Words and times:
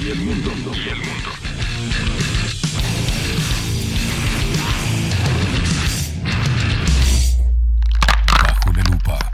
y 0.00 0.10
el 0.10 0.18
mundo. 0.20 0.50
Y 0.74 0.88
el 0.88 0.96
mundo. 0.96 1.30
Bajo 8.42 8.72
la 8.72 8.82
lupa. 8.84 9.32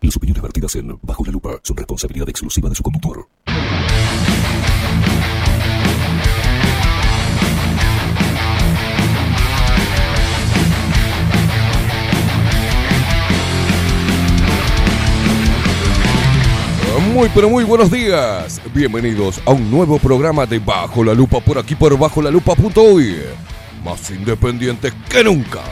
Las 0.00 0.16
opiniones 0.16 0.42
vertidas 0.42 0.76
en 0.76 0.98
Bajo 1.02 1.24
la 1.24 1.32
lupa 1.32 1.60
son 1.62 1.76
responsabilidad 1.76 2.28
exclusiva 2.28 2.68
de 2.68 2.74
su 2.74 2.82
conductor. 2.82 3.28
Muy 17.24 17.30
pero 17.34 17.48
muy 17.48 17.64
buenos 17.64 17.90
días. 17.90 18.60
Bienvenidos 18.74 19.40
a 19.46 19.52
un 19.52 19.70
nuevo 19.70 19.98
programa 19.98 20.44
de 20.44 20.58
Bajo 20.58 21.02
la 21.02 21.14
Lupa 21.14 21.40
por 21.40 21.56
aquí 21.56 21.74
por 21.74 21.98
bajo 21.98 22.20
la 22.20 22.30
lupa.uy. 22.30 23.16
Más 23.82 24.10
independientes 24.10 24.92
que 25.08 25.24
nunca. 25.24 25.62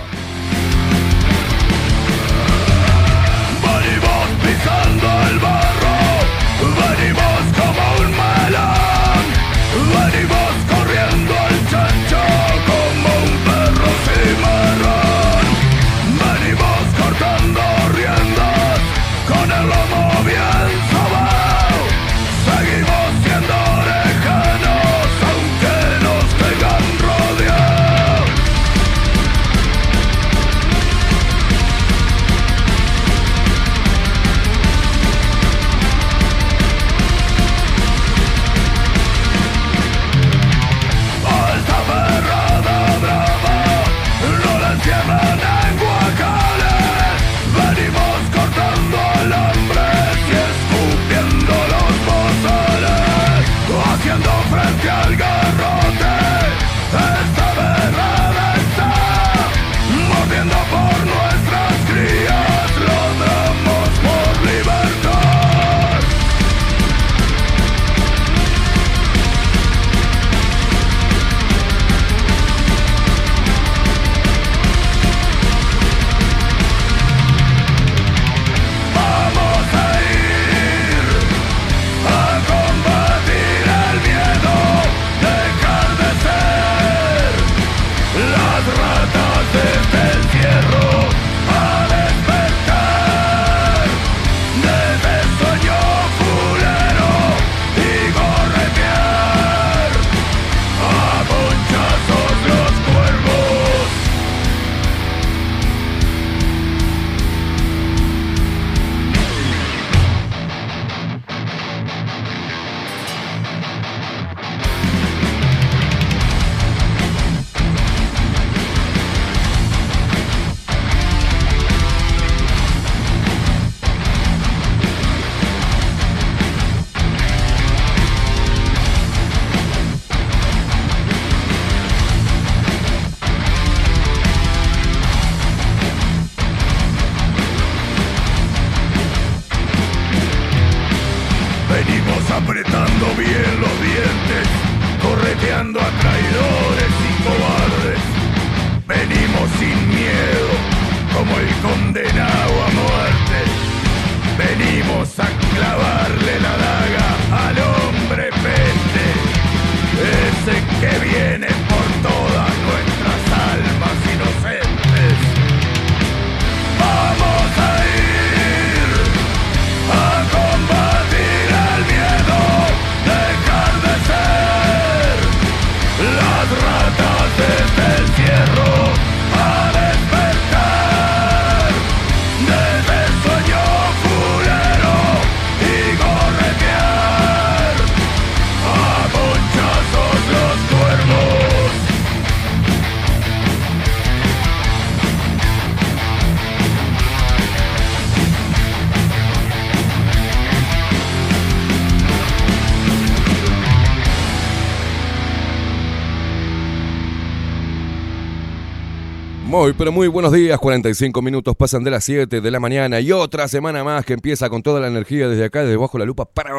Muy, 209.63 209.75
pero 209.75 209.93
muy 209.93 210.09
buenos 210.09 210.33
días. 210.33 210.59
45 210.59 211.23
minutos 211.23 211.55
pasan 211.55 211.85
de 211.85 211.93
las 211.93 212.03
7 212.03 212.41
de 212.41 212.51
la 212.51 212.59
mañana 212.59 212.99
y 212.99 213.13
otra 213.13 213.47
semana 213.47 213.85
más 213.85 214.05
que 214.05 214.13
empieza 214.13 214.51
con 214.51 214.61
toda 214.61 214.81
la 214.81 214.89
energía 214.89 215.29
desde 215.29 215.45
acá, 215.45 215.63
desde 215.63 215.77
bajo 215.77 215.99
la 215.99 216.05
lupa 216.05 216.25
para. 216.25 216.53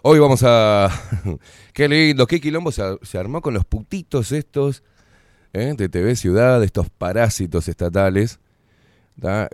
Hoy 0.00 0.18
vamos 0.18 0.42
a. 0.42 0.88
qué 1.74 1.86
lindo, 1.86 2.26
qué 2.26 2.40
quilombo 2.40 2.72
se, 2.72 3.18
armó 3.18 3.42
con 3.42 3.52
los 3.52 3.66
putitos 3.66 4.32
estos 4.32 4.82
¿eh? 5.52 5.74
de 5.76 5.90
TV 5.90 6.16
Ciudad, 6.16 6.64
estos 6.64 6.88
parásitos 6.88 7.68
estatales. 7.68 8.40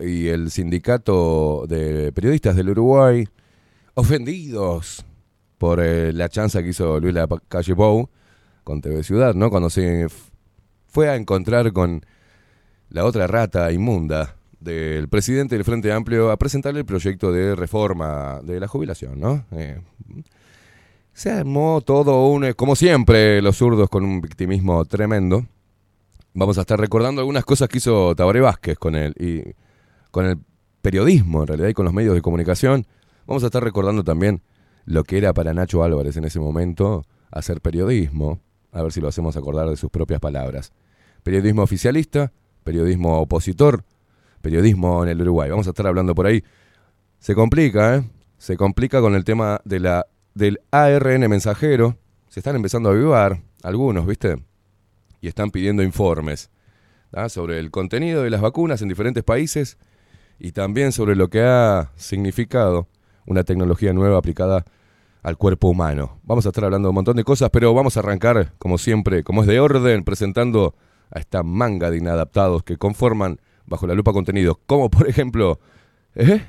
Y 0.00 0.28
el 0.28 0.52
sindicato 0.52 1.64
de 1.66 2.12
periodistas 2.12 2.54
del 2.54 2.70
Uruguay, 2.70 3.26
ofendidos 3.94 5.04
por 5.58 5.80
eh, 5.80 6.12
la 6.12 6.28
chanza 6.28 6.62
que 6.62 6.68
hizo 6.68 7.00
Luis 7.00 7.16
Calle 7.48 7.74
Pou 7.74 8.08
con 8.62 8.80
TV 8.80 9.02
Ciudad, 9.02 9.34
¿no? 9.34 9.50
Cuando 9.50 9.70
se 9.70 10.06
fue 10.86 11.08
a 11.08 11.16
encontrar 11.16 11.72
con 11.72 12.06
la 12.94 13.04
otra 13.04 13.26
rata 13.26 13.72
inmunda 13.72 14.36
del 14.60 15.08
presidente 15.08 15.56
del 15.56 15.64
Frente 15.64 15.92
Amplio 15.92 16.30
a 16.30 16.36
presentarle 16.36 16.78
el 16.78 16.86
proyecto 16.86 17.32
de 17.32 17.56
reforma 17.56 18.40
de 18.44 18.60
la 18.60 18.68
jubilación, 18.68 19.18
¿no? 19.18 19.44
Eh, 19.50 19.80
se 21.12 21.32
armó 21.32 21.80
todo 21.80 22.28
un, 22.28 22.44
eh, 22.44 22.54
como 22.54 22.76
siempre, 22.76 23.42
los 23.42 23.56
zurdos 23.56 23.88
con 23.88 24.04
un 24.04 24.20
victimismo 24.20 24.84
tremendo. 24.84 25.44
Vamos 26.34 26.56
a 26.56 26.60
estar 26.60 26.78
recordando 26.78 27.20
algunas 27.20 27.44
cosas 27.44 27.68
que 27.68 27.78
hizo 27.78 28.14
Tabaré 28.14 28.40
Vázquez 28.40 28.78
con 28.78 28.94
él 28.94 29.12
y 29.18 29.42
con 30.12 30.26
el 30.26 30.38
periodismo 30.80 31.40
en 31.40 31.48
realidad 31.48 31.68
y 31.70 31.74
con 31.74 31.86
los 31.86 31.94
medios 31.94 32.14
de 32.14 32.22
comunicación. 32.22 32.86
Vamos 33.26 33.42
a 33.42 33.46
estar 33.46 33.64
recordando 33.64 34.04
también 34.04 34.40
lo 34.84 35.02
que 35.02 35.18
era 35.18 35.34
para 35.34 35.52
Nacho 35.52 35.82
Álvarez 35.82 36.16
en 36.16 36.26
ese 36.26 36.38
momento 36.38 37.04
hacer 37.32 37.60
periodismo, 37.60 38.38
a 38.70 38.82
ver 38.82 38.92
si 38.92 39.00
lo 39.00 39.08
hacemos 39.08 39.36
acordar 39.36 39.68
de 39.68 39.76
sus 39.76 39.90
propias 39.90 40.20
palabras. 40.20 40.72
Periodismo 41.24 41.62
oficialista, 41.62 42.30
periodismo 42.64 43.20
opositor, 43.20 43.84
periodismo 44.42 45.04
en 45.04 45.10
el 45.10 45.20
Uruguay. 45.20 45.50
Vamos 45.50 45.66
a 45.66 45.70
estar 45.70 45.86
hablando 45.86 46.14
por 46.14 46.26
ahí. 46.26 46.42
Se 47.18 47.34
complica, 47.34 47.96
¿eh? 47.96 48.10
Se 48.38 48.56
complica 48.56 49.00
con 49.00 49.14
el 49.14 49.24
tema 49.24 49.60
de 49.64 49.80
la, 49.80 50.06
del 50.34 50.60
ARN 50.70 51.28
mensajero. 51.28 51.96
Se 52.28 52.40
están 52.40 52.56
empezando 52.56 52.88
a 52.88 52.92
avivar 52.92 53.40
algunos, 53.62 54.06
¿viste? 54.06 54.42
Y 55.20 55.28
están 55.28 55.50
pidiendo 55.50 55.82
informes 55.82 56.50
sobre 57.28 57.60
el 57.60 57.70
contenido 57.70 58.22
de 58.22 58.30
las 58.30 58.40
vacunas 58.40 58.82
en 58.82 58.88
diferentes 58.88 59.22
países 59.22 59.78
y 60.38 60.52
también 60.52 60.92
sobre 60.92 61.14
lo 61.14 61.28
que 61.28 61.42
ha 61.42 61.92
significado 61.96 62.88
una 63.26 63.44
tecnología 63.44 63.92
nueva 63.92 64.18
aplicada 64.18 64.64
al 65.22 65.38
cuerpo 65.38 65.68
humano. 65.68 66.18
Vamos 66.24 66.44
a 66.44 66.48
estar 66.50 66.64
hablando 66.64 66.88
de 66.88 66.90
un 66.90 66.96
montón 66.96 67.16
de 67.16 67.24
cosas, 67.24 67.50
pero 67.50 67.72
vamos 67.72 67.96
a 67.96 68.00
arrancar, 68.00 68.52
como 68.58 68.78
siempre, 68.78 69.22
como 69.22 69.42
es 69.42 69.46
de 69.48 69.60
orden, 69.60 70.04
presentando 70.04 70.74
a 71.10 71.18
esta 71.18 71.42
manga 71.42 71.90
de 71.90 71.98
inadaptados 71.98 72.62
que 72.62 72.76
conforman 72.76 73.40
bajo 73.66 73.86
la 73.86 73.94
lupa 73.94 74.12
contenidos, 74.12 74.56
como 74.66 74.90
por 74.90 75.08
ejemplo, 75.08 75.58
¿eh? 76.14 76.42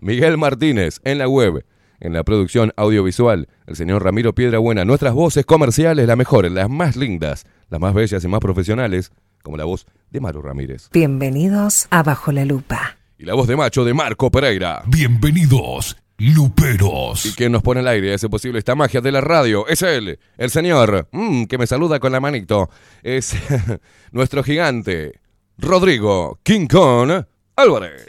Miguel 0.00 0.38
Martínez 0.38 1.00
en 1.04 1.18
la 1.18 1.28
web, 1.28 1.64
en 2.00 2.12
la 2.12 2.24
producción 2.24 2.72
audiovisual, 2.76 3.48
el 3.66 3.76
señor 3.76 4.04
Ramiro 4.04 4.34
Piedrabuena, 4.34 4.84
nuestras 4.84 5.12
voces 5.12 5.44
comerciales, 5.44 6.06
las 6.06 6.16
mejores, 6.16 6.52
las 6.52 6.70
más 6.70 6.96
lindas, 6.96 7.44
las 7.68 7.80
más 7.80 7.94
bellas 7.94 8.24
y 8.24 8.28
más 8.28 8.40
profesionales, 8.40 9.12
como 9.42 9.56
la 9.56 9.64
voz 9.64 9.86
de 10.10 10.20
Maru 10.20 10.42
Ramírez. 10.42 10.88
Bienvenidos 10.92 11.88
a 11.90 12.02
Bajo 12.02 12.32
la 12.32 12.44
Lupa. 12.44 12.96
Y 13.18 13.26
la 13.26 13.34
voz 13.34 13.48
de 13.48 13.56
macho 13.56 13.84
de 13.84 13.92
Marco 13.92 14.30
Pereira. 14.30 14.82
Bienvenidos, 14.86 15.96
Luperos. 16.20 17.24
Y 17.24 17.32
quien 17.32 17.50
nos 17.50 17.62
pone 17.62 17.80
al 17.80 17.88
aire 17.88 18.12
hace 18.12 18.28
posible 18.28 18.58
esta 18.58 18.74
magia 18.74 19.00
de 19.00 19.10
la 19.10 19.22
radio 19.22 19.66
es 19.66 19.80
él, 19.80 20.18
el 20.36 20.50
señor, 20.50 21.08
mm, 21.12 21.44
que 21.44 21.56
me 21.56 21.66
saluda 21.66 21.98
con 21.98 22.12
la 22.12 22.20
manito. 22.20 22.68
Es 23.02 23.34
nuestro 24.12 24.42
gigante, 24.42 25.18
Rodrigo 25.56 26.38
King 26.42 26.66
Kong 26.66 27.24
Álvarez. 27.56 28.06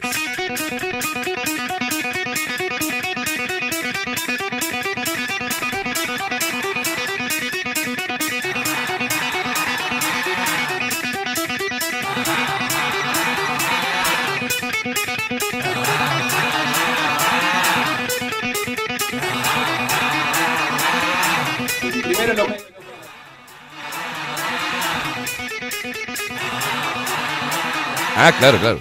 Ah, 28.16 28.32
claro, 28.38 28.58
claro. 28.60 28.80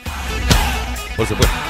Por 1.17 1.26
supuesto. 1.26 1.69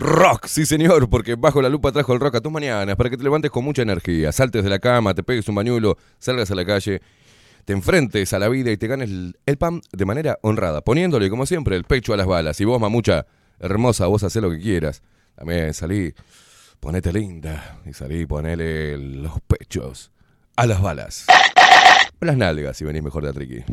Rock, 0.00 0.46
sí 0.46 0.64
señor, 0.64 1.10
porque 1.10 1.34
Bajo 1.34 1.60
la 1.60 1.68
Lupa 1.68 1.92
trajo 1.92 2.14
el 2.14 2.20
rock 2.20 2.36
a 2.36 2.40
tus 2.40 2.50
mañanas 2.50 2.96
para 2.96 3.10
que 3.10 3.18
te 3.18 3.22
levantes 3.22 3.50
con 3.50 3.62
mucha 3.62 3.82
energía, 3.82 4.32
saltes 4.32 4.64
de 4.64 4.70
la 4.70 4.78
cama, 4.78 5.12
te 5.12 5.22
pegues 5.22 5.46
un 5.48 5.54
bañuelo, 5.54 5.98
salgas 6.18 6.50
a 6.50 6.54
la 6.54 6.64
calle, 6.64 7.02
te 7.66 7.74
enfrentes 7.74 8.32
a 8.32 8.38
la 8.38 8.48
vida 8.48 8.70
y 8.70 8.78
te 8.78 8.86
ganes 8.86 9.10
el, 9.10 9.58
pan 9.58 9.82
de 9.92 10.06
manera 10.06 10.38
honrada, 10.40 10.80
poniéndole 10.80 11.28
como 11.28 11.44
siempre 11.44 11.76
el 11.76 11.84
pecho 11.84 12.14
a 12.14 12.16
las 12.16 12.26
balas. 12.26 12.58
Y 12.62 12.64
vos, 12.64 12.80
mamucha, 12.80 13.26
hermosa, 13.58 14.06
vos 14.06 14.22
hacés 14.22 14.40
lo 14.40 14.50
que 14.50 14.58
quieras. 14.58 15.02
También 15.34 15.74
salí, 15.74 16.14
ponete 16.80 17.12
linda 17.12 17.82
y 17.84 17.92
salí, 17.92 18.24
ponele 18.24 18.96
los 18.96 19.38
pechos 19.42 20.12
a 20.56 20.66
las 20.66 20.80
balas. 20.80 21.26
Las 22.20 22.38
nalgas, 22.38 22.74
si 22.74 22.84
venís 22.84 23.02
mejor 23.02 23.22
de 23.24 23.28
Atriqui. 23.28 23.64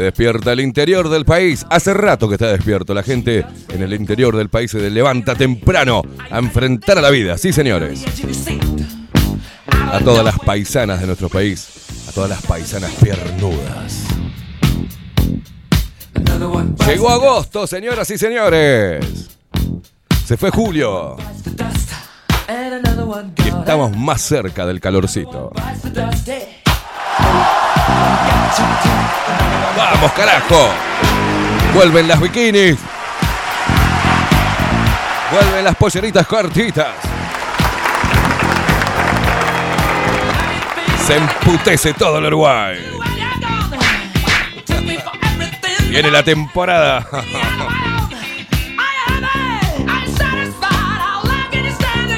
Despierta 0.00 0.52
el 0.52 0.60
interior 0.60 1.08
del 1.08 1.24
país. 1.24 1.66
Hace 1.70 1.94
rato 1.94 2.28
que 2.28 2.34
está 2.34 2.48
despierto. 2.48 2.94
La 2.94 3.02
gente 3.02 3.44
en 3.68 3.82
el 3.82 3.92
interior 3.92 4.36
del 4.36 4.48
país 4.48 4.70
se 4.70 4.90
levanta 4.90 5.34
temprano 5.34 6.02
a 6.30 6.38
enfrentar 6.38 6.98
a 6.98 7.00
la 7.00 7.10
vida. 7.10 7.38
Sí, 7.38 7.52
señores. 7.52 8.04
A 9.92 10.00
todas 10.00 10.24
las 10.24 10.38
paisanas 10.38 11.00
de 11.00 11.06
nuestro 11.06 11.28
país. 11.28 11.68
A 12.08 12.12
todas 12.12 12.30
las 12.30 12.42
paisanas 12.42 12.92
piernudas. 13.02 14.04
Llegó 16.86 17.10
agosto, 17.10 17.66
señoras 17.66 18.10
y 18.10 18.18
señores. 18.18 19.28
Se 20.24 20.36
fue 20.36 20.50
julio. 20.50 21.16
Y 23.36 23.48
estamos 23.48 23.96
más 23.96 24.22
cerca 24.22 24.66
del 24.66 24.80
calorcito. 24.80 25.52
¡Vamos, 29.76 30.12
carajo! 30.12 30.68
Vuelven 31.74 32.08
las 32.08 32.20
bikinis, 32.20 32.76
Vuelven 35.30 35.64
las 35.64 35.76
polleritas 35.76 36.26
cortitas. 36.26 36.88
Se 41.06 41.16
emputece 41.16 41.94
todo 41.94 42.18
el 42.18 42.26
Uruguay. 42.26 42.78
Viene 45.88 46.10
la 46.10 46.22
temporada. 46.24 47.06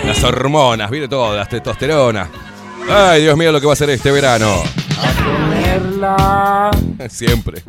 Las 0.05 0.25
hormonas, 0.25 0.91
viene 0.91 1.09
todo, 1.09 1.37
las 1.37 1.49
testosterona. 1.49 2.29
Ay, 2.91 3.23
Dios 3.23 3.37
mío, 3.37 3.53
lo 3.53 3.61
que 3.61 3.67
va 3.67 3.75
a 3.75 3.77
ser 3.77 3.91
este 3.91 4.11
verano. 4.11 4.63
Siempre. 7.09 7.63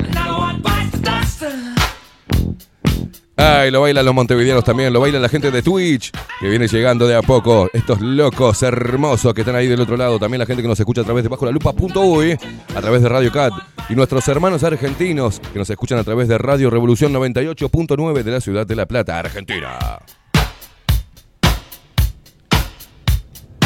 Ay, 3.36 3.72
lo 3.72 3.82
bailan 3.82 4.06
los 4.06 4.14
montevideanos 4.14 4.64
también, 4.64 4.94
lo 4.94 5.00
bailan 5.00 5.22
la 5.22 5.30
gente 5.30 5.50
de 5.50 5.64
Twitch, 5.64 6.12
que 6.40 6.48
viene 6.48 6.68
llegando 6.68 7.08
de 7.08 7.16
a 7.16 7.22
poco. 7.22 7.68
Estos 7.74 8.00
locos 8.00 8.62
hermosos 8.62 9.34
que 9.34 9.42
están 9.42 9.56
ahí 9.56 9.68
del 9.68 9.82
otro 9.82 9.98
lado. 9.98 10.20
También 10.20 10.40
la 10.40 10.46
gente 10.46 10.62
que 10.62 10.68
nos 10.68 10.80
escucha 10.80 11.02
a 11.02 11.04
través 11.04 11.24
de 11.24 11.30
bajo 11.30 11.46
la 11.46 11.52
lupa.uy, 11.52 12.38
a 12.76 12.82
través 12.82 13.02
de 13.02 13.10
Radio 13.10 13.32
Cat. 13.32 13.54
Y 13.90 13.96
nuestros 13.96 14.28
hermanos 14.28 14.64
argentinos 14.64 15.42
que 15.52 15.60
nos 15.60 15.70
escuchan 15.70 15.98
a 15.98 16.04
través 16.04 16.28
de 16.28 16.38
Radio 16.38 16.70
Revolución 16.70 17.12
98.9 17.12 18.24
de 18.24 18.32
la 18.32 18.40
ciudad 18.40 18.68
de 18.68 18.76
La 18.76 18.86
Plata, 18.86 19.18
Argentina. 19.18 20.00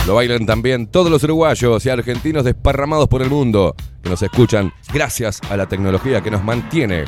Lo 0.08 0.16
bailan 0.16 0.46
también 0.46 0.88
todos 0.88 1.12
los 1.12 1.22
uruguayos 1.26 1.86
y 1.86 1.90
argentinos 1.90 2.46
desparramados 2.46 3.10
por 3.10 3.22
el 3.22 3.30
mundo 3.30 3.76
que 4.02 4.10
nos 4.10 4.22
escuchan 4.22 4.72
gracias 4.94 5.42
a 5.50 5.58
la 5.58 5.66
tecnología 5.66 6.22
que 6.22 6.32
nos 6.32 6.42
mantiene 6.44 7.04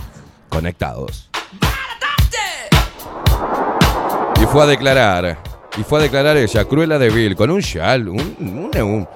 conectados. 0.50 1.29
Y 4.41 4.46
fue 4.48 4.63
a 4.63 4.65
declarar, 4.65 5.38
y 5.77 5.84
fue 5.84 6.00
a 6.00 6.01
declarar 6.03 6.36
ella, 6.36 6.65
Cruella 6.65 7.00
de 7.00 7.10
Vil, 7.10 7.36
con 7.38 7.50
un 7.51 7.62
chal, 7.62 8.10
un- 8.10 8.70
una, 8.74 8.84
un- 8.84 9.08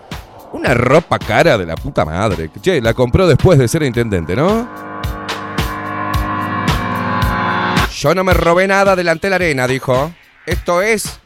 una 0.54 0.74
ropa 0.74 1.20
cara 1.20 1.58
de 1.58 1.66
la 1.66 1.76
puta 1.76 2.06
madre. 2.06 2.50
Che, 2.62 2.80
la 2.82 2.94
compró 2.94 3.28
después 3.28 3.60
de 3.60 3.68
ser 3.68 3.84
intendente, 3.84 4.34
¿no? 4.36 4.66
Yo 7.98 8.16
no 8.16 8.24
me 8.24 8.34
robé 8.34 8.68
nada 8.68 8.96
delante 8.96 9.28
de 9.28 9.30
la 9.32 9.36
arena, 9.38 9.68
dijo. 9.68 10.12
Esto 10.46 10.82
es 10.82 11.20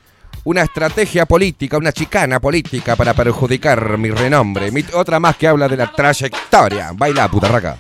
una 0.48 0.62
estrategia 0.62 1.25
política, 1.25 1.75
una 1.77 1.92
chicana 1.92 2.39
política 2.39 2.96
para 2.96 3.13
perjudicar 3.13 3.98
mi 3.98 4.10
renombre. 4.10 4.72
Mi- 4.72 4.86
otra 4.94 5.20
más 5.20 5.36
que 5.36 5.46
habla 5.46 5.68
de 5.68 5.75
la 5.75 5.92
trayectoria. 5.92 6.92
Baila, 6.94 7.27
putarraca. 7.27 7.77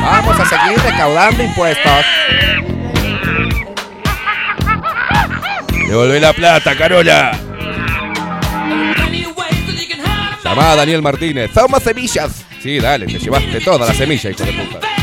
Vamos 0.00 0.40
a 0.40 0.46
seguir 0.46 0.82
recaudando 0.82 1.44
impuestos. 1.44 2.04
Devolvé 5.86 6.18
la 6.18 6.32
plata, 6.32 6.76
Carola. 6.76 7.38
Llamá 10.42 10.72
a 10.72 10.76
Daniel 10.76 11.02
Martínez. 11.02 11.52
Somos 11.54 11.84
semillas. 11.84 12.44
Sí, 12.60 12.80
dale, 12.80 13.06
te 13.06 13.20
llevaste 13.20 13.60
toda 13.60 13.86
la 13.86 13.94
semilla, 13.94 14.30
hijo 14.30 14.42
de 14.44 14.52
puta. 14.52 14.93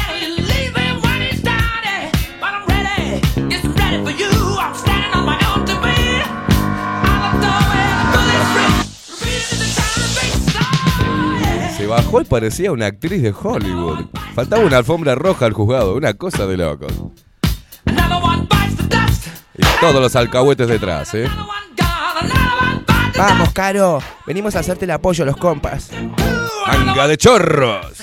Bajó 11.92 12.22
y 12.22 12.24
parecía 12.24 12.72
una 12.72 12.86
actriz 12.86 13.22
de 13.22 13.34
Hollywood. 13.38 14.06
Faltaba 14.34 14.64
una 14.64 14.78
alfombra 14.78 15.14
roja 15.14 15.46
al 15.46 15.52
juzgado, 15.52 15.96
una 15.96 16.14
cosa 16.14 16.48
de 16.48 16.56
locos. 16.56 16.94
Y 19.58 19.64
todos 19.82 20.02
los 20.02 20.16
alcahuetes 20.16 20.70
detrás, 20.70 21.14
¿eh? 21.14 21.28
Vamos, 23.18 23.52
Caro. 23.52 24.00
Venimos 24.26 24.56
a 24.56 24.60
hacerte 24.60 24.86
el 24.86 24.92
apoyo, 24.92 25.26
los 25.26 25.36
compas. 25.36 25.90
¡Manga 26.66 27.08
de 27.08 27.18
chorros! 27.18 27.98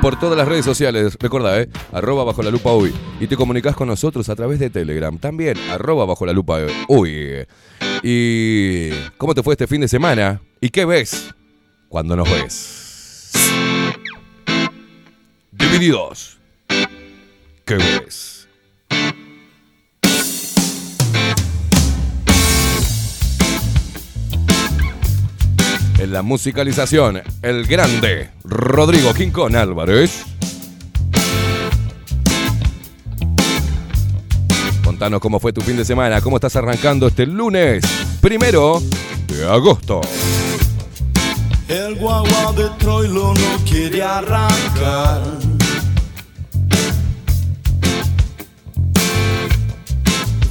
Por 0.00 0.18
todas 0.18 0.36
las 0.36 0.48
redes 0.48 0.64
sociales, 0.64 1.16
recordá, 1.20 1.60
¿eh? 1.60 1.68
Arroba 1.92 2.24
bajo 2.24 2.42
la 2.42 2.50
lupa 2.50 2.72
uy. 2.72 2.92
Y 3.20 3.26
te 3.26 3.36
comunicás 3.36 3.76
con 3.76 3.88
nosotros 3.88 4.28
a 4.28 4.36
través 4.36 4.58
de 4.58 4.70
Telegram. 4.70 5.16
También, 5.18 5.58
arroba 5.70 6.06
bajo 6.06 6.24
la 6.24 6.32
lupa 6.32 6.58
uy. 6.88 7.46
¿Y 8.02 8.90
cómo 9.18 9.34
te 9.34 9.42
fue 9.42 9.54
este 9.54 9.66
fin 9.66 9.80
de 9.82 9.88
semana? 9.88 10.40
¿Y 10.60 10.70
qué 10.70 10.84
ves 10.84 11.34
cuando 11.88 12.16
nos 12.16 12.30
ves? 12.30 13.32
Divididos. 15.52 16.38
¿Qué 17.64 17.74
ves? 17.74 18.39
En 26.00 26.14
la 26.14 26.22
musicalización, 26.22 27.20
el 27.42 27.66
grande 27.66 28.30
Rodrigo 28.42 29.12
Quincón 29.12 29.54
Álvarez. 29.54 30.24
Contanos 34.82 35.20
cómo 35.20 35.38
fue 35.38 35.52
tu 35.52 35.60
fin 35.60 35.76
de 35.76 35.84
semana, 35.84 36.22
cómo 36.22 36.38
estás 36.38 36.56
arrancando 36.56 37.08
este 37.08 37.26
lunes 37.26 37.84
primero 38.22 38.80
de 39.26 39.46
agosto. 39.46 40.00
El 41.68 41.96
guagua 41.96 42.54
de 42.56 42.70
Troilo 42.78 43.34
no 43.34 43.64
quiere 43.68 44.02
arrancar. 44.02 45.20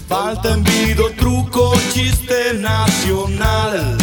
Falta 0.07 0.53
envido, 0.53 1.09
truco, 1.17 1.73
chiste 1.91 2.53
nacional. 2.53 3.97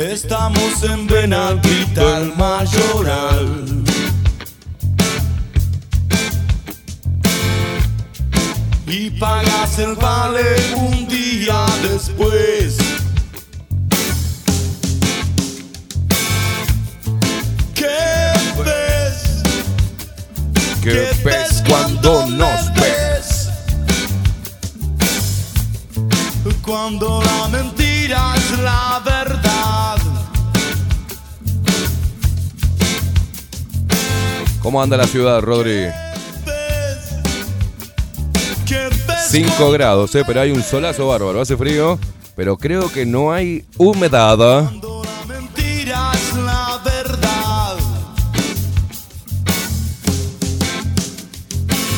Estamos 0.00 0.82
en 0.82 1.06
Benalpita, 1.06 2.20
el 2.20 2.34
mayoral. 2.34 3.84
Y 8.86 9.10
pagas 9.10 9.78
el 9.78 9.94
vale 9.96 10.56
un 10.74 11.06
día 11.06 11.66
después. 11.82 12.78
¿Qué 17.74 18.32
ves? 18.64 19.42
¿Qué 20.80 21.10
ves 21.22 21.62
cuando 21.68 22.26
nos 22.26 22.72
ves? 22.72 23.50
ves? 26.42 26.56
Cuando 26.64 27.22
la 27.22 27.48
mentira 27.48 28.32
es 28.36 28.58
la 28.60 28.99
¿Cómo 34.62 34.82
anda 34.82 34.96
la 34.96 35.06
ciudad, 35.06 35.40
Rodri? 35.40 35.72
¿Ves? 35.72 35.94
¿Qué 38.66 38.88
ves 39.06 39.28
5 39.30 39.70
grados, 39.70 40.14
eh, 40.16 40.22
pero 40.26 40.40
hay 40.40 40.50
un 40.50 40.62
solazo 40.62 41.06
bárbaro. 41.08 41.40
Hace 41.40 41.56
frío, 41.56 41.98
pero 42.36 42.56
creo 42.58 42.92
que 42.92 43.06
no 43.06 43.32
hay 43.32 43.64
humedad. 43.78 44.70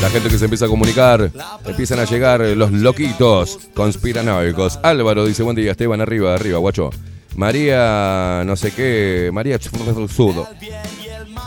La 0.01 0.11
gente 0.11 0.29
que 0.29 0.39
se 0.39 0.45
empieza 0.45 0.65
a 0.67 0.69
comunicar, 0.69 1.31
empiezan 1.65 2.01
a 2.01 2.05
llegar 2.05 2.41
los 2.41 2.73
loquitos 2.73 3.59
conspiranoicos. 3.73 4.79
Álvaro 4.83 5.25
dice, 5.25 5.43
buen 5.43 5.57
día, 5.57 5.71
Esteban, 5.71 6.01
arriba, 6.01 6.35
arriba, 6.35 6.59
guacho. 6.59 6.91
María, 7.37 8.43
no 8.45 8.57
sé 8.57 8.73
qué, 8.73 9.31
María 9.33 9.59
Sudo. 9.61 10.49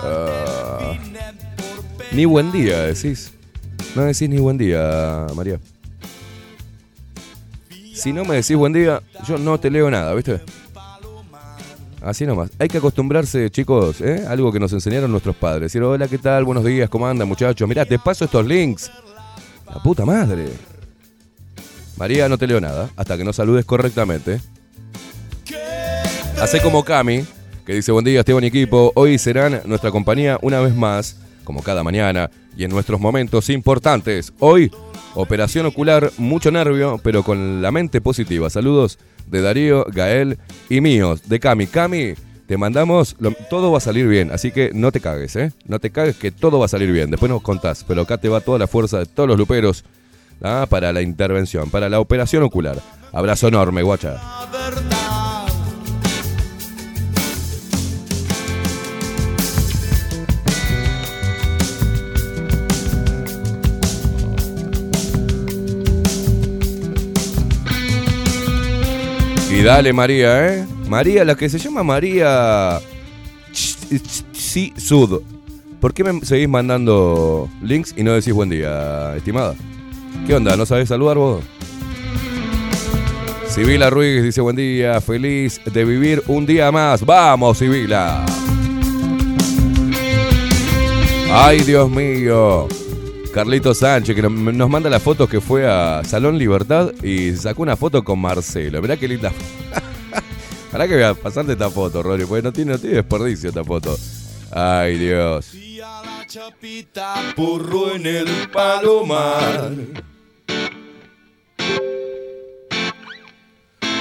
Ah, 0.02 0.98
ni 2.12 2.26
buen 2.26 2.52
día, 2.52 2.82
decís. 2.84 3.32
No 3.96 4.04
decís 4.04 4.30
ni 4.30 4.38
buen 4.38 4.58
día, 4.58 5.28
María. 5.36 5.60
Si 7.94 8.12
no 8.12 8.26
me 8.26 8.36
decís 8.36 8.56
buen 8.56 8.74
día, 8.74 9.02
yo 9.28 9.38
no 9.38 9.60
te 9.60 9.72
leo 9.72 9.90
nada, 9.90 10.14
¿viste? 10.14 10.42
Así 12.02 12.26
nomás. 12.26 12.52
Hay 12.60 12.68
que 12.68 12.78
acostumbrarse, 12.78 13.50
chicos, 13.50 14.00
¿eh? 14.02 14.26
Algo 14.28 14.52
que 14.52 14.60
nos 14.60 14.72
enseñaron 14.74 15.10
nuestros 15.10 15.36
padres. 15.36 15.62
Decir, 15.62 15.82
hola, 15.82 16.08
¿qué 16.08 16.20
tal? 16.20 16.44
Buenos 16.44 16.64
días, 16.64 16.90
¿cómo 16.90 17.08
andan, 17.08 17.28
muchachos? 17.28 17.68
Mirá, 17.68 17.86
te 17.86 17.98
paso 17.98 18.26
estos 18.26 18.46
links. 18.46 18.92
La 19.68 19.82
puta 19.82 20.06
madre. 20.06 20.50
María, 21.98 22.30
no 22.30 22.38
te 22.38 22.46
leo 22.46 22.62
nada, 22.62 22.90
hasta 22.96 23.18
que 23.18 23.24
no 23.24 23.34
saludes 23.34 23.66
correctamente. 23.66 24.40
Hacé 26.40 26.62
como 26.62 26.84
Cami, 26.84 27.26
que 27.66 27.74
dice 27.74 27.92
buen 27.92 28.06
día 28.06 28.20
Esteban 28.20 28.44
y 28.44 28.48
equipo. 28.48 28.92
Hoy 28.96 29.18
serán 29.18 29.62
nuestra 29.66 29.92
compañía 29.92 30.38
una 30.42 30.60
vez 30.60 30.76
más, 30.76 31.18
como 31.44 31.64
cada 31.64 31.84
mañana, 31.84 32.30
y 32.56 32.64
en 32.64 32.72
nuestros 32.72 33.00
momentos 33.00 33.50
importantes. 33.50 34.32
Hoy, 34.40 34.72
operación 35.16 35.66
ocular, 35.66 36.12
mucho 36.18 36.52
nervio, 36.52 37.00
pero 37.04 37.24
con 37.24 37.62
la 37.62 37.72
mente 37.72 38.02
positiva. 38.02 38.50
Saludos 38.50 39.00
de 39.28 39.42
Darío, 39.42 39.86
Gael 39.90 40.38
y 40.70 40.80
míos, 40.80 41.28
de 41.28 41.40
Cami. 41.40 41.66
Cami, 41.66 42.14
te 42.48 42.58
mandamos, 42.58 43.16
todo 43.50 43.72
va 43.72 43.80
a 43.80 43.82
salir 43.82 44.08
bien, 44.08 44.32
así 44.32 44.52
que 44.52 44.70
no 44.74 44.92
te 44.92 45.00
cagues, 45.00 45.36
¿eh? 45.36 45.52
No 45.66 45.80
te 45.80 45.90
cagues 45.90 46.16
que 46.18 46.32
todo 46.32 46.60
va 46.60 46.66
a 46.66 46.70
salir 46.70 46.92
bien. 46.92 47.10
Después 47.10 47.32
nos 47.32 47.42
contás, 47.42 47.84
pero 47.88 48.04
acá 48.04 48.20
te 48.20 48.30
va 48.30 48.42
toda 48.42 48.60
la 48.60 48.68
fuerza 48.68 49.00
de 49.00 49.08
todos 49.08 49.28
los 49.28 49.40
luperos 49.40 49.84
¿ah? 50.44 50.68
para 50.70 50.94
la 50.94 51.02
intervención, 51.02 51.72
para 51.72 51.90
la 51.90 52.00
operación 52.00 52.44
ocular. 52.44 52.80
Abrazo 53.12 53.48
enorme, 53.48 53.82
guacha. 53.82 54.22
Y 69.56 69.62
dale, 69.62 69.94
María, 69.94 70.50
¿eh? 70.50 70.68
María, 70.90 71.24
la 71.24 71.34
que 71.36 71.48
se 71.48 71.58
llama 71.58 71.82
María 71.82 72.82
Sí 73.54 74.74
Sud. 74.76 75.22
¿Por 75.80 75.94
qué 75.94 76.04
me 76.04 76.26
seguís 76.26 76.50
mandando 76.50 77.48
links 77.62 77.94
y 77.96 78.04
no 78.04 78.12
decís 78.12 78.34
buen 78.34 78.50
día, 78.50 79.16
estimada? 79.16 79.56
¿Qué 80.28 80.34
onda? 80.34 80.58
¿No 80.58 80.66
sabés 80.66 80.90
saludar 80.90 81.18
vos? 81.18 81.42
Sibila 83.48 83.90
Ruiz 83.90 84.24
dice 84.24 84.42
buen 84.42 84.58
día, 84.58 85.00
feliz 85.00 85.62
de 85.64 85.86
vivir 85.86 86.22
un 86.28 86.46
día 86.46 86.70
más. 86.74 87.06
¡Vamos, 87.06 87.58
Sibila! 87.58 88.26
¡Ay, 91.32 91.62
Dios 91.62 91.90
mío! 91.90 92.68
Carlito 93.36 93.74
Sánchez, 93.74 94.16
que 94.16 94.22
no- 94.22 94.30
nos 94.30 94.70
manda 94.70 94.90
la 94.90 95.02
foto 95.02 95.28
que 95.28 95.42
fue 95.42 95.68
a 95.70 96.02
Salón 96.06 96.38
Libertad 96.38 96.94
y 97.04 97.36
sacó 97.36 97.64
una 97.64 97.76
foto 97.76 98.02
con 98.02 98.18
Marcelo. 98.18 98.82
Mirá 98.82 98.96
qué 98.96 99.10
linda. 99.10 99.30
Pará 100.72 100.88
que 100.88 100.94
voy 100.94 101.04
a 101.04 101.14
pasarte 101.14 101.52
esta 101.52 101.70
foto, 101.70 102.02
Rodri, 102.02 102.24
porque 102.26 102.42
no 102.44 102.54
tiene, 102.54 102.72
no 102.72 102.80
tiene 102.80 102.96
desperdicio 102.96 103.50
esta 103.50 103.62
foto. 103.66 104.00
Ay, 104.52 104.98
Dios. 104.98 105.54
Y 105.54 105.82
a 105.82 106.02
la 106.02 106.26
chapita, 106.26 107.34
burro 107.36 107.94
en 107.94 108.06
el 108.06 108.50
palomar. 108.54 109.74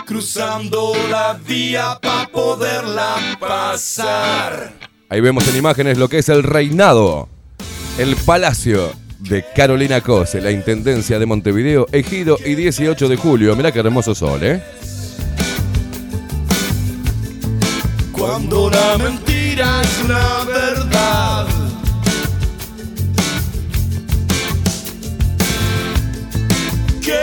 Cruzando 0.07 0.93
la 1.11 1.33
vía 1.45 1.99
para 2.01 2.29
poderla 2.29 3.17
pasar. 3.41 4.75
Ahí 5.09 5.21
vemos 5.21 5.49
en 5.49 5.57
imágenes 5.57 5.99
lo 5.99 6.09
que 6.09 6.19
es 6.19 6.29
el 6.29 6.45
reinado, 6.45 7.29
el 7.99 8.15
palacio 8.15 8.93
de 9.29 9.45
Carolina 9.55 10.01
Cose, 10.01 10.41
la 10.41 10.51
intendencia 10.51 11.19
de 11.19 11.27
Montevideo, 11.27 11.87
Ejido 11.93 12.39
y 12.45 12.55
18 12.55 13.09
de 13.09 13.17
julio. 13.17 13.57
Mirá 13.57 13.73
qué 13.73 13.81
hermoso 13.81 14.15
sol, 14.15 14.41
¿eh? 14.43 14.63
Cuando 18.13 18.71
la 18.71 18.99
mentira 18.99 19.83
es 19.83 20.09
la 20.09 20.45
verdad. 20.47 21.47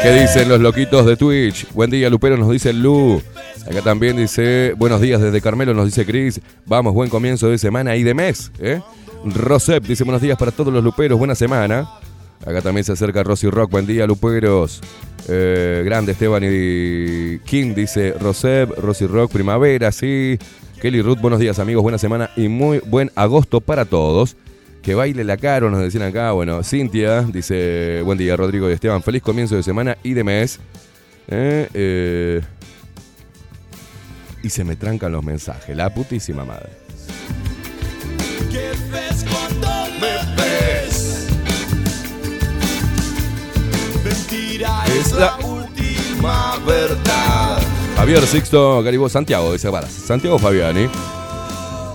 ¿Qué 0.03 0.11
dicen 0.13 0.49
los 0.49 0.59
loquitos 0.59 1.05
de 1.05 1.15
Twitch? 1.15 1.67
Buen 1.73 1.91
día, 1.91 2.09
Lupero, 2.09 2.35
nos 2.35 2.49
dice 2.49 2.73
Lu. 2.73 3.21
Acá 3.69 3.81
también 3.83 4.17
dice, 4.17 4.73
buenos 4.75 4.99
días 4.99 5.21
desde 5.21 5.39
Carmelo, 5.41 5.75
nos 5.75 5.85
dice 5.85 6.05
Chris. 6.05 6.41
Vamos, 6.65 6.93
buen 6.93 7.09
comienzo 7.09 7.49
de 7.49 7.59
semana 7.59 7.95
y 7.95 8.03
de 8.03 8.15
mes, 8.15 8.51
¿eh? 8.59 8.81
Rosep 9.23 9.85
dice, 9.85 10.03
buenos 10.03 10.21
días 10.21 10.37
para 10.37 10.51
todos 10.51 10.73
los 10.73 10.83
Luperos, 10.83 11.17
buena 11.17 11.35
semana. 11.35 11.87
Acá 12.45 12.61
también 12.61 12.83
se 12.83 12.91
acerca 12.91 13.23
Rosy 13.23 13.49
Rock, 13.49 13.71
buen 13.71 13.85
día, 13.85 14.07
Luperos. 14.07 14.81
Eh, 15.27 15.83
grande 15.85 16.13
Esteban 16.13 16.43
y 16.43 17.37
King 17.39 17.75
dice 17.75 18.13
Rosep, 18.19 18.71
Rosy 18.79 19.05
Rock, 19.05 19.31
primavera, 19.31 19.91
sí. 19.91 20.39
Kelly 20.81 21.03
Ruth, 21.03 21.19
buenos 21.19 21.39
días 21.39 21.59
amigos, 21.59 21.83
buena 21.83 21.99
semana 21.99 22.31
y 22.35 22.47
muy 22.47 22.79
buen 22.79 23.11
agosto 23.15 23.61
para 23.61 23.85
todos. 23.85 24.35
Que 24.81 24.95
baile 24.95 25.23
la 25.23 25.37
caro, 25.37 25.69
nos 25.69 25.81
decían 25.81 26.03
acá. 26.03 26.31
Bueno, 26.31 26.63
Cintia 26.63 27.21
dice, 27.21 28.01
buen 28.03 28.17
día 28.17 28.35
Rodrigo 28.35 28.67
y 28.67 28.73
Esteban, 28.73 29.03
feliz 29.03 29.21
comienzo 29.21 29.55
de 29.55 29.61
semana 29.61 29.95
y 30.01 30.13
de 30.13 30.23
mes. 30.23 30.59
Eh, 31.27 31.69
eh, 31.75 32.41
y 34.41 34.49
se 34.49 34.63
me 34.63 34.75
trancan 34.75 35.11
los 35.11 35.23
mensajes, 35.23 35.77
la 35.77 35.93
putísima 35.93 36.43
madre. 36.43 36.69
Mentira 44.61 44.83
es 44.95 45.11
la 45.13 45.37
última 45.37 46.57
verdad. 46.67 47.59
Javier 47.95 48.21
Sixto 48.27 48.83
Garibó 48.83 49.09
Santiago, 49.09 49.51
dice 49.53 49.71
para 49.71 49.87
Santiago 49.87 50.37
Fabiani. 50.37 50.87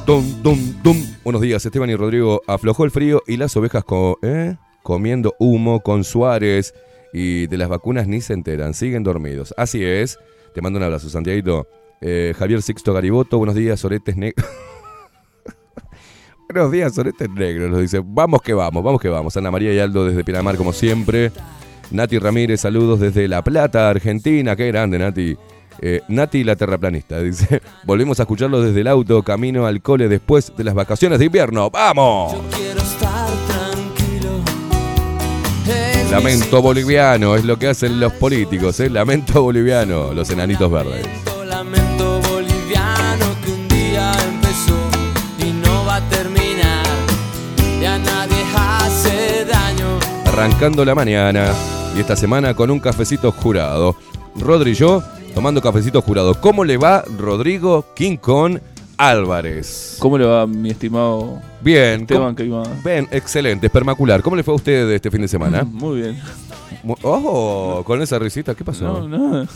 Tum, 0.05 0.43
tum, 0.43 0.73
tum. 0.83 0.97
Buenos 1.23 1.43
días, 1.43 1.65
Esteban 1.65 1.91
y 1.91 1.95
Rodrigo. 1.95 2.43
Aflojó 2.49 2.85
el 2.85 2.91
frío 2.91 3.23
y 3.29 3.37
las 3.37 3.57
ovejas 3.57 3.85
co- 3.85 4.19
¿eh? 4.23 4.57
comiendo 4.83 5.37
humo 5.39 5.79
con 5.81 6.03
Suárez. 6.03 6.75
Y 7.13 7.47
de 7.47 7.57
las 7.57 7.69
vacunas 7.69 8.09
ni 8.09 8.21
se 8.21 8.33
enteran, 8.33 8.75
siguen 8.75 9.05
dormidos. 9.05 9.55
Así 9.57 9.85
es. 9.85 10.19
Te 10.53 10.61
mando 10.61 10.79
un 10.79 10.83
abrazo, 10.83 11.09
Santiaguito. 11.09 11.69
Eh, 12.01 12.35
Javier 12.37 12.63
Sixto 12.63 12.93
Gariboto, 12.93 13.39
buenos 13.39 13.55
días, 13.55 13.85
Oretes 13.85 14.17
Negros. 14.17 14.45
buenos 16.53 16.73
días, 16.73 16.99
Oretes 16.99 17.31
Negros, 17.31 17.71
nos 17.71 17.81
dice. 17.81 18.03
Vamos 18.05 18.43
que 18.43 18.55
vamos, 18.55 18.83
vamos 18.83 19.01
que 19.01 19.09
vamos. 19.09 19.37
Ana 19.37 19.53
María 19.53 19.73
y 19.73 19.79
Aldo 19.79 20.05
desde 20.05 20.25
Pinamar, 20.25 20.57
como 20.57 20.73
siempre. 20.73 21.31
Nati 21.91 22.19
Ramírez, 22.19 22.61
saludos 22.61 23.01
desde 23.01 23.29
La 23.29 23.43
Plata, 23.43 23.89
Argentina. 23.89 24.57
Qué 24.57 24.67
grande, 24.69 24.99
Nati. 24.99 25.37
Eh, 25.81 26.01
Nati 26.09 26.43
la 26.45 26.57
terraplanista, 26.57 27.21
dice. 27.23 27.61
Volvemos 27.85 28.19
a 28.21 28.25
escucharlo 28.25 28.61
desde 28.61 28.81
el 28.81 28.89
auto, 28.89 29.23
camino 29.23 29.67
al 29.67 29.83
cole 29.83 30.09
después 30.09 30.53
de 30.57 30.65
las 30.65 30.75
vacaciones 30.75 31.19
de 31.19 31.27
invierno. 31.27 31.71
¡Vamos! 31.71 32.37
Quiero 32.57 32.81
estar 32.81 33.29
tranquilo. 33.47 34.41
en 35.67 36.11
Lamento 36.11 36.63
boliviano, 36.63 37.37
es 37.37 37.45
lo 37.45 37.59
que 37.59 37.69
hacen 37.69 38.01
los 38.01 38.13
políticos, 38.15 38.81
¿eh? 38.81 38.91
Lamento 38.91 39.43
boliviano, 39.43 40.13
los 40.13 40.31
enanitos 40.31 40.71
verdes. 40.71 41.07
Arrancando 50.37 50.85
la 50.85 50.95
mañana 50.95 51.51
y 51.97 52.01
esta 52.01 52.15
semana 52.15 52.53
con 52.55 52.71
un 52.71 52.79
cafecito 52.79 53.33
jurado. 53.33 53.97
Rodri 54.39 54.73
y 54.73 54.75
yo 54.75 55.03
tomando 55.35 55.63
cafecito 55.63 56.03
jurado. 56.03 56.39
¿Cómo 56.41 56.63
le 56.65 56.77
va 56.77 57.03
Rodrigo 57.19 57.87
King 57.95 58.19
Kong 58.19 58.59
Álvarez? 58.99 59.97
¿Cómo 59.99 60.19
le 60.19 60.27
va, 60.27 60.47
mi 60.47 60.71
estimado 60.71 61.41
Bien, 61.63 62.03
Esteban? 62.03 62.35
¿cómo- 62.35 62.37
Que 62.37 62.45
iba... 62.45 62.63
Bien, 62.85 63.09
excelente, 63.13 63.67
espermacular. 63.67 64.23
¿Cómo 64.23 64.37
le 64.37 64.43
fue 64.43 64.53
a 64.53 64.57
usted 64.57 64.91
este 64.91 65.11
fin 65.11 65.23
de 65.23 65.29
semana? 65.29 65.65
Muy 65.71 66.03
bien. 66.03 66.19
Ojo, 67.03 67.83
con 67.85 68.03
esa 68.03 68.19
risita, 68.19 68.55
¿qué 68.55 68.63
pasó? 68.65 68.85
No, 68.85 69.09
nada. 69.09 69.47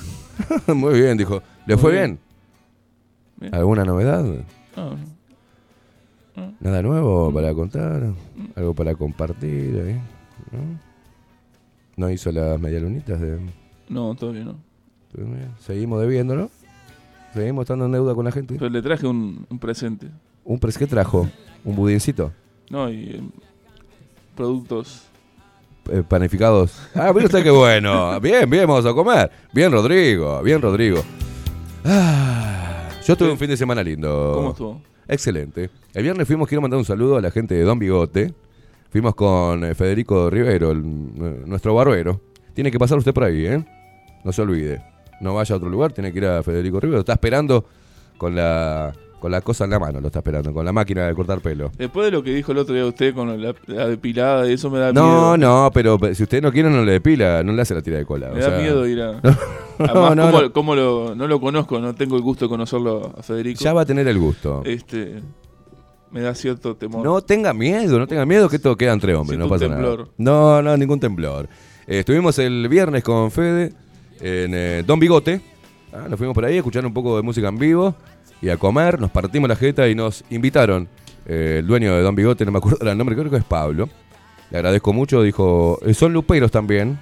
Muy 0.75 0.99
bien, 0.99 1.19
dijo. 1.19 1.43
¿Le 1.67 1.75
Muy 1.77 1.83
fue 1.83 1.93
bien. 1.93 2.19
¿Alguna 3.53 3.85
novedad? 3.85 4.25
No, 4.77 4.97
¿Nada 6.61 6.81
nuevo 6.83 7.31
para 7.35 7.53
contar? 7.53 8.13
¿Algo 8.57 8.73
para 8.75 8.95
compartir 8.95 9.83
ahí? 9.87 10.01
¿No? 10.53 10.79
¿No 11.97 12.11
hizo 12.11 12.33
las 12.33 12.59
medialunitas 12.61 13.21
de...? 13.21 13.39
no, 13.89 14.15
todavía 14.15 14.45
no. 14.45 14.57
Seguimos 15.59 16.01
debiéndolo. 16.01 16.51
Seguimos 17.35 17.63
estando 17.63 17.87
en 17.87 17.93
deuda 17.93 18.15
con 18.15 18.25
la 18.25 18.33
gente. 18.33 18.55
Pero 18.55 18.71
le 18.71 18.81
traje 18.83 19.07
un, 19.07 19.47
un 19.49 19.59
presente. 19.59 20.09
¿Un 20.45 20.59
pres 20.59 20.79
qué 20.79 20.87
trajo? 20.87 21.29
¿Un 21.65 21.77
budincito? 21.77 22.33
No, 22.71 22.89
y 22.91 23.11
eh, 23.11 23.21
productos. 24.37 25.03
Eh, 25.91 26.03
panificados. 26.07 26.81
Ah, 26.95 27.13
mira 27.13 27.27
usted 27.27 27.43
qué 27.43 27.51
bueno. 27.51 28.21
Bien, 28.23 28.49
bien, 28.49 28.67
vamos 28.67 28.87
a 28.87 28.93
comer. 28.95 29.31
Bien, 29.53 29.71
Rodrigo. 29.73 30.43
Bien, 30.43 30.61
Rodrigo. 30.63 31.03
Ah, 31.85 32.89
yo 33.07 33.17
tuve 33.17 33.31
un 33.33 33.39
fin 33.39 33.49
de 33.51 33.57
semana 33.57 33.83
lindo. 33.83 34.33
¿Cómo 34.35 34.51
estuvo? 34.51 34.83
Excelente. 35.09 35.71
El 35.93 36.03
viernes 36.05 36.27
fuimos, 36.27 36.49
quiero 36.49 36.63
mandar 36.63 36.79
un 36.79 36.85
saludo 36.85 37.17
a 37.17 37.21
la 37.21 37.31
gente 37.31 37.55
de 37.55 37.63
Don 37.63 37.79
Bigote. 37.79 38.33
Fuimos 38.91 39.15
con 39.15 39.65
eh, 39.65 39.75
Federico 39.75 40.29
Rivero, 40.31 40.71
el- 40.73 40.79
eh, 40.81 41.43
nuestro 41.47 41.75
barbero. 41.75 42.21
Tiene 42.55 42.71
que 42.71 42.79
pasar 42.79 42.99
usted 42.99 43.15
por 43.15 43.25
ahí, 43.25 43.47
¿eh? 43.47 43.65
No 44.25 44.33
se 44.33 44.43
olvide. 44.43 44.83
No 45.21 45.35
vaya 45.35 45.55
a 45.55 45.59
otro 45.59 45.69
lugar, 45.69 45.93
tiene 45.93 46.13
que 46.13 46.19
ir 46.19 46.27
a 46.27 46.43
Federico 46.43 46.81
Rivero. 46.81 47.01
Está 47.01 47.13
esperando 47.15 47.65
con 48.19 48.35
la 48.35 48.93
con 49.21 49.31
la 49.31 49.43
cosa 49.43 49.65
en 49.65 49.71
la 49.71 49.79
mano 49.79 50.01
lo 50.01 50.07
está 50.07 50.21
esperando, 50.21 50.51
con 50.55 50.65
la 50.65 50.73
máquina 50.73 51.07
de 51.07 51.15
cortar 51.15 51.41
pelo. 51.43 51.71
Después 51.77 52.07
de 52.07 52.11
lo 52.11 52.23
que 52.23 52.33
dijo 52.33 52.53
el 52.53 52.59
otro 52.59 52.75
día 52.75 52.87
usted 52.87 53.13
con 53.15 53.29
la, 53.43 53.55
la 53.67 53.87
depilada 53.87 54.49
y 54.49 54.55
eso 54.55 54.71
me 54.71 54.79
da 54.79 54.95
No, 54.95 55.37
miedo. 55.37 55.37
no, 55.37 55.71
pero 55.75 55.99
pe- 55.99 56.15
si 56.15 56.23
usted 56.23 56.41
no 56.43 56.51
quiere 56.51 56.71
no 56.71 56.83
le 56.87 56.93
depila, 56.93 57.43
no 57.43 57.53
le 57.53 57.61
hace 57.61 57.75
la 57.75 57.83
tira 57.83 57.99
de 57.99 58.07
cola. 58.07 58.29
Me 58.31 58.39
o 58.39 58.43
da 58.43 58.49
sea, 58.49 58.59
miedo 58.59 58.87
ir 58.87 59.03
a. 59.03 59.21
No, 59.81 59.87
Además, 59.87 60.17
no, 60.17 60.23
¿cómo, 60.31 60.41
no. 60.43 60.53
cómo 60.53 60.75
lo, 60.75 61.15
no 61.15 61.27
lo 61.27 61.41
conozco, 61.41 61.81
no 61.81 61.95
tengo 61.95 62.17
el 62.17 62.23
gusto 62.23 62.45
de 62.47 62.49
conocerlo 62.51 63.15
a 63.19 63.23
Federico. 63.23 63.61
Ya 63.63 63.73
va 63.75 63.83
a 63.83 63.87
tener 63.87 64.07
el 64.09 64.19
gusto. 64.19 64.63
Este. 64.65 65.21
Me 66.11 66.21
da 66.23 66.35
cierto 66.35 66.75
temor. 66.77 67.05
No 67.05 67.21
tenga 67.23 67.53
miedo, 67.55 67.99
no 67.99 68.07
tenga 68.07 68.27
miedo 68.27 68.49
que 68.49 68.57
esto 68.57 68.77
queda 68.77 68.93
entre 68.93 69.15
hombres, 69.15 69.39
no 69.39 69.49
pasa 69.49 69.69
nada. 69.69 69.81
temblor. 69.81 70.09
No, 70.19 70.61
no, 70.63 70.77
ningún 70.77 70.99
temblor. 70.99 71.49
Eh, 71.87 72.01
estuvimos 72.01 72.39
el 72.39 72.69
viernes 72.69 73.05
con 73.05 73.31
Fede 73.31 73.73
en 74.21 74.53
eh, 74.55 74.83
Don 74.87 74.99
Bigote. 74.99 75.41
Ah, 75.93 76.07
nos 76.09 76.19
fuimos 76.19 76.35
por 76.35 76.45
ahí 76.45 76.55
a 76.55 76.59
escuchar 76.59 76.85
un 76.85 76.93
poco 76.93 77.17
de 77.17 77.23
música 77.23 77.49
en 77.49 77.59
vivo 77.59 77.95
y 78.43 78.49
a 78.49 78.57
comer. 78.57 79.01
Nos 79.01 79.11
partimos 79.11 79.49
la 79.49 79.57
jeta 79.57 79.89
y 79.89 79.95
nos 79.95 80.25
invitaron. 80.31 80.89
eh, 81.27 81.57
el 81.61 81.67
dueño 81.67 81.95
de 81.95 82.03
Don 82.03 82.15
Bigote, 82.15 82.45
no 82.45 82.51
me 82.53 82.59
acuerdo 82.59 82.91
el 82.91 82.99
nombre, 82.99 83.17
creo 83.17 83.31
que 83.31 83.37
es 83.37 83.45
Pablo. 83.45 83.89
Le 84.51 84.59
agradezco 84.59 84.93
mucho. 84.93 85.23
Dijo, 85.23 85.79
son 85.95 86.13
luperos 86.13 86.51
también. 86.51 86.99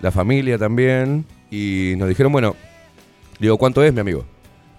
La 0.00 0.10
familia 0.10 0.56
también. 0.58 1.26
Y 1.50 1.92
nos 1.98 2.08
dijeron, 2.08 2.32
bueno, 2.32 2.56
digo, 3.38 3.58
¿cuánto 3.58 3.82
es, 3.84 3.92
mi 3.92 4.00
amigo? 4.00 4.24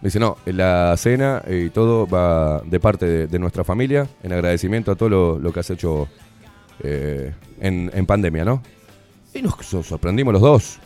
Dice, 0.04 0.20
no, 0.20 0.38
la 0.46 0.94
cena 0.98 1.42
y 1.50 1.70
todo 1.70 2.06
va 2.06 2.62
de 2.66 2.80
parte 2.80 3.06
de, 3.06 3.28
de 3.28 3.40
nuestra 3.40 3.64
familia, 3.64 4.06
en 4.22 4.34
agradecimiento 4.34 4.92
a 4.92 4.96
todo 4.96 5.08
lo, 5.10 5.40
lo 5.40 5.54
que 5.54 5.62
has 5.62 5.70
hecho 5.70 6.10
eh, 6.84 7.34
en, 7.62 7.90
en 7.94 8.06
pandemia, 8.06 8.44
¿no? 8.44 8.62
Y 9.34 9.42
nos 9.42 9.56
so- 9.66 9.82
sorprendimos 9.82 10.34
los 10.34 10.42
dos. 10.42 10.80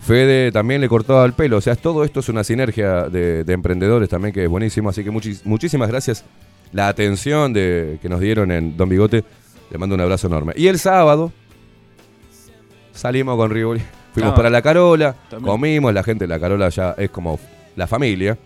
Fede 0.00 0.50
también 0.52 0.80
le 0.80 0.88
cortaba 0.88 1.24
el 1.26 1.34
pelo, 1.34 1.58
o 1.58 1.60
sea, 1.60 1.76
todo 1.76 2.02
esto 2.04 2.20
es 2.20 2.28
una 2.30 2.44
sinergia 2.44 3.04
de, 3.10 3.44
de 3.44 3.52
emprendedores 3.52 4.08
también 4.08 4.32
que 4.32 4.44
es 4.44 4.48
buenísimo, 4.48 4.88
así 4.88 5.04
que 5.04 5.10
muchis- 5.12 5.42
muchísimas 5.44 5.88
gracias. 5.88 6.24
La 6.72 6.88
atención 6.88 7.52
de, 7.52 7.98
que 8.00 8.08
nos 8.08 8.20
dieron 8.20 8.50
en 8.52 8.76
Don 8.76 8.88
Bigote, 8.88 9.22
le 9.70 9.78
mando 9.78 9.94
un 9.94 10.00
abrazo 10.00 10.28
enorme. 10.28 10.52
Y 10.56 10.66
el 10.68 10.78
sábado 10.78 11.30
salimos 12.92 13.36
con 13.36 13.50
Rivoli, 13.50 13.82
fuimos 14.14 14.32
Ah, 14.32 14.34
para 14.34 14.50
La 14.50 14.62
Carola, 14.62 15.14
también. 15.28 15.50
comimos, 15.50 15.92
la 15.92 16.02
gente 16.02 16.24
de 16.24 16.28
La 16.28 16.40
Carola 16.40 16.68
ya 16.70 16.94
es 16.96 17.10
como 17.10 17.38
la 17.76 17.86
familia. 17.86 18.36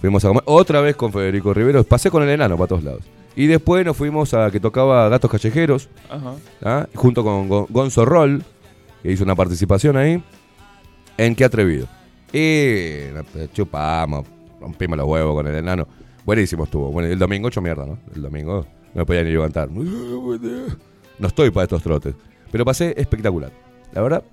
Fuimos 0.00 0.24
a 0.24 0.28
comer 0.28 0.42
otra 0.46 0.80
vez 0.80 0.96
con 0.96 1.12
Federico 1.12 1.54
Rivero, 1.54 1.82
pasé 1.84 2.10
con 2.10 2.22
el 2.22 2.28
enano 2.28 2.56
para 2.56 2.68
todos 2.68 2.84
lados. 2.84 3.02
Y 3.36 3.46
después 3.46 3.84
nos 3.84 3.96
fuimos 3.96 4.32
a 4.34 4.50
que 4.50 4.60
tocaba 4.60 5.08
Gatos 5.08 5.30
Callejeros, 5.30 5.88
Ajá. 6.10 6.34
¿ah? 6.62 6.86
junto 6.94 7.24
con 7.24 7.48
Gon- 7.48 7.66
Gonzo 7.70 8.04
Roll, 8.04 8.42
que 9.02 9.12
hizo 9.12 9.24
una 9.24 9.34
participación 9.34 9.96
ahí, 9.96 10.22
en 11.16 11.34
Qué 11.34 11.44
Atrevido. 11.44 11.86
Y 12.32 13.12
nos 13.14 13.52
chupamos, 13.52 14.26
rompimos 14.60 14.98
los 14.98 15.06
huevos 15.06 15.34
con 15.34 15.46
el 15.46 15.54
enano. 15.54 15.86
Buenísimo 16.24 16.64
estuvo. 16.64 16.90
Bueno, 16.90 17.08
el 17.08 17.18
domingo 17.18 17.48
hecho 17.48 17.60
mierda, 17.60 17.84
¿no? 17.86 17.98
El 18.14 18.22
domingo 18.22 18.66
no 18.94 18.98
me 19.00 19.06
podía 19.06 19.22
ni 19.22 19.30
levantar. 19.30 19.68
No 21.18 21.28
estoy 21.28 21.50
para 21.50 21.64
estos 21.64 21.82
trotes. 21.82 22.14
Pero 22.50 22.64
pasé 22.64 22.92
espectacular. 22.96 23.52
La 23.92 24.02
verdad. 24.02 24.24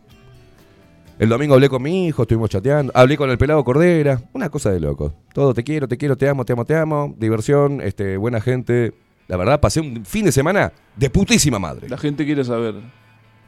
El 1.22 1.30
domingo 1.30 1.54
hablé 1.54 1.70
con 1.70 1.84
mi 1.84 2.08
hijo, 2.08 2.24
estuvimos 2.24 2.50
chateando. 2.50 2.92
Hablé 2.96 3.16
con 3.16 3.30
el 3.30 3.38
pelado 3.38 3.64
Cordera. 3.64 4.20
Una 4.34 4.50
cosa 4.50 4.72
de 4.72 4.80
loco. 4.80 5.14
Todo 5.36 5.54
te 5.54 5.64
quiero, 5.64 5.88
te 5.88 5.96
quiero, 5.96 6.18
te 6.18 6.28
amo, 6.28 6.44
te 6.46 6.54
amo, 6.54 6.66
te 6.66 6.76
amo. 6.76 7.14
Diversión, 7.16 7.80
este, 7.80 8.18
buena 8.18 8.42
gente. 8.42 8.96
La 9.28 9.38
verdad, 9.38 9.60
pasé 9.60 9.82
un 9.82 10.04
fin 10.04 10.26
de 10.26 10.32
semana 10.32 10.74
de 10.96 11.12
putísima 11.12 11.60
madre. 11.60 11.88
La 11.90 11.98
gente 12.00 12.26
quiere 12.26 12.44
saber. 12.44 12.74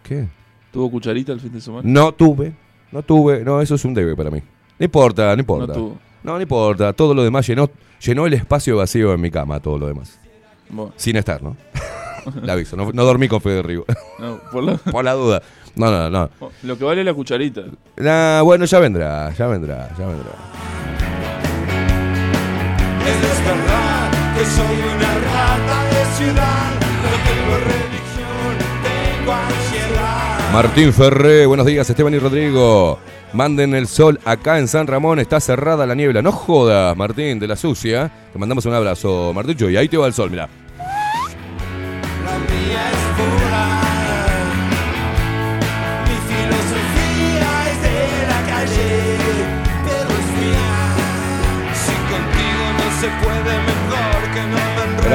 ¿Qué? 0.04 0.28
¿Tuvo 0.72 0.92
cucharita 0.92 1.32
el 1.32 1.40
fin 1.40 1.52
de 1.52 1.60
semana? 1.62 1.82
No 1.84 2.12
tuve, 2.12 2.54
no 2.92 3.02
tuve, 3.02 3.44
no, 3.44 3.60
eso 3.60 3.74
es 3.74 3.84
un 3.86 3.96
debe 3.96 4.16
para 4.16 4.30
mí. 4.30 4.40
No 4.78 4.86
importa, 4.86 5.30
no 5.30 5.36
No 5.36 5.40
importa. 5.40 5.74
tuvo. 5.74 5.98
No, 6.22 6.36
no 6.36 6.42
importa, 6.42 6.94
todo 6.94 7.16
lo 7.16 7.24
demás 7.24 7.48
llenó, 7.48 7.72
llenó 8.06 8.28
el 8.28 8.34
espacio 8.34 8.78
vacío 8.78 9.14
en 9.16 9.20
mi 9.20 9.32
cama, 9.32 9.60
todo 9.60 9.80
lo 9.80 9.88
demás. 9.88 10.20
Bueno, 10.70 10.94
Sin 10.96 11.16
estar, 11.16 11.42
¿no? 11.42 11.58
Le 12.42 12.52
aviso, 12.52 12.78
no, 12.78 12.92
no 12.94 13.04
dormí 13.04 13.28
con 13.28 13.42
Fede 13.42 13.62
Rigo, 13.64 13.84
no, 14.20 14.40
por 14.52 14.64
la- 14.64 14.78
por 14.92 15.04
la 15.04 15.14
duda. 15.14 15.42
No, 15.76 15.90
no, 15.90 16.10
no. 16.10 16.30
lo 16.64 16.78
que 16.78 16.84
vale 16.84 17.02
es 17.02 17.06
la 17.06 17.14
cucharita. 17.14 17.62
Nah, 17.98 18.42
bueno, 18.42 18.66
ya 18.66 18.80
vendrá, 18.80 19.34
ya 19.34 19.48
vendrá, 19.48 19.90
ya 19.98 20.06
vendrá. 20.06 20.32
Es 23.06 23.46
verdad 23.46 24.12
que 24.38 24.46
soy 24.46 24.78
una 24.96 25.14
rata 25.16 25.84
de 25.90 26.06
ciudad. 26.16 26.72
No 27.04 27.10
tengo 27.28 27.58
religión, 27.58 28.54
tengo 28.84 29.32
ansiedad. 29.34 30.54
Martín 30.54 30.94
Ferré, 30.94 31.46
buenos 31.48 31.66
días, 31.66 31.90
Esteban 31.90 32.14
y 32.14 32.20
Rodrigo. 32.20 33.00
Manden 33.34 33.74
el 33.74 33.88
sol 33.88 34.20
acá 34.26 34.60
en 34.60 34.68
San 34.68 34.86
Ramón, 34.86 35.18
está 35.18 35.40
cerrada 35.40 35.88
la 35.88 35.96
niebla. 35.96 36.22
No 36.22 36.32
jodas, 36.32 36.96
Martín, 36.96 37.40
de 37.40 37.48
la 37.48 37.56
sucia. 37.56 38.12
Te 38.32 38.38
mandamos 38.38 38.68
un 38.68 38.76
abrazo, 38.76 39.34
Martín, 39.34 39.72
y 39.72 39.76
ahí 39.76 39.90
te 39.90 39.98
va 39.98 40.06
el 40.06 40.14
sol, 40.14 40.30
mirá. 40.30 40.48
La 40.78 42.38
mía 42.38 42.92
es 42.92 42.98
pura. 43.18 43.83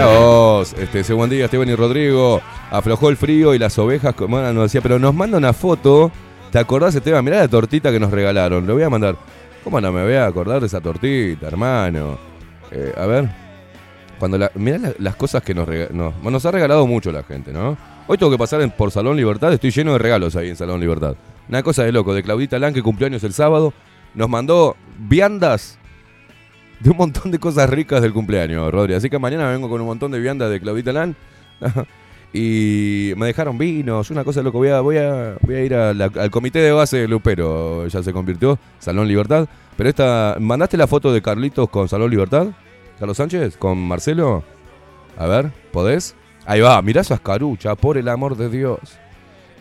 No 0.01 0.07
me 0.07 0.13
enredes. 0.15 0.21
Hola 0.21 0.27
vos, 0.27 0.75
este, 0.79 1.01
ese 1.01 1.13
buen 1.15 1.31
día, 1.31 1.45
Esteban 1.47 1.69
y 1.69 1.75
Rodrigo. 1.75 2.41
Aflojó 2.71 3.09
el 3.09 3.17
frío 3.17 3.55
y 3.55 3.59
las 3.59 3.79
ovejas, 3.79 4.15
como 4.15 4.41
nos 4.41 4.65
decía, 4.65 4.81
pero 4.81 4.99
nos 4.99 5.15
manda 5.15 5.39
una 5.39 5.53
foto. 5.53 6.11
¿Te 6.51 6.59
acordás, 6.59 6.95
Esteban? 6.95 7.25
Mirá 7.25 7.39
la 7.39 7.49
tortita 7.49 7.91
que 7.91 8.01
nos 8.01 8.11
regalaron. 8.11 8.67
Lo 8.67 8.75
voy 8.75 8.83
a 8.83 8.91
mandar. 8.91 9.17
¿Cómo 9.65 9.81
no 9.81 9.93
me 9.93 10.03
voy 10.03 10.15
a 10.15 10.27
acordar 10.27 10.61
de 10.61 10.67
esa 10.67 10.81
tortita, 10.81 11.47
hermano? 11.49 12.19
Eh, 12.71 12.93
a 12.97 13.07
ver. 13.07 13.29
Cuando 14.19 14.37
la, 14.39 14.51
mirá 14.55 14.79
la- 14.79 14.93
las 14.99 15.15
cosas 15.17 15.43
que 15.43 15.55
nos, 15.55 15.69
rega- 15.69 15.91
nos, 15.91 16.15
nos 16.23 16.45
ha 16.47 16.51
regalado 16.51 16.87
mucho 16.87 17.13
la 17.13 17.23
gente, 17.23 17.53
¿no? 17.53 17.77
Hoy 18.07 18.17
tengo 18.19 18.33
que 18.33 18.39
pasar 18.39 18.75
por 18.75 18.91
Salón 18.91 19.17
Libertad, 19.17 19.53
estoy 19.53 19.71
lleno 19.71 19.93
de 19.93 19.99
regalos 19.99 20.35
ahí 20.37 20.49
en 20.49 20.57
Salón 20.57 20.81
Libertad. 20.81 21.15
Una 21.49 21.63
cosa 21.63 21.85
de 21.85 21.93
loco, 21.93 22.15
de 22.15 22.23
Claudita 22.23 22.59
Lan, 22.59 22.73
que 22.75 22.83
cumpleaños 22.83 23.23
el 23.25 23.33
sábado, 23.33 23.73
nos 24.15 24.29
mandó 24.29 24.75
viandas 24.99 25.78
de 26.81 26.91
un 26.91 26.97
montón 26.97 27.31
de 27.31 27.39
cosas 27.39 27.69
ricas 27.71 28.03
del 28.03 28.13
cumpleaños, 28.13 28.71
Rodri. 28.73 28.95
Así 28.95 29.09
que 29.11 29.19
mañana 29.19 29.51
vengo 29.51 29.69
con 29.69 29.81
un 29.81 29.87
montón 29.87 30.11
de 30.13 30.21
viandas 30.21 30.51
de 30.51 30.61
Claudita 30.61 30.93
Lan. 30.93 31.17
y 32.33 33.13
me 33.17 33.27
dejaron 33.27 33.57
vinos, 33.59 34.11
una 34.11 34.25
cosa 34.25 34.43
loco. 34.43 34.59
Voy 34.59 34.69
a, 34.69 34.81
voy 34.81 34.99
a, 34.99 35.37
voy 35.41 35.55
a 35.55 35.65
ir 35.65 35.75
a 35.75 35.95
la- 35.95 36.11
al 36.17 36.31
comité 36.31 36.59
de 36.61 36.73
base 36.73 36.99
de 36.99 37.09
Lupero, 37.09 37.87
ya 37.87 38.03
se 38.03 38.13
convirtió, 38.13 38.59
Salón 38.79 39.09
Libertad. 39.09 39.49
Pero 39.77 39.89
esta, 39.89 40.37
¿mandaste 40.41 40.77
la 40.77 40.87
foto 40.87 41.13
de 41.13 41.23
Carlitos 41.23 41.69
con 41.71 41.89
Salón 41.89 42.11
Libertad? 42.11 42.49
¿Carlos 42.99 43.17
Sánchez? 43.17 43.57
¿Con 43.57 43.79
Marcelo? 43.79 44.43
A 45.17 45.27
ver, 45.27 45.53
¿podés? 45.73 46.15
Ahí 46.47 46.61
va, 46.61 46.81
mirá 46.83 47.05
su 47.05 47.15
ascarucha, 47.15 47.75
por 47.77 47.97
el 47.97 48.09
amor 48.09 48.37
de 48.37 48.49
Dios. 48.49 48.79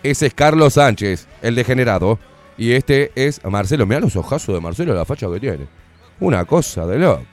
Ese 0.04 0.28
es 0.28 0.34
Carlos 0.34 0.74
Sánchez, 0.74 1.28
el 1.42 1.56
degenerado. 1.56 2.20
Y 2.58 2.72
este 2.72 3.12
es 3.16 3.40
Marcelo. 3.46 3.86
Mirá 3.86 4.00
los 4.00 4.16
ojazos 4.16 4.56
de 4.56 4.62
Marcelo, 4.62 4.94
la 4.96 5.06
facha 5.06 5.28
que 5.32 5.40
tiene. 5.40 5.68
Una 6.20 6.46
cosa 6.46 6.86
de 6.86 6.98
loco. 6.98 7.24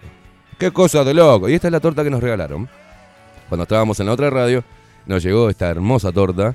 Qué 0.59 0.70
cosa 0.70 1.05
de 1.05 1.14
loco. 1.14 1.49
Y 1.49 1.55
esta 1.55 1.68
es 1.68 1.73
la 1.73 1.81
torta 1.81 2.05
que 2.05 2.11
nos 2.11 2.23
regalaron. 2.23 2.68
Cuando 3.49 3.62
estábamos 3.62 3.99
en 4.01 4.07
la 4.07 4.12
otra 4.12 4.31
radio, 4.31 4.64
nos 5.07 5.23
llegó 5.23 5.49
esta 5.49 5.68
hermosa 5.68 6.12
torta. 6.12 6.55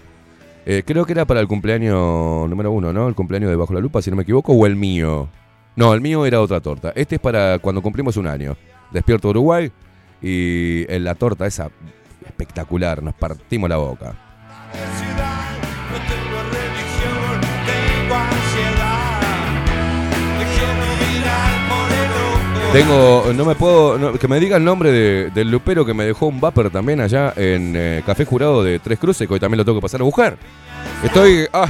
Eh, 0.65 0.83
creo 0.85 1.05
que 1.05 1.13
era 1.13 1.25
para 1.25 1.39
el 1.39 1.47
cumpleaños 1.47 2.49
número 2.49 2.71
uno, 2.71 2.93
¿no? 2.93 3.07
El 3.07 3.15
cumpleaños 3.15 3.49
de 3.49 3.55
Bajo 3.55 3.73
la 3.73 3.79
Lupa, 3.79 4.01
si 4.01 4.09
no 4.09 4.15
me 4.15 4.23
equivoco, 4.23 4.53
o 4.53 4.65
el 4.65 4.75
mío. 4.75 5.29
No, 5.75 5.93
el 5.93 6.01
mío 6.01 6.25
era 6.25 6.41
otra 6.41 6.59
torta. 6.59 6.91
Este 6.95 7.15
es 7.15 7.21
para 7.21 7.59
cuando 7.59 7.81
cumplimos 7.81 8.17
un 8.17 8.27
año. 8.27 8.55
Despierto 8.91 9.29
Uruguay 9.29 9.71
y 10.21 10.85
la 10.99 11.15
torta 11.15 11.47
esa 11.47 11.69
espectacular, 12.25 13.01
nos 13.03 13.13
partimos 13.13 13.69
la 13.69 13.77
boca. 13.77 14.15
Tengo, 22.73 23.23
no 23.35 23.45
me 23.45 23.55
puedo, 23.55 23.97
no, 23.97 24.13
que 24.13 24.27
me 24.27 24.39
diga 24.39 24.57
el 24.57 24.63
nombre 24.63 24.91
de- 24.91 25.31
del 25.31 25.49
lupero 25.49 25.83
que 25.85 25.93
me 25.95 26.05
dejó 26.05 26.27
un 26.27 26.39
vapor 26.39 26.69
también 26.69 27.01
allá 27.01 27.33
en 27.35 27.73
eh, 27.75 28.03
Café 28.05 28.25
Jurado 28.25 28.63
de 28.63 28.77
Tres 28.77 28.99
Cruces, 28.99 29.27
que 29.27 29.33
hoy 29.33 29.39
también 29.39 29.57
lo 29.57 29.65
tengo 29.65 29.79
que 29.79 29.81
pasar 29.81 30.01
a 30.01 30.03
buscar. 30.03 30.37
Estoy, 31.03 31.47
ah, 31.51 31.67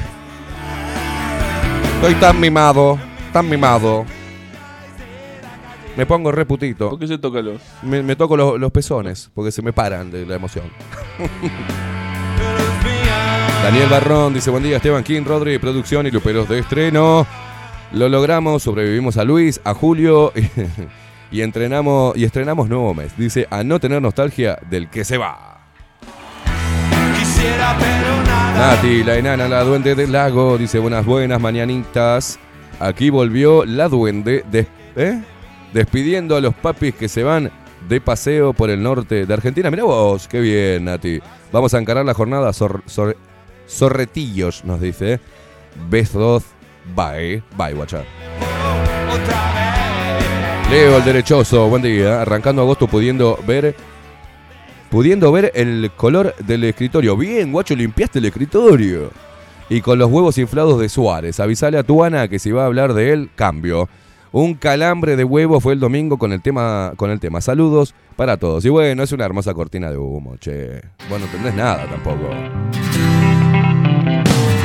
estoy 1.96 2.16
tan 2.16 2.38
mimado, 2.40 3.00
tan 3.32 3.48
mimado. 3.48 4.06
Me 5.96 6.06
pongo 6.06 6.34
reputito. 6.34 6.90
¿Por 6.90 7.00
qué 7.00 7.08
se 7.08 7.18
toca 7.18 7.42
los? 7.42 7.62
Me, 7.82 8.04
me 8.04 8.18
toco 8.18 8.36
los, 8.36 8.60
los 8.60 8.72
pezones 8.72 9.32
porque 9.34 9.52
se 9.54 9.62
me 9.62 9.72
paran 9.72 10.12
de 10.12 10.26
la 10.26 10.36
emoción. 10.36 10.66
Daniel 13.64 13.88
Barrón 13.90 14.34
dice: 14.34 14.50
Buen 14.50 14.64
día, 14.64 14.78
Esteban 14.78 15.04
King, 15.04 15.24
Rodri, 15.26 15.58
producción 15.60 16.06
y 16.08 16.12
luperos 16.12 16.48
de 16.50 16.60
estreno. 16.60 17.26
Lo 17.92 18.08
logramos, 18.08 18.64
sobrevivimos 18.64 19.18
a 19.18 19.24
Luis, 19.24 19.60
a 19.64 19.74
Julio 19.74 20.32
y, 21.32 21.38
y 21.38 21.42
entrenamos 21.42 22.16
y 22.16 22.24
estrenamos 22.24 22.70
nuevo 22.70 22.94
mes. 22.94 23.18
Dice: 23.18 23.48
A 23.50 23.64
no 23.64 23.80
tener 23.80 24.02
nostalgia 24.02 24.60
del 24.70 24.90
que 24.90 25.04
se 25.04 25.18
va. 25.18 25.62
Quisiera, 27.18 27.76
pero 27.80 28.24
nada. 28.24 28.76
Nati, 28.76 29.04
la 29.04 29.16
enana, 29.18 29.48
la 29.48 29.64
duende 29.64 29.96
del 29.96 30.12
lago, 30.12 30.58
dice: 30.58 30.78
Buenas, 30.80 31.06
buenas 31.06 31.42
mañanitas. 31.42 32.40
Aquí 32.80 33.10
volvió 33.10 33.66
la 33.66 33.90
duende 33.90 34.44
de. 34.52 34.68
¿Eh? 34.96 35.22
despidiendo 35.74 36.36
a 36.36 36.42
los 36.42 36.56
papis 36.56 36.96
que 36.96 37.08
se 37.08 37.22
van 37.24 37.52
de 37.88 38.02
paseo 38.02 38.54
por 38.54 38.72
el 38.72 38.82
norte 38.82 39.28
de 39.28 39.34
Argentina. 39.34 39.70
Mirá 39.70 39.84
vos, 39.84 40.28
qué 40.28 40.40
bien, 40.42 40.86
Nati. 40.86 41.20
Vamos 41.52 41.74
a 41.76 41.80
encarar 41.80 42.06
la 42.06 42.14
jornada 42.16 42.54
sor- 42.54 42.84
sor- 42.88 43.18
Sorretillos, 43.68 44.66
nos 44.66 44.82
dice. 44.82 45.14
¿eh? 45.14 45.20
Bye. 46.96 47.42
Bye, 47.58 47.74
guacha. 47.74 48.04
Leo 50.70 50.98
el 50.98 51.04
derechoso, 51.04 51.68
buen 51.68 51.82
día. 51.82 52.22
Arrancando 52.22 52.62
agosto 52.62 52.88
pudiendo 52.88 53.40
ver. 53.48 53.76
Pudiendo 54.90 55.32
ver 55.32 55.52
el 55.56 55.92
color 55.96 56.36
del 56.40 56.64
escritorio. 56.64 57.18
Bien, 57.18 57.52
guacho, 57.52 57.76
limpiaste 57.76 58.20
el 58.20 58.26
escritorio. 58.26 59.12
Y 59.70 59.82
con 59.82 59.98
los 60.00 60.10
huevos 60.10 60.38
inflados 60.38 60.80
de 60.80 60.90
Suárez. 60.90 61.40
Avisale 61.40 61.78
a 61.78 61.84
tu 61.84 62.04
Ana 62.04 62.28
que 62.28 62.40
si 62.40 62.52
va 62.52 62.64
a 62.64 62.66
hablar 62.68 62.94
de 62.94 63.14
él, 63.14 63.30
cambio. 63.36 63.90
Un 64.32 64.54
calambre 64.54 65.16
de 65.16 65.24
huevo 65.24 65.60
fue 65.60 65.74
el 65.74 65.80
domingo 65.80 66.18
con 66.20 66.34
el 66.34 66.42
tema. 66.42 66.94
Con 66.98 67.10
el 67.10 67.20
tema. 67.20 67.42
Saludos 67.42 67.96
para 68.16 68.38
todos. 68.38 68.64
Y 68.66 68.70
bueno, 68.70 69.02
es 69.02 69.12
una 69.12 69.26
hermosa 69.26 69.54
cortina 69.56 69.90
de 69.90 69.98
humo, 69.98 70.38
che. 70.38 70.82
Bueno, 71.10 71.26
no 71.26 71.32
entendés 71.32 71.56
nada 71.56 71.88
tampoco. 71.88 72.28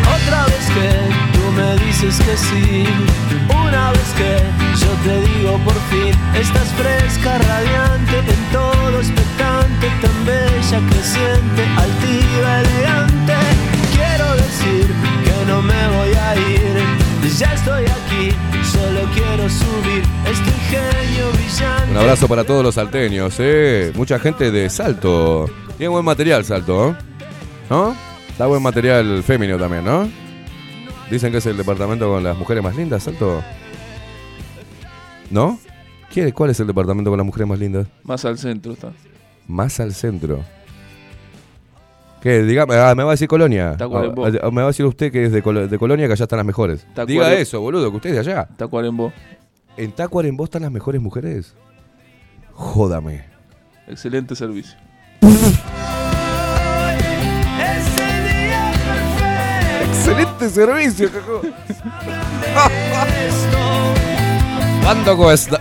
Otra 0.03 0.45
vez 0.47 0.71
que 0.75 1.14
dices 1.95 2.19
que 2.27 2.37
sí, 2.37 2.85
una 3.49 3.91
vez 3.93 4.15
que 4.17 4.85
yo 4.85 4.91
te 5.05 5.21
digo 5.29 5.59
por 5.59 5.75
fin, 5.91 6.13
estás 6.35 6.69
fresca, 6.75 7.39
radiante, 7.39 8.19
en 8.19 8.53
todo 8.53 8.99
expectante, 8.99 9.87
tan 10.03 10.27
bella, 10.27 10.81
creciente, 10.91 11.63
altiva, 11.77 12.61
elegante. 12.61 13.35
Quiero 13.95 14.35
decir 14.35 14.87
que 15.25 15.47
no 15.47 15.63
me 15.63 15.89
voy 15.97 16.15
a 16.15 16.37
ir, 16.37 17.31
ya 17.39 17.53
estoy 17.53 17.85
aquí, 17.85 18.31
solo 18.73 19.01
quiero 19.15 19.49
subir 19.49 20.03
este 20.31 20.51
ingenio 20.51 21.31
brillante. 21.33 21.91
Un 21.93 21.97
abrazo 21.99 22.27
para 22.27 22.45
todos 22.45 22.65
los 22.65 22.75
salteños, 22.75 23.37
eh. 23.39 23.93
Mucha 23.95 24.19
gente 24.19 24.51
de 24.51 24.69
Salto. 24.69 25.49
Tiene 25.79 25.89
buen 25.89 26.05
material, 26.05 26.45
Salto, 26.45 26.91
¿eh? 26.91 26.95
¿no? 27.71 27.97
Está 28.29 28.47
buen 28.47 28.63
material 28.63 29.23
femenino 29.23 29.59
también, 29.59 29.85
¿no? 29.85 30.24
Dicen 31.15 31.31
que 31.31 31.39
es 31.39 31.47
el 31.47 31.57
departamento 31.57 32.09
con 32.09 32.25
las 32.25 32.37
mujeres 32.37 32.61
más 32.61 32.75
lindas, 32.75 33.05
Salto. 33.05 33.41
¿No? 35.31 35.61
¿Quién- 36.13 36.33
¿Cuál 36.33 36.51
es 36.51 36.59
el 36.59 36.67
departamento 36.67 37.09
con 37.09 37.19
las 37.19 37.25
mujeres 37.25 37.47
más 37.49 37.57
lindas? 37.57 37.87
Más 38.03 38.25
al 38.25 38.37
centro 38.37 38.73
está. 38.73 38.91
Más 39.47 39.79
al 39.79 39.95
centro. 39.95 40.41
¿Qué? 42.21 42.43
Diga, 42.43 42.63
ah, 42.69 42.95
me 42.97 43.05
va 43.05 43.11
a 43.11 43.13
decir 43.13 43.29
Colonia. 43.29 43.77
Tacuarembó. 43.77 44.27
Ah, 44.27 44.31
ah, 44.43 44.51
me 44.51 44.57
va 44.63 44.65
a 44.65 44.67
decir 44.73 44.85
usted 44.87 45.13
que 45.13 45.27
es 45.27 45.31
de, 45.31 45.41
Colo- 45.41 45.69
de 45.69 45.79
Colonia, 45.79 46.09
que 46.09 46.15
allá 46.15 46.25
están 46.25 46.39
las 46.39 46.47
mejores. 46.47 46.85
Tacuare- 46.97 47.07
Diga 47.07 47.33
eso, 47.35 47.61
boludo, 47.61 47.91
que 47.93 47.97
usted 47.99 48.11
es 48.17 48.27
de 48.27 48.33
allá. 48.33 48.49
Tacuarembó. 48.57 49.13
¿En 49.77 49.93
Tacuarembó 49.93 50.43
están 50.45 50.63
las 50.63 50.73
mejores 50.73 51.01
mujeres? 51.01 51.55
Jódame. 52.55 53.25
Excelente 53.87 54.35
servicio. 54.35 54.77
Excelente 60.47 60.91
servicio. 60.91 61.11
¿Cuánto 64.83 65.17
cuesta? 65.17 65.61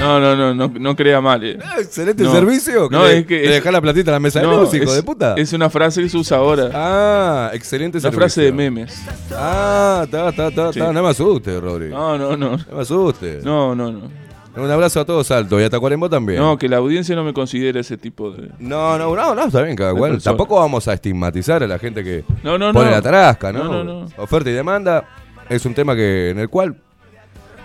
No, 0.00 0.18
no, 0.18 0.34
no, 0.34 0.54
no, 0.54 0.72
no 0.78 0.96
crea 0.96 1.20
mal. 1.20 1.44
eh. 1.44 1.58
Excelente 1.78 2.22
No. 2.22 2.32
servicio. 2.32 2.88
No, 2.90 3.06
es 3.06 3.26
que 3.26 3.44
es- 3.44 3.50
dejá 3.50 3.70
la 3.70 3.80
platita 3.82 4.10
en 4.10 4.14
la 4.14 4.20
mesa 4.20 4.40
de 4.40 4.46
No, 4.46 4.60
luz, 4.60 4.72
hijo 4.74 4.84
es- 4.84 4.94
de 4.94 5.02
puta. 5.02 5.34
Es 5.36 5.52
una 5.52 5.68
frase 5.68 6.02
que 6.02 6.08
se 6.08 6.16
usa 6.16 6.38
ahora. 6.38 6.70
Ah, 6.72 7.50
excelente 7.52 7.98
Una 7.98 8.02
servicio. 8.02 8.20
frase 8.20 8.42
de 8.42 8.52
memes. 8.52 8.94
Ah, 9.36 10.02
está, 10.04 10.30
está, 10.30 10.48
está, 10.48 10.72
Sí. 10.72 10.78
está. 10.78 10.92
No 10.92 11.02
me 11.02 11.08
asuste, 11.10 11.60
Rodri. 11.60 11.90
No, 11.90 12.16
No, 12.16 12.36
no, 12.36 12.56
no. 12.56 12.64
me 12.74 12.80
asuste. 12.80 13.40
No, 13.42 13.74
no, 13.74 13.92
no. 13.92 14.29
Un 14.56 14.70
abrazo 14.70 15.00
a 15.00 15.04
todos 15.04 15.30
alto 15.30 15.60
y 15.60 15.64
a 15.64 15.70
Tacuarembó 15.70 16.10
también. 16.10 16.40
No, 16.40 16.58
que 16.58 16.68
la 16.68 16.78
audiencia 16.78 17.14
no 17.14 17.22
me 17.22 17.32
considere 17.32 17.80
ese 17.80 17.96
tipo 17.96 18.32
de. 18.32 18.50
No, 18.58 18.98
no, 18.98 19.14
no, 19.14 19.34
no, 19.34 19.44
está 19.44 19.62
bien, 19.62 19.76
cada 19.76 19.94
cual. 19.94 20.20
Tampoco 20.20 20.56
vamos 20.56 20.88
a 20.88 20.94
estigmatizar 20.94 21.62
a 21.62 21.66
la 21.68 21.78
gente 21.78 22.02
que 22.02 22.24
No, 22.42 22.58
no, 22.58 22.72
pone 22.72 22.86
no. 22.86 22.90
la 22.96 23.02
tarasca, 23.02 23.52
¿no? 23.52 23.64
No, 23.64 23.84
no, 23.84 24.00
no. 24.04 24.08
Oferta 24.16 24.50
y 24.50 24.52
demanda 24.52 25.04
es 25.48 25.64
un 25.66 25.74
tema 25.74 25.94
que 25.94 26.30
en 26.30 26.38
el 26.40 26.48
cual 26.48 26.76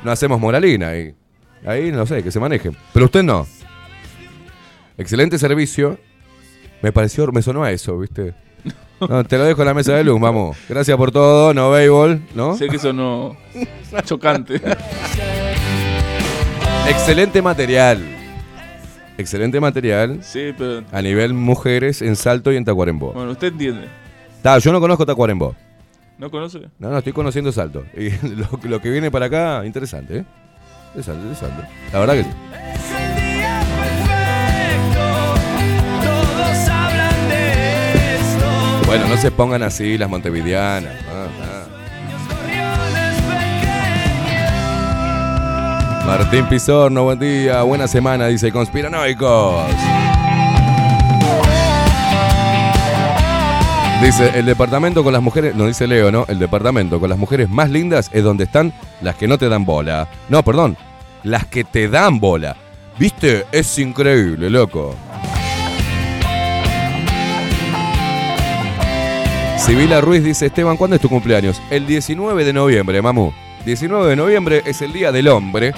no 0.03 0.11
hacemos 0.11 0.39
moralina 0.39 0.95
y 0.97 1.13
ahí 1.65 1.91
no 1.91 2.05
sé, 2.05 2.21
que 2.21 2.31
se 2.31 2.39
manejen. 2.39 2.77
Pero 2.93 3.05
usted 3.05 3.23
no. 3.23 3.47
Excelente 4.97 5.37
servicio. 5.39 5.97
Me 6.81 6.91
pareció, 6.91 7.25
me 7.31 7.41
sonó 7.41 7.63
a 7.63 7.71
eso, 7.71 7.97
¿viste? 7.97 8.33
No, 9.09 9.25
te 9.25 9.37
lo 9.37 9.43
dejo 9.43 9.61
en 9.61 9.67
la 9.67 9.73
mesa 9.73 9.93
de 9.93 10.05
luz, 10.05 10.21
vamos. 10.21 10.55
Gracias 10.69 10.95
por 10.95 11.11
todo, 11.11 11.53
no 11.53 11.69
béisbol, 11.69 12.21
¿no? 12.33 12.55
Sé 12.55 12.69
que 12.69 12.77
eso 12.77 12.93
no. 12.93 13.35
chocante. 14.05 14.61
Excelente 16.87 17.41
material. 17.41 17.99
Excelente 19.17 19.59
material 19.61 20.19
Sí, 20.21 20.53
pero. 20.57 20.83
a 20.91 21.01
nivel 21.01 21.33
mujeres 21.33 22.01
en 22.01 22.15
Salto 22.15 22.51
y 22.51 22.57
en 22.57 22.65
Tacuarembó. 22.65 23.13
Bueno, 23.13 23.31
usted 23.31 23.47
entiende. 23.47 23.87
Ta, 24.41 24.57
yo 24.59 24.71
no 24.71 24.79
conozco 24.81 25.05
Tacuarembó. 25.05 25.55
¿No 26.17 26.29
conoce? 26.29 26.59
No, 26.79 26.89
no, 26.89 26.97
estoy 26.97 27.13
conociendo 27.13 27.51
Salto. 27.51 27.85
Y 27.97 28.09
lo, 28.27 28.47
lo 28.63 28.81
que 28.81 28.89
viene 28.89 29.09
para 29.11 29.25
acá, 29.27 29.65
interesante, 29.65 30.17
¿eh? 30.19 30.25
Interesante, 30.95 31.21
interesante. 31.27 31.67
La 31.93 31.99
verdad 31.99 32.13
que 32.15 32.23
sí. 32.23 32.29
Todos 36.03 36.69
hablan 36.69 37.29
de 37.29 38.15
esto. 38.15 38.85
Bueno, 38.85 39.07
no 39.07 39.17
se 39.17 39.31
pongan 39.31 39.63
así 39.63 39.97
las 39.97 40.09
montevideanas. 40.09 40.93
Ah, 41.09 41.27
ah. 41.41 41.63
Martín 46.05 46.45
Pizorno, 46.45 47.03
buen 47.03 47.17
día, 47.17 47.63
buena 47.63 47.87
semana, 47.87 48.27
dice 48.27 48.51
Conspiranoicos. 48.51 49.65
Dice, 54.03 54.31
el 54.35 54.45
departamento 54.45 55.03
con 55.03 55.13
las 55.13 55.21
mujeres, 55.23 55.55
no 55.55 55.65
dice 55.65 55.87
Leo, 55.87 56.11
¿no? 56.11 56.25
El 56.27 56.37
departamento 56.37 56.99
con 56.99 57.09
las 57.09 57.17
mujeres 57.17 57.49
más 57.49 57.71
lindas 57.71 58.11
es 58.13 58.23
donde 58.23 58.43
están 58.43 58.71
las 59.01 59.15
que 59.15 59.27
no 59.27 59.39
te 59.39 59.49
dan 59.49 59.65
bola. 59.65 60.07
No, 60.29 60.43
perdón, 60.43 60.77
las 61.23 61.47
que 61.47 61.63
te 61.63 61.89
dan 61.89 62.19
bola. 62.19 62.55
¿Viste? 62.99 63.45
Es 63.51 63.79
increíble, 63.79 64.51
loco. 64.51 64.95
Sibila 69.57 70.01
Ruiz 70.01 70.23
dice, 70.23 70.45
Esteban, 70.45 70.77
¿cuándo 70.77 70.97
es 70.97 71.01
tu 71.01 71.09
cumpleaños? 71.09 71.59
El 71.71 71.87
19 71.87 72.45
de 72.45 72.53
noviembre, 72.53 73.01
mamu. 73.01 73.31
19 73.65 74.09
de 74.09 74.15
noviembre 74.15 74.61
es 74.65 74.81
el 74.83 74.93
día 74.93 75.11
del 75.11 75.27
hombre 75.27 75.73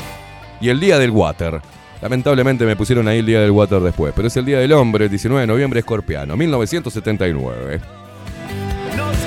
y 0.59 0.67
el 0.69 0.79
día 0.79 0.99
del 0.99 1.11
water. 1.11 1.61
Lamentablemente 2.01 2.65
me 2.65 2.75
pusieron 2.75 3.07
ahí 3.07 3.19
el 3.19 3.25
día 3.25 3.39
del 3.39 3.51
water 3.51 3.79
después, 3.79 4.13
pero 4.15 4.27
es 4.27 4.35
el 4.35 4.45
día 4.45 4.59
del 4.59 4.73
hombre, 4.73 5.05
el 5.05 5.09
19 5.09 5.41
de 5.41 5.47
noviembre, 5.47 5.79
escorpiano, 5.79 6.35
1979. 6.35 7.79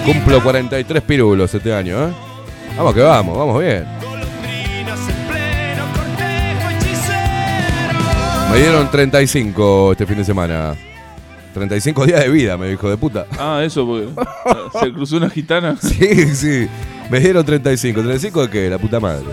Cumplo 0.04 0.42
43 0.42 1.02
pirulos 1.02 1.54
este 1.54 1.72
año, 1.72 2.08
¿eh? 2.08 2.12
Vamos 2.76 2.94
que 2.94 3.00
vamos, 3.00 3.36
vamos 3.36 3.60
bien. 3.60 3.84
Me 8.52 8.58
dieron 8.58 8.90
35 8.90 9.92
este 9.92 10.06
fin 10.06 10.18
de 10.18 10.24
semana. 10.24 10.74
35 11.54 12.06
días 12.06 12.20
de 12.20 12.28
vida, 12.28 12.56
me 12.56 12.68
dijo 12.68 12.88
de 12.90 12.96
puta. 12.96 13.26
Ah, 13.38 13.62
eso, 13.64 13.86
porque. 13.86 14.08
se 14.80 14.92
cruzó 14.92 15.16
una 15.16 15.30
gitana. 15.30 15.76
Sí, 15.80 16.34
sí. 16.34 16.68
Me 17.10 17.20
dieron 17.20 17.44
35. 17.44 18.00
¿35 18.02 18.42
de 18.42 18.50
qué? 18.50 18.70
La 18.70 18.78
puta 18.78 19.00
madre. 19.00 19.24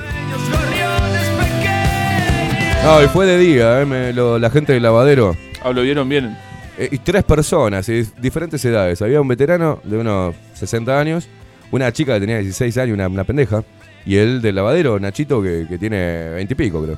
No, 2.84 3.04
y 3.04 3.08
fue 3.08 3.26
de 3.26 3.38
día, 3.38 3.82
¿eh? 3.82 3.86
Me- 3.86 4.14
lo- 4.14 4.40
la 4.40 4.50
gente 4.50 4.74
del 4.74 4.84
lavadero. 4.84 5.36
Ah, 5.64 5.72
lo 5.72 5.82
vieron 5.82 6.08
bien. 6.08 6.38
Eh, 6.78 6.90
y 6.92 6.98
tres 7.00 7.24
personas, 7.24 7.88
y 7.90 8.04
diferentes 8.20 8.64
edades. 8.64 9.02
Había 9.02 9.20
un 9.20 9.28
veterano 9.28 9.80
de 9.84 9.98
unos 9.98 10.36
60 10.54 11.00
años, 11.00 11.28
una 11.72 11.92
chica 11.92 12.14
que 12.14 12.22
tenía 12.22 12.38
16 12.40 12.78
años, 12.78 12.94
una, 12.94 13.08
una 13.08 13.24
pendeja, 13.24 13.64
y 14.06 14.16
el 14.16 14.42
del 14.42 14.56
lavadero, 14.56 15.00
Nachito, 15.00 15.42
que, 15.42 15.66
que 15.68 15.78
tiene 15.78 16.30
20 16.30 16.54
y 16.54 16.56
pico, 16.56 16.82
creo. 16.84 16.98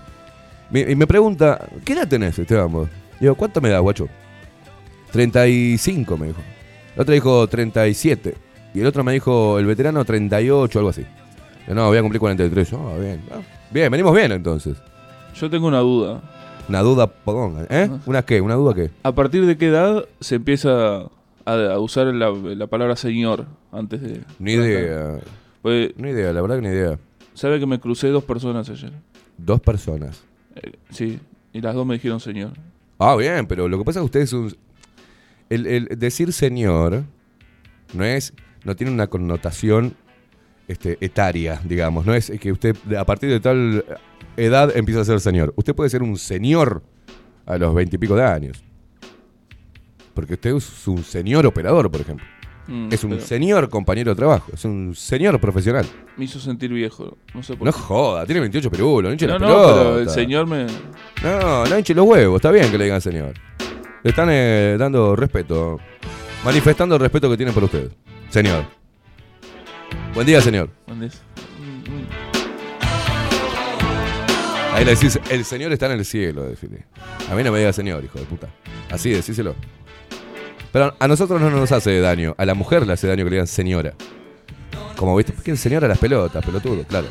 Me- 0.70 0.82
y 0.92 0.96
me 0.96 1.08
pregunta, 1.08 1.66
¿qué 1.84 1.94
edad 1.94 2.08
tenés, 2.08 2.38
Esteban? 2.38 2.72
vos? 2.72 2.90
Digo, 3.20 3.36
¿cuánto 3.36 3.60
me 3.62 3.70
da, 3.70 3.80
guacho? 3.80 4.08
35, 5.12 6.18
me 6.18 6.28
dijo. 6.28 6.42
El 6.96 7.02
otro 7.02 7.14
dijo 7.14 7.48
37. 7.48 8.36
Y 8.74 8.82
el 8.82 8.86
otro 8.86 9.04
me 9.04 9.14
dijo, 9.14 9.60
el 9.60 9.66
veterano, 9.66 10.06
38, 10.06 10.80
algo 10.80 10.90
así. 10.90 11.06
Yo, 11.68 11.76
no, 11.76 11.88
voy 11.88 11.98
a 11.98 12.02
cumplir 12.02 12.20
43. 12.20 12.74
Ah, 12.74 12.98
bien. 13.00 13.22
Ah, 13.32 13.42
bien, 13.72 13.92
venimos 13.92 14.14
bien 14.14 14.32
entonces. 14.32 14.78
Yo 15.36 15.50
tengo 15.50 15.68
una 15.68 15.80
duda. 15.80 16.22
Una 16.68 16.82
duda, 16.82 17.08
perdón, 17.08 17.66
¿eh? 17.70 17.90
¿Una 18.06 18.22
qué? 18.22 18.42
¿Una 18.42 18.54
duda 18.56 18.76
qué? 18.76 18.92
¿A 19.02 19.12
partir 19.14 19.46
de 19.46 19.58
qué 19.58 19.68
edad 19.68 20.06
se 20.20 20.36
empieza 20.36 21.10
a, 21.46 21.80
usar 21.80 22.08
la, 22.08 22.30
la 22.32 22.68
palabra 22.68 22.96
señor 22.96 23.46
antes 23.72 24.02
de. 24.02 24.22
Ni 24.38 24.54
idea. 24.54 25.20
Pues, 25.62 25.92
Ni 25.98 26.10
idea, 26.10 26.32
la 26.32 26.42
verdad 26.42 26.58
que 26.58 26.62
ni 26.62 26.70
idea. 26.70 27.00
¿Sabe 27.34 27.60
que 27.60 27.66
me 27.66 27.80
crucé 27.80 28.10
dos 28.10 28.24
personas 28.24 28.70
ayer? 28.70 28.92
Dos 29.38 29.60
personas. 29.62 30.24
Eh, 30.56 30.74
sí, 30.90 31.20
y 31.54 31.62
las 31.62 31.74
dos 31.74 31.86
me 31.86 31.96
dijeron 31.96 32.20
señor. 32.20 32.52
Ah, 32.98 33.16
bien, 33.16 33.48
pero 33.48 33.68
lo 33.68 33.78
que 33.78 33.86
pasa 33.86 34.00
es 34.00 34.02
que 34.02 34.06
usted 34.06 34.20
es 34.22 34.34
un... 34.34 34.56
El, 35.50 35.66
el 35.66 35.88
decir 35.98 36.34
señor 36.34 37.04
no 37.94 38.04
es... 38.04 38.34
No 38.64 38.76
tiene 38.76 38.92
una 38.92 39.08
connotación 39.08 39.96
este, 40.68 40.98
etaria, 41.02 41.62
digamos. 41.64 42.06
No 42.06 42.14
es 42.14 42.32
que 42.40 42.52
usted 42.52 42.76
a 42.98 43.06
partir 43.06 43.30
de 43.30 43.40
tal 43.40 43.86
edad 44.38 44.76
empieza 44.76 45.02
a 45.02 45.06
ser 45.06 45.20
señor. 45.20 45.54
Usted 45.56 45.74
puede 45.76 45.90
ser 45.90 46.04
un 46.04 46.18
señor 46.18 46.84
a 47.46 47.58
los 47.58 47.74
veintipico 47.74 48.16
de 48.16 48.24
años. 48.26 48.64
Porque 50.14 50.34
usted 50.34 50.56
es 50.56 50.88
un 50.88 51.04
señor 51.04 51.46
operador, 51.46 51.90
por 51.90 52.02
ejemplo. 52.02 52.26
Mm, 52.68 52.90
Es 52.92 53.04
un 53.04 53.12
pero 53.12 53.22
señor 53.24 53.70
compañero 53.70 54.12
de 54.12 54.16
trabajo. 54.16 54.52
Es 54.54 54.64
un 54.66 54.94
señor 54.96 55.40
profesional. 55.40 55.86
Me 56.18 56.26
hizo 56.26 56.40
sentir 56.40 56.72
viejo. 56.72 57.18
No 57.34 57.42
sé 57.42 57.56
por 57.56 57.66
No 57.66 57.72
qué. 57.74 57.80
joda, 57.80 58.26
tiene 58.26 58.42
28 58.42 58.70
perulos, 58.70 59.04
no 59.06 59.12
hinche 59.12 59.26
No, 59.26 59.34
la 59.34 59.40
no, 59.40 59.46
pelota. 59.48 59.74
pero 59.76 60.00
el 60.00 60.10
señor 60.10 60.46
me. 60.46 60.68
No, 61.24 61.66
no 61.66 61.78
hinche 61.78 61.96
los 61.96 62.06
huevos, 62.06 62.36
está 62.36 62.52
bien 62.52 62.70
que 62.70 62.78
le 62.78 62.84
digan 62.84 63.02
señor. 63.02 63.34
Le 64.04 64.10
están 64.10 64.28
eh, 64.32 64.76
dando 64.78 65.16
respeto, 65.16 65.80
manifestando 66.46 66.96
el 66.96 67.02
respeto 67.02 67.30
que 67.30 67.38
tienen 67.38 67.56
por 67.56 67.64
usted. 67.64 67.90
Señor. 68.30 68.66
Buen 70.14 70.28
día, 70.28 70.42
señor. 70.42 70.70
Mm, 70.88 71.04
mm. 71.04 71.10
Ahí 74.74 74.86
le 74.86 74.92
decís, 74.92 75.20
el 75.30 75.44
señor 75.44 75.74
está 75.74 75.88
en 75.88 75.94
el 75.94 76.06
cielo, 76.06 76.44
decirle. 76.44 76.86
A 77.32 77.36
mí 77.36 77.44
no 77.44 77.52
me 77.52 77.60
diga 77.60 77.74
señor, 77.74 78.04
hijo 78.04 78.20
de 78.20 78.26
puta. 78.26 78.48
Así, 78.92 79.10
decíselo. 79.10 79.56
Pero 80.72 80.96
a 81.00 81.08
nosotros 81.08 81.42
no 81.42 81.50
nos 81.50 81.72
hace 81.72 82.00
daño, 82.00 82.36
a 82.38 82.46
la 82.46 82.54
mujer 82.54 82.86
le 82.86 82.94
hace 82.94 83.08
daño 83.08 83.24
que 83.24 83.30
le 83.32 83.36
digan 83.38 83.48
señora. 83.48 83.94
Como 84.96 85.16
viste, 85.16 85.34
¿por 85.34 85.44
qué 85.44 85.58
señora 85.58 85.88
las 85.88 85.98
pelotas, 85.98 86.46
pelotudo? 86.46 86.84
Claro. 86.84 87.08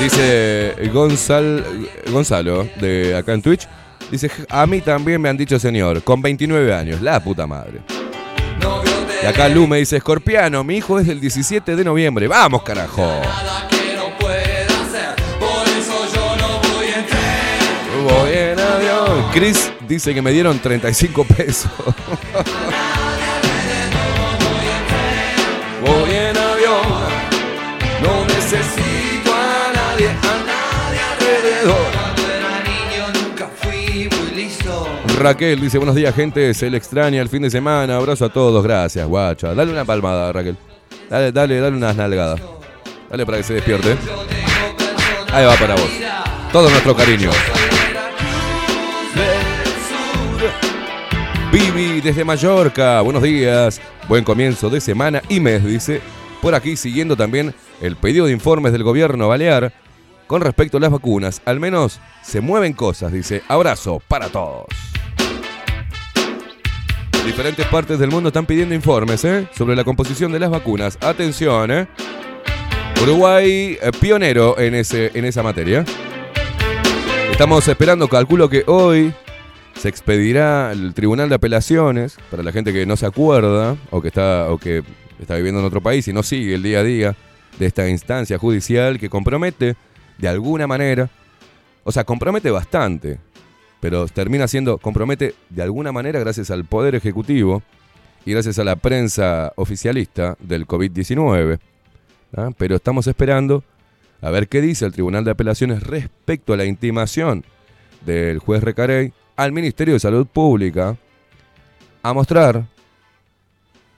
Dice 0.00 0.74
Gonzal, 0.92 1.64
Gonzalo, 2.10 2.68
de 2.80 3.16
acá 3.16 3.32
en 3.32 3.42
Twitch. 3.42 3.66
Dice, 4.10 4.30
a 4.48 4.66
mí 4.66 4.80
también 4.80 5.20
me 5.20 5.28
han 5.28 5.36
dicho 5.36 5.58
señor, 5.58 6.02
con 6.02 6.22
29 6.22 6.74
años, 6.74 7.00
la 7.00 7.18
puta 7.18 7.46
madre. 7.46 7.80
Y 9.22 9.26
acá 9.26 9.48
Lu 9.48 9.66
me 9.66 9.78
dice, 9.78 9.96
Escorpiano, 9.96 10.62
mi 10.62 10.76
hijo 10.76 11.00
es 11.00 11.06
del 11.06 11.20
17 11.20 11.74
de 11.74 11.84
noviembre. 11.84 12.28
Vamos, 12.28 12.62
carajo. 12.62 13.02
Voy 18.04 18.32
en 18.32 18.60
avión. 18.60 19.24
Chris 19.32 19.72
dice 19.88 20.14
que 20.14 20.22
me 20.22 20.30
dieron 20.30 20.58
35 20.58 21.24
pesos. 21.24 21.70
Raquel 35.16 35.58
dice, 35.60 35.78
buenos 35.78 35.94
días, 35.94 36.14
gente. 36.14 36.52
Se 36.52 36.68
le 36.68 36.76
extraña 36.76 37.22
el 37.22 37.28
fin 37.30 37.42
de 37.42 37.50
semana. 37.50 37.96
Abrazo 37.96 38.26
a 38.26 38.28
todos. 38.28 38.62
Gracias, 38.62 39.06
guacha. 39.08 39.54
Dale 39.54 39.72
una 39.72 39.84
palmada, 39.84 40.30
Raquel. 40.30 40.56
Dale, 41.08 41.32
dale, 41.32 41.58
dale 41.58 41.76
unas 41.76 41.96
nalgadas. 41.96 42.40
Dale 43.08 43.24
para 43.24 43.38
que 43.38 43.44
se 43.44 43.54
despierte. 43.54 43.96
Ahí 45.32 45.46
va 45.46 45.54
para 45.56 45.74
vos. 45.74 45.90
Todo 46.52 46.68
nuestro 46.68 46.94
cariño. 46.94 47.30
Vivi 51.50 52.02
desde 52.02 52.24
Mallorca, 52.24 53.00
buenos 53.00 53.22
días, 53.22 53.80
buen 54.08 54.24
comienzo 54.24 54.68
de 54.68 54.80
semana 54.80 55.22
y 55.28 55.40
mes, 55.40 55.64
dice, 55.64 56.02
por 56.42 56.54
aquí 56.54 56.76
siguiendo 56.76 57.16
también 57.16 57.54
el 57.80 57.96
pedido 57.96 58.26
de 58.26 58.32
informes 58.32 58.72
del 58.72 58.82
gobierno 58.82 59.28
balear 59.28 59.72
con 60.26 60.42
respecto 60.42 60.76
a 60.76 60.80
las 60.80 60.90
vacunas. 60.90 61.40
Al 61.46 61.58
menos 61.58 62.00
se 62.22 62.42
mueven 62.42 62.74
cosas, 62.74 63.12
dice, 63.12 63.42
abrazo 63.48 64.02
para 64.06 64.28
todos. 64.28 64.66
Diferentes 67.26 67.66
partes 67.66 67.98
del 67.98 68.08
mundo 68.08 68.28
están 68.28 68.46
pidiendo 68.46 68.72
informes 68.72 69.24
¿eh? 69.24 69.48
sobre 69.52 69.74
la 69.74 69.82
composición 69.82 70.30
de 70.30 70.38
las 70.38 70.48
vacunas. 70.48 70.96
Atención, 71.00 71.72
¿eh? 71.72 71.88
Uruguay 73.02 73.76
eh, 73.82 73.90
pionero 74.00 74.56
en, 74.60 74.76
ese, 74.76 75.10
en 75.12 75.24
esa 75.24 75.42
materia. 75.42 75.84
Estamos 77.32 77.66
esperando, 77.66 78.06
calculo 78.06 78.48
que 78.48 78.62
hoy 78.68 79.12
se 79.74 79.88
expedirá 79.88 80.70
el 80.70 80.94
Tribunal 80.94 81.28
de 81.28 81.34
Apelaciones, 81.34 82.16
para 82.30 82.44
la 82.44 82.52
gente 82.52 82.72
que 82.72 82.86
no 82.86 82.96
se 82.96 83.06
acuerda 83.06 83.76
o 83.90 84.00
que 84.00 84.08
está, 84.08 84.48
o 84.48 84.58
que 84.58 84.84
está 85.20 85.34
viviendo 85.34 85.58
en 85.58 85.66
otro 85.66 85.80
país 85.80 86.06
y 86.06 86.12
no 86.12 86.22
sigue 86.22 86.54
el 86.54 86.62
día 86.62 86.78
a 86.78 86.84
día 86.84 87.16
de 87.58 87.66
esta 87.66 87.88
instancia 87.88 88.38
judicial 88.38 89.00
que 89.00 89.10
compromete 89.10 89.74
de 90.16 90.28
alguna 90.28 90.68
manera, 90.68 91.10
o 91.82 91.90
sea, 91.90 92.04
compromete 92.04 92.52
bastante, 92.52 93.18
pero 93.86 94.08
termina 94.08 94.48
siendo, 94.48 94.78
compromete 94.78 95.36
de 95.48 95.62
alguna 95.62 95.92
manera 95.92 96.18
gracias 96.18 96.50
al 96.50 96.64
Poder 96.64 96.96
Ejecutivo 96.96 97.62
y 98.24 98.32
gracias 98.32 98.58
a 98.58 98.64
la 98.64 98.74
prensa 98.74 99.52
oficialista 99.54 100.36
del 100.40 100.66
COVID-19. 100.66 101.60
¿ah? 102.36 102.50
Pero 102.58 102.74
estamos 102.74 103.06
esperando 103.06 103.62
a 104.20 104.30
ver 104.30 104.48
qué 104.48 104.60
dice 104.60 104.86
el 104.86 104.92
Tribunal 104.92 105.24
de 105.24 105.30
Apelaciones 105.30 105.84
respecto 105.84 106.52
a 106.52 106.56
la 106.56 106.64
intimación 106.64 107.44
del 108.04 108.40
juez 108.40 108.60
Recarey 108.64 109.12
al 109.36 109.52
Ministerio 109.52 109.94
de 109.94 110.00
Salud 110.00 110.26
Pública 110.26 110.96
a 112.02 112.12
mostrar 112.12 112.66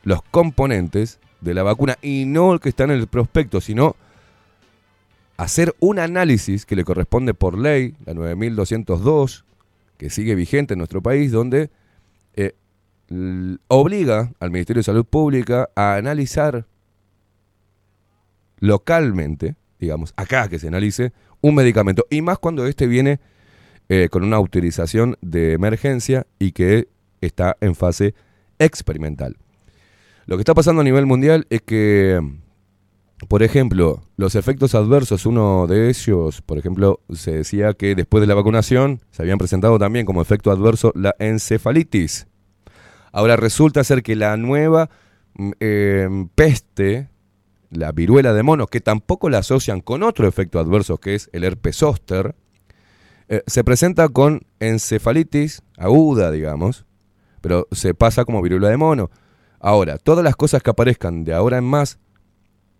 los 0.02 0.20
componentes 0.30 1.18
de 1.40 1.54
la 1.54 1.62
vacuna 1.62 1.96
y 2.02 2.26
no 2.26 2.52
el 2.52 2.60
que 2.60 2.68
está 2.68 2.84
en 2.84 2.90
el 2.90 3.06
prospecto, 3.06 3.62
sino 3.62 3.96
hacer 5.38 5.74
un 5.80 5.98
análisis 5.98 6.66
que 6.66 6.76
le 6.76 6.84
corresponde 6.84 7.32
por 7.32 7.56
ley, 7.56 7.94
la 8.04 8.12
9202, 8.12 9.46
que 9.98 10.08
sigue 10.08 10.34
vigente 10.34 10.74
en 10.74 10.78
nuestro 10.78 11.02
país, 11.02 11.30
donde 11.30 11.70
eh, 12.34 12.54
obliga 13.68 14.32
al 14.40 14.50
Ministerio 14.50 14.80
de 14.80 14.84
Salud 14.84 15.04
Pública 15.04 15.68
a 15.74 15.96
analizar 15.96 16.66
localmente, 18.60 19.56
digamos, 19.78 20.14
acá 20.16 20.48
que 20.48 20.58
se 20.58 20.68
analice, 20.68 21.12
un 21.40 21.54
medicamento. 21.54 22.06
Y 22.10 22.22
más 22.22 22.38
cuando 22.38 22.66
este 22.66 22.86
viene 22.86 23.20
eh, 23.88 24.08
con 24.10 24.24
una 24.24 24.36
autorización 24.36 25.16
de 25.20 25.52
emergencia 25.52 26.26
y 26.38 26.52
que 26.52 26.88
está 27.20 27.56
en 27.60 27.74
fase 27.74 28.14
experimental. 28.58 29.36
Lo 30.26 30.36
que 30.36 30.42
está 30.42 30.54
pasando 30.54 30.82
a 30.82 30.84
nivel 30.84 31.06
mundial 31.06 31.46
es 31.50 31.62
que, 31.62 32.20
por 33.26 33.42
ejemplo, 33.42 34.02
los 34.16 34.36
efectos 34.36 34.76
adversos, 34.76 35.26
uno 35.26 35.66
de 35.66 35.88
ellos, 35.88 36.40
por 36.40 36.56
ejemplo, 36.56 37.00
se 37.12 37.32
decía 37.32 37.74
que 37.74 37.96
después 37.96 38.20
de 38.20 38.28
la 38.28 38.34
vacunación 38.34 39.00
se 39.10 39.22
habían 39.22 39.38
presentado 39.38 39.76
también 39.78 40.06
como 40.06 40.22
efecto 40.22 40.52
adverso 40.52 40.92
la 40.94 41.16
encefalitis. 41.18 42.28
Ahora 43.10 43.36
resulta 43.36 43.82
ser 43.82 44.04
que 44.04 44.14
la 44.14 44.36
nueva 44.36 44.88
mm, 45.34 45.50
eh, 45.58 46.08
peste, 46.36 47.08
la 47.70 47.90
viruela 47.90 48.32
de 48.32 48.44
mono, 48.44 48.68
que 48.68 48.80
tampoco 48.80 49.28
la 49.30 49.38
asocian 49.38 49.80
con 49.80 50.04
otro 50.04 50.28
efecto 50.28 50.60
adverso 50.60 50.98
que 50.98 51.16
es 51.16 51.28
el 51.32 51.42
herpes 51.42 51.76
zóster, 51.76 52.36
eh, 53.28 53.42
se 53.46 53.64
presenta 53.64 54.08
con 54.08 54.42
encefalitis 54.60 55.62
aguda, 55.76 56.30
digamos, 56.30 56.86
pero 57.40 57.66
se 57.72 57.94
pasa 57.94 58.24
como 58.24 58.42
viruela 58.42 58.68
de 58.68 58.76
mono. 58.76 59.10
Ahora, 59.58 59.98
todas 59.98 60.24
las 60.24 60.36
cosas 60.36 60.62
que 60.62 60.70
aparezcan 60.70 61.24
de 61.24 61.34
ahora 61.34 61.58
en 61.58 61.64
más 61.64 61.98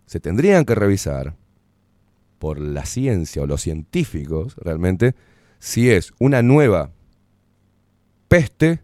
se 0.09 0.19
tendrían 0.19 0.65
que 0.65 0.73
revisar 0.73 1.35
por 2.39 2.59
la 2.59 2.83
ciencia 2.85 3.43
o 3.43 3.45
los 3.45 3.61
científicos 3.61 4.55
realmente 4.55 5.13
si 5.59 5.91
es 5.91 6.13
una 6.17 6.41
nueva 6.41 6.89
peste, 8.27 8.81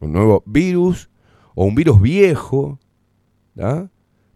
un 0.00 0.12
nuevo 0.12 0.42
virus 0.44 1.08
o 1.54 1.64
un 1.64 1.74
virus 1.74 1.98
viejo, 2.02 2.78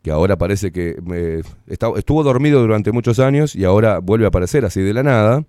que 0.00 0.10
ahora 0.10 0.38
parece 0.38 0.72
que 0.72 0.98
eh, 1.12 1.42
estuvo 1.66 2.22
dormido 2.22 2.62
durante 2.62 2.90
muchos 2.90 3.18
años 3.18 3.54
y 3.54 3.64
ahora 3.64 3.98
vuelve 3.98 4.24
a 4.24 4.28
aparecer 4.28 4.64
así 4.64 4.80
de 4.80 4.94
la 4.94 5.02
nada. 5.02 5.44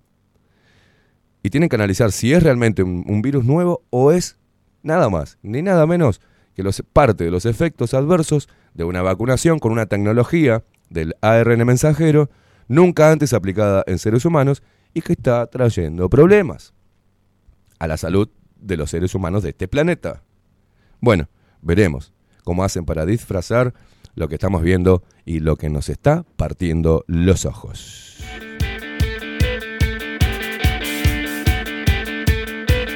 Y 1.42 1.48
tienen 1.48 1.70
que 1.70 1.76
analizar 1.76 2.12
si 2.12 2.34
es 2.34 2.42
realmente 2.42 2.82
un, 2.82 3.22
virus 3.22 3.46
nuevo 3.46 3.82
o 3.88 4.12
es 4.12 4.36
nada 4.82 5.08
más, 5.08 5.38
ni 5.40 5.62
nada 5.62 5.86
menos 5.86 6.20
que 6.54 6.62
parte 6.92 7.24
de 7.24 7.30
los 7.30 7.46
efectos 7.46 7.94
adversos 7.94 8.50
de 8.74 8.84
una 8.84 9.00
vacunación 9.00 9.58
con 9.58 9.72
una 9.72 9.86
tecnología 9.86 10.62
del 10.92 11.16
ARN 11.20 11.64
mensajero 11.64 12.30
nunca 12.68 13.10
antes 13.10 13.32
aplicada 13.32 13.82
en 13.86 13.98
seres 13.98 14.24
humanos 14.24 14.62
y 14.94 15.00
que 15.00 15.14
está 15.14 15.46
trayendo 15.46 16.08
problemas 16.08 16.74
a 17.78 17.86
la 17.86 17.96
salud 17.96 18.28
de 18.56 18.76
los 18.76 18.90
seres 18.90 19.14
humanos 19.14 19.42
de 19.42 19.50
este 19.50 19.68
planeta. 19.68 20.22
Bueno, 21.00 21.28
veremos 21.62 22.12
cómo 22.44 22.64
hacen 22.64 22.84
para 22.84 23.06
disfrazar 23.06 23.74
lo 24.14 24.28
que 24.28 24.34
estamos 24.34 24.62
viendo 24.62 25.02
y 25.24 25.40
lo 25.40 25.56
que 25.56 25.70
nos 25.70 25.88
está 25.88 26.24
partiendo 26.36 27.04
los 27.06 27.46
ojos. 27.46 28.18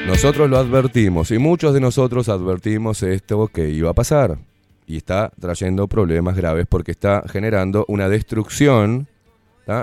Nosotros 0.06 0.48
lo 0.48 0.58
advertimos 0.58 1.32
y 1.32 1.38
muchos 1.38 1.74
de 1.74 1.80
nosotros 1.80 2.28
advertimos 2.28 3.02
esto 3.02 3.48
que 3.48 3.70
iba 3.70 3.90
a 3.90 3.94
pasar 3.94 4.38
y 4.86 4.96
está 4.96 5.32
trayendo 5.40 5.88
problemas 5.88 6.36
graves 6.36 6.66
porque 6.68 6.92
está 6.92 7.22
generando 7.28 7.84
una 7.88 8.08
destrucción 8.08 9.08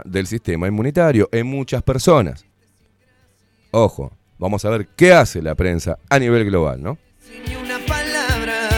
del 0.05 0.27
sistema 0.27 0.67
inmunitario 0.67 1.27
en 1.31 1.45
muchas 1.47 1.83
personas. 1.83 2.45
Ojo, 3.71 4.11
Vamos 4.43 4.65
a 4.65 4.69
ver 4.69 4.87
qué 4.97 5.13
hace 5.13 5.41
la 5.41 5.55
prensa 5.55 5.97
a 6.09 6.19
nivel 6.19 6.43
global, 6.43 6.83
¿no? 6.83 6.97
ni 7.47 7.55
una 7.55 7.79
palabra. 7.87 8.69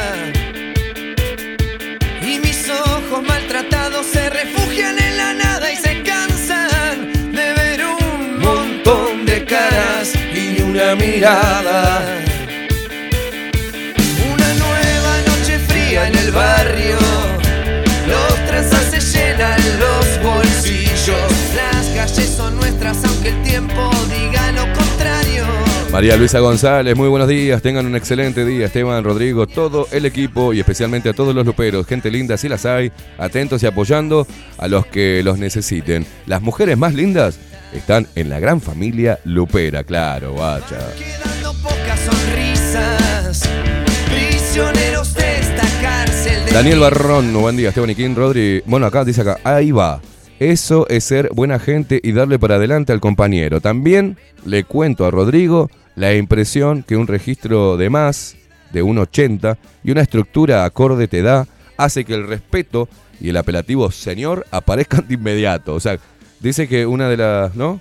Y 2.22 2.38
mis 2.38 2.70
ojos 2.70 3.24
maltratados 3.28 4.06
se 4.06 4.30
refugian 4.30 4.96
en 5.00 5.18
la 5.18 5.34
nada 5.34 5.72
y 5.72 5.76
se 5.78 6.04
cansan 6.04 7.12
de 7.32 7.54
ver 7.54 7.82
un 7.84 8.40
montón 8.40 9.26
de 9.26 9.44
caras 9.46 10.14
y 10.36 10.62
una 10.62 10.94
mirada. 10.94 12.25
Bolsillos. 20.46 21.32
Las 21.56 21.86
calles 21.88 22.30
son 22.30 22.56
nuestras 22.56 23.04
aunque 23.04 23.30
el 23.30 23.44
tiempo 23.44 23.92
diga 24.10 24.52
lo 24.52 24.74
contrario. 24.74 25.46
María 25.92 26.18
Luisa 26.18 26.40
González, 26.40 26.96
muy 26.96 27.08
buenos 27.08 27.30
días, 27.30 27.62
tengan 27.62 27.86
un 27.86 27.96
excelente 27.96 28.44
día, 28.44 28.66
Esteban, 28.66 29.04
Rodrigo, 29.04 29.48
todo 29.48 29.88
el 29.92 30.06
equipo 30.06 30.54
y 30.54 30.60
especialmente 30.60 31.08
a 31.10 31.14
todos 31.14 31.34
los 31.34 31.46
luperos, 31.46 31.88
gente 31.88 32.12
linda, 32.12 32.36
si 32.36 32.50
las 32.50 32.66
hay, 32.66 32.92
atentos 33.18 33.64
y 33.64 33.68
apoyando 33.68 34.28
a 34.58 34.68
los 34.68 34.86
que 34.88 35.22
los 35.24 35.38
necesiten. 35.38 36.06
Las 36.26 36.42
mujeres 36.42 36.78
más 36.78 36.94
lindas 36.94 37.40
están 37.72 38.08
en 38.16 38.30
la 38.30 38.40
gran 38.40 38.60
familia 38.60 39.20
lupera, 39.24 39.84
claro, 39.84 40.34
guacha. 40.34 40.80
Quedando 40.98 41.54
pocas 41.62 42.00
sonrisas, 42.02 43.50
prisioneros 44.10 45.14
de 45.14 45.40
esta 45.40 45.82
cárcel 45.82 46.46
de 46.46 46.52
Daniel 46.52 46.80
Barrón, 46.80 47.34
buen 47.40 47.56
día, 47.56 47.70
Esteban 47.70 47.92
y 47.92 47.96
King, 47.96 48.16
Rodri. 48.16 48.62
Bueno, 48.66 48.86
acá 48.86 49.06
dice 49.06 49.22
acá, 49.22 49.38
ahí 49.46 49.72
va. 49.72 50.02
Eso 50.40 50.86
es 50.90 51.06
ser 51.06 51.30
buena 51.34 51.60
gente 51.60 52.00
y 52.04 52.12
darle 52.12 52.40
para 52.40 52.56
adelante 52.56 52.92
al 52.92 53.00
compañero. 53.00 53.62
También 53.62 54.18
le 54.46 54.66
cuento 54.66 55.06
a 55.06 55.12
Rodrigo 55.12 55.70
la 55.96 56.14
impresión 56.14 56.84
que 56.84 56.98
un 56.98 57.08
registro 57.08 57.78
de 57.78 57.90
más 57.90 58.36
de 58.74 58.84
1,80 58.84 59.58
y 59.84 59.92
una 59.92 60.02
estructura 60.02 60.66
acorde 60.66 61.08
te 61.08 61.22
da 61.22 61.48
hace 61.78 62.04
que 62.04 62.16
el 62.16 62.28
respeto 62.28 62.90
y 63.22 63.30
el 63.30 63.38
apelativo 63.38 63.90
señor 63.92 64.46
aparezcan 64.52 65.08
de 65.08 65.14
inmediato. 65.14 65.74
O 65.74 65.80
sea, 65.80 65.98
dice 66.42 66.68
que 66.68 66.86
una 66.86 67.08
de 67.08 67.16
las, 67.16 67.56
¿no? 67.56 67.80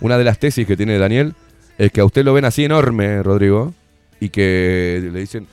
Una 0.00 0.16
de 0.16 0.24
las 0.24 0.38
tesis 0.38 0.66
que 0.66 0.76
tiene 0.76 0.98
Daniel 0.98 1.34
es 1.76 1.90
que 1.90 2.00
a 2.00 2.04
usted 2.04 2.24
lo 2.24 2.34
ven 2.34 2.44
así 2.44 2.64
enorme, 2.64 3.20
Rodrigo, 3.22 3.74
y 4.20 4.28
que 4.28 5.10
le 5.12 5.18
dicen, 5.18 5.48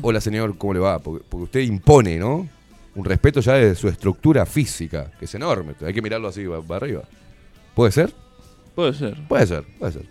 hola 0.00 0.20
señor, 0.20 0.56
¿cómo 0.56 0.74
le 0.74 0.80
va? 0.80 1.00
Porque, 1.00 1.24
porque 1.28 1.44
usted 1.44 1.60
impone, 1.60 2.18
¿no? 2.18 2.48
Un 2.94 3.04
respeto 3.04 3.40
ya 3.40 3.54
de 3.54 3.74
su 3.74 3.88
estructura 3.88 4.44
física, 4.44 5.10
que 5.18 5.24
es 5.24 5.34
enorme. 5.34 5.74
Hay 5.84 5.94
que 5.94 6.02
mirarlo 6.02 6.28
así, 6.28 6.44
para 6.66 6.84
arriba. 6.84 7.02
¿Puede 7.74 7.90
ser? 7.90 8.12
Puede 8.74 8.92
ser. 8.92 9.16
Puede 9.28 9.46
ser, 9.46 9.64
puede 9.78 9.92
ser. 9.92 10.02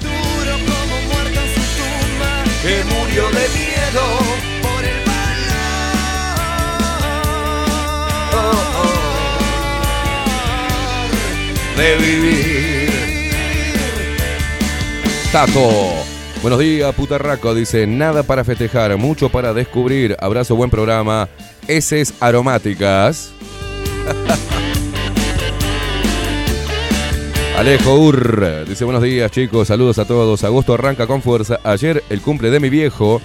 duro 0.00 0.52
como 0.66 1.00
muerto 1.06 1.40
en 1.40 1.48
su 1.54 1.60
tumba, 1.78 2.44
que 2.62 2.84
murió 2.84 3.24
de 3.28 3.48
miedo 3.56 4.04
por 4.62 4.84
el 4.84 5.00
valor 5.06 5.40
de 11.76 11.96
vivir. 11.96 12.90
Tato. 15.30 15.68
Buenos 16.42 16.58
días, 16.58 16.92
putarraco. 16.94 17.54
Dice, 17.54 17.86
nada 17.86 18.22
para 18.24 18.42
festejar, 18.44 18.96
mucho 18.96 19.28
para 19.28 19.52
descubrir. 19.52 20.16
Abrazo, 20.18 20.56
buen 20.56 20.70
programa. 20.70 21.28
Heces 21.70 22.14
aromáticas. 22.18 23.30
Alejo 27.56 27.96
Ur. 27.96 28.64
Dice, 28.68 28.84
buenos 28.84 29.04
días, 29.04 29.30
chicos. 29.30 29.68
Saludos 29.68 30.00
a 30.00 30.04
todos. 30.04 30.42
Agosto 30.42 30.74
arranca 30.74 31.06
con 31.06 31.22
fuerza. 31.22 31.60
Ayer 31.62 32.02
el 32.10 32.22
cumple 32.22 32.50
de 32.50 32.58
mi 32.58 32.70
viejo. 32.70 33.22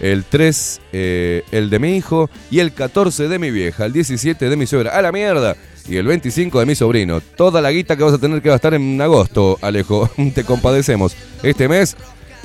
El 0.00 0.24
3, 0.24 0.80
eh, 0.92 1.44
el 1.52 1.70
de 1.70 1.78
mi 1.78 1.96
hijo. 1.96 2.28
Y 2.50 2.58
el 2.58 2.72
14 2.72 3.28
de 3.28 3.38
mi 3.38 3.52
vieja. 3.52 3.84
El 3.84 3.92
17 3.92 4.48
de 4.48 4.56
mi 4.56 4.66
suegra. 4.66 4.98
¡A 4.98 5.00
la 5.00 5.12
mierda! 5.12 5.54
Y 5.88 5.96
el 5.96 6.08
25 6.08 6.58
de 6.58 6.66
mi 6.66 6.74
sobrino. 6.74 7.20
Toda 7.20 7.62
la 7.62 7.70
guita 7.70 7.96
que 7.96 8.02
vas 8.02 8.14
a 8.14 8.18
tener 8.18 8.42
que 8.42 8.48
gastar 8.48 8.74
en 8.74 9.00
agosto, 9.00 9.56
Alejo. 9.62 10.10
Te 10.34 10.42
compadecemos. 10.42 11.14
Este 11.44 11.68
mes 11.68 11.96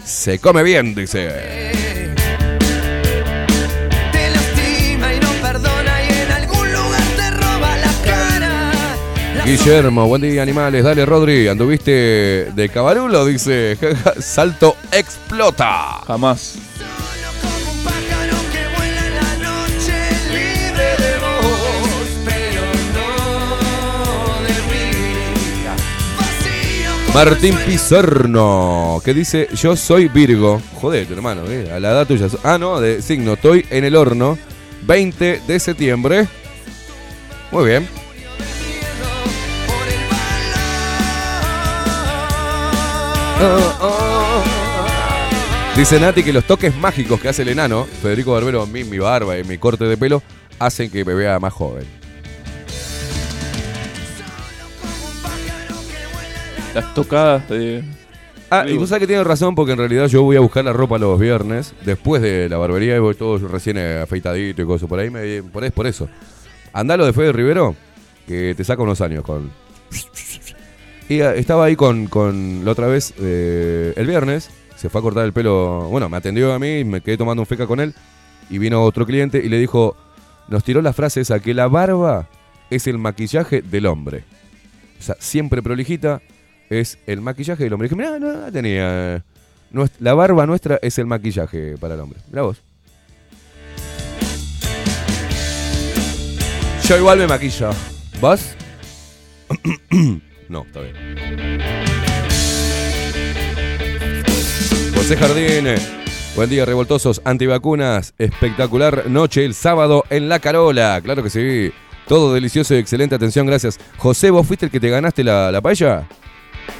se 0.05 0.37
come 0.37 0.61
bien, 0.61 0.93
dice. 0.93 2.18
Guillermo, 9.49 10.07
buen 10.07 10.21
día, 10.21 10.43
animales. 10.43 10.83
Dale, 10.83 11.07
Rodri. 11.07 11.47
¿Anduviste 11.47 12.51
de 12.53 12.69
cabarulo? 12.71 13.25
Dice. 13.25 13.75
Salto 14.19 14.75
explota. 14.91 16.01
Jamás. 16.05 16.59
Martín 27.11 27.57
Pizarno, 27.65 29.01
que 29.03 29.15
dice, 29.15 29.47
yo 29.55 29.75
soy 29.75 30.09
Virgo. 30.09 30.61
Jodete, 30.75 31.15
hermano, 31.15 31.49
eh, 31.49 31.71
a 31.73 31.79
la 31.79 31.89
edad 31.89 32.05
tuya. 32.05 32.27
Ah, 32.43 32.59
no, 32.59 32.79
de 32.79 33.01
signo, 33.01 33.33
estoy 33.33 33.65
en 33.71 33.83
el 33.83 33.95
horno. 33.95 34.37
20 34.83 35.41
de 35.47 35.59
septiembre. 35.59 36.27
Muy 37.51 37.65
bien. 37.65 37.98
Dice 45.79 45.97
Nati 45.97 46.23
que 46.23 46.33
los 46.33 46.43
toques 46.43 46.75
mágicos 46.75 47.21
que 47.21 47.29
hace 47.29 47.43
el 47.43 47.47
enano, 47.47 47.85
Federico 47.85 48.33
Barbero, 48.33 48.65
en 48.65 48.71
mí, 48.71 48.83
mi 48.83 48.99
barba 48.99 49.37
y 49.39 49.45
mi 49.45 49.57
corte 49.57 49.85
de 49.85 49.95
pelo, 49.95 50.21
hacen 50.59 50.91
que 50.91 51.05
me 51.05 51.13
vea 51.13 51.39
más 51.39 51.53
joven. 51.53 51.85
Las 56.75 56.93
tocadas 56.93 57.47
de. 57.49 57.83
Ah, 58.49 58.65
y 58.67 58.77
vos 58.77 58.89
sabés 58.89 59.01
que 59.01 59.07
tiene 59.07 59.23
razón 59.23 59.55
porque 59.55 59.71
en 59.71 59.77
realidad 59.77 60.07
yo 60.07 60.23
voy 60.23 60.35
a 60.35 60.41
buscar 60.41 60.65
la 60.65 60.73
ropa 60.73 60.97
los 60.97 61.19
viernes, 61.19 61.73
después 61.85 62.21
de 62.21 62.49
la 62.49 62.57
barbería 62.57 62.95
y 62.95 62.99
voy 62.99 63.15
todo 63.15 63.37
recién 63.47 63.77
afeitadito 63.77 64.61
y 64.61 64.65
cosas. 64.65 64.89
Por 64.89 64.99
ahí 64.99 65.09
me 65.09 65.43
por, 65.43 65.63
es 65.63 65.71
por 65.71 65.87
eso. 65.87 66.09
Andalo 66.73 67.05
de 67.05 67.13
Fede 67.13 67.31
Rivero, 67.31 67.75
que 68.27 68.53
te 68.53 68.63
saca 68.65 68.83
unos 68.83 68.99
años 68.99 69.23
con. 69.23 69.49
Y 71.09 71.21
ah, 71.21 71.33
estaba 71.35 71.65
ahí 71.65 71.75
con, 71.75 72.05
con 72.07 72.63
la 72.63 72.71
otra 72.71 72.87
vez, 72.87 73.13
eh, 73.19 73.93
el 73.95 74.05
viernes, 74.07 74.49
se 74.75 74.89
fue 74.89 74.99
a 74.99 75.01
cortar 75.01 75.25
el 75.25 75.33
pelo. 75.33 75.87
Bueno, 75.89 76.07
me 76.07 76.17
atendió 76.17 76.53
a 76.53 76.59
mí, 76.59 76.83
me 76.83 77.01
quedé 77.01 77.17
tomando 77.17 77.41
un 77.41 77.45
feca 77.47 77.65
con 77.67 77.79
él. 77.79 77.93
Y 78.49 78.57
vino 78.59 78.83
otro 78.83 79.05
cliente 79.05 79.41
y 79.43 79.49
le 79.49 79.57
dijo, 79.57 79.95
nos 80.47 80.63
tiró 80.63 80.81
la 80.81 80.93
frase 80.93 81.21
esa, 81.21 81.39
que 81.39 81.53
la 81.53 81.67
barba 81.67 82.27
es 82.69 82.87
el 82.87 82.97
maquillaje 82.99 83.61
del 83.61 83.87
hombre. 83.87 84.23
O 84.99 85.01
sea, 85.03 85.15
siempre 85.19 85.61
prolijita 85.63 86.21
es 86.69 86.99
el 87.07 87.21
maquillaje 87.21 87.63
del 87.63 87.73
hombre. 87.73 87.87
Dije, 87.89 87.95
mirá, 87.95 88.19
no, 88.19 88.51
tenía. 88.51 89.23
nues- 89.71 89.91
La 89.99 90.13
barba 90.13 90.45
nuestra 90.45 90.77
es 90.81 90.97
el 90.99 91.05
maquillaje 91.07 91.75
para 91.79 91.95
el 91.95 91.99
hombre. 92.01 92.19
Mirá 92.29 92.43
vos. 92.43 92.61
Yo 96.87 96.97
igual 96.97 97.17
me 97.19 97.27
maquillo. 97.27 97.69
¿Vos? 98.21 98.55
no, 100.49 100.63
está 100.63 100.81
bien. 100.81 100.95
José 104.95 105.15
Jardín. 105.17 105.75
Buen 106.35 106.49
día, 106.49 106.65
revoltosos 106.65 107.21
antivacunas. 107.25 108.13
Espectacular 108.17 109.09
noche 109.09 109.45
el 109.45 109.53
sábado 109.53 110.03
en 110.09 110.29
La 110.29 110.39
Carola. 110.39 110.99
Claro 111.03 111.23
que 111.23 111.29
sí. 111.29 111.71
Todo 112.07 112.33
delicioso 112.33 112.75
y 112.75 112.77
excelente. 112.77 113.15
Atención, 113.15 113.45
gracias. 113.45 113.79
José, 113.97 114.29
¿vos 114.31 114.45
fuiste 114.45 114.65
el 114.65 114.71
que 114.71 114.79
te 114.79 114.89
ganaste 114.89 115.23
la, 115.23 115.51
la 115.51 115.61
paella? 115.61 116.07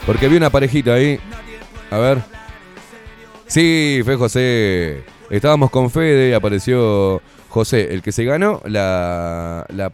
Porque 0.05 0.27
vi 0.27 0.37
una 0.37 0.49
parejita 0.49 0.93
ahí. 0.93 1.19
A 1.91 1.97
ver. 1.97 2.19
Sí, 3.47 4.01
fue 4.03 4.15
José. 4.15 5.03
Estábamos 5.29 5.69
con 5.71 5.91
Fede 5.91 6.29
y 6.29 6.33
apareció 6.33 7.21
José, 7.49 7.93
el 7.93 8.01
que 8.01 8.11
se 8.11 8.23
ganó 8.23 8.61
la, 8.65 9.65
la, 9.69 9.91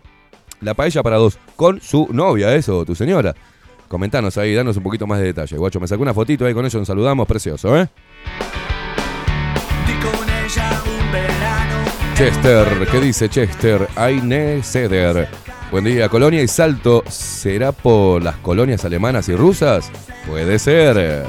la 0.62 0.74
paella 0.74 1.04
para 1.04 1.18
dos. 1.18 1.38
Con 1.56 1.82
su 1.82 2.08
novia, 2.12 2.54
eso, 2.54 2.86
tu 2.86 2.96
señora. 2.96 3.36
Comentanos 3.88 4.38
ahí, 4.38 4.54
danos 4.54 4.78
un 4.78 4.84
poquito 4.84 5.08
más 5.08 5.20
de 5.20 5.26
detalle. 5.26 5.58
Guacho, 5.58 5.80
me 5.80 5.88
sacó 5.88 6.02
una 6.02 6.14
fotito 6.14 6.46
ahí 6.46 6.54
con 6.54 6.66
ellos, 6.66 6.76
nos 6.76 6.88
saludamos, 6.88 7.28
precioso, 7.28 7.78
¿eh? 7.78 7.88
Di 9.88 9.94
con 9.94 10.30
ella 10.30 10.82
un 10.86 11.12
verano. 11.12 11.76
Chester, 12.16 12.88
¿qué 12.92 13.00
dice 13.00 13.30
Chester? 13.30 13.88
Aine 13.96 14.62
Ceder. 14.64 15.30
Buen 15.72 15.84
día, 15.84 16.10
Colonia 16.10 16.42
y 16.42 16.48
Salto. 16.48 17.04
¿Será 17.10 17.72
por 17.72 18.24
las 18.24 18.36
colonias 18.38 18.86
alemanas 18.86 19.30
y 19.30 19.36
rusas? 19.36 19.92
Puede 20.28 20.58
ser. 20.60 21.26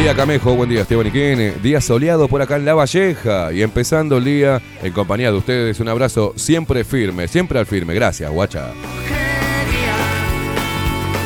Analía 0.00 0.16
Camejo, 0.16 0.54
buen 0.54 0.70
día, 0.70 0.80
Esteban 0.80 1.08
Iquine. 1.08 1.52
Día 1.62 1.78
soleado 1.78 2.26
por 2.26 2.40
acá 2.40 2.56
en 2.56 2.64
La 2.64 2.72
Valleja. 2.72 3.52
Y 3.52 3.60
empezando 3.60 4.16
el 4.16 4.24
día 4.24 4.62
en 4.82 4.94
compañía 4.94 5.30
de 5.30 5.36
ustedes. 5.36 5.78
Un 5.78 5.88
abrazo 5.88 6.32
siempre 6.36 6.84
firme, 6.84 7.28
siempre 7.28 7.58
al 7.58 7.66
firme. 7.66 7.92
Gracias, 7.92 8.30
guacha. 8.30 8.70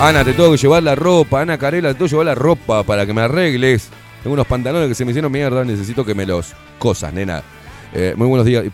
Ana, 0.00 0.24
te 0.24 0.32
tengo 0.32 0.50
que 0.50 0.56
llevar 0.56 0.82
la 0.82 0.96
ropa. 0.96 1.42
Ana 1.42 1.56
Carela, 1.56 1.90
te 1.90 1.94
tengo 1.94 2.06
que 2.06 2.10
llevar 2.10 2.26
la 2.26 2.34
ropa 2.34 2.82
para 2.82 3.06
que 3.06 3.14
me 3.14 3.20
arregles. 3.20 3.90
Tengo 4.24 4.34
unos 4.34 4.46
pantalones 4.48 4.88
que 4.88 4.96
se 4.96 5.04
me 5.04 5.12
hicieron 5.12 5.30
mierda, 5.30 5.64
necesito 5.64 6.04
que 6.04 6.16
me 6.16 6.26
los 6.26 6.52
cosas, 6.80 7.14
nena. 7.14 7.44
Eh, 7.92 8.14
muy 8.16 8.26
buenos 8.26 8.44
días. 8.44 8.64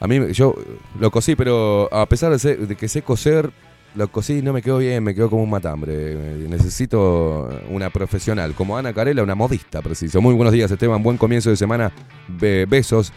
A 0.00 0.06
mí, 0.06 0.32
yo 0.32 0.54
lo 0.98 1.10
cosí, 1.10 1.36
pero 1.36 1.86
a 1.92 2.06
pesar 2.06 2.34
de 2.34 2.76
que 2.76 2.88
sé 2.88 3.02
coser, 3.02 3.50
lo 3.94 4.08
cosí 4.10 4.38
y 4.38 4.42
no 4.42 4.52
me 4.52 4.62
quedó 4.62 4.78
bien, 4.78 5.02
me 5.04 5.14
quedó 5.14 5.28
como 5.30 5.42
un 5.42 5.50
matambre. 5.50 6.14
Necesito 6.48 7.48
una 7.70 7.90
profesional, 7.90 8.54
como 8.54 8.76
Ana 8.76 8.92
Carela, 8.92 9.22
una 9.22 9.34
modista, 9.34 9.82
preciso. 9.82 10.20
Muy 10.20 10.34
buenos 10.34 10.52
días, 10.52 10.70
Esteban. 10.70 11.02
Buen 11.02 11.18
comienzo 11.18 11.50
de 11.50 11.56
semana. 11.56 11.92
Be- 12.28 12.66
besos. 12.66 13.12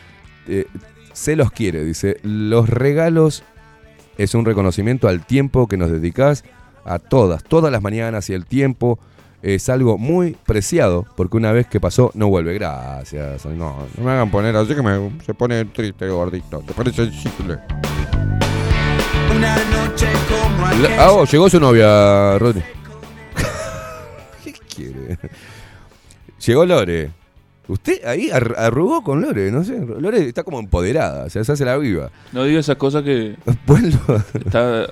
Eh, 0.47 0.65
se 1.13 1.35
los 1.35 1.51
quiere, 1.51 1.83
dice. 1.85 2.17
Los 2.23 2.67
regalos 2.69 3.43
es 4.17 4.35
un 4.35 4.45
reconocimiento 4.45 5.07
al 5.07 5.25
tiempo 5.25 5.67
que 5.67 5.77
nos 5.77 5.91
dedicás 5.91 6.43
a 6.83 6.99
todas, 6.99 7.43
todas 7.43 7.71
las 7.71 7.81
mañanas 7.81 8.29
y 8.29 8.33
el 8.33 8.45
tiempo 8.45 8.99
es 9.41 9.69
algo 9.69 9.97
muy 9.97 10.35
preciado 10.45 11.05
porque 11.15 11.37
una 11.37 11.51
vez 11.51 11.67
que 11.67 11.79
pasó 11.79 12.11
no 12.15 12.27
vuelve. 12.27 12.53
Gracias. 12.53 13.45
No, 13.45 13.87
no 13.97 14.03
me 14.03 14.11
hagan 14.11 14.29
poner 14.31 14.55
así 14.55 14.75
que 14.75 14.81
me, 14.81 15.19
se 15.25 15.33
pone 15.33 15.65
triste, 15.65 16.07
gordito. 16.09 16.59
Te 16.59 16.73
parece 16.73 17.05
sensible. 17.05 17.59
Ah, 20.99 21.11
oh, 21.11 21.25
llegó 21.25 21.49
su 21.49 21.59
novia, 21.59 22.37
Rodri. 22.37 22.61
¿Qué 24.43 24.53
quiere? 24.73 25.17
Llegó 26.45 26.65
Lore. 26.65 27.11
Usted 27.67 28.05
ahí 28.05 28.29
ar- 28.29 28.55
arrugó 28.57 29.03
con 29.03 29.21
Lore, 29.21 29.51
no 29.51 29.63
sé. 29.63 29.79
Lore 29.99 30.19
está 30.27 30.43
como 30.43 30.59
empoderada, 30.59 31.25
o 31.25 31.29
sea, 31.29 31.43
se 31.43 31.51
hace 31.51 31.65
la 31.65 31.77
viva. 31.77 32.11
No 32.31 32.43
diga 32.43 32.59
esas 32.59 32.75
cosas 32.75 33.01
que 33.03 33.35
Vuelvo. 33.65 34.21
está 34.45 34.87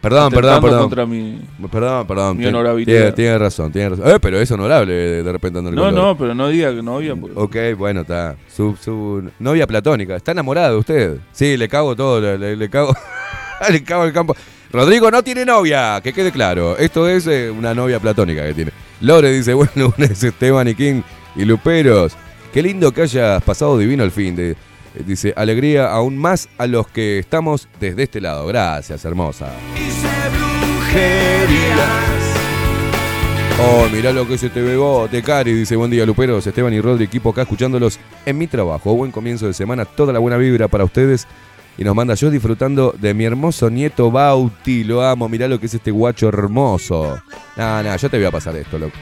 Perdón, 0.00 0.30
perdón, 0.32 0.62
perdón. 0.62 0.80
contra 0.82 1.06
mi... 1.06 1.40
Perdón, 1.72 2.06
perdón. 2.06 2.36
Mi 2.36 2.46
honorabilidad. 2.46 2.98
Tiene, 2.98 3.12
tiene 3.12 3.36
razón, 3.38 3.72
tiene 3.72 3.88
razón. 3.88 4.08
Eh, 4.08 4.18
pero 4.22 4.38
es 4.38 4.48
honorable 4.52 4.92
de, 4.94 5.22
de 5.24 5.32
repente 5.32 5.58
andar 5.58 5.74
No, 5.74 5.82
con 5.82 5.92
Lore. 5.92 6.06
no, 6.06 6.16
pero 6.16 6.34
no 6.36 6.48
diga 6.48 6.72
que 6.72 6.82
novia. 6.84 7.16
Porque... 7.16 7.72
Ok, 7.72 7.76
bueno, 7.76 8.02
está. 8.02 8.36
Su, 8.46 8.76
su 8.80 9.28
novia 9.40 9.66
platónica. 9.66 10.14
¿Está 10.14 10.30
enamorada 10.30 10.70
de 10.70 10.76
usted? 10.76 11.18
Sí, 11.32 11.56
le 11.56 11.68
cago 11.68 11.96
todo, 11.96 12.20
le 12.38 12.70
cago. 12.70 12.94
le 13.70 13.82
cago 13.82 14.04
el 14.04 14.12
campo. 14.12 14.36
Rodrigo 14.70 15.10
no 15.10 15.22
tiene 15.22 15.44
novia, 15.44 16.00
que 16.02 16.12
quede 16.12 16.30
claro. 16.30 16.76
Esto 16.76 17.08
es 17.08 17.26
eh, 17.26 17.50
una 17.50 17.74
novia 17.74 18.00
platónica 18.00 18.46
que 18.46 18.54
tiene. 18.54 18.72
Lore 19.00 19.32
dice, 19.32 19.54
bueno, 19.54 19.92
una 19.96 20.06
es 20.06 20.22
Esteban 20.22 20.68
y 20.68 20.74
King 20.74 21.02
y 21.36 21.44
Luperos. 21.44 22.12
Qué 22.52 22.62
lindo 22.62 22.92
que 22.92 23.02
hayas 23.02 23.42
pasado 23.42 23.78
divino 23.78 24.04
el 24.04 24.10
fin 24.10 24.36
de. 24.36 24.56
Dice, 25.06 25.32
alegría 25.36 25.90
aún 25.90 26.18
más 26.18 26.48
a 26.58 26.66
los 26.66 26.88
que 26.88 27.18
estamos 27.18 27.68
desde 27.78 28.04
este 28.04 28.20
lado. 28.20 28.46
Gracias, 28.46 29.04
hermosa. 29.04 29.52
Oh, 33.60 33.88
mirá 33.92 34.12
lo 34.12 34.26
que 34.26 34.34
es 34.34 34.42
este 34.42 34.62
bebote, 34.62 35.22
Cari. 35.22 35.52
Dice, 35.52 35.76
buen 35.76 35.90
día, 35.90 36.06
Luperos, 36.06 36.46
Esteban 36.46 36.72
y 36.72 36.80
Rodri, 36.80 37.04
equipo 37.04 37.30
acá 37.30 37.42
escuchándolos 37.42 37.98
en 38.24 38.38
mi 38.38 38.46
trabajo. 38.46 38.94
Buen 38.94 39.12
comienzo 39.12 39.46
de 39.46 39.52
semana, 39.52 39.84
toda 39.84 40.12
la 40.12 40.18
buena 40.18 40.36
vibra 40.36 40.68
para 40.68 40.84
ustedes. 40.84 41.26
Y 41.78 41.84
nos 41.84 41.94
manda 41.94 42.14
yo 42.14 42.28
disfrutando 42.28 42.92
de 43.00 43.14
mi 43.14 43.24
hermoso 43.24 43.70
nieto 43.70 44.10
Bauti. 44.10 44.82
Lo 44.82 45.02
amo, 45.02 45.28
mirá 45.28 45.46
lo 45.46 45.60
que 45.60 45.66
es 45.66 45.74
este 45.74 45.92
guacho 45.92 46.28
hermoso. 46.28 47.22
Nah, 47.56 47.82
nah, 47.84 47.96
yo 47.96 48.10
te 48.10 48.16
voy 48.16 48.26
a 48.26 48.32
pasar 48.32 48.56
esto, 48.56 48.78
loco. 48.78 48.96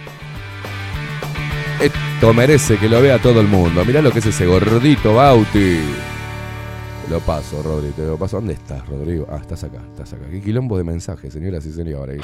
Esto 1.80 2.34
merece 2.34 2.76
que 2.76 2.88
lo 2.88 3.00
vea 3.00 3.18
todo 3.18 3.40
el 3.40 3.46
mundo. 3.46 3.82
Mirá 3.84 4.02
lo 4.02 4.10
que 4.10 4.18
es 4.18 4.26
ese 4.26 4.44
gordito 4.44 5.14
Bauti. 5.14 5.80
Lo 7.08 7.20
paso, 7.20 7.62
Rodri, 7.62 7.92
te 7.92 8.04
lo 8.04 8.18
paso. 8.18 8.36
¿Dónde 8.36 8.54
estás, 8.54 8.86
Rodrigo? 8.88 9.26
Ah, 9.30 9.38
estás 9.40 9.64
acá, 9.64 9.80
estás 9.92 10.12
acá. 10.12 10.24
Qué 10.28 10.42
quilombo 10.42 10.76
de 10.76 10.84
mensajes, 10.84 11.32
señoras 11.32 11.64
y 11.64 11.72
señores. 11.72 12.22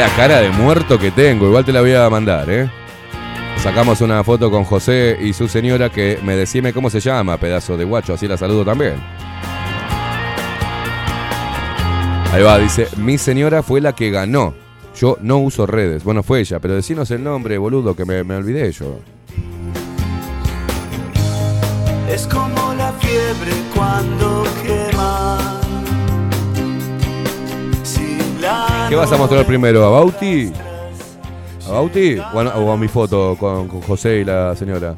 La 0.00 0.08
cara 0.16 0.40
de 0.40 0.48
muerto 0.48 0.98
que 0.98 1.10
tengo, 1.10 1.46
igual 1.46 1.62
te 1.62 1.74
la 1.74 1.82
voy 1.82 1.92
a 1.92 2.08
mandar, 2.08 2.48
¿eh? 2.48 2.70
Sacamos 3.58 4.00
una 4.00 4.24
foto 4.24 4.50
con 4.50 4.64
José 4.64 5.18
y 5.20 5.34
su 5.34 5.46
señora 5.46 5.90
que 5.90 6.18
me 6.22 6.36
decime 6.36 6.72
cómo 6.72 6.88
se 6.88 7.00
llama, 7.00 7.36
pedazo 7.36 7.76
de 7.76 7.84
guacho, 7.84 8.14
así 8.14 8.26
la 8.26 8.38
saludo 8.38 8.64
también. 8.64 8.94
Ahí 12.32 12.42
va, 12.42 12.56
dice, 12.56 12.88
mi 12.96 13.18
señora 13.18 13.62
fue 13.62 13.82
la 13.82 13.94
que 13.94 14.10
ganó. 14.10 14.54
Yo 14.98 15.18
no 15.20 15.36
uso 15.36 15.66
redes. 15.66 16.02
Bueno, 16.02 16.22
fue 16.22 16.40
ella, 16.40 16.60
pero 16.60 16.76
decinos 16.76 17.10
el 17.10 17.22
nombre, 17.22 17.58
boludo, 17.58 17.94
que 17.94 18.06
me, 18.06 18.24
me 18.24 18.36
olvidé 18.36 18.72
yo. 18.72 19.00
Es 22.08 22.26
como 22.26 22.72
la 22.72 22.90
fiebre 22.94 23.52
cuando 23.74 24.44
quema. 24.62 25.59
¿Qué 28.88 28.96
vas 28.96 29.12
a 29.12 29.16
mostrar 29.16 29.44
primero? 29.44 29.84
¿A 29.84 29.90
Bauti? 29.90 30.52
¿A 31.68 31.72
Bauti? 31.72 32.18
O 32.18 32.72
a 32.72 32.76
mi 32.76 32.88
foto 32.88 33.36
con, 33.38 33.68
José 33.82 34.20
y 34.20 34.24
la 34.24 34.56
señora. 34.56 34.94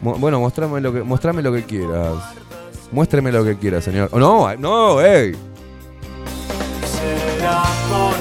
Bueno, 0.00 0.40
mostrame 0.40 0.80
lo 0.80 0.92
que, 0.92 1.02
mostrame 1.02 1.42
lo 1.42 1.52
que 1.52 1.64
quieras. 1.64 2.14
Muéstreme 2.90 3.30
lo 3.30 3.44
que 3.44 3.56
quieras, 3.56 3.84
señor. 3.84 4.08
Oh, 4.12 4.18
no, 4.18 4.54
no, 4.56 5.00
ey. 5.00 5.36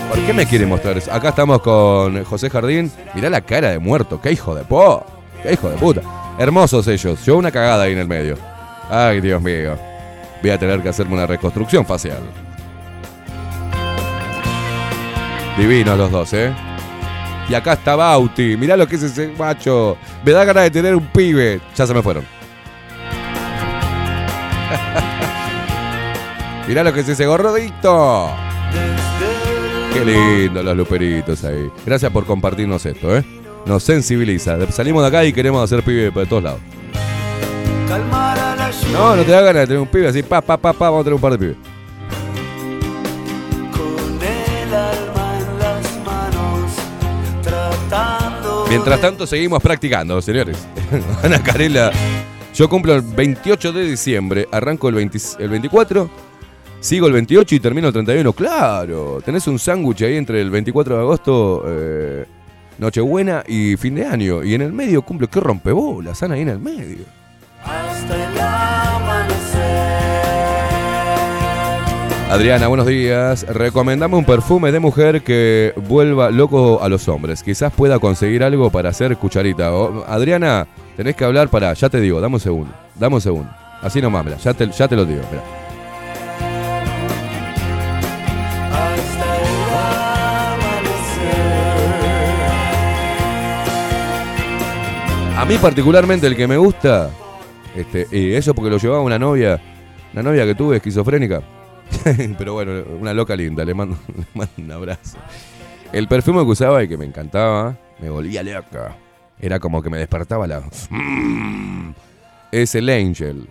¿Por 0.09 0.20
qué 0.26 0.34
me 0.34 0.45
quiere 0.45 0.65
mostrar 0.65 0.97
eso? 0.97 1.11
Acá 1.11 1.30
estamos 1.30 1.61
con 1.61 2.24
José 2.26 2.49
Jardín. 2.49 2.91
Mirá 3.15 3.30
la 3.30 3.41
cara 3.41 3.70
de 3.70 3.80
muerto. 3.80 4.20
Qué 4.22 4.32
hijo 4.32 4.53
de 4.53 4.63
po. 4.63 5.03
Qué 5.41 5.53
hijo 5.53 5.70
de 5.70 5.78
puta. 5.78 6.01
Hermosos 6.38 6.88
ellos. 6.88 7.26
Yo 7.26 7.38
una 7.38 7.51
cagada 7.51 7.84
ahí 7.84 7.93
en 7.93 7.99
el 7.99 8.07
medio. 8.07 8.38
Ay, 8.89 9.22
Dios 9.22 9.41
mío. 9.41 9.78
Voy 10.41 10.51
a 10.51 10.57
tener 10.59 10.82
que 10.82 10.89
hacerme 10.89 11.13
una 11.13 11.26
reconstrucción 11.26 11.86
facial. 11.86 12.20
Divinos 15.60 15.97
los 15.97 16.10
dos, 16.10 16.32
¿eh? 16.32 16.53
Y 17.49 17.53
acá 17.53 17.74
está 17.74 17.97
Bauti. 17.97 18.55
Mirá 18.55 18.78
lo 18.78 18.88
que 18.88 18.95
es 18.95 19.03
ese 19.03 19.34
macho. 19.38 19.97
Me 20.24 20.32
da 20.32 20.45
ganas 20.45 20.64
de 20.64 20.72
tener 20.72 20.95
un 20.95 21.05
pibe. 21.07 21.60
Ya 21.76 21.86
se 21.86 21.93
me 21.93 22.01
fueron. 22.01 22.24
Mirá 26.68 26.82
lo 26.82 26.93
que 26.93 27.01
es 27.01 27.10
ese 27.10 27.26
gordito. 27.26 28.30
Qué 29.91 30.05
lindo 30.05 30.64
los 30.64 30.78
luperitos 30.78 31.43
ahí. 31.43 31.70
Gracias 31.86 32.10
por 32.10 32.26
compartirnos 32.26 32.86
esto, 32.86 33.18
¿eh? 33.18 33.26
Nos 33.66 33.84
sensibiliza. 33.84 34.55
Salimos 34.72 35.01
de 35.01 35.10
acá 35.10 35.26
y 35.26 35.34
queremos 35.34 35.62
hacer 35.62 35.84
pibe 35.84 36.10
por 36.14 36.26
todos 36.26 36.43
lados. 36.43 36.62
No, 38.93 39.14
no 39.14 39.24
te 39.24 39.32
da 39.32 39.41
ganas 39.41 39.64
de 39.64 39.68
tener 39.68 39.82
un 39.82 39.88
pibe 39.88 40.07
así, 40.07 40.24
pa, 40.24 40.39
pa, 40.39 40.55
pa, 40.55 40.72
pa, 40.72 40.89
vamos 40.89 41.01
a 41.01 41.03
tener 41.03 41.16
un 41.16 41.22
par 41.22 41.34
de 41.34 41.38
pibes. 41.38 41.57
Mientras 48.70 49.01
tanto, 49.01 49.26
seguimos 49.26 49.63
practicando, 49.63 50.22
señores. 50.22 50.57
Ana 51.24 51.41
Carela, 51.41 51.91
yo 52.53 52.70
cumplo 52.70 52.93
el 52.93 53.01
28 53.01 53.74
de 53.74 53.84
diciembre, 53.84 54.47
arranco 54.51 54.88
el, 54.89 54.95
20 54.95 55.17
el 55.39 55.49
24, 55.49 56.09
sigo 56.80 57.07
el 57.07 57.13
28 57.13 57.55
y 57.55 57.59
termino 57.59 57.88
el 57.88 57.93
31. 57.93 58.32
Claro, 58.34 59.22
tenés 59.26 59.47
un 59.47 59.57
sándwich 59.57 60.03
ahí 60.03 60.17
entre 60.17 60.39
el 60.39 60.51
24 60.51 60.95
de 60.95 61.01
agosto, 61.01 61.63
eh, 61.67 62.26
Nochebuena 62.78 63.43
y 63.47 63.76
fin 63.76 63.95
de 63.95 64.05
año. 64.05 64.43
Y 64.43 64.53
en 64.53 64.61
el 64.61 64.72
medio 64.72 65.01
cumple, 65.01 65.28
qué 65.28 65.39
rompebolas, 65.39 66.22
Ana, 66.22 66.36
ahí 66.36 66.41
en 66.41 66.49
el 66.49 66.59
medio. 66.59 67.05
hasta 67.63 68.15
el 68.15 68.59
Adriana, 72.30 72.67
buenos 72.67 72.86
días. 72.86 73.43
Recomendame 73.47 74.15
un 74.15 74.23
perfume 74.23 74.71
de 74.71 74.80
mujer 74.80 75.23
que 75.23 75.73
vuelva 75.75 76.30
loco 76.30 76.80
a 76.80 76.88
los 76.88 77.07
hombres. 77.07 77.41
Quizás 77.41 77.73
pueda 77.73 77.97
conseguir 77.97 78.43
algo 78.43 78.69
para 78.69 78.89
hacer 78.89 79.17
cucharita. 79.17 79.71
Adriana, 80.05 80.67
tenés 80.95 81.15
que 81.15 81.25
hablar 81.25 81.49
para. 81.49 81.73
Ya 81.73 81.89
te 81.89 81.99
digo, 81.99 82.21
dame 82.21 82.36
un 82.36 82.39
segundo. 82.39 82.71
Dame 82.99 83.15
un 83.15 83.21
segundo. 83.21 83.49
Así 83.82 83.99
nomás, 83.99 84.43
ya 84.43 84.53
te, 84.53 84.95
lo 84.95 85.05
digo. 85.05 85.23
A 95.36 95.45
mí, 95.45 95.57
particularmente, 95.57 96.27
el 96.27 96.36
que 96.36 96.47
me 96.47 96.57
gusta. 96.57 97.09
Este, 97.75 98.05
y 98.11 98.34
eso 98.34 98.53
porque 98.53 98.69
lo 98.69 98.77
llevaba 98.77 99.01
una 99.01 99.17
novia. 99.17 99.59
Una 100.13 100.21
novia 100.21 100.45
que 100.45 100.53
tuve 100.53 100.75
esquizofrénica. 100.75 101.41
Pero 102.38 102.54
bueno, 102.54 102.84
una 103.00 103.14
loca 103.14 103.36
linda. 103.36 103.66
Le 103.66 103.74
mando, 103.74 103.98
un 104.58 104.72
abrazo. 104.72 105.18
El 105.92 106.08
perfume 106.08 106.44
que 106.44 106.52
usaba 106.52 106.84
y 106.84 106.88
que 106.88 106.98
me 106.98 107.06
encantaba, 107.06 107.78
me 108.00 108.10
volvía 108.10 108.44
loca. 108.44 108.96
Era 109.40 109.60
como 109.60 109.82
que 109.82 109.90
me 109.90 109.98
despertaba 109.98 110.48
la. 110.48 110.62
Mm. 110.90 111.94
Es 112.52 112.76
el 112.76 112.90
Angel. 112.90 113.48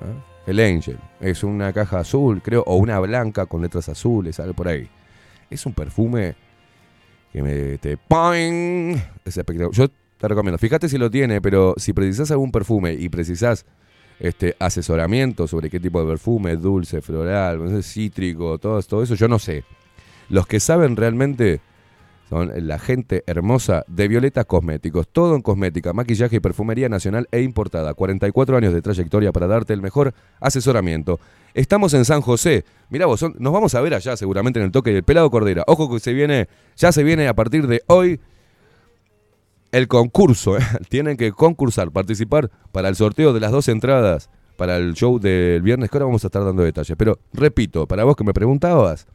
¿ah? 0.00 0.42
El 0.46 0.60
Angel. 0.60 0.98
Es 1.20 1.44
una 1.44 1.72
caja 1.72 2.00
azul, 2.00 2.42
creo, 2.42 2.62
o 2.66 2.76
una 2.76 2.98
blanca 2.98 3.46
con 3.46 3.62
letras 3.62 3.88
azules, 3.88 4.40
algo 4.40 4.54
por 4.54 4.68
ahí. 4.68 4.88
Es 5.48 5.64
un 5.66 5.72
perfume 5.72 6.34
que 7.32 7.42
me. 7.42 7.78
Te, 7.78 7.96
¡Poing! 7.96 8.96
Es 9.24 9.36
espectacular. 9.36 9.70
Yo 9.72 9.88
te 9.88 10.28
recomiendo. 10.28 10.58
Fíjate 10.58 10.88
si 10.88 10.98
lo 10.98 11.10
tiene, 11.10 11.40
pero 11.40 11.74
si 11.76 11.92
precisás 11.92 12.30
algún 12.30 12.52
perfume 12.52 12.92
y 12.92 13.08
precisás 13.08 13.64
este, 14.20 14.54
asesoramiento 14.58 15.48
sobre 15.48 15.70
qué 15.70 15.80
tipo 15.80 16.00
de 16.00 16.06
perfume, 16.06 16.56
dulce, 16.56 17.00
floral, 17.00 17.82
cítrico, 17.82 18.58
todo, 18.58 18.80
todo 18.82 19.02
eso, 19.02 19.14
yo 19.14 19.26
no 19.26 19.38
sé. 19.38 19.64
Los 20.28 20.46
que 20.46 20.60
saben 20.60 20.94
realmente 20.94 21.60
son 22.30 22.52
la 22.68 22.78
gente 22.78 23.24
hermosa 23.26 23.82
de 23.88 24.06
Violeta 24.06 24.44
Cosméticos. 24.44 25.08
Todo 25.08 25.34
en 25.34 25.42
cosmética, 25.42 25.92
maquillaje 25.92 26.36
y 26.36 26.40
perfumería 26.40 26.88
nacional 26.88 27.26
e 27.32 27.40
importada. 27.40 27.92
44 27.92 28.56
años 28.56 28.72
de 28.72 28.80
trayectoria 28.80 29.32
para 29.32 29.48
darte 29.48 29.72
el 29.72 29.82
mejor 29.82 30.14
asesoramiento. 30.38 31.18
Estamos 31.54 31.92
en 31.94 32.04
San 32.04 32.20
José. 32.20 32.64
Mirá 32.88 33.06
vos, 33.06 33.20
nos 33.36 33.52
vamos 33.52 33.74
a 33.74 33.80
ver 33.80 33.94
allá 33.94 34.16
seguramente 34.16 34.60
en 34.60 34.66
el 34.66 34.70
toque 34.70 34.92
del 34.92 35.02
Pelado 35.02 35.28
Cordera. 35.28 35.64
Ojo 35.66 35.90
que 35.90 35.98
se 35.98 36.12
viene, 36.12 36.48
ya 36.76 36.92
se 36.92 37.02
viene 37.02 37.26
a 37.26 37.34
partir 37.34 37.66
de 37.66 37.82
hoy 37.88 38.20
el 39.72 39.88
concurso. 39.88 40.56
¿eh? 40.56 40.62
Tienen 40.88 41.16
que 41.16 41.32
concursar, 41.32 41.90
participar 41.90 42.50
para 42.72 42.88
el 42.88 42.96
sorteo 42.96 43.32
de 43.32 43.40
las 43.40 43.52
dos 43.52 43.68
entradas 43.68 44.30
para 44.56 44.76
el 44.76 44.92
show 44.92 45.18
del 45.18 45.62
viernes, 45.62 45.88
que 45.88 45.96
ahora 45.96 46.04
vamos 46.04 46.22
a 46.22 46.26
estar 46.26 46.44
dando 46.44 46.62
detalles. 46.62 46.94
Pero 46.98 47.18
repito, 47.32 47.86
para 47.86 48.04
vos 48.04 48.14
que 48.14 48.24
me 48.24 48.34
preguntabas, 48.34 49.06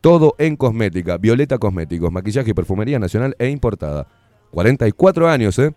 todo 0.00 0.34
en 0.38 0.56
cosmética, 0.56 1.18
Violeta 1.18 1.58
Cosméticos, 1.58 2.10
maquillaje 2.10 2.52
y 2.52 2.54
perfumería 2.54 2.98
nacional 2.98 3.36
e 3.38 3.50
importada. 3.50 4.06
44 4.52 5.28
años, 5.28 5.58
¿eh? 5.58 5.74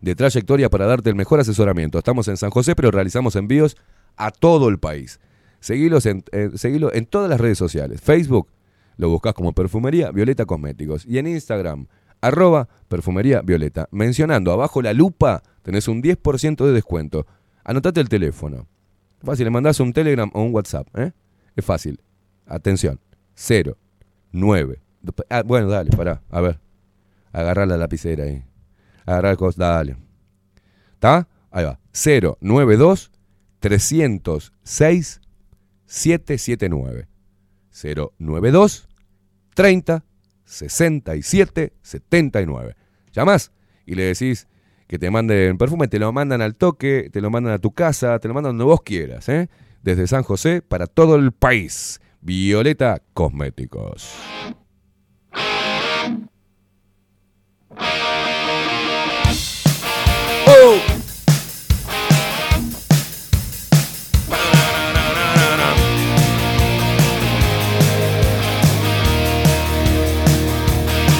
De 0.00 0.14
trayectoria 0.14 0.70
para 0.70 0.86
darte 0.86 1.10
el 1.10 1.16
mejor 1.16 1.40
asesoramiento. 1.40 1.98
Estamos 1.98 2.28
en 2.28 2.36
San 2.36 2.50
José, 2.50 2.76
pero 2.76 2.92
realizamos 2.92 3.34
envíos 3.34 3.76
a 4.16 4.30
todo 4.30 4.68
el 4.68 4.78
país. 4.78 5.18
Seguilos 5.58 6.06
en, 6.06 6.22
eh, 6.30 7.06
todas 7.10 7.28
las 7.28 7.40
redes 7.40 7.58
sociales. 7.58 8.00
Facebook, 8.00 8.48
lo 8.96 9.08
buscas 9.08 9.34
como 9.34 9.52
Perfumería 9.52 10.12
Violeta 10.12 10.46
Cosméticos. 10.46 11.04
Y 11.04 11.18
en 11.18 11.26
Instagram, 11.26 11.88
arroba 12.20 12.68
Perfumería 12.88 13.42
Violeta. 13.42 13.88
Mencionando 13.90 14.52
abajo 14.52 14.82
la 14.82 14.92
lupa, 14.92 15.42
tenés 15.62 15.88
un 15.88 16.02
10% 16.02 16.64
de 16.64 16.72
descuento. 16.72 17.26
Anotate 17.64 18.00
el 18.00 18.08
teléfono. 18.08 18.66
Fácil, 19.22 19.44
le 19.44 19.50
mandás 19.50 19.80
un 19.80 19.92
Telegram 19.92 20.30
o 20.32 20.42
un 20.42 20.54
WhatsApp. 20.54 20.88
¿eh? 20.96 21.12
Es 21.56 21.64
fácil. 21.64 22.00
Atención. 22.46 23.00
0, 23.34 23.76
9. 24.32 24.80
Ah, 25.28 25.42
bueno, 25.44 25.68
dale, 25.68 25.90
pará. 25.90 26.22
A 26.30 26.40
ver. 26.40 26.58
Agarrá 27.32 27.66
la 27.66 27.76
lapicera 27.76 28.24
ahí. 28.24 28.42
Agarrá 29.04 29.30
el 29.30 29.36
cos, 29.36 29.56
dale. 29.56 29.96
¿Está? 30.94 31.28
Ahí 31.50 31.64
va. 31.64 31.78
092 31.92 33.10
306 33.60 35.20
779. 35.86 37.08
092 38.18 38.88
30 39.54 40.04
67 40.48 41.72
79. 41.82 42.76
Llamás 43.12 43.52
y 43.86 43.94
le 43.94 44.04
decís 44.04 44.48
que 44.86 44.98
te 44.98 45.10
manden 45.10 45.58
perfume, 45.58 45.86
te 45.88 45.98
lo 45.98 46.12
mandan 46.12 46.40
al 46.40 46.56
toque, 46.56 47.10
te 47.12 47.20
lo 47.20 47.30
mandan 47.30 47.52
a 47.52 47.58
tu 47.58 47.72
casa, 47.72 48.18
te 48.18 48.28
lo 48.28 48.34
mandan 48.34 48.56
donde 48.56 48.64
vos 48.64 48.82
quieras, 48.82 49.28
¿eh? 49.28 49.48
Desde 49.82 50.06
San 50.06 50.22
José 50.22 50.62
para 50.62 50.86
todo 50.86 51.16
el 51.16 51.32
país. 51.32 52.00
Violeta 52.20 53.00
Cosméticos. 53.14 54.12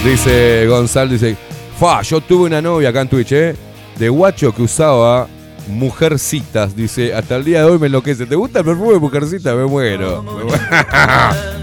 Dice 0.04 0.66
Gonzalo, 0.66 1.12
dice, 1.12 1.36
Fa, 1.78 2.02
yo 2.02 2.20
tuve 2.20 2.46
una 2.46 2.62
novia 2.62 2.88
acá 2.90 3.02
en 3.02 3.08
Twitch, 3.08 3.32
¿eh? 3.32 3.56
De 3.98 4.08
guacho 4.08 4.54
que 4.54 4.62
usaba 4.62 5.28
mujercitas. 5.68 6.74
Dice, 6.74 7.14
hasta 7.14 7.36
el 7.36 7.44
día 7.44 7.60
de 7.60 7.70
hoy 7.70 7.78
me 7.78 7.86
enloquece. 7.86 8.26
¿Te 8.26 8.34
gusta 8.34 8.60
el 8.60 8.64
perfume 8.64 8.94
de 8.94 8.98
mujercita? 9.00 9.54
Me 9.54 9.66
muero. 9.66 10.22
Me 10.22 10.32
muero. 10.32 10.48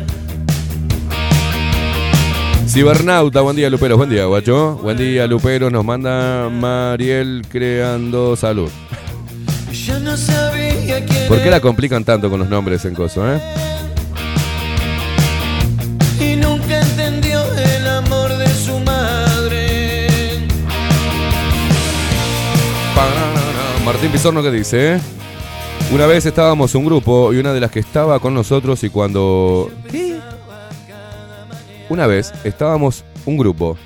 Cibernauta, 2.68 3.42
buen 3.42 3.56
día 3.56 3.70
Lupero, 3.70 3.96
buen 3.96 4.10
día 4.10 4.26
guacho. 4.26 4.76
Buen 4.82 4.98
día 4.98 5.28
Lupero, 5.28 5.70
nos 5.70 5.86
manda 5.86 6.50
Mariel 6.50 7.44
creando 7.50 8.36
salud. 8.36 8.70
¿Por 11.28 11.42
qué 11.42 11.50
la 11.50 11.62
complican 11.62 12.04
tanto 12.04 12.30
con 12.30 12.40
los 12.40 12.50
nombres 12.50 12.84
en 12.86 12.96
coso, 12.96 13.34
eh? 13.34 13.40
Martín 23.86 24.12
Pizorno 24.12 24.42
que 24.42 24.50
dice, 24.50 24.96
eh? 24.96 25.00
Una 25.94 26.08
vez 26.08 26.26
estábamos 26.26 26.74
un 26.74 26.86
grupo 26.86 27.32
y 27.32 27.38
una 27.38 27.54
de 27.54 27.60
las 27.60 27.70
que 27.70 27.82
estaba 27.82 28.20
con 28.20 28.34
nosotros 28.34 28.84
y 28.84 28.90
cuando... 28.90 29.70
Una 31.90 32.08
vez 32.08 32.34
estábamos 32.44 33.06
un 33.28 33.38
grupo 33.38 33.78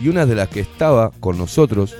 y 0.00 0.10
una 0.10 0.26
de 0.26 0.36
las 0.36 0.48
que 0.48 0.60
estaba 0.60 1.10
con 1.18 1.36
nosotros 1.36 1.96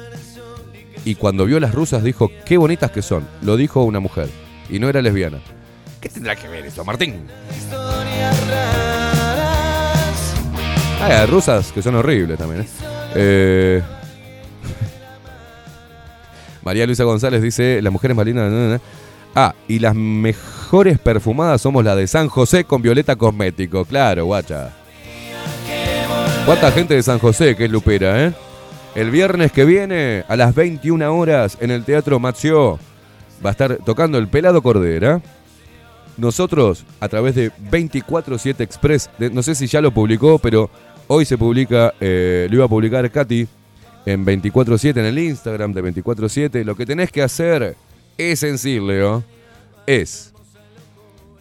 y 1.04 1.16
cuando 1.16 1.46
vio 1.46 1.58
las 1.58 1.74
rusas 1.74 2.04
dijo, 2.04 2.30
qué 2.44 2.58
bonitas 2.58 2.92
que 2.92 3.02
son. 3.02 3.26
Lo 3.42 3.56
dijo 3.56 3.82
una 3.82 3.98
mujer 3.98 4.28
y 4.70 4.78
no 4.78 4.88
era 4.88 5.02
lesbiana. 5.02 5.40
¿Qué 6.00 6.08
tendrá 6.08 6.36
que 6.36 6.46
ver 6.46 6.64
eso, 6.64 6.84
Martín? 6.84 7.26
Historias 7.56 8.48
raras. 8.48 10.34
Ah, 11.00 11.26
rusas 11.28 11.72
que 11.72 11.82
son 11.82 11.96
horribles 11.96 12.38
también. 12.38 12.62
¿eh? 12.62 12.66
Eh, 13.16 13.82
María 16.64 16.86
Luisa 16.86 17.04
González 17.04 17.42
dice, 17.42 17.80
las 17.82 17.92
mujeres 17.92 18.16
más 18.16 18.26
lindas... 18.26 18.50
na, 18.50 18.58
na, 18.58 18.68
na". 18.74 18.80
Ah, 19.34 19.54
y 19.68 19.78
las 19.78 19.94
mejores 19.94 20.98
perfumadas 20.98 21.60
somos 21.60 21.84
las 21.84 21.96
de 21.96 22.06
San 22.06 22.28
José 22.28 22.64
con 22.64 22.82
Violeta 22.82 23.14
Cosmético. 23.14 23.84
Claro, 23.84 24.24
guacha. 24.24 24.74
¿Cuánta 26.44 26.72
gente 26.72 26.94
de 26.94 27.02
San 27.02 27.18
José 27.18 27.54
que 27.54 27.66
es 27.66 27.70
Lupera, 27.70 28.24
eh? 28.24 28.32
El 28.94 29.10
viernes 29.10 29.52
que 29.52 29.64
viene, 29.64 30.24
a 30.28 30.34
las 30.34 30.54
21 30.54 31.14
horas, 31.14 31.58
en 31.60 31.70
el 31.70 31.84
Teatro 31.84 32.18
Mació, 32.18 32.78
va 33.44 33.50
a 33.50 33.52
estar 33.52 33.76
tocando 33.84 34.18
el 34.18 34.28
Pelado 34.28 34.62
Cordera. 34.62 35.20
Nosotros, 36.16 36.84
a 36.98 37.08
través 37.08 37.34
de 37.36 37.52
247 37.70 38.64
Express, 38.64 39.10
no 39.18 39.42
sé 39.42 39.54
si 39.54 39.66
ya 39.68 39.80
lo 39.80 39.92
publicó, 39.92 40.38
pero 40.38 40.68
hoy 41.06 41.24
se 41.24 41.38
publica, 41.38 41.94
eh, 42.00 42.48
lo 42.50 42.56
iba 42.56 42.64
a 42.64 42.68
publicar 42.68 43.08
Katy 43.08 43.46
en 44.06 44.24
247 44.24 45.00
en 45.00 45.06
el 45.06 45.18
Instagram 45.18 45.72
de 45.72 45.82
247. 45.82 46.64
Lo 46.64 46.76
que 46.76 46.86
tenés 46.86 47.10
que 47.10 47.22
hacer 47.22 47.76
es 48.16 48.40
sencillo, 48.40 49.22
es 49.86 50.32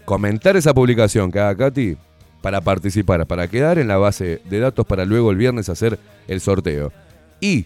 comentar 0.06 0.56
esa 0.56 0.74
publicación 0.74 1.32
que 1.32 1.40
haga 1.40 1.56
Katy 1.66 1.98
para 2.42 2.62
participar, 2.62 3.26
para 3.26 3.48
quedar 3.48 3.78
en 3.78 3.88
la 3.88 3.98
base 3.98 4.42
de 4.46 4.60
datos 4.60 4.86
para 4.86 5.06
luego 5.06 5.32
el 5.32 5.38
viernes 5.38 5.70
hacer 5.70 6.00
el 6.28 6.40
sorteo. 6.40 6.94
Y, 7.42 7.66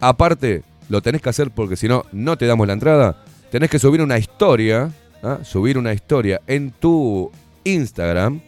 aparte, 0.00 0.62
lo 0.88 1.02
tenés 1.02 1.22
que 1.22 1.30
hacer 1.30 1.50
porque 1.50 1.76
si 1.76 1.88
no, 1.88 2.04
no 2.12 2.36
te 2.36 2.46
damos 2.46 2.66
la 2.66 2.74
entrada. 2.74 3.24
Tenés 3.50 3.70
que 3.70 3.78
subir 3.78 4.02
una 4.02 4.18
historia, 4.18 4.92
¿ah? 5.22 5.38
subir 5.42 5.78
una 5.78 5.92
historia 5.92 6.40
en 6.46 6.70
tu 6.70 7.30
Instagram 7.64 8.40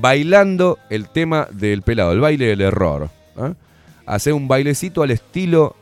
bailando 0.00 0.78
el 0.90 1.08
tema 1.08 1.48
del 1.50 1.82
pelado, 1.82 2.12
el 2.12 2.20
baile 2.20 2.46
del 2.46 2.60
error. 2.60 3.10
¿ah? 3.36 3.54
Hacer 4.06 4.32
un 4.32 4.48
bailecito 4.48 5.02
al 5.02 5.10
estilo 5.10 5.76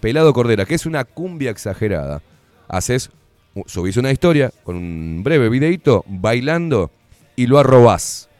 pelado 0.00 0.32
cordera, 0.32 0.64
que 0.64 0.74
es 0.74 0.86
una 0.86 1.04
cumbia 1.04 1.50
exagerada. 1.50 2.22
Haces, 2.68 3.10
subís 3.66 3.96
una 3.96 4.10
historia 4.10 4.52
con 4.64 4.76
un 4.76 5.22
breve 5.22 5.48
videito 5.48 6.04
bailando 6.06 6.90
y 7.36 7.46
lo 7.46 7.58
arrobás 7.58 8.30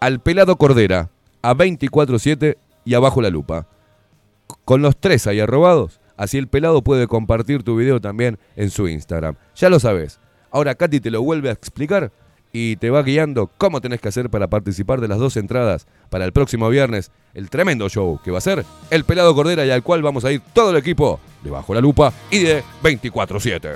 al 0.00 0.20
pelado 0.20 0.56
cordera 0.56 1.10
a 1.42 1.54
24-7 1.54 2.56
y 2.84 2.94
abajo 2.94 3.22
la 3.22 3.30
lupa. 3.30 3.66
Con 4.64 4.82
los 4.82 4.96
tres 4.96 5.26
ahí 5.26 5.40
arrobados, 5.40 6.00
así 6.16 6.38
el 6.38 6.48
pelado 6.48 6.82
puede 6.82 7.06
compartir 7.06 7.62
tu 7.62 7.76
video 7.76 8.00
también 8.00 8.38
en 8.56 8.70
su 8.70 8.88
Instagram. 8.88 9.36
Ya 9.54 9.68
lo 9.68 9.78
sabes. 9.78 10.18
Ahora 10.50 10.74
Katy 10.74 11.00
te 11.00 11.10
lo 11.10 11.22
vuelve 11.22 11.50
a 11.50 11.52
explicar 11.52 12.10
y 12.52 12.76
te 12.76 12.90
va 12.90 13.02
guiando 13.02 13.50
cómo 13.58 13.80
tenés 13.80 14.00
que 14.00 14.08
hacer 14.08 14.30
para 14.30 14.48
participar 14.48 15.00
de 15.00 15.08
las 15.08 15.18
dos 15.18 15.36
entradas 15.36 15.86
para 16.08 16.24
el 16.24 16.32
próximo 16.32 16.68
viernes, 16.68 17.10
el 17.34 17.50
tremendo 17.50 17.88
show 17.88 18.20
que 18.24 18.30
va 18.30 18.38
a 18.38 18.42
ser 18.42 18.64
El 18.90 19.04
Pelado 19.04 19.34
Cordera 19.34 19.64
y 19.64 19.70
al 19.70 19.82
cual 19.82 20.02
vamos 20.02 20.24
a 20.24 20.32
ir 20.32 20.40
todo 20.52 20.70
el 20.70 20.76
equipo 20.76 21.20
de 21.42 21.50
Bajo 21.50 21.74
la 21.74 21.80
Lupa 21.80 22.12
y 22.30 22.40
de 22.40 22.62
24-7. 22.82 23.70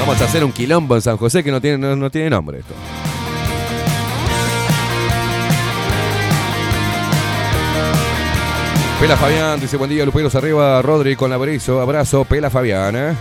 Vamos 0.00 0.22
a 0.22 0.24
hacer 0.24 0.42
un 0.42 0.52
quilombo 0.52 0.94
en 0.94 1.02
San 1.02 1.18
José 1.18 1.44
que 1.44 1.50
no 1.50 1.60
tiene, 1.60 1.78
no, 1.78 1.94
no 1.94 2.10
tiene 2.10 2.30
nombre 2.30 2.60
esto. 2.60 2.74
Pela 9.00 9.16
Fabián 9.16 9.60
dice 9.60 9.76
buen 9.76 9.90
día, 9.90 10.04
Luperos 10.04 10.34
arriba, 10.34 10.82
Rodri 10.82 11.14
con 11.14 11.30
la 11.30 11.36
Berizo, 11.36 11.80
abrazo, 11.80 12.24
Pela 12.24 12.50
Fabián, 12.50 12.96
¿eh? 12.96 13.14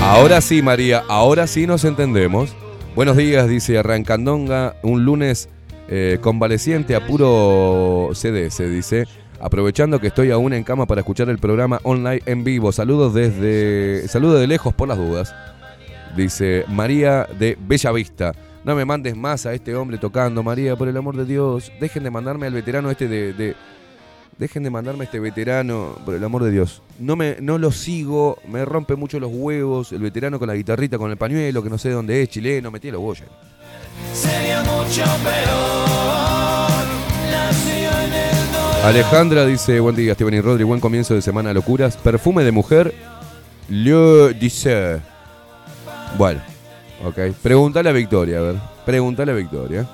Ahora 0.00 0.40
sí, 0.40 0.62
María, 0.62 1.04
ahora 1.08 1.46
sí 1.46 1.66
nos 1.66 1.84
entendemos. 1.84 2.54
Buenos 2.96 3.16
días, 3.16 3.48
dice 3.48 3.78
Arrancandonga. 3.78 4.76
Un 4.82 5.04
lunes 5.04 5.48
eh, 5.88 6.18
convaleciente 6.20 6.94
a 6.96 7.06
puro 7.06 8.10
CDS, 8.12 8.58
dice. 8.70 9.06
Aprovechando 9.40 10.00
que 10.00 10.08
estoy 10.08 10.30
aún 10.30 10.52
en 10.52 10.64
cama 10.64 10.86
para 10.86 11.00
escuchar 11.02 11.28
el 11.30 11.38
programa 11.38 11.80
online 11.84 12.22
en 12.26 12.44
vivo. 12.44 12.72
Saludos 12.72 13.14
desde. 13.14 14.06
Saludos 14.08 14.40
de 14.40 14.46
lejos 14.46 14.74
por 14.74 14.88
las 14.88 14.98
dudas. 14.98 15.34
Dice 16.16 16.64
María 16.68 17.26
de 17.38 17.56
Bellavista. 17.60 18.32
No 18.64 18.74
me 18.74 18.84
mandes 18.84 19.16
más 19.16 19.46
a 19.46 19.54
este 19.54 19.74
hombre 19.74 19.96
tocando, 19.96 20.42
María, 20.42 20.76
por 20.76 20.88
el 20.88 20.96
amor 20.96 21.16
de 21.16 21.24
Dios. 21.24 21.72
Dejen 21.80 22.02
de 22.04 22.10
mandarme 22.10 22.46
al 22.46 22.52
veterano 22.52 22.90
este 22.90 23.08
de- 23.08 23.54
dejen 24.40 24.62
de 24.62 24.70
mandarme 24.70 25.02
a 25.02 25.04
este 25.04 25.20
veterano, 25.20 25.96
por 26.04 26.14
el 26.14 26.24
amor 26.24 26.42
de 26.42 26.50
Dios. 26.50 26.82
No, 26.98 27.14
me, 27.14 27.36
no 27.42 27.58
lo 27.58 27.70
sigo, 27.70 28.38
me 28.48 28.64
rompe 28.64 28.96
mucho 28.96 29.20
los 29.20 29.30
huevos. 29.30 29.92
El 29.92 30.00
veterano 30.00 30.38
con 30.38 30.48
la 30.48 30.54
guitarrita, 30.54 30.96
con 30.96 31.10
el 31.10 31.18
pañuelo, 31.18 31.62
que 31.62 31.68
no 31.68 31.76
sé 31.76 31.90
dónde 31.90 32.22
es, 32.22 32.30
chileno, 32.30 32.70
metí 32.70 32.90
los 32.90 33.02
bollos. 33.02 33.28
Sería 34.14 34.62
mucho 34.62 35.04
peor. 35.22 36.70
Nació 37.30 37.90
en 37.90 38.12
el 38.14 38.52
dolor. 38.52 38.84
Alejandra 38.86 39.44
dice, 39.44 39.78
buen 39.78 39.94
día, 39.94 40.14
Steven 40.14 40.32
y 40.32 40.40
Rodri, 40.40 40.64
buen 40.64 40.80
comienzo 40.80 41.14
de 41.14 41.20
semana, 41.20 41.52
locuras. 41.52 41.98
Perfume 41.98 42.42
de 42.42 42.50
mujer, 42.50 42.94
Le 43.68 44.32
dice. 44.32 45.00
Bueno, 46.16 46.40
ok. 47.04 47.36
Pregúntale 47.42 47.90
a 47.90 47.92
Victoria, 47.92 48.38
a 48.38 48.40
ver. 48.40 48.56
Pregúntale 48.86 49.32
a 49.32 49.34
Victoria. 49.34 49.86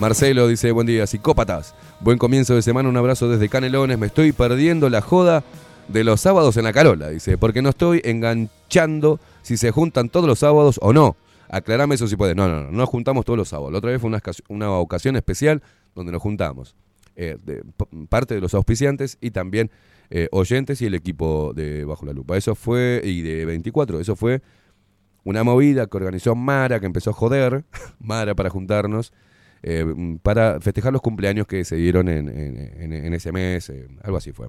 Marcelo 0.00 0.48
dice, 0.48 0.72
buen 0.72 0.88
día, 0.88 1.06
psicópatas. 1.06 1.74
Buen 2.02 2.18
comienzo 2.18 2.56
de 2.56 2.62
semana, 2.62 2.88
un 2.88 2.96
abrazo 2.96 3.28
desde 3.28 3.48
Canelones. 3.48 3.96
Me 3.96 4.06
estoy 4.06 4.32
perdiendo 4.32 4.90
la 4.90 5.00
joda 5.00 5.44
de 5.86 6.02
los 6.02 6.20
sábados 6.20 6.56
en 6.56 6.64
la 6.64 6.72
Carola, 6.72 7.10
dice, 7.10 7.38
porque 7.38 7.62
no 7.62 7.68
estoy 7.68 8.00
enganchando 8.02 9.20
si 9.42 9.56
se 9.56 9.70
juntan 9.70 10.08
todos 10.08 10.26
los 10.26 10.40
sábados 10.40 10.80
o 10.82 10.92
no. 10.92 11.14
Aclarame 11.48 11.94
eso 11.94 12.08
si 12.08 12.16
puedes. 12.16 12.34
No, 12.34 12.48
no, 12.48 12.64
no, 12.64 12.72
no 12.72 12.78
nos 12.78 12.88
juntamos 12.88 13.24
todos 13.24 13.36
los 13.36 13.48
sábados. 13.48 13.70
La 13.70 13.78
otra 13.78 13.92
vez 13.92 14.00
fue 14.00 14.10
una, 14.48 14.70
ocasión 14.72 15.14
especial 15.14 15.62
donde 15.94 16.10
nos 16.10 16.20
juntamos. 16.20 16.74
Eh, 17.14 17.36
parte 18.08 18.34
de 18.34 18.40
los 18.40 18.52
auspiciantes 18.54 19.16
y 19.20 19.30
también 19.30 19.70
eh, 20.10 20.26
oyentes 20.32 20.82
y 20.82 20.86
el 20.86 20.94
equipo 20.94 21.52
de 21.54 21.84
Bajo 21.84 22.04
la 22.04 22.12
Lupa. 22.12 22.36
Eso 22.36 22.56
fue, 22.56 23.00
y 23.04 23.20
de 23.20 23.44
24, 23.44 24.00
eso 24.00 24.16
fue 24.16 24.42
una 25.22 25.44
movida 25.44 25.86
que 25.86 25.96
organizó 25.98 26.34
Mara, 26.34 26.80
que 26.80 26.86
empezó 26.86 27.10
a 27.10 27.12
joder, 27.12 27.64
Mara 28.00 28.34
para 28.34 28.50
juntarnos, 28.50 29.12
eh, 29.62 29.84
para 30.22 30.60
festejar 30.60 30.92
los 30.92 31.02
cumpleaños 31.02 31.46
que 31.46 31.64
se 31.64 31.76
dieron 31.76 32.08
en, 32.08 32.28
en- 32.28 33.14
ese 33.14 33.32
mes, 33.32 33.68
eh, 33.70 33.86
algo 34.02 34.16
así 34.16 34.32
fue. 34.32 34.48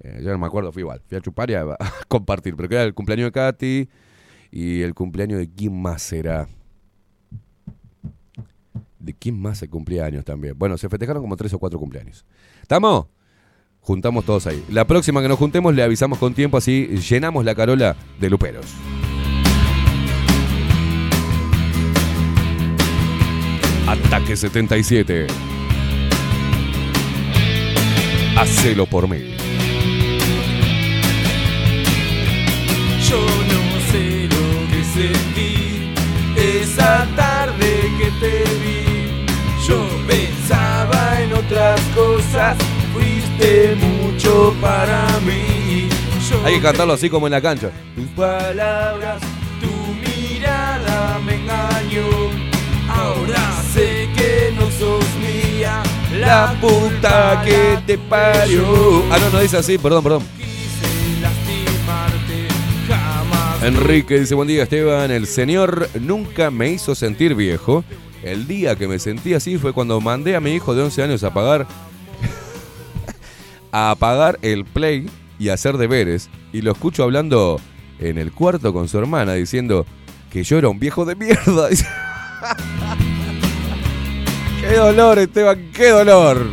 Eh, 0.00 0.20
yo 0.22 0.30
no 0.30 0.38
me 0.38 0.46
acuerdo, 0.46 0.72
fui 0.72 0.80
igual, 0.80 1.00
fui 1.08 1.16
a 1.18 1.20
chupar 1.20 1.50
y 1.50 1.54
a, 1.54 1.62
a 1.78 1.78
compartir, 2.08 2.54
pero 2.56 2.68
que 2.68 2.74
era 2.76 2.84
el 2.84 2.94
cumpleaños 2.94 3.26
de 3.26 3.32
Katy 3.32 3.88
y 4.50 4.82
el 4.82 4.94
cumpleaños 4.94 5.38
de 5.38 5.48
quién 5.50 5.80
más 5.80 6.02
será. 6.02 6.48
¿De 8.98 9.14
quién 9.14 9.40
más 9.40 9.58
se 9.58 9.68
cumpleaños 9.68 10.24
también? 10.24 10.58
Bueno, 10.58 10.76
se 10.78 10.88
festejaron 10.88 11.22
como 11.22 11.36
tres 11.36 11.52
o 11.54 11.58
cuatro 11.58 11.78
cumpleaños. 11.78 12.24
¿Estamos? 12.62 13.06
Juntamos 13.80 14.24
todos 14.24 14.46
ahí. 14.48 14.64
La 14.68 14.84
próxima 14.84 15.22
que 15.22 15.28
nos 15.28 15.38
juntemos 15.38 15.72
le 15.74 15.82
avisamos 15.82 16.18
con 16.18 16.34
tiempo, 16.34 16.56
así 16.56 16.86
llenamos 17.08 17.44
la 17.44 17.54
carola 17.54 17.94
de 18.18 18.28
luperos. 18.30 18.66
Ataque 23.86 24.36
77. 24.36 25.28
Hacelo 28.36 28.84
por 28.86 29.08
mí. 29.08 29.36
Yo 33.08 33.20
no 33.20 33.62
sé 33.92 34.28
lo 34.28 34.68
que 34.70 34.84
sentí 34.92 35.94
esa 36.36 37.06
tarde 37.14 37.92
que 37.98 38.10
te 38.18 38.42
vi. 38.60 39.24
Yo 39.64 39.86
pensaba 40.08 41.22
en 41.22 41.32
otras 41.34 41.80
cosas, 41.94 42.56
fuiste 42.92 43.76
mucho 43.76 44.52
para 44.60 45.06
mí. 45.20 45.88
Yo 46.28 46.44
Hay 46.44 46.56
que 46.56 46.60
cantarlo 46.60 46.94
así 46.94 47.08
como 47.08 47.28
en 47.28 47.32
la 47.32 47.40
cancha. 47.40 47.70
Tus 47.94 48.08
palabras, 48.08 49.22
tu 49.60 49.70
mirada 49.94 51.20
me 51.24 51.36
engañó. 51.36 52.25
La 56.18 56.56
puta 56.60 57.42
que 57.44 57.78
te 57.86 57.98
parió. 57.98 59.02
Ah, 59.10 59.18
no, 59.18 59.30
no 59.30 59.40
dice 59.40 59.56
así, 59.56 59.78
perdón, 59.78 60.02
perdón. 60.02 60.22
Enrique 63.62 64.20
dice, 64.20 64.34
buen 64.34 64.48
día 64.48 64.62
Esteban, 64.62 65.10
el 65.10 65.26
señor 65.26 65.88
nunca 66.00 66.50
me 66.50 66.70
hizo 66.70 66.94
sentir 66.94 67.34
viejo. 67.34 67.84
El 68.22 68.46
día 68.46 68.76
que 68.76 68.86
me 68.86 68.98
sentí 68.98 69.34
así 69.34 69.58
fue 69.58 69.72
cuando 69.72 70.00
mandé 70.00 70.36
a 70.36 70.40
mi 70.40 70.52
hijo 70.52 70.74
de 70.74 70.82
11 70.82 71.02
años 71.02 71.24
a 71.24 71.32
pagar 71.32 71.66
a 73.72 73.90
apagar 73.90 74.38
el 74.42 74.64
play 74.64 75.08
y 75.38 75.48
hacer 75.48 75.78
deberes 75.78 76.30
y 76.52 76.62
lo 76.62 76.72
escucho 76.72 77.02
hablando 77.02 77.60
en 77.98 78.18
el 78.18 78.32
cuarto 78.32 78.72
con 78.72 78.88
su 78.88 78.98
hermana 78.98 79.34
diciendo 79.34 79.86
que 80.30 80.44
yo 80.44 80.58
era 80.58 80.68
un 80.68 80.78
viejo 80.78 81.04
de 81.04 81.16
mierda. 81.16 81.68
Qué 84.60 84.74
dolor, 84.76 85.18
Esteban, 85.18 85.70
qué 85.72 85.90
dolor. 85.90 86.46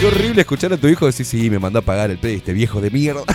Qué 0.00 0.06
horrible 0.06 0.42
escuchar 0.42 0.72
a 0.72 0.76
tu 0.76 0.88
hijo 0.88 1.06
decir, 1.06 1.24
sí, 1.24 1.48
me 1.48 1.58
mandó 1.58 1.78
a 1.78 1.82
pagar 1.82 2.10
el 2.10 2.18
play, 2.18 2.36
este 2.36 2.52
viejo 2.52 2.80
de 2.80 2.90
mierda. 2.90 3.22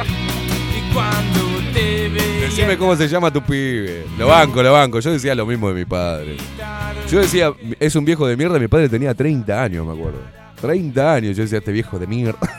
Y 0.00 0.94
cuando 0.94 1.40
te 1.74 2.08
veía 2.08 2.40
Decime 2.46 2.78
cómo 2.78 2.96
se 2.96 3.06
llama 3.08 3.30
tu 3.32 3.42
pibe. 3.42 4.04
Lo 4.18 4.26
banco, 4.28 4.62
lo 4.62 4.72
banco. 4.72 5.00
Yo 5.00 5.12
decía 5.12 5.34
lo 5.34 5.44
mismo 5.46 5.68
de 5.68 5.74
mi 5.74 5.84
padre. 5.84 6.36
Yo 7.10 7.20
decía, 7.20 7.52
es 7.78 7.94
un 7.94 8.04
viejo 8.04 8.26
de 8.26 8.36
mierda. 8.36 8.58
Mi 8.58 8.68
padre 8.68 8.88
tenía 8.88 9.14
30 9.14 9.62
años, 9.62 9.86
me 9.86 9.92
acuerdo. 9.92 10.20
30 10.60 11.14
años. 11.14 11.36
Yo 11.36 11.42
decía, 11.42 11.58
este 11.58 11.72
viejo 11.72 11.98
de 11.98 12.06
mierda. 12.06 12.38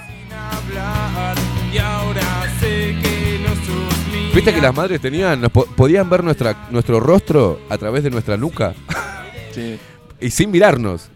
¿Viste 4.33 4.53
que 4.53 4.61
las 4.61 4.73
madres 4.75 5.01
tenían, 5.01 5.41
nos 5.41 5.51
po- 5.51 5.65
podían 5.65 6.09
ver 6.09 6.23
nuestra, 6.23 6.67
nuestro 6.71 6.99
rostro 7.01 7.59
a 7.69 7.77
través 7.77 8.03
de 8.03 8.09
nuestra 8.11 8.37
nuca? 8.37 8.73
Sí. 9.53 9.77
y 10.19 10.29
sin 10.29 10.51
mirarnos. 10.51 11.09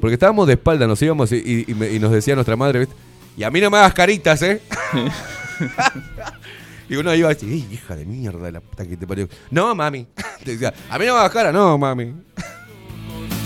Porque 0.00 0.14
estábamos 0.14 0.46
de 0.46 0.54
espalda, 0.54 0.86
nos 0.86 1.00
íbamos 1.02 1.30
y, 1.32 1.36
y- 1.36 1.64
y 1.70 1.74
me- 1.74 1.90
y 1.90 1.98
nos 1.98 2.10
decía 2.10 2.34
nuestra 2.34 2.56
madre, 2.56 2.80
¿viste? 2.80 2.94
Y 3.36 3.44
a 3.44 3.50
mí 3.50 3.60
no 3.60 3.70
me 3.70 3.78
hagas 3.78 3.94
caritas, 3.94 4.42
¿eh? 4.42 4.60
y 6.88 6.96
uno 6.96 7.14
iba 7.14 7.28
a 7.28 7.34
decir, 7.34 7.50
¡ey, 7.52 7.66
hija 7.72 7.96
de 7.96 8.04
mierda, 8.04 8.50
la 8.50 8.60
puta 8.60 8.86
que 8.86 8.96
te 8.96 9.06
parió! 9.06 9.28
No, 9.50 9.74
mami. 9.74 10.06
Te 10.44 10.52
decía, 10.52 10.74
a 10.90 10.98
mí 10.98 11.06
no 11.06 11.12
me 11.14 11.18
hagas 11.20 11.32
cara, 11.32 11.52
no, 11.52 11.78
mami. 11.78 12.12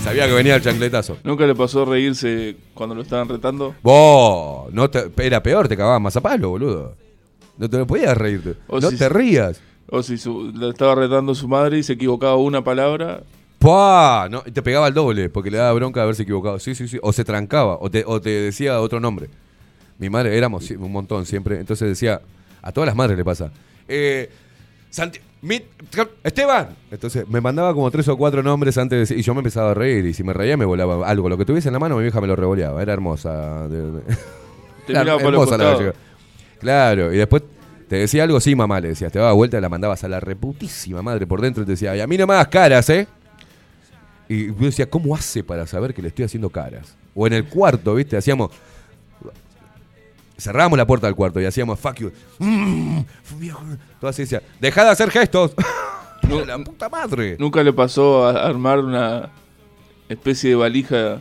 Sabía 0.03 0.25
que 0.27 0.33
venía 0.33 0.55
el 0.55 0.61
chancletazo. 0.61 1.17
¿Nunca 1.23 1.45
le 1.45 1.53
pasó 1.53 1.83
reírse 1.85 2.55
cuando 2.73 2.95
lo 2.95 3.01
estaban 3.01 3.27
retando? 3.27 3.75
Vos, 3.83 4.71
no 4.73 4.89
te, 4.89 5.11
era 5.17 5.43
peor, 5.43 5.67
te 5.67 5.75
cagabas 5.77 6.01
más 6.01 6.15
a 6.15 6.21
palo, 6.21 6.49
boludo. 6.49 6.95
No 7.57 7.69
te 7.69 7.85
podías 7.85 8.17
reírte. 8.17 8.55
O 8.67 8.79
no 8.79 8.89
si- 8.89 8.97
te 8.97 9.09
rías. 9.09 9.59
O 9.89 10.01
si 10.03 10.17
su- 10.17 10.51
le 10.55 10.69
estaba 10.69 10.95
retando 10.95 11.35
su 11.35 11.47
madre 11.47 11.77
y 11.79 11.83
se 11.83 11.93
equivocaba 11.93 12.35
una 12.37 12.63
palabra. 12.63 13.23
¡Pua! 13.59 14.27
No, 14.29 14.41
te 14.41 14.61
pegaba 14.61 14.87
el 14.87 14.93
doble 14.93 15.29
porque 15.29 15.49
le 15.49 15.57
daba 15.57 15.73
bronca 15.73 15.99
de 15.99 16.03
haberse 16.03 16.23
equivocado. 16.23 16.59
Sí, 16.59 16.75
sí, 16.75 16.87
sí. 16.87 16.99
O 17.01 17.11
se 17.11 17.23
trancaba, 17.23 17.77
o 17.79 17.89
te, 17.89 18.03
o 18.05 18.21
te 18.21 18.29
decía 18.29 18.79
otro 18.81 18.99
nombre. 18.99 19.29
Mi 19.97 20.09
madre, 20.09 20.37
éramos 20.37 20.69
un 20.71 20.91
montón 20.91 21.25
siempre. 21.25 21.59
Entonces 21.59 21.87
decía, 21.89 22.21
a 22.61 22.71
todas 22.71 22.85
las 22.87 22.95
madres 22.95 23.17
le 23.17 23.25
pasa. 23.25 23.51
Eh, 23.87 24.29
Santi- 24.91 25.19
mi- 25.41 25.63
Esteban. 26.23 26.69
Entonces 26.91 27.27
me 27.27 27.41
mandaba 27.41 27.73
como 27.73 27.89
tres 27.89 28.07
o 28.09 28.15
cuatro 28.17 28.43
nombres 28.43 28.77
antes 28.77 28.95
de 28.95 28.99
decir- 29.15 29.17
y 29.17 29.23
yo 29.23 29.33
me 29.33 29.39
empezaba 29.39 29.71
a 29.71 29.73
reír. 29.73 30.05
Y 30.05 30.13
si 30.13 30.23
me 30.23 30.33
reía 30.33 30.55
me 30.55 30.65
volaba 30.65 31.07
algo. 31.07 31.27
Lo 31.27 31.37
que 31.37 31.45
tuviese 31.45 31.69
en 31.69 31.73
la 31.73 31.79
mano, 31.79 31.95
mi 31.97 32.03
vieja 32.03 32.21
me 32.21 32.27
lo 32.27 32.35
revoleaba. 32.35 32.81
Era 32.81 32.93
hermosa. 32.93 33.67
Te 34.85 34.93
hermosa 34.93 35.57
la. 35.57 35.93
Claro, 36.59 37.13
y 37.13 37.17
después 37.17 37.43
te 37.89 37.97
decía 37.97 38.23
algo, 38.23 38.39
sí, 38.39 38.55
mamá, 38.55 38.79
le 38.79 38.89
decías. 38.89 39.11
Te 39.11 39.19
daba 39.19 39.33
vuelta 39.33 39.57
y 39.57 39.61
la 39.61 39.69
mandabas 39.69 40.03
a 40.03 40.07
la 40.07 40.19
reputísima 40.19 41.01
madre 41.01 41.25
por 41.27 41.41
dentro 41.41 41.63
y 41.63 41.65
te 41.65 41.71
decía, 41.73 41.95
y 41.95 42.01
a 42.01 42.07
mí 42.07 42.17
no 42.17 42.25
me 42.27 42.33
hagas 42.33 42.47
caras, 42.49 42.89
¿eh? 42.89 43.07
Y 44.29 44.47
yo 44.47 44.53
decía, 44.59 44.89
¿cómo 44.89 45.15
hace 45.15 45.43
para 45.43 45.65
saber 45.67 45.93
que 45.93 46.01
le 46.01 46.09
estoy 46.09 46.25
haciendo 46.25 46.49
caras? 46.49 46.95
O 47.15 47.25
en 47.27 47.33
el 47.33 47.45
cuarto, 47.45 47.95
¿viste? 47.95 48.17
Hacíamos. 48.17 48.51
Cerrábamos 50.37 50.77
la 50.77 50.85
puerta 50.85 51.07
del 51.07 51.15
cuarto 51.15 51.41
y 51.41 51.45
hacíamos 51.45 51.79
fuck 51.79 51.95
you. 51.95 52.11
Mm. 52.37 52.99
Todo 53.99 54.09
así 54.09 54.21
decía, 54.23 54.41
dejá 54.59 54.83
de 54.83 54.91
hacer 54.91 55.09
gestos. 55.11 55.53
No- 56.27 56.43
la 56.43 56.57
puta 56.57 56.89
madre. 56.89 57.37
¿Nunca 57.39 57.63
le 57.63 57.71
pasó 57.71 58.25
a 58.27 58.45
armar 58.47 58.79
una 58.79 59.29
especie 60.09 60.49
de 60.49 60.55
valija 60.57 61.19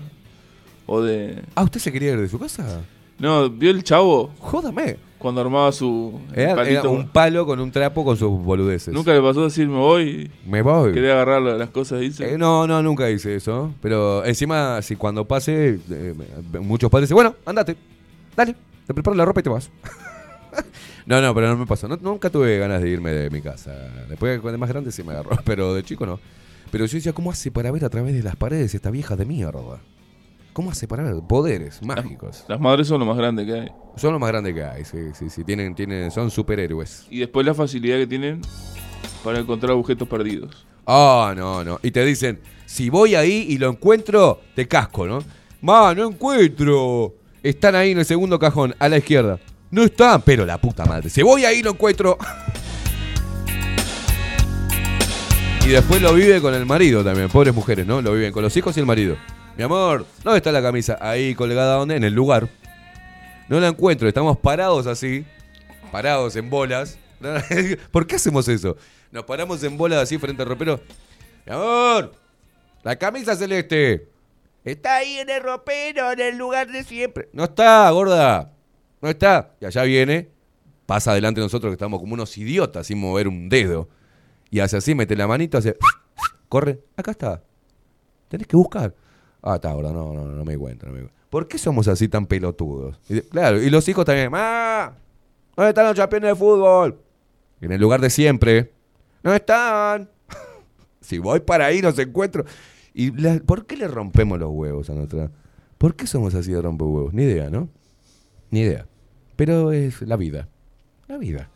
o 0.86 1.00
de... 1.00 1.42
Ah, 1.54 1.62
¿usted 1.62 1.78
se 1.78 1.92
quería 1.92 2.12
ir 2.12 2.20
de 2.20 2.28
su 2.28 2.38
casa? 2.40 2.80
No, 3.19 3.49
¿vio 3.51 3.71
el 3.71 3.83
chavo 3.83 4.31
Jódame. 4.39 4.97
cuando 5.19 5.41
armaba 5.41 5.73
su 5.73 6.21
Era, 6.35 6.83
un 6.89 7.09
palo 7.09 7.47
con 7.47 7.59
un 7.61 7.71
trapo 7.73 8.05
con 8.05 8.17
sus 8.17 8.31
boludeces. 8.31 8.93
¿Nunca 8.93 9.12
le 9.12 9.21
pasó 9.23 9.45
decir 9.45 9.67
me 9.69 9.79
voy? 9.79 10.31
Me 10.47 10.61
voy. 10.62 10.93
Quería 10.93 11.12
agarrar 11.12 11.41
la- 11.43 11.55
las 11.57 11.71
cosas, 11.71 12.01
dice. 12.01 12.35
Eh, 12.35 12.39
no, 12.39 12.67
no, 12.67 12.83
nunca 12.83 13.11
hice 13.11 13.35
eso. 13.35 13.73
Pero 13.81 14.25
encima, 14.25 14.81
si 14.83 14.97
cuando 14.97 15.25
pase, 15.25 15.79
eh, 15.91 16.14
muchos 16.61 16.91
padres 16.91 17.09
dicen, 17.09 17.14
bueno, 17.17 17.35
andate, 17.47 17.77
dale, 18.37 18.55
te 18.87 18.93
preparo 18.95 19.17
la 19.17 19.25
ropa 19.25 19.41
y 19.41 19.43
te 19.45 19.51
vas. 19.51 19.71
No, 21.07 21.21
no, 21.21 21.33
pero 21.37 21.47
no 21.47 21.57
me 21.57 21.67
pasó. 21.67 21.87
No- 21.87 21.99
nunca 22.03 22.31
tuve 22.31 22.59
ganas 22.59 22.83
de 22.83 22.89
irme 22.89 23.12
de 23.12 23.31
mi 23.31 23.41
casa. 23.41 23.73
Después, 24.09 24.41
cuando 24.41 24.59
más 24.59 24.69
grande, 24.69 24.91
sí 24.91 25.05
me 25.05 25.12
agarró. 25.12 25.39
Pero 25.45 25.73
de 25.73 25.85
chico 25.85 26.05
no. 26.05 26.19
Pero 26.73 26.85
yo 26.87 26.97
decía, 26.97 27.12
¿cómo 27.12 27.31
hace 27.31 27.53
para 27.53 27.71
ver 27.71 27.85
a 27.85 27.89
través 27.91 28.12
de 28.12 28.25
las 28.25 28.35
paredes 28.35 28.75
esta 28.75 28.91
vieja 28.91 29.14
de 29.14 29.25
mierda? 29.25 29.79
¿Cómo 30.57 30.70
hace 30.70 30.88
para 30.88 31.02
ver? 31.02 31.16
Poderes 31.28 31.82
mágicos. 31.82 32.46
Las 32.48 32.59
madres 32.59 32.88
son 32.88 32.98
lo 32.98 33.04
más 33.04 33.18
grande 33.18 33.44
que 33.44 33.52
hay. 33.52 33.68
Son 33.96 34.14
lo 34.14 34.18
más 34.18 34.30
grande 34.30 34.54
que 34.54 34.64
hay, 34.64 34.86
sí, 34.86 34.96
sí, 35.12 35.28
sí. 35.28 35.44
Tienen, 35.44 35.74
tienen, 35.74 36.11
son 36.11 36.30
superhéroes. 36.30 37.07
Y 37.11 37.18
después 37.18 37.44
la 37.44 37.52
facilidad 37.52 37.98
que 37.98 38.07
tienen 38.07 38.40
para 39.22 39.38
encontrar 39.38 39.72
objetos 39.72 40.09
perdidos. 40.09 40.66
Ah, 40.86 41.34
no, 41.36 41.62
no. 41.62 41.78
Y 41.82 41.90
te 41.90 42.02
dicen, 42.07 42.40
si 42.64 42.88
voy 42.88 43.14
ahí 43.14 43.44
y 43.50 43.59
lo 43.59 43.68
encuentro, 43.68 44.40
te 44.54 44.66
casco, 44.66 45.07
¿no? 45.07 45.18
Ma, 45.61 45.94
no 45.94 46.09
encuentro. 46.09 47.16
Están 47.42 47.74
ahí 47.74 47.90
en 47.90 47.98
el 47.98 48.07
segundo 48.07 48.38
cajón, 48.38 48.74
a 48.78 48.88
la 48.88 48.96
izquierda. 48.96 49.38
No 49.70 49.82
están, 49.82 50.22
pero 50.22 50.46
la 50.46 50.59
puta 50.59 50.86
madre. 50.86 51.11
Si 51.11 51.20
voy 51.20 51.44
ahí 51.44 51.59
y 51.59 51.62
lo 51.62 51.72
encuentro. 51.72 52.16
Y 55.66 55.70
después 55.70 56.00
lo 56.00 56.14
vive 56.14 56.40
con 56.40 56.54
el 56.54 56.64
marido 56.64 57.02
también, 57.02 57.28
pobres 57.28 57.52
mujeres, 57.52 57.84
¿no? 57.84 58.00
Lo 58.00 58.12
viven 58.12 58.32
con 58.32 58.40
los 58.40 58.57
hijos 58.57 58.76
y 58.76 58.80
el 58.80 58.86
marido. 58.86 59.16
Mi 59.57 59.62
amor, 59.62 60.04
¿dónde 60.22 60.36
está 60.36 60.52
la 60.52 60.61
camisa? 60.61 60.98
Ahí 61.00 61.34
colgada, 61.34 61.76
¿dónde? 61.76 61.96
En 61.96 62.04
el 62.04 62.12
lugar. 62.12 62.46
No 63.48 63.59
la 63.59 63.68
encuentro, 63.68 64.07
estamos 64.07 64.36
parados 64.36 64.86
así, 64.86 65.24
parados 65.90 66.36
en 66.36 66.50
bolas. 66.50 66.98
¿Por 67.90 68.07
qué 68.07 68.16
hacemos 68.16 68.46
eso? 68.48 68.76
Nos 69.11 69.24
paramos 69.24 69.62
en 69.62 69.78
bolas 69.78 70.02
así 70.02 70.18
frente 70.18 70.42
al 70.42 70.48
ropero. 70.50 70.78
Mi 71.46 71.54
amor, 71.54 72.12
la 72.82 72.96
camisa 72.96 73.34
celeste. 73.34 74.11
Está 74.62 74.96
ahí 74.96 75.20
en 75.20 75.30
el 75.30 75.42
ropero, 75.42 76.12
en 76.12 76.20
el 76.20 76.36
lugar 76.36 76.70
de 76.70 76.84
siempre. 76.84 77.30
No 77.32 77.44
está, 77.44 77.88
gorda. 77.92 78.52
No 79.00 79.09
está. 79.09 79.54
Y 79.59 79.64
allá 79.64 79.84
viene, 79.84 80.28
pasa 80.84 81.12
adelante 81.12 81.40
de 81.40 81.46
nosotros 81.46 81.70
que 81.70 81.76
estamos 81.76 82.00
como 82.00 82.12
unos 82.12 82.36
idiotas 82.36 82.88
sin 82.88 82.98
mover 82.98 83.26
un 83.26 83.48
dedo. 83.48 83.88
Y 84.50 84.61
hace 84.61 84.76
así, 84.76 84.94
mete 84.94 85.16
la 85.16 85.26
manito, 85.26 85.57
hace. 85.57 85.78
Corre, 86.50 86.80
acá 86.94 87.12
está. 87.12 87.42
Tenés 88.28 88.46
que 88.46 88.57
buscar. 88.57 88.92
Ah, 89.49 89.55
está, 89.55 89.72
gorda, 89.72 89.92
no, 89.92 90.12
no, 90.12 90.24
no 90.24 90.44
me 90.44 90.55
di 90.55 90.59
cuenta. 90.59 90.88
No 90.88 90.92
me. 90.92 91.09
¿Por 91.30 91.47
qué 91.47 91.57
somos 91.57 91.86
así 91.86 92.09
tan 92.09 92.26
pelotudos? 92.26 92.99
Claro, 93.30 93.62
y 93.62 93.70
los 93.70 93.88
hijos 93.88 94.05
también. 94.05 94.28
¡Ma! 94.28 94.92
¿Dónde 95.55 95.68
están 95.68 95.86
los 95.86 95.94
campeones 95.94 96.30
de 96.30 96.34
fútbol? 96.34 96.99
En 97.61 97.70
el 97.70 97.80
lugar 97.80 98.01
de 98.01 98.11
siempre. 98.11 98.72
No 99.22 99.32
están. 99.32 100.11
si 101.01 101.18
voy 101.18 101.38
para 101.38 101.66
ahí, 101.66 101.80
los 101.80 101.97
encuentro. 101.97 102.44
¿Y 102.92 103.12
por 103.38 103.66
qué 103.66 103.76
le 103.76 103.86
rompemos 103.86 104.36
los 104.40 104.51
huevos 104.51 104.90
a 104.90 104.94
nuestra? 104.94 105.30
¿Por 105.78 105.94
qué 105.94 106.09
somos 106.09 106.34
así 106.34 106.51
de 106.51 106.61
romper 106.61 106.88
huevos? 106.88 107.14
Ni 107.14 107.22
idea, 107.22 107.49
¿no? 107.49 107.68
Ni 108.51 108.62
idea. 108.62 108.88
Pero 109.36 109.70
es 109.70 110.03
la 110.03 110.16
vida. 110.16 110.49
La 111.07 111.18
vida. 111.18 111.51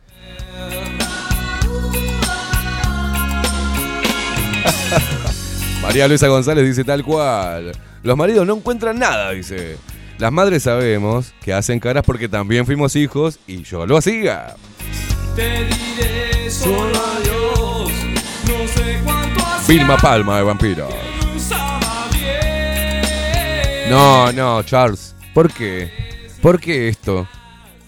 María 5.83 6.07
Luisa 6.07 6.29
González 6.29 6.65
dice 6.65 6.85
tal 6.85 7.03
cual. 7.03 7.73
Los 8.03 8.17
maridos 8.17 8.47
no 8.47 8.57
encuentran 8.57 8.99
nada, 8.99 9.31
dice. 9.33 9.77
Las 10.19 10.31
madres 10.31 10.65
sabemos 10.65 11.33
que 11.43 11.55
hacen 11.55 11.81
caras 11.81 12.05
porque 12.05 12.29
también 12.29 12.67
fuimos 12.67 12.95
hijos 12.97 13.39
y 13.47 13.63
yo 13.63 13.87
lo 13.87 13.97
hacía. 13.97 14.55
Te 15.35 15.65
diré 15.65 16.51
solo 16.51 16.93
adiós. 17.17 17.91
No 18.47 18.69
sé 18.69 19.01
cuánto 19.05 19.41
Vilma 19.67 19.97
Palma 19.97 20.37
de 20.37 20.43
Vampiro. 20.43 20.89
No, 23.89 24.31
no, 24.33 24.63
Charles. 24.63 25.17
¿Por 25.33 25.53
qué? 25.53 25.91
¿Por 26.43 26.61
qué 26.61 26.89
esto? 26.89 27.27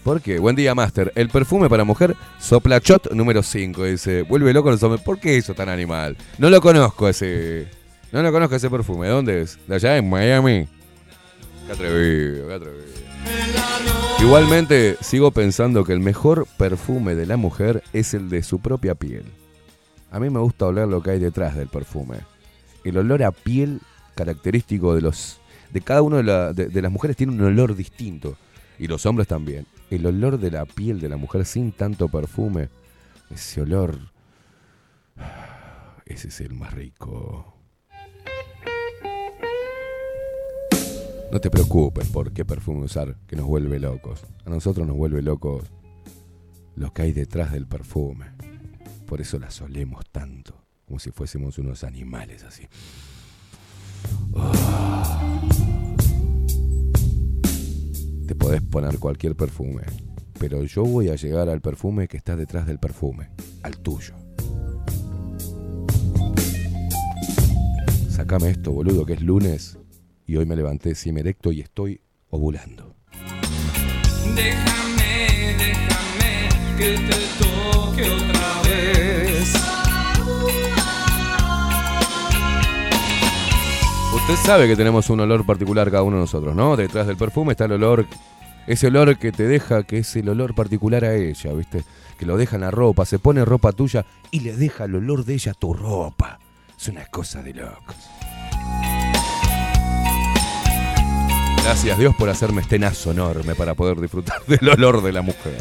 ¿Por 0.03 0.19
qué? 0.21 0.39
Buen 0.39 0.55
día, 0.55 0.75
Master. 0.75 1.13
El 1.15 1.29
perfume 1.29 1.69
para 1.69 1.85
mujer 1.85 2.15
Soplachot 2.39 3.11
número 3.13 3.41
5. 3.41 3.85
Dice, 3.85 4.23
vuelve 4.23 4.51
loco 4.51 4.69
los 4.69 4.83
hombres. 4.83 5.01
¿Por 5.01 5.19
qué 5.19 5.37
eso 5.37 5.53
tan 5.53 5.69
animal? 5.69 6.17
No 6.39 6.49
lo 6.49 6.59
conozco 6.59 7.07
ese. 7.07 7.82
No 8.13 8.21
lo 8.21 8.31
conozco 8.31 8.55
ese 8.55 8.69
perfume. 8.69 9.07
¿De 9.07 9.11
dónde 9.13 9.41
es? 9.41 9.59
¿De 9.67 9.75
allá 9.75 9.97
en 9.97 10.09
Miami? 10.09 10.67
Qué 11.65 11.71
atrevido, 11.73 12.47
qué 12.47 12.53
atrevido. 12.53 12.83
Igualmente, 14.21 14.97
sigo 15.01 15.31
pensando 15.31 15.83
que 15.83 15.93
el 15.93 15.99
mejor 15.99 16.47
perfume 16.57 17.15
de 17.15 17.25
la 17.25 17.35
mujer 17.37 17.83
es 17.91 18.13
el 18.13 18.29
de 18.29 18.43
su 18.43 18.59
propia 18.59 18.95
piel. 18.95 19.25
A 20.11 20.19
mí 20.19 20.29
me 20.29 20.39
gusta 20.39 20.67
oler 20.67 20.87
lo 20.87 21.01
que 21.01 21.11
hay 21.11 21.19
detrás 21.19 21.55
del 21.55 21.67
perfume. 21.67 22.17
El 22.83 22.97
olor 22.97 23.23
a 23.23 23.31
piel 23.31 23.81
característico 24.15 24.93
de 24.95 25.01
los 25.01 25.39
de 25.71 25.81
cada 25.81 26.03
una 26.03 26.17
de, 26.17 26.23
la- 26.23 26.53
de 26.53 26.81
las 26.81 26.91
mujeres 26.91 27.17
tiene 27.17 27.33
un 27.33 27.41
olor 27.41 27.75
distinto 27.75 28.37
y 28.77 28.85
los 28.87 29.05
hombres 29.07 29.27
también. 29.27 29.65
El 29.89 30.05
olor 30.05 30.37
de 30.39 30.51
la 30.51 30.65
piel 30.65 30.99
de 30.99 31.09
la 31.09 31.17
mujer 31.17 31.45
sin 31.45 31.71
tanto 31.71 32.07
perfume, 32.09 32.69
ese 33.31 33.61
olor, 33.61 33.97
ese 36.05 36.27
es 36.27 36.41
el 36.41 36.53
más 36.53 36.73
rico. 36.73 37.52
No 41.33 41.41
te 41.41 41.49
preocupes 41.49 42.09
por 42.09 42.31
qué 42.31 42.45
perfume 42.45 42.85
usar, 42.85 43.17
que 43.25 43.35
nos 43.35 43.47
vuelve 43.47 43.79
locos. 43.79 44.23
A 44.45 44.51
nosotros 44.51 44.85
nos 44.85 44.95
vuelve 44.95 45.23
locos 45.23 45.63
lo 46.75 46.93
que 46.93 47.01
hay 47.01 47.11
detrás 47.11 47.51
del 47.51 47.65
perfume. 47.65 48.27
Por 49.07 49.19
eso 49.19 49.39
las 49.39 49.59
olemos 49.59 50.05
tanto, 50.11 50.53
como 50.85 50.99
si 50.99 51.09
fuésemos 51.09 51.57
unos 51.57 51.83
animales 51.83 52.43
así. 52.43 52.67
Te 58.27 58.35
podés 58.35 58.61
poner 58.61 58.99
cualquier 58.99 59.35
perfume, 59.35 59.81
pero 60.37 60.63
yo 60.65 60.83
voy 60.83 61.09
a 61.09 61.15
llegar 61.15 61.49
al 61.49 61.61
perfume 61.61 62.07
que 62.07 62.17
está 62.17 62.35
detrás 62.35 62.67
del 62.67 62.77
perfume, 62.77 63.31
al 63.63 63.79
tuyo. 63.79 64.13
Sácame 68.07 68.51
esto, 68.51 68.71
boludo, 68.71 69.03
que 69.03 69.13
es 69.13 69.23
lunes 69.23 69.79
y 70.25 70.35
hoy 70.35 70.45
me 70.45 70.55
levanté 70.55 70.93
erecto 71.05 71.51
y 71.51 71.61
estoy 71.61 71.99
ovulando. 72.29 72.95
Déjame, 74.35 75.55
déjame 75.57 76.49
que 76.77 76.97
te 76.97 77.43
toque 77.43 78.09
otra 78.09 78.61
vez. 78.63 79.53
Usted 84.15 84.35
sabe 84.45 84.67
que 84.67 84.75
tenemos 84.75 85.09
un 85.09 85.19
olor 85.19 85.45
particular 85.45 85.91
cada 85.91 86.03
uno 86.03 86.15
de 86.15 86.21
nosotros, 86.21 86.55
¿no? 86.55 86.75
Detrás 86.77 87.07
del 87.07 87.17
perfume 87.17 87.51
está 87.51 87.65
el 87.65 87.73
olor, 87.73 88.05
ese 88.67 88.87
olor 88.87 89.17
que 89.17 89.31
te 89.31 89.43
deja, 89.43 89.83
que 89.83 89.99
es 89.99 90.15
el 90.15 90.29
olor 90.29 90.55
particular 90.55 91.03
a 91.03 91.13
ella, 91.13 91.53
¿viste? 91.53 91.83
Que 92.17 92.25
lo 92.25 92.37
deja 92.37 92.55
en 92.55 92.61
la 92.61 92.71
ropa, 92.71 93.05
se 93.05 93.19
pone 93.19 93.43
ropa 93.43 93.73
tuya 93.73 94.05
y 94.31 94.39
le 94.39 94.55
deja 94.55 94.85
el 94.85 94.95
olor 94.95 95.25
de 95.25 95.33
ella 95.33 95.51
a 95.51 95.55
tu 95.55 95.73
ropa. 95.73 96.39
Es 96.77 96.87
una 96.87 97.05
cosa 97.07 97.41
de 97.41 97.53
locos. 97.53 97.95
Gracias 101.63 101.97
Dios 101.97 102.13
por 102.15 102.29
hacerme 102.29 102.61
este 102.61 102.77
nazo 102.77 103.11
enorme 103.11 103.55
para 103.55 103.73
poder 103.73 103.99
disfrutar 103.99 104.43
del 104.47 104.67
olor 104.67 105.01
de 105.01 105.13
la 105.13 105.21
mujer. 105.21 105.57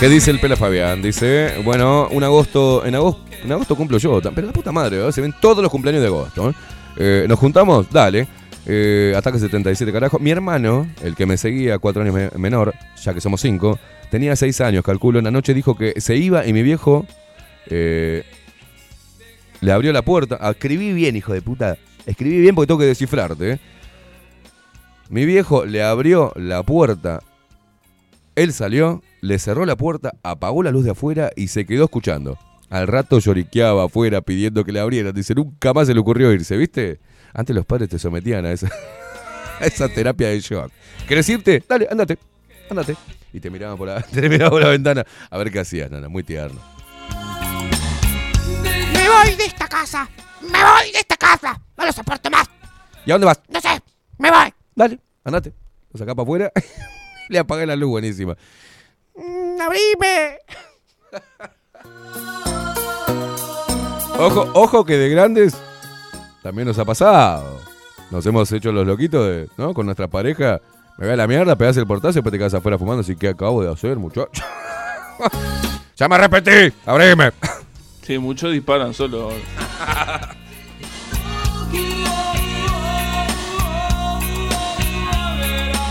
¿Qué 0.00 0.08
dice 0.08 0.30
el 0.32 0.40
Pela 0.40 0.56
Fabián? 0.56 1.00
Dice, 1.00 1.60
bueno, 1.62 2.08
un 2.10 2.24
agosto, 2.24 2.84
en 2.84 2.94
agosto, 2.96 3.22
en 3.44 3.52
agosto 3.52 3.76
cumplo 3.76 3.98
yo, 3.98 4.20
pero 4.34 4.48
la 4.48 4.52
puta 4.52 4.72
madre, 4.72 4.96
¿verdad? 4.96 5.12
se 5.12 5.20
ven 5.20 5.32
todos 5.40 5.62
los 5.62 5.70
cumpleaños 5.70 6.00
de 6.00 6.08
agosto. 6.08 6.50
¿eh? 6.50 6.54
Eh, 6.96 7.26
¿Nos 7.28 7.38
juntamos? 7.38 7.90
Dale. 7.90 8.26
Eh, 8.66 9.12
Ataque 9.16 9.38
77, 9.38 9.92
carajo. 9.92 10.18
Mi 10.18 10.30
hermano, 10.30 10.86
el 11.02 11.14
que 11.16 11.26
me 11.26 11.36
seguía 11.36 11.78
cuatro 11.78 12.02
años 12.02 12.14
me- 12.14 12.30
menor, 12.38 12.74
ya 13.02 13.12
que 13.12 13.20
somos 13.20 13.40
cinco, 13.40 13.78
tenía 14.10 14.36
seis 14.36 14.60
años, 14.60 14.84
calculo. 14.84 15.18
En 15.18 15.24
la 15.24 15.30
noche 15.30 15.54
dijo 15.54 15.76
que 15.76 16.00
se 16.00 16.16
iba 16.16 16.46
y 16.46 16.52
mi 16.52 16.62
viejo 16.62 17.06
eh, 17.66 18.24
le 19.60 19.72
abrió 19.72 19.92
la 19.92 20.02
puerta. 20.02 20.36
Escribí 20.50 20.92
bien, 20.92 21.16
hijo 21.16 21.32
de 21.32 21.42
puta. 21.42 21.76
Escribí 22.06 22.40
bien 22.40 22.54
porque 22.54 22.68
tengo 22.68 22.80
que 22.80 22.86
descifrarte. 22.86 23.52
¿eh? 23.52 23.58
Mi 25.08 25.24
viejo 25.24 25.64
le 25.64 25.82
abrió 25.82 26.32
la 26.36 26.62
puerta. 26.62 27.20
Él 28.34 28.52
salió, 28.52 29.02
le 29.20 29.38
cerró 29.38 29.66
la 29.66 29.76
puerta, 29.76 30.14
apagó 30.22 30.62
la 30.62 30.70
luz 30.70 30.84
de 30.84 30.92
afuera 30.92 31.30
y 31.36 31.48
se 31.48 31.66
quedó 31.66 31.84
escuchando. 31.84 32.38
Al 32.72 32.86
rato 32.86 33.18
lloriqueaba 33.18 33.84
afuera 33.84 34.22
pidiendo 34.22 34.64
que 34.64 34.72
le 34.72 34.80
abrieran. 34.80 35.12
Dice, 35.12 35.34
nunca 35.34 35.74
más 35.74 35.86
se 35.86 35.92
le 35.92 36.00
ocurrió 36.00 36.32
irse, 36.32 36.56
¿viste? 36.56 37.00
Antes 37.34 37.54
los 37.54 37.66
padres 37.66 37.90
te 37.90 37.98
sometían 37.98 38.46
a 38.46 38.52
esa, 38.52 38.66
a 39.60 39.66
esa 39.66 39.90
terapia 39.90 40.28
de 40.28 40.40
shock. 40.40 40.72
¿Querés 41.06 41.28
irte? 41.28 41.62
Dale, 41.68 41.86
andate, 41.90 42.16
andate. 42.70 42.96
Y 43.30 43.40
te 43.40 43.50
miraban 43.50 43.76
por 43.76 43.88
la, 43.88 44.00
te 44.14 44.26
miraban 44.26 44.52
por 44.52 44.62
la 44.62 44.68
ventana 44.68 45.04
a 45.30 45.36
ver 45.36 45.52
qué 45.52 45.60
hacías, 45.60 45.90
nana. 45.90 46.08
Muy 46.08 46.22
tierno. 46.22 46.58
Me 48.94 49.06
voy 49.06 49.36
de 49.36 49.44
esta 49.44 49.68
casa. 49.68 50.08
Me 50.40 50.64
voy 50.64 50.92
de 50.92 50.98
esta 50.98 51.18
casa. 51.18 51.60
No 51.76 51.84
lo 51.84 51.92
soporto 51.92 52.30
más. 52.30 52.48
¿Y 53.04 53.10
a 53.10 53.14
dónde 53.14 53.26
vas? 53.26 53.42
No 53.50 53.60
sé. 53.60 53.82
Me 54.16 54.30
voy. 54.30 54.50
Dale, 54.74 54.98
andate. 55.24 55.52
Lo 55.92 55.98
sacás 55.98 56.14
para 56.14 56.22
afuera. 56.22 56.50
Le 57.28 57.38
apagué 57.38 57.66
la 57.66 57.76
luz, 57.76 57.90
buenísima. 57.90 58.34
Mm, 59.14 59.60
¡Abrime! 59.60 60.38
Ojo, 64.18 64.48
ojo 64.54 64.84
que 64.84 64.96
de 64.98 65.08
grandes 65.08 65.54
también 66.42 66.68
nos 66.68 66.78
ha 66.78 66.84
pasado. 66.84 67.58
Nos 68.10 68.24
hemos 68.26 68.50
hecho 68.52 68.72
los 68.72 68.86
loquitos, 68.86 69.26
de, 69.26 69.48
¿no? 69.56 69.72
Con 69.74 69.86
nuestra 69.86 70.08
pareja. 70.08 70.60
Me 70.98 71.06
va 71.06 71.14
a 71.14 71.16
la 71.16 71.26
mierda, 71.26 71.56
pegás 71.56 71.76
el 71.78 71.86
portazo 71.86 72.10
y 72.10 72.14
después 72.16 72.32
te 72.32 72.38
quedas 72.38 72.54
afuera 72.54 72.78
fumando. 72.78 73.00
Así 73.00 73.16
que 73.16 73.28
acabo 73.28 73.62
de 73.62 73.72
hacer, 73.72 73.96
muchacho. 73.96 74.42
ya 75.96 76.08
me 76.08 76.18
repetí, 76.18 76.74
abrime. 76.84 77.32
Sí, 78.02 78.18
muchos 78.18 78.52
disparan 78.52 78.92
solo. 78.92 79.30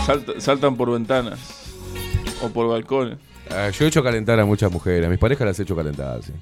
Salta- 0.06 0.40
saltan 0.40 0.76
por 0.76 0.90
ventanas 0.90 1.38
o 2.42 2.48
por 2.48 2.68
balcones. 2.68 3.18
Ah, 3.50 3.70
yo 3.70 3.84
he 3.84 3.88
hecho 3.88 4.02
calentar 4.02 4.38
a 4.40 4.44
muchas 4.44 4.70
mujeres. 4.72 5.06
A 5.06 5.10
mis 5.10 5.18
parejas 5.18 5.46
las 5.46 5.58
he 5.60 5.62
hecho 5.62 5.76
calentar, 5.76 6.22
sí. 6.22 6.32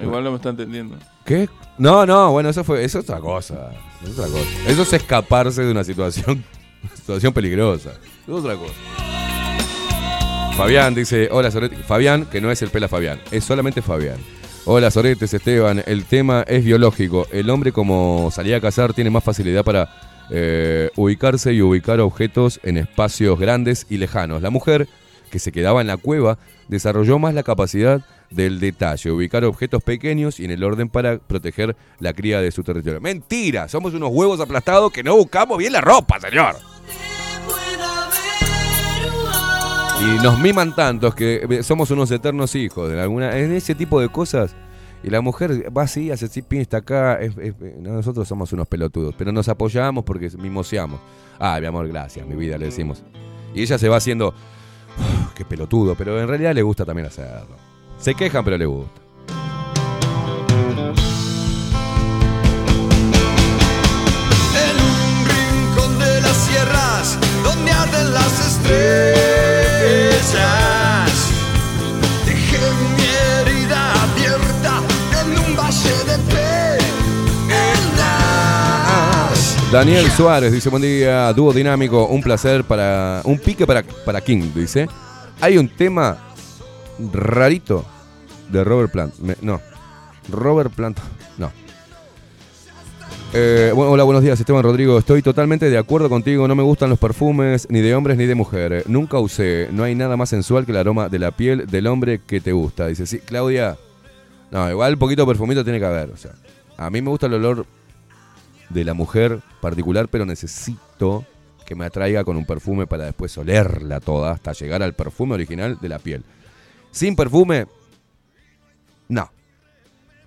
Igual 0.00 0.24
no 0.24 0.30
me 0.30 0.36
está 0.36 0.50
entendiendo. 0.50 0.96
¿Qué? 1.24 1.48
No, 1.78 2.04
no, 2.04 2.32
bueno, 2.32 2.48
eso 2.48 2.64
fue, 2.64 2.84
eso 2.84 2.98
es 2.98 3.04
otra 3.04 3.20
cosa. 3.20 3.70
Eso 4.02 4.12
es 4.12 4.18
otra 4.18 4.30
cosa. 4.30 4.70
Eso 4.70 4.82
es 4.82 4.92
escaparse 4.92 5.62
de 5.62 5.70
una 5.70 5.84
situación, 5.84 6.44
una 6.82 6.96
situación 6.96 7.32
peligrosa. 7.32 7.90
Eso 8.22 8.38
es 8.38 8.44
otra 8.44 8.56
cosa. 8.56 8.74
Fabián 10.56 10.94
dice, 10.94 11.28
hola 11.32 11.50
Sorete. 11.50 11.76
Fabián, 11.76 12.26
que 12.26 12.40
no 12.40 12.50
es 12.50 12.62
el 12.62 12.70
pela 12.70 12.88
Fabián, 12.88 13.20
es 13.30 13.44
solamente 13.44 13.82
Fabián. 13.82 14.18
Hola 14.66 14.90
Soretes, 14.90 15.34
Esteban. 15.34 15.82
El 15.84 16.04
tema 16.04 16.42
es 16.46 16.64
biológico. 16.64 17.26
El 17.30 17.50
hombre 17.50 17.70
como 17.70 18.30
salía 18.30 18.56
a 18.56 18.60
cazar 18.60 18.94
tiene 18.94 19.10
más 19.10 19.22
facilidad 19.22 19.62
para 19.62 19.90
eh, 20.30 20.90
ubicarse 20.96 21.52
y 21.52 21.60
ubicar 21.60 22.00
objetos 22.00 22.60
en 22.62 22.78
espacios 22.78 23.38
grandes 23.38 23.86
y 23.90 23.98
lejanos. 23.98 24.40
La 24.40 24.48
mujer, 24.48 24.88
que 25.30 25.38
se 25.38 25.52
quedaba 25.52 25.82
en 25.82 25.86
la 25.86 25.98
cueva, 25.98 26.38
desarrolló 26.68 27.18
más 27.18 27.34
la 27.34 27.42
capacidad 27.42 28.00
del 28.30 28.58
detalle, 28.60 29.10
ubicar 29.10 29.44
objetos 29.44 29.82
pequeños 29.82 30.40
y 30.40 30.44
en 30.44 30.50
el 30.50 30.64
orden 30.64 30.88
para 30.88 31.18
proteger 31.18 31.76
la 32.00 32.12
cría 32.12 32.40
de 32.40 32.50
su 32.50 32.62
territorio. 32.62 33.00
Mentira, 33.00 33.68
somos 33.68 33.94
unos 33.94 34.10
huevos 34.12 34.40
aplastados 34.40 34.92
que 34.92 35.02
no 35.02 35.16
buscamos 35.16 35.58
bien 35.58 35.72
la 35.72 35.80
ropa, 35.80 36.18
señor. 36.20 36.56
Y 40.00 40.22
nos 40.22 40.38
miman 40.40 40.74
tantos 40.74 41.14
que 41.14 41.46
eh, 41.48 41.62
somos 41.62 41.90
unos 41.90 42.10
eternos 42.10 42.54
hijos 42.56 42.90
de 42.90 43.00
alguna, 43.00 43.38
en 43.38 43.52
ese 43.52 43.74
tipo 43.74 44.00
de 44.00 44.08
cosas. 44.08 44.54
Y 45.02 45.10
la 45.10 45.20
mujer 45.20 45.70
va 45.76 45.82
así, 45.82 46.10
hace 46.10 46.24
así, 46.26 46.42
está 46.50 46.78
acá. 46.78 47.14
es- 47.20 47.34
nosotros 47.78 48.26
somos 48.26 48.52
unos 48.52 48.66
pelotudos, 48.66 49.14
pero 49.16 49.32
nos 49.32 49.48
apoyamos 49.48 50.02
porque 50.04 50.30
mimoseamos. 50.38 51.00
Ah, 51.38 51.58
mi 51.60 51.66
amor, 51.66 51.86
gracias, 51.88 52.26
mi 52.26 52.34
vida, 52.34 52.58
le 52.58 52.66
decimos. 52.66 53.02
Y 53.54 53.62
ella 53.62 53.78
se 53.78 53.88
va 53.88 53.96
haciendo, 53.98 54.28
"Uf, 54.28 55.32
qué 55.34 55.44
pelotudo, 55.44 55.94
pero 55.94 56.20
en 56.20 56.26
realidad 56.26 56.54
le 56.54 56.62
gusta 56.62 56.84
también 56.84 57.06
hacerlo. 57.06 57.56
Se 57.98 58.14
quejan, 58.14 58.44
pero 58.44 58.58
le 58.58 58.66
gusta. 58.66 59.00
En 64.68 64.76
un 64.80 65.24
rincón 65.26 65.98
de 65.98 66.20
las 66.20 66.36
sierras 66.36 67.18
donde 67.42 67.70
arden 67.72 68.12
las 68.12 68.46
estrellas. 68.46 69.14
Dejé 72.26 72.58
mi 72.96 73.06
herida 73.40 73.80
abierta 74.02 74.82
en 75.22 75.28
un 75.38 75.56
valle 75.56 75.96
de 76.04 76.18
penas. 76.28 76.54
Daniel 79.72 80.10
Suárez 80.10 80.52
dice, 80.52 80.68
buen 80.68 80.82
día, 80.82 81.32
dúo 81.32 81.52
dinámico, 81.52 82.06
un 82.06 82.22
placer 82.22 82.64
para... 82.64 83.22
Un 83.24 83.38
pique 83.38 83.66
para, 83.66 83.82
para 83.82 84.20
King, 84.20 84.52
dice. 84.54 84.88
Hay 85.40 85.56
un 85.58 85.68
tema 85.68 86.18
rarito 87.12 87.84
de 88.50 88.64
Robert 88.64 88.92
Plant. 88.92 89.14
No, 89.40 89.60
Robert 90.30 90.72
Plant, 90.72 90.98
no. 91.38 91.50
Eh, 93.36 93.72
bueno, 93.74 93.90
hola, 93.90 94.04
buenos 94.04 94.22
días, 94.22 94.38
Esteban 94.38 94.62
Rodrigo. 94.62 94.96
Estoy 94.96 95.20
totalmente 95.20 95.68
de 95.68 95.76
acuerdo 95.76 96.08
contigo. 96.08 96.46
No 96.46 96.54
me 96.54 96.62
gustan 96.62 96.88
los 96.88 97.00
perfumes 97.00 97.66
ni 97.68 97.80
de 97.80 97.92
hombres 97.94 98.16
ni 98.16 98.26
de 98.26 98.36
mujeres. 98.36 98.86
Nunca 98.86 99.18
usé. 99.18 99.68
No 99.72 99.82
hay 99.82 99.96
nada 99.96 100.16
más 100.16 100.28
sensual 100.28 100.64
que 100.64 100.70
el 100.70 100.78
aroma 100.78 101.08
de 101.08 101.18
la 101.18 101.32
piel 101.32 101.66
del 101.66 101.88
hombre 101.88 102.20
que 102.24 102.40
te 102.40 102.52
gusta. 102.52 102.86
Dice, 102.86 103.06
sí, 103.06 103.18
Claudia. 103.18 103.76
No, 104.52 104.70
igual 104.70 104.96
poquito 104.98 105.26
perfumito 105.26 105.64
tiene 105.64 105.80
que 105.80 105.86
haber. 105.86 106.10
O 106.10 106.16
sea, 106.16 106.30
a 106.76 106.90
mí 106.90 107.02
me 107.02 107.10
gusta 107.10 107.26
el 107.26 107.34
olor 107.34 107.66
de 108.70 108.84
la 108.84 108.94
mujer 108.94 109.40
particular, 109.60 110.06
pero 110.08 110.24
necesito 110.24 111.24
que 111.66 111.74
me 111.74 111.86
atraiga 111.86 112.22
con 112.22 112.36
un 112.36 112.46
perfume 112.46 112.86
para 112.86 113.04
después 113.04 113.36
olerla 113.36 113.98
toda 113.98 114.30
hasta 114.30 114.52
llegar 114.52 114.82
al 114.82 114.94
perfume 114.94 115.34
original 115.34 115.78
de 115.80 115.88
la 115.88 115.98
piel. 115.98 116.22
Sin 116.94 117.16
perfume, 117.16 117.66
no. 119.08 119.28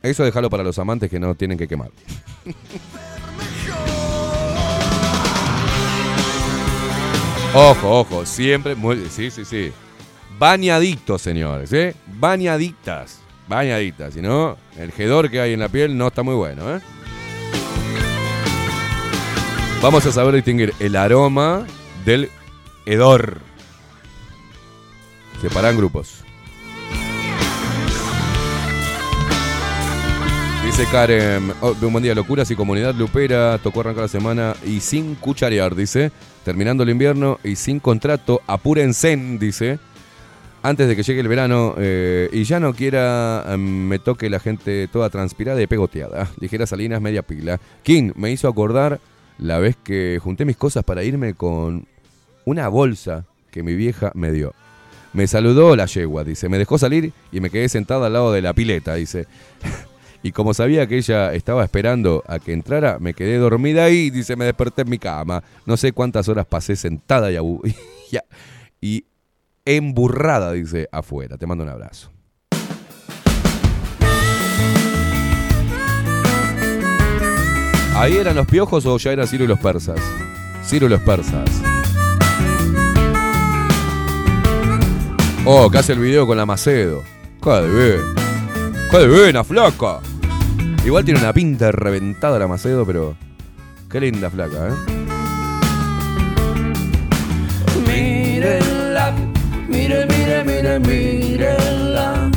Eso 0.04 0.26
déjalo 0.26 0.50
para 0.50 0.64
los 0.64 0.78
amantes 0.78 1.10
que 1.10 1.18
no 1.18 1.34
tienen 1.34 1.58
que 1.58 1.66
quemar. 1.66 1.92
Ojo, 7.54 8.02
ojo, 8.02 8.26
siempre 8.26 8.76
muy. 8.76 9.08
Sí, 9.10 9.32
sí, 9.32 9.46
sí. 9.46 9.72
Bañaditos, 10.38 11.22
señores, 11.22 11.72
¿eh? 11.74 11.96
Bañaditas. 12.06 13.22
Bañaditas. 13.48 14.14
Si 14.14 14.22
no, 14.22 14.58
el 14.78 14.92
hedor 14.96 15.32
que 15.32 15.40
hay 15.40 15.54
en 15.54 15.62
la 15.62 15.70
piel 15.70 15.98
no 15.98 16.08
está 16.08 16.22
muy 16.22 16.36
bueno, 16.36 16.76
¿eh? 16.76 16.82
Vamos 19.82 20.06
a 20.06 20.12
saber 20.12 20.36
distinguir 20.36 20.74
el 20.80 20.96
aroma 20.98 21.66
del 22.06 22.30
hedor. 22.86 23.40
Separan 25.42 25.78
grupos. 25.78 26.27
Dice 30.68 30.86
Karen, 30.92 31.54
oh, 31.62 31.74
buen 31.76 32.04
día, 32.04 32.14
locuras 32.14 32.52
y 32.52 32.56
comunidad 32.56 32.94
lupera, 32.94 33.58
tocó 33.58 33.80
arrancar 33.80 34.04
la 34.04 34.10
semana 34.10 34.54
y 34.66 34.82
sin 34.82 35.16
cucharear, 35.16 35.74
dice, 35.74 36.12
terminando 36.44 36.84
el 36.84 36.90
invierno 36.90 37.40
y 37.42 37.56
sin 37.56 37.80
contrato, 37.80 38.42
apúrense, 38.46 39.16
dice, 39.40 39.80
antes 40.62 40.90
de 40.90 40.98
que 40.98 41.04
llegue 41.04 41.22
el 41.22 41.30
verano 41.30 41.74
eh, 41.78 42.30
y 42.34 42.44
ya 42.44 42.60
no 42.60 42.74
quiera, 42.74 43.46
eh, 43.48 43.58
me 43.58 43.98
toque 43.98 44.30
la 44.30 44.42
gente 44.42 44.90
toda 44.90 45.10
transpirada 45.10 45.60
y 45.62 45.68
pegoteada, 45.68 46.30
ligeras 46.38 46.70
salinas, 46.70 47.02
media 47.02 47.22
pila. 47.22 47.62
King 47.82 48.12
me 48.16 48.32
hizo 48.32 48.50
acordar 48.50 49.00
la 49.40 49.60
vez 49.60 49.78
que 49.78 50.20
junté 50.22 50.44
mis 50.44 50.58
cosas 50.58 50.84
para 50.84 51.02
irme 51.02 51.34
con 51.34 51.88
una 52.44 52.68
bolsa 52.68 53.26
que 53.52 53.64
mi 53.64 53.74
vieja 53.74 54.12
me 54.16 54.34
dio. 54.34 54.54
Me 55.14 55.28
saludó 55.28 55.78
la 55.78 55.86
yegua, 55.86 56.26
dice, 56.26 56.50
me 56.50 56.58
dejó 56.58 56.78
salir 56.78 57.14
y 57.32 57.40
me 57.40 57.50
quedé 57.50 57.70
sentada 57.70 58.08
al 58.08 58.14
lado 58.14 58.34
de 58.34 58.42
la 58.42 58.54
pileta, 58.54 58.96
dice. 58.96 59.28
Y 60.24 60.32
como 60.32 60.54
sabía 60.54 60.88
que 60.88 60.98
ella 60.98 61.34
estaba 61.34 61.64
esperando 61.64 62.24
a 62.28 62.40
que 62.40 62.54
entrara, 62.54 62.98
me 63.00 63.14
quedé 63.14 63.38
dormida 63.38 63.86
ahí, 63.86 64.10
dice, 64.10 64.36
me 64.36 64.46
desperté 64.46 64.82
en 64.82 64.90
mi 64.90 64.98
cama. 64.98 65.44
No 65.66 65.78
sé 65.78 65.92
cuántas 65.92 66.28
horas 66.28 66.46
pasé 66.46 66.76
sentada 66.76 67.32
y, 67.32 67.38
y, 68.82 69.06
emburrada, 69.66 70.54
dice, 70.54 70.88
afuera. 70.92 71.38
Te 71.38 71.46
mando 71.46 71.64
un 71.64 71.70
abrazo. 71.70 72.12
¿Ahí 77.96 78.16
eran 78.16 78.36
los 78.36 78.46
piojos 78.46 78.86
o 78.86 78.98
ya 78.98 79.12
era 79.12 79.26
Ciro 79.26 79.44
y 79.44 79.48
los 79.48 79.60
persas? 79.60 80.00
Ciro 80.64 80.86
y 80.86 80.90
los 80.90 81.02
persas. 81.02 81.50
Oh, 85.46 85.70
que 85.72 85.78
hace 85.78 85.94
el 85.94 86.00
video 86.00 86.28
con 86.28 86.38
la 86.38 86.46
Macedo. 86.46 87.04
Joder. 87.42 88.27
¡Qué 88.90 89.06
buena, 89.06 89.44
flaca! 89.44 90.00
Igual 90.86 91.04
tiene 91.04 91.20
una 91.20 91.34
pinta 91.34 91.72
reventada 91.72 92.40
la 92.40 92.48
Macedo, 92.48 92.86
pero. 92.86 93.16
Qué 93.92 94.00
linda 94.00 94.30
flaca, 94.30 94.70
¿eh? 94.70 94.72
Mírenla, 97.86 99.14
mire, 99.68 100.06
mire, 100.06 100.44
mire, 100.46 100.80
mírenla. 100.80 102.32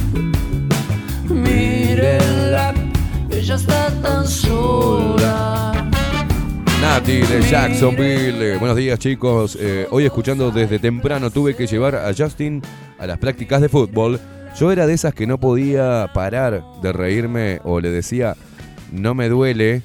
Mírenla, 1.28 2.74
ella 3.30 3.54
está 3.54 3.90
tan 4.02 4.26
sola. 4.26 5.88
Nati 6.80 7.18
de 7.18 7.42
Jacksonville. 7.42 8.54
Eh, 8.54 8.58
Buenos 8.58 8.76
días, 8.76 8.98
chicos. 8.98 9.56
Eh, 9.60 9.86
hoy 9.90 10.04
escuchando 10.04 10.50
desde 10.50 10.80
temprano 10.80 11.30
tuve 11.30 11.54
que 11.54 11.68
llevar 11.68 11.94
a 11.94 12.12
Justin 12.12 12.60
a 12.98 13.06
las 13.06 13.18
prácticas 13.18 13.60
de 13.60 13.68
fútbol. 13.68 14.18
Yo 14.58 14.72
era 14.72 14.86
de 14.86 14.92
esas 14.94 15.14
que 15.14 15.26
no 15.26 15.38
podía 15.38 16.10
parar 16.12 16.62
de 16.82 16.92
reírme 16.92 17.60
o 17.64 17.80
le 17.80 17.90
decía, 17.90 18.36
no 18.92 19.14
me 19.14 19.28
duele. 19.28 19.82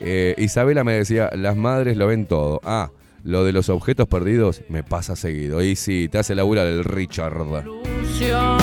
Eh, 0.00 0.34
Isabela 0.38 0.84
me 0.84 0.92
decía, 0.94 1.30
las 1.34 1.56
madres 1.56 1.96
lo 1.96 2.06
ven 2.06 2.26
todo. 2.26 2.60
Ah, 2.64 2.90
lo 3.24 3.44
de 3.44 3.52
los 3.52 3.68
objetos 3.68 4.08
perdidos 4.08 4.62
me 4.68 4.82
pasa 4.82 5.16
seguido. 5.16 5.62
Y 5.62 5.76
sí, 5.76 6.08
te 6.10 6.18
hace 6.18 6.34
labura 6.34 6.64
del 6.64 6.84
Richard. 6.84 7.34
ilusión. 7.64 8.58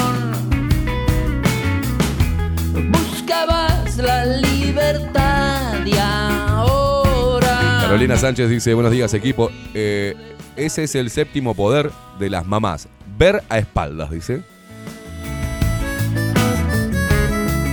Buscabas 2.91 3.97
la 3.97 4.25
libertad 4.25 5.85
y 5.85 5.97
ahora. 5.97 7.79
Carolina 7.81 8.17
Sánchez 8.17 8.49
dice, 8.49 8.73
buenos 8.73 8.91
días 8.91 9.13
equipo. 9.13 9.51
Eh, 9.73 10.15
Ese 10.55 10.83
es 10.83 10.95
el 10.95 11.09
séptimo 11.09 11.53
poder 11.53 11.91
de 12.19 12.29
las 12.29 12.45
mamás. 12.45 12.87
Ver 13.17 13.43
a 13.49 13.59
espaldas, 13.59 14.09
dice. 14.09 14.41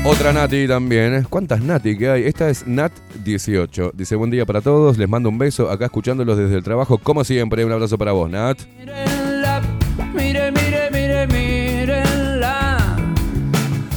Otra 0.02 0.32
Nati 0.32 0.66
también. 0.66 1.14
¿eh? 1.14 1.24
¿Cuántas 1.28 1.60
Nati 1.60 1.96
que 1.96 2.08
hay? 2.08 2.24
Esta 2.24 2.48
es 2.48 2.66
Nat18. 2.66 3.92
Dice, 3.92 4.16
buen 4.16 4.30
día 4.30 4.46
para 4.46 4.62
todos. 4.62 4.96
Les 4.96 5.08
mando 5.08 5.28
un 5.28 5.36
beso 5.36 5.70
acá 5.70 5.84
escuchándolos 5.84 6.38
desde 6.38 6.56
el 6.56 6.62
trabajo. 6.62 6.96
Como 6.98 7.22
siempre, 7.22 7.64
un 7.64 7.72
abrazo 7.72 7.98
para 7.98 8.12
vos, 8.12 8.30
Nat. 8.30 8.58
Mírenla, 8.78 9.60
mire, 10.14 10.50
mire, 10.52 10.90
mire, 10.90 11.26
mírenla. 11.26 12.96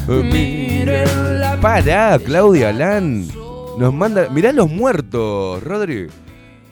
Mírenla. 0.07 1.59
Pará, 1.61 2.19
Claudia 2.19 2.73
Lan. 2.73 3.25
Nos 3.77 3.93
manda. 3.93 4.27
Mirá 4.29 4.51
los 4.51 4.69
muertos, 4.69 5.63
Rodri. 5.63 6.07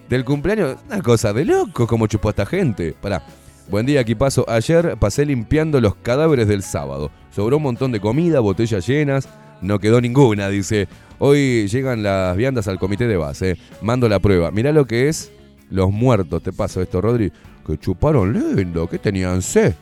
Del 0.09 0.25
cumpleaños. 0.25 0.75
Una 0.88 1.01
cosa 1.01 1.32
de 1.32 1.45
loco 1.45 1.88
como 1.88 2.07
chupó 2.07 2.32
esta 2.32 2.45
gente. 2.45 2.93
Pará. 2.99 3.23
Buen 3.70 3.86
día, 3.86 4.01
aquí 4.01 4.16
paso. 4.16 4.45
Ayer 4.49 4.97
pasé 4.99 5.26
limpiando 5.26 5.80
los 5.80 5.95
cadáveres 5.95 6.47
del 6.47 6.64
sábado. 6.64 7.12
Sobró 7.32 7.57
un 7.57 7.64
montón 7.64 7.91
de 7.91 7.99
comida, 7.99 8.39
botellas 8.39 8.86
llenas. 8.88 9.30
No 9.62 9.80
quedó 9.80 10.01
ninguna, 10.01 10.49
dice. 10.49 10.88
Hoy 11.20 11.68
llegan 11.68 12.03
las 12.03 12.36
viandas 12.36 12.68
al 12.68 12.80
comité 12.80 13.07
de 13.07 13.18
base. 13.18 13.57
Mando 13.82 14.09
la 14.09 14.20
prueba. 14.20 14.51
Mirá 14.51 14.72
lo 14.72 14.86
que 14.86 15.07
es 15.07 15.32
los 15.70 15.91
muertos. 15.91 16.43
Te 16.43 16.51
paso 16.51 16.82
esto, 16.82 16.99
Rodri. 16.99 17.32
Que 17.66 17.78
chuparon 17.78 18.34
lindo. 18.55 18.88
Que 18.88 18.97
tenían 18.97 19.41
sed. 19.41 19.74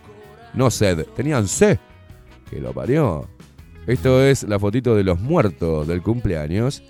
No 0.53 0.69
sed, 0.69 1.05
tenían 1.15 1.47
sed. 1.47 1.79
Que 2.49 2.59
lo 2.59 2.73
parió. 2.73 3.27
Esto 3.87 4.23
es 4.23 4.43
la 4.43 4.59
fotito 4.59 4.95
de 4.95 5.03
los 5.03 5.19
muertos 5.19 5.87
del 5.87 6.03
cumpleaños 6.03 6.83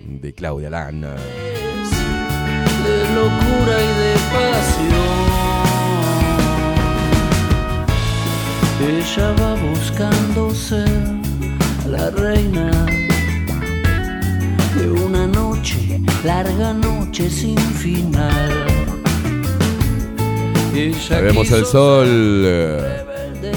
de 0.00 0.32
Claudia 0.32 0.70
Lana. 0.70 1.14
de 2.84 3.14
locura 3.14 3.82
y 3.82 4.00
de. 4.90 4.95
Ella 8.78 9.32
va 9.40 9.54
buscando 9.54 10.54
ser 10.54 10.88
la 11.88 12.10
reina 12.10 12.70
de 14.76 14.90
una 14.90 15.26
noche, 15.26 16.00
larga 16.24 16.74
noche 16.74 17.30
sin 17.30 17.56
final. 17.56 18.66
Vemos 21.10 21.50
el 21.52 21.64
sol 21.64 22.06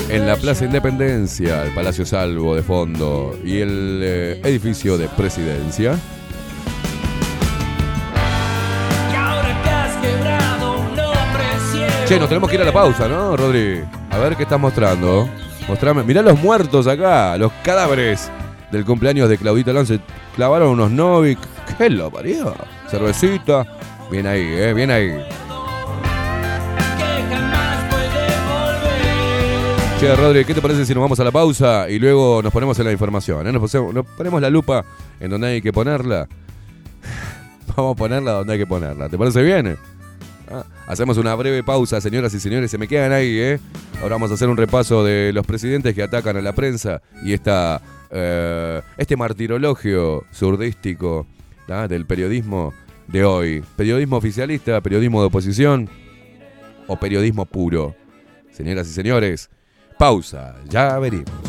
en 0.10 0.26
la 0.26 0.38
Plaza. 0.38 0.64
Independencia, 0.64 1.66
el 1.66 1.74
Palacio 1.74 2.06
Salvo 2.06 2.56
de 2.56 2.64
fondo 2.64 3.38
y 3.44 3.58
el 3.58 4.00
eh, 4.02 4.42
edificio 4.46 4.98
de 4.98 5.10
presidencia. 5.10 6.00
Che, 12.10 12.18
nos 12.20 12.28
tenemos 12.28 12.50
que 12.50 12.56
ir 12.56 12.62
a 12.62 12.66
la 12.66 12.74
pausa, 12.74 13.08
¿no, 13.08 13.38
Rodri? 13.38 13.84
A 14.10 14.18
ver 14.18 14.36
qué 14.36 14.42
estás 14.44 14.60
mostrando. 14.60 15.30
Mostrame. 15.68 16.04
Mirá 16.04 16.24
los 16.24 16.40
muertos 16.42 16.88
acá, 16.88 17.38
los 17.38 17.52
cadáveres 17.64 18.32
del 18.72 18.84
cumpleaños 18.84 19.30
de 19.30 19.38
Claudita 19.38 19.72
Lance. 19.74 20.00
Clavaron 20.36 20.70
unos 20.70 20.90
Novik. 20.90 21.38
¿Qué 21.78 21.88
lo 21.92 22.10
parió? 22.10 22.56
Cervecita. 22.90 23.64
Bien 24.10 24.26
ahí, 24.26 24.42
¿eh? 24.44 24.74
Bien 24.74 24.90
ahí. 24.90 25.24
Che, 30.00 30.16
Rodri, 30.16 30.46
¿qué 30.46 30.56
te 30.56 30.62
parece 30.62 30.86
si 30.86 30.96
nos 30.96 31.02
vamos 31.02 31.20
a 31.20 31.24
la 31.24 31.32
pausa 31.32 31.88
y 31.90 32.00
luego 32.00 32.42
nos 32.42 32.52
ponemos 32.52 32.80
en 32.80 32.86
la 32.86 32.92
información? 32.92 33.46
¿eh? 33.48 33.52
Nos, 33.52 33.62
posemos- 33.62 33.94
nos 33.94 34.06
ponemos 34.08 34.42
la 34.42 34.50
lupa 34.50 34.84
en 35.20 35.30
donde 35.30 35.48
hay 35.50 35.62
que 35.62 35.72
ponerla. 35.72 36.28
Vamos 37.78 37.94
a 37.94 37.96
ponerla 37.98 38.32
donde 38.32 38.54
hay 38.54 38.60
que 38.60 38.66
ponerla. 38.66 39.10
¿Te 39.10 39.18
parece 39.18 39.44
bien? 39.44 39.78
Ah, 40.52 40.66
Hacemos 40.88 41.18
una 41.18 41.36
breve 41.36 41.64
pausa, 41.64 42.02
señoras 42.02 42.34
y 42.34 42.40
señores. 42.40 42.72
Se 42.72 42.78
me 42.78 42.88
quedan 42.88 43.12
ahí, 43.12 43.38
¿eh? 43.40 43.60
Ahora 44.02 44.16
vamos 44.16 44.32
a 44.32 44.34
hacer 44.34 44.50
un 44.50 44.58
repaso 44.58 45.04
de 45.04 45.32
los 45.34 45.46
presidentes 45.46 45.94
que 45.94 46.02
atacan 46.02 46.38
a 46.38 46.42
la 46.42 46.54
prensa 46.54 47.02
y 47.24 47.34
esta, 47.34 47.82
eh, 48.10 48.82
este 48.98 49.16
martirologio 49.16 50.24
surdístico 50.32 51.28
¿tá? 51.68 51.88
del 51.88 52.06
periodismo 52.06 52.74
de 53.08 53.24
hoy. 53.24 53.64
Periodismo 53.76 54.18
oficialista, 54.18 54.82
periodismo 54.82 55.22
de 55.22 55.28
oposición 55.28 55.90
o 56.88 57.00
periodismo 57.00 57.46
puro. 57.46 57.96
Señoras 58.52 58.88
y 58.88 58.94
señores, 58.94 59.50
pausa, 59.98 60.56
ya 60.70 60.98
venimos. 60.98 61.49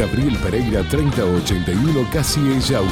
Gabriel 0.00 0.36
Pereira 0.38 0.82
3081 0.82 2.08
Casi 2.10 2.40
Yauri. 2.70 2.88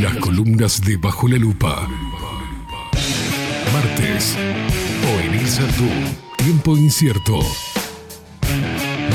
Las 0.00 0.14
columnas 0.18 0.80
de 0.82 0.96
Bajo 0.96 1.26
la 1.26 1.38
Lupa. 1.38 1.88
Martes. 3.72 4.36
Oenisa 5.16 5.66
tú. 5.76 5.88
Tiempo 6.36 6.76
incierto. 6.76 7.40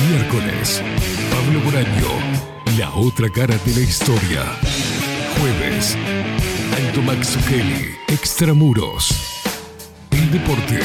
Miércoles. 0.10 0.84
Pablo 1.32 1.62
Boraño. 1.62 2.78
La 2.78 2.94
otra 2.96 3.30
cara 3.30 3.56
de 3.66 3.76
la 3.76 3.80
historia. 3.80 4.44
Jueves. 5.40 5.98
Alto 6.76 7.02
Max 7.02 7.38
Kelly. 7.48 7.96
Extramuros. 8.10 9.42
El 10.12 10.32
deporte. 10.32 10.82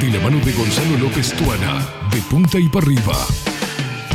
De 0.00 0.08
la 0.08 0.20
mano 0.24 0.42
de 0.42 0.52
Gonzalo 0.52 0.96
López 0.96 1.34
Tuana. 1.34 1.86
De 2.10 2.22
punta 2.30 2.58
y 2.58 2.68
para 2.70 2.86
arriba. 2.86 3.26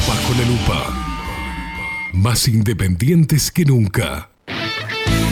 Bajo 0.08 0.34
la 0.40 0.48
lupa. 0.48 2.10
Más 2.14 2.48
independientes 2.48 3.52
que 3.52 3.64
nunca. 3.64 4.30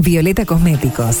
Violeta 0.00 0.44
Cosméticos. 0.44 1.20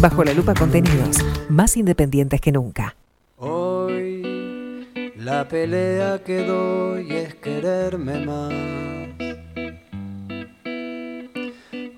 Bajo 0.00 0.24
la 0.24 0.32
Lupa 0.32 0.54
contenidos 0.54 1.18
más 1.50 1.76
independientes 1.76 2.40
que 2.40 2.52
nunca. 2.52 2.96
Hoy 3.36 5.12
la 5.16 5.46
pelea 5.46 6.24
que 6.24 6.42
doy 6.42 7.12
es 7.12 7.34
quererme 7.34 8.24
más. 8.24 8.54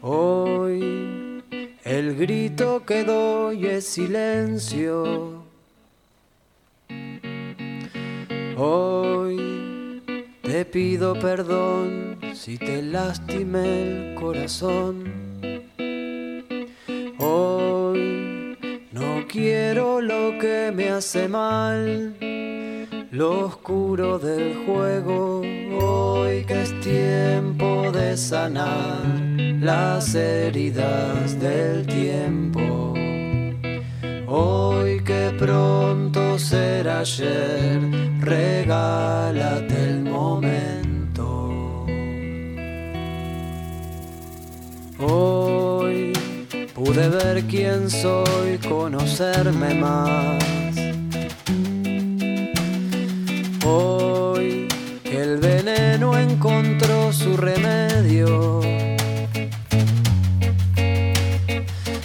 Hoy 0.01 1.45
el 1.85 2.17
grito 2.17 2.85
que 2.85 3.05
doy 3.05 3.67
es 3.67 3.87
silencio. 3.87 5.45
Hoy 8.57 10.03
te 10.43 10.65
pido 10.65 11.15
perdón 11.21 12.19
si 12.35 12.59
te 12.59 12.83
lastimé 12.83 14.11
el 14.11 14.15
corazón. 14.17 15.05
Hoy 17.25 17.92
quiero 19.73 20.03
lo 20.03 20.39
que 20.39 20.71
me 20.71 20.91
hace 20.91 21.29
mal, 21.29 22.15
lo 23.11 23.47
oscuro 23.47 24.19
del 24.19 24.55
juego. 24.67 25.41
Hoy 25.81 26.45
que 26.45 26.63
es 26.63 26.79
tiempo 26.81 27.91
de 27.91 28.15
sanar 28.19 29.01
las 29.61 30.15
heridas 30.15 31.41
del 31.41 31.87
tiempo. 31.87 32.93
Hoy 34.27 35.03
que 35.05 35.35
pronto 35.39 36.39
será 36.39 37.01
ayer, 37.01 37.81
regálate 38.21 39.75
el 39.85 40.03
momento. 40.03 40.82
Pude 46.93 47.09
ver 47.09 47.43
quién 47.45 47.89
soy, 47.89 48.59
conocerme 48.69 49.75
más. 49.75 50.45
Hoy 53.65 54.69
el 55.05 55.39
veneno 55.39 56.19
encontró 56.19 57.11
su 57.13 57.37
remedio. 57.37 58.61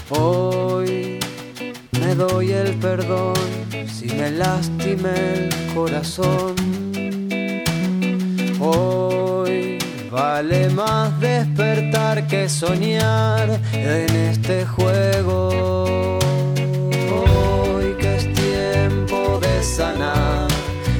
Hoy 0.10 1.20
me 2.00 2.16
doy 2.16 2.52
el 2.52 2.74
perdón 2.76 3.36
si 3.88 4.08
me 4.08 4.32
lastimé 4.32 5.34
el 5.34 5.74
corazón. 5.74 6.56
Hoy 8.62 9.27
vale 10.18 10.68
más 10.72 11.20
despertar 11.20 12.26
que 12.26 12.50
soñar 12.50 13.48
en 13.72 14.10
este 14.32 14.66
juego. 14.66 16.18
Hoy 17.20 17.96
que 18.00 18.16
es 18.16 18.26
tiempo 18.34 19.40
de 19.40 19.64
sanar 19.64 20.48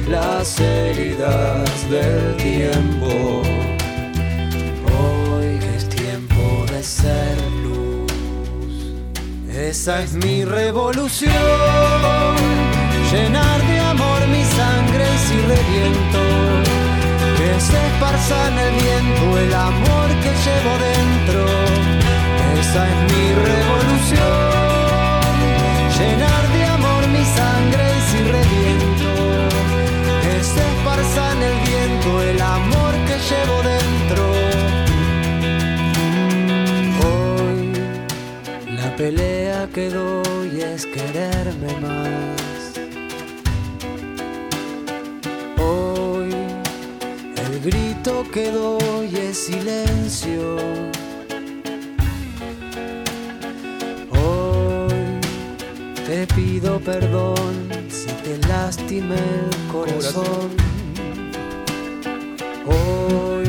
las 0.08 0.60
heridas 0.60 1.90
del 1.90 2.36
tiempo. 2.36 3.42
Hoy 5.00 5.58
que 5.62 5.76
es 5.76 5.88
tiempo 5.88 6.64
de 6.72 6.80
ser 6.82 7.36
luz. 7.64 8.12
Esa 9.52 10.00
es 10.04 10.12
mi 10.14 10.44
revolución. 10.44 11.32
Llenar 13.10 13.58
de 13.66 13.78
amor 13.80 14.20
mi 14.28 14.44
sangre 14.58 15.06
si 15.26 15.36
reviento 15.54 16.77
se 17.60 17.76
esparza 17.86 18.48
en 18.48 18.58
el 18.58 18.72
viento 18.74 19.38
el 19.38 19.54
amor 19.54 20.08
que 20.22 20.32
llevo 20.44 20.72
dentro. 20.90 21.40
Esa 22.60 22.88
es 22.90 22.96
mi 23.10 23.24
revolución, 23.50 25.20
llenar 25.98 26.42
de 26.54 26.64
amor 26.64 27.02
mi 27.08 27.24
sangre 27.38 27.84
y 27.98 28.00
si 28.10 28.18
reviento. 28.36 29.10
Se 30.54 30.60
esparza 30.72 31.32
en 31.32 31.42
el 31.42 31.56
viento 31.68 32.22
el 32.22 32.40
amor 32.40 32.92
que 33.06 33.16
llevo 33.28 33.56
dentro. 33.74 34.22
Hoy 37.08 37.62
la 38.76 38.96
pelea 38.96 39.68
que 39.74 39.90
doy 39.90 40.60
es 40.60 40.86
quererme 40.86 41.72
más 41.82 42.47
grito 47.70 48.24
que 48.32 48.50
doy 48.50 49.14
es 49.14 49.36
silencio. 49.36 50.56
Hoy 54.10 55.20
te 56.06 56.26
pido 56.34 56.80
perdón 56.80 57.68
si 57.88 58.10
te 58.24 58.38
lastimé 58.48 59.16
el 59.16 59.72
corazón. 59.72 60.48
Hoy 62.66 63.46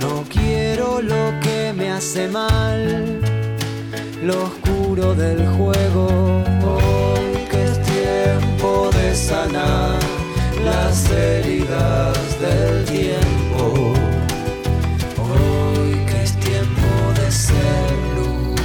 no 0.00 0.24
quiero 0.28 1.02
lo 1.02 1.24
que 1.40 1.72
me 1.76 1.90
hace 1.90 2.28
mal, 2.28 3.20
lo 4.22 4.44
oscuro 4.44 5.14
del 5.14 5.44
juego. 5.56 6.06
Hoy 6.72 7.48
que 7.50 7.64
es 7.64 7.82
tiempo 7.82 8.90
de 8.92 9.14
sanar 9.14 10.17
las 10.64 11.10
heridas 11.10 12.40
del 12.40 12.84
tiempo. 12.84 13.94
Hoy 15.18 16.04
que 16.06 16.22
es 16.22 16.32
tiempo 16.38 16.88
de 17.16 17.30
ser 17.30 17.90
luz. 18.16 18.60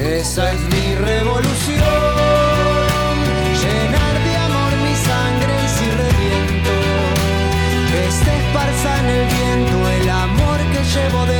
Esa 0.00 0.52
es 0.52 0.60
mi 0.72 0.94
revolución. 0.94 1.84
Llenar 3.62 4.14
de 4.26 4.36
amor 4.46 4.72
mi 4.86 4.94
sangre 5.08 5.52
y 5.64 5.68
si 5.76 5.86
reviento. 6.04 6.74
Que 7.90 8.02
se 8.12 8.30
esparza 8.40 9.00
en 9.00 9.06
el 9.06 9.26
viento 9.26 9.88
el 9.88 10.10
amor 10.10 10.58
que 10.72 10.84
llevo 10.84 11.20
dentro. 11.26 11.37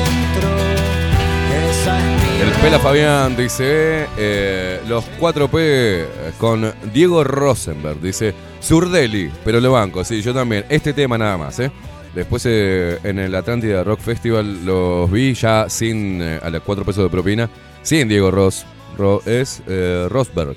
El 2.41 2.51
Pela 2.63 2.79
Fabián 2.79 3.37
dice 3.37 4.07
eh, 4.17 4.81
los 4.89 5.05
4P 5.19 6.05
con 6.39 6.73
Diego 6.93 7.25
Rosenberg. 7.25 8.01
Dice 8.01 8.33
Zurdeli, 8.63 9.31
pero 9.45 9.61
lo 9.61 9.73
banco, 9.73 10.05
sí, 10.05 10.23
yo 10.23 10.33
también. 10.33 10.65
Este 10.69 10.93
tema 10.93 11.19
nada 11.19 11.37
más, 11.37 11.59
¿eh? 11.59 11.71
Después 12.15 12.45
eh, 12.47 12.99
en 13.03 13.19
el 13.19 13.35
Atlántida 13.35 13.83
Rock 13.85 14.01
Festival 14.01 14.65
los 14.65 15.11
vi 15.11 15.35
ya 15.35 15.69
sin 15.69 16.21
eh, 16.23 16.39
a 16.43 16.49
los 16.51 16.63
4 16.63 16.85
pesos 16.85 17.05
de 17.05 17.11
propina, 17.11 17.51
sin 17.83 18.09
Diego 18.09 18.31
Ross. 18.31 18.65
Ro- 18.97 19.23
es 19.27 19.63
eh, 19.67 20.07
Rosberg, 20.09 20.57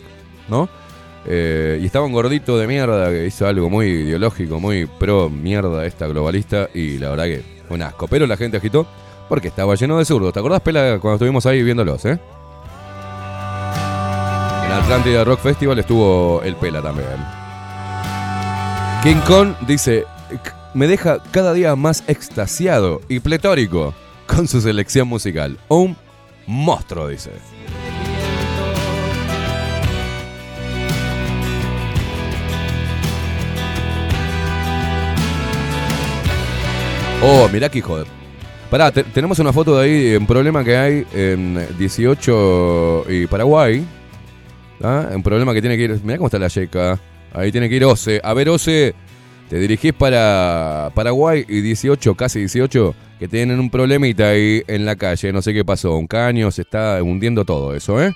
¿no? 0.49 0.69
Eh, 1.25 1.79
y 1.81 1.85
estaba 1.85 2.05
un 2.05 2.13
gordito 2.13 2.57
de 2.57 2.65
mierda 2.67 3.09
que 3.11 3.25
hizo 3.27 3.47
algo 3.47 3.69
muy 3.69 3.87
ideológico, 3.87 4.59
muy 4.59 4.85
pro 4.85 5.29
mierda 5.29 5.85
esta 5.85 6.07
globalista 6.07 6.69
y 6.73 6.97
la 6.97 7.09
verdad 7.09 7.25
que 7.25 7.43
un 7.69 7.81
asco. 7.81 8.07
Pero 8.07 8.25
la 8.27 8.37
gente 8.37 8.57
agitó 8.57 8.87
porque 9.31 9.47
estaba 9.47 9.75
lleno 9.75 9.97
de 9.97 10.03
zurdos. 10.03 10.33
¿Te 10.33 10.39
acordás, 10.41 10.59
Pela, 10.59 10.99
cuando 10.99 11.13
estuvimos 11.15 11.45
ahí 11.45 11.63
viéndolos, 11.63 12.03
eh? 12.03 12.19
En 14.65 14.71
Atlántida 14.73 15.23
Rock 15.23 15.39
Festival 15.39 15.79
estuvo 15.79 16.41
el 16.43 16.57
Pela 16.57 16.81
también. 16.81 17.07
King 19.01 19.21
Kong 19.25 19.53
dice, 19.65 20.03
"C- 20.31 20.51
me 20.73 20.85
deja 20.85 21.19
cada 21.31 21.53
día 21.53 21.77
más 21.77 22.03
extasiado 22.07 22.99
y 23.07 23.21
pletórico 23.21 23.93
con 24.27 24.49
su 24.49 24.59
selección 24.59 25.07
musical. 25.07 25.57
Un 25.69 25.95
monstruo, 26.45 27.07
dice. 27.07 27.31
Oh, 37.23 37.47
mirá 37.51 37.69
que 37.69 37.79
hijo. 37.79 38.03
Pará, 38.71 38.89
te- 38.91 39.03
tenemos 39.03 39.37
una 39.39 39.51
foto 39.53 39.77
de 39.77 39.83
ahí, 39.85 40.15
un 40.15 40.25
problema 40.25 40.63
que 40.63 40.75
hay 40.77 41.05
en 41.13 41.59
18 41.77 43.05
y 43.09 43.27
Paraguay. 43.27 43.85
Un 45.13 45.21
problema 45.21 45.53
que 45.53 45.61
tiene 45.61 45.75
que 45.77 45.83
ir... 45.83 45.99
Mirá 46.03 46.17
cómo 46.17 46.27
está 46.27 46.39
la 46.39 46.47
yeca. 46.47 46.97
Ahí 47.33 47.51
tiene 47.51 47.67
que 47.69 47.75
ir 47.75 47.83
Ose. 47.85 48.19
A 48.23 48.33
ver, 48.33 48.47
Ose, 48.49 48.95
te 49.49 49.59
dirigís 49.59 49.91
para 49.93 50.89
Paraguay 50.95 51.45
y 51.47 51.59
18, 51.61 52.15
casi 52.15 52.39
18, 52.39 52.95
que 53.19 53.27
tienen 53.27 53.59
un 53.59 53.69
problemita 53.69 54.29
ahí 54.29 54.63
en 54.67 54.85
la 54.85 54.95
calle. 54.95 55.31
No 55.33 55.41
sé 55.41 55.53
qué 55.53 55.63
pasó. 55.65 55.97
Un 55.97 56.07
caño, 56.07 56.49
se 56.49 56.61
está 56.63 57.03
hundiendo 57.03 57.43
todo 57.45 57.75
eso, 57.75 58.01
¿eh? 58.01 58.13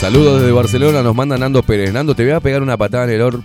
Saludos 0.00 0.40
desde 0.40 0.52
Barcelona, 0.52 1.02
nos 1.02 1.14
manda 1.14 1.36
Nando 1.36 1.62
Pérez. 1.62 1.92
Nando, 1.92 2.14
te 2.14 2.22
voy 2.24 2.32
a 2.32 2.40
pegar 2.40 2.62
una 2.62 2.76
patada 2.78 3.04
en 3.04 3.10
el 3.10 3.20
orto. 3.20 3.42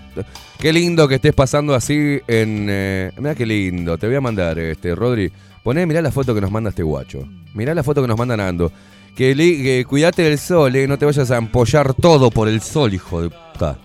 Qué 0.58 0.72
lindo 0.72 1.06
que 1.08 1.16
estés 1.16 1.34
pasando 1.34 1.76
así 1.76 2.20
en. 2.28 2.68
Eh, 2.70 3.12
mirá 3.18 3.36
qué 3.36 3.46
lindo. 3.46 3.98
Te 3.98 4.08
voy 4.08 4.16
a 4.16 4.22
mandar, 4.22 4.58
este, 4.58 4.96
Rodri. 4.96 5.30
Poné, 5.64 5.86
mirá 5.86 6.02
la 6.02 6.12
foto 6.12 6.34
que 6.34 6.40
nos 6.40 6.52
manda 6.52 6.70
este 6.70 6.82
guacho. 6.84 7.28
Mirá 7.54 7.74
la 7.76 7.84
foto 7.84 8.02
que 8.02 8.08
nos 8.08 8.18
manda 8.18 8.38
Nando. 8.38 8.72
Que, 9.18 9.36
li- 9.36 9.62
que 9.64 9.86
cuidate 9.86 10.22
del 10.24 10.38
sol, 10.40 10.74
eh. 10.78 10.88
No 10.88 10.98
te 10.98 11.06
vayas 11.06 11.30
a 11.30 11.38
empollar 11.38 11.94
todo 11.94 12.32
por 12.32 12.48
el 12.48 12.62
sol, 12.62 12.94
hijo 12.94 13.22
de 13.22 13.30
puta. 13.30 13.78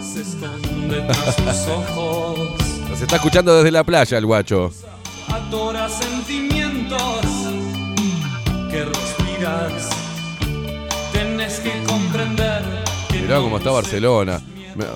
Se 0.00 0.24
sus 0.24 1.68
ojos, 1.68 2.38
Nos 2.88 3.00
está 3.02 3.16
escuchando 3.16 3.54
desde 3.58 3.70
la 3.72 3.84
playa 3.84 4.16
el 4.16 4.24
guacho. 4.24 4.70
adora 5.28 5.86
sentimientos 5.90 7.22
que 8.70 8.84
respiras. 8.84 10.07
Que 11.48 11.82
comprender 11.84 12.62
Mirá 13.10 13.38
cómo 13.40 13.56
está 13.58 13.70
Barcelona. 13.70 14.40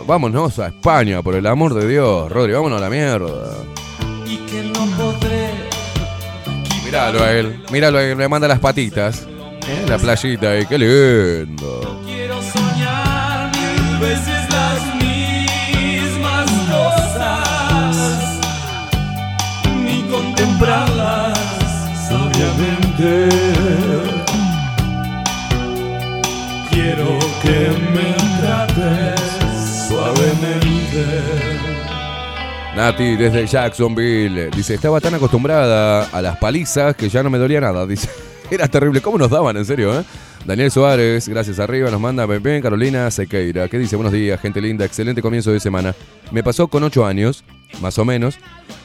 Vámonos 0.07 0.59
a 0.59 0.69
España, 0.69 1.23
por 1.23 1.35
el 1.35 1.47
amor 1.47 1.75
de 1.75 1.89
Dios. 1.89 2.31
Rodri, 2.31 2.53
vámonos 2.53 2.79
a 2.79 2.85
la 2.85 2.91
mierda. 2.91 3.57
y 4.27 4.37
que 4.37 4.63
no 4.63 4.87
podré 4.97 5.51
Míralo 6.85 7.25
a 7.25 7.33
él, 7.33 7.63
míralo 7.73 7.99
a 7.99 8.03
él, 8.05 8.15
me 8.17 8.29
manda 8.29 8.47
las 8.47 8.61
patitas. 8.61 9.27
Eh, 9.67 9.85
La 9.89 9.97
playita 9.99 10.51
ahí, 10.51 10.67
qué 10.67 10.79
lindo. 10.79 12.01
Quiero 12.05 12.41
soñar 12.43 13.51
mil 13.57 13.99
veces 13.99 14.49
las 14.51 14.95
mismas 15.03 16.51
cosas, 16.71 17.97
ni 19.85 20.03
contemplarlas 20.03 21.39
sabiamente. 22.09 23.92
Quiero 26.83 27.17
que 27.41 27.71
me 27.95 28.13
trates 28.41 29.87
suavemente. 29.87 31.07
Nati 32.75 33.15
desde 33.15 33.47
Jacksonville 33.47 34.51
dice, 34.51 34.75
estaba 34.75 35.01
tan 35.01 35.15
acostumbrada 35.15 36.07
a 36.07 36.21
las 36.21 36.39
palizas 36.39 36.97
que 36.97 37.09
ya 37.09 37.23
no 37.23 37.31
me 37.31 37.39
dolía 37.39 37.61
nada. 37.61 37.87
Dice, 37.87 38.09
era 38.51 38.67
terrible. 38.67 39.01
¿Cómo 39.01 39.17
nos 39.17 39.31
daban, 39.31 39.57
en 39.59 39.65
serio? 39.65 39.97
eh? 40.01 40.03
Daniel 40.45 40.73
Suárez, 40.73 41.29
gracias 41.29 41.61
arriba, 41.61 41.89
nos 41.89 42.01
manda 42.01 42.27
Pepe, 42.27 42.61
Carolina 42.61 43.09
Sequeira. 43.13 43.69
¿Qué 43.69 43.79
dice? 43.79 43.95
Buenos 43.95 44.13
días, 44.13 44.41
gente 44.41 44.61
linda, 44.61 44.85
excelente 44.85 45.23
comienzo 45.23 45.53
de 45.53 45.61
semana. 45.61 45.95
Me 46.33 46.43
pasó 46.43 46.67
con 46.67 46.83
8 46.83 47.07
años, 47.07 47.45
más 47.81 47.97
o 48.01 48.05
menos. 48.05 48.39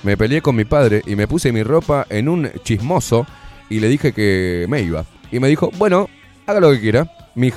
Me 0.04 0.16
peleé 0.18 0.44
con 0.44 0.56
mi 0.56 0.66
padre 0.66 1.02
y 1.08 1.16
me 1.16 1.28
puse 1.28 1.52
mi 1.52 1.64
ropa 1.64 2.06
en 2.12 2.30
un 2.30 2.52
chismoso 2.64 3.26
y 3.72 3.80
le 3.80 3.88
dije 3.88 4.14
que 4.14 4.68
me 4.70 4.82
iba. 4.82 5.04
Y 5.32 5.40
me 5.40 5.48
dijo, 5.48 5.72
bueno, 5.80 6.08
haga 6.46 6.60
lo 6.60 6.70
que 6.70 6.80
quiera, 6.80 7.12
mi 7.34 7.50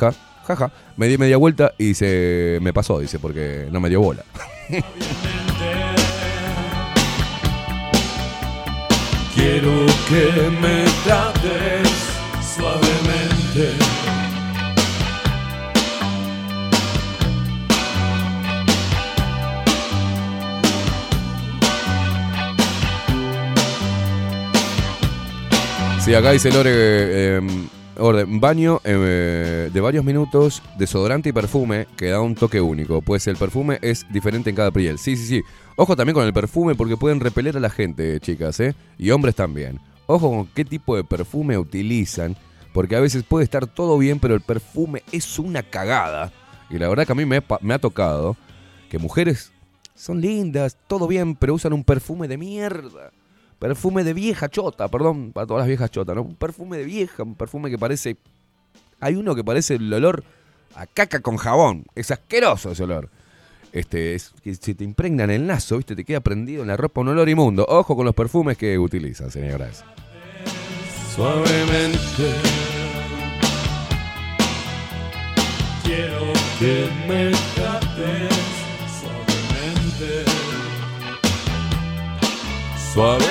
jaja. 0.56 0.72
Me 0.96 1.06
di 1.08 1.18
media 1.18 1.36
vuelta 1.36 1.72
y 1.78 1.94
se 1.94 2.58
me 2.60 2.72
pasó, 2.72 2.98
dice, 2.98 3.18
porque 3.18 3.68
no 3.70 3.80
me 3.80 3.88
dio 3.88 4.00
bola. 4.00 4.24
Quiero 9.34 9.86
que 10.08 10.50
me 10.60 10.84
trates 11.04 11.88
suavemente. 12.54 13.74
Sí, 26.04 26.14
acá 26.14 26.32
dice 26.32 26.50
Lore, 26.50 26.70
eh, 26.72 27.40
orden, 28.00 28.40
baño 28.40 28.80
eh, 28.84 29.70
de 29.72 29.80
varios 29.80 30.04
minutos, 30.04 30.62
desodorante 30.78 31.28
y 31.28 31.32
perfume 31.32 31.86
que 31.96 32.08
da 32.08 32.20
un 32.20 32.34
toque 32.34 32.60
único, 32.60 33.00
pues 33.02 33.26
el 33.26 33.36
perfume 33.36 33.78
es 33.82 34.04
diferente 34.10 34.50
en 34.50 34.56
cada 34.56 34.70
piel. 34.70 34.98
Sí, 34.98 35.16
sí, 35.16 35.26
sí. 35.26 35.42
Ojo 35.76 35.94
también 35.96 36.14
con 36.14 36.24
el 36.26 36.32
perfume 36.32 36.74
porque 36.74 36.96
pueden 36.96 37.20
repeler 37.20 37.56
a 37.56 37.60
la 37.60 37.70
gente, 37.70 38.18
chicas, 38.20 38.58
¿eh? 38.60 38.74
Y 38.98 39.10
hombres 39.10 39.34
también. 39.34 39.80
Ojo 40.06 40.30
con 40.30 40.46
qué 40.48 40.64
tipo 40.64 40.96
de 40.96 41.04
perfume 41.04 41.56
utilizan, 41.56 42.36
porque 42.72 42.96
a 42.96 43.00
veces 43.00 43.22
puede 43.22 43.44
estar 43.44 43.66
todo 43.66 43.96
bien, 43.98 44.18
pero 44.18 44.34
el 44.34 44.40
perfume 44.40 45.02
es 45.12 45.38
una 45.38 45.62
cagada. 45.62 46.32
Y 46.68 46.78
la 46.78 46.88
verdad 46.88 47.06
que 47.06 47.12
a 47.12 47.16
mí 47.16 47.24
me, 47.24 47.36
ha 47.36 47.40
pa- 47.40 47.58
me 47.62 47.74
ha 47.74 47.78
tocado 47.78 48.36
que 48.90 48.98
mujeres 48.98 49.52
son 49.94 50.20
lindas, 50.20 50.76
todo 50.86 51.06
bien, 51.06 51.34
pero 51.36 51.54
usan 51.54 51.72
un 51.72 51.84
perfume 51.84 52.26
de 52.28 52.38
mierda. 52.38 53.10
Perfume 53.60 54.04
de 54.04 54.14
vieja 54.14 54.48
chota, 54.48 54.88
perdón, 54.88 55.32
para 55.32 55.46
todas 55.46 55.60
las 55.60 55.68
viejas 55.68 55.90
chotas, 55.90 56.16
¿no? 56.16 56.22
Un 56.22 56.34
perfume 56.34 56.78
de 56.78 56.84
vieja, 56.84 57.22
un 57.22 57.34
perfume 57.34 57.68
que 57.68 57.76
parece. 57.76 58.16
Hay 59.00 59.16
uno 59.16 59.34
que 59.34 59.44
parece 59.44 59.74
el 59.74 59.92
olor 59.92 60.24
a 60.74 60.86
caca 60.86 61.20
con 61.20 61.36
jabón. 61.36 61.84
Es 61.94 62.10
asqueroso 62.10 62.70
ese 62.70 62.84
olor. 62.84 63.10
Este, 63.72 64.14
es 64.14 64.32
que 64.42 64.54
se 64.54 64.74
te 64.74 64.82
impregna 64.82 65.24
en 65.24 65.30
el 65.30 65.46
naso, 65.46 65.76
¿viste? 65.76 65.94
Te 65.94 66.04
queda 66.04 66.20
prendido 66.20 66.62
en 66.62 66.68
la 66.68 66.76
ropa 66.78 67.02
un 67.02 67.08
olor 67.08 67.28
inmundo. 67.28 67.66
Ojo 67.68 67.94
con 67.94 68.06
los 68.06 68.14
perfumes 68.14 68.56
que 68.56 68.78
utilizan, 68.78 69.30
señoras. 69.30 69.84
Suavemente. 71.14 71.98
Quiero 75.84 76.32
que 76.58 76.88
me 77.06 77.30
Suavemente. 83.00 83.30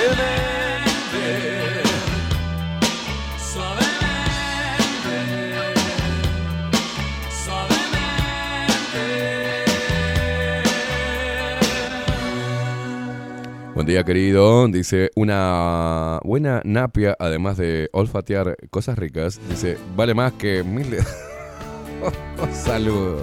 Buen 13.74 13.86
día, 13.86 14.02
querido. 14.02 14.66
Dice, 14.66 15.10
una 15.14 16.18
buena 16.24 16.62
napia, 16.64 17.16
además 17.20 17.56
de 17.56 17.90
olfatear 17.92 18.56
cosas 18.70 18.98
ricas, 18.98 19.40
dice, 19.48 19.78
vale 19.94 20.14
más 20.14 20.32
que 20.32 20.64
mil... 20.64 20.96
Saludos. 22.52 23.22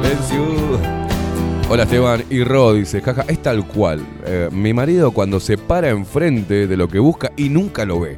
Silencio. 0.00 0.97
Hola 1.70 1.82
Esteban 1.82 2.24
y 2.30 2.42
Ro 2.44 2.72
dice, 2.74 3.00
jaja, 3.02 3.24
es 3.28 3.42
tal 3.42 3.66
cual. 3.66 4.00
Eh, 4.24 4.48
mi 4.50 4.72
marido 4.72 5.10
cuando 5.12 5.38
se 5.38 5.58
para 5.58 5.90
enfrente 5.90 6.66
de 6.66 6.76
lo 6.76 6.88
que 6.88 6.98
busca 6.98 7.30
y 7.36 7.50
nunca 7.50 7.84
lo 7.84 8.00
ve. 8.00 8.16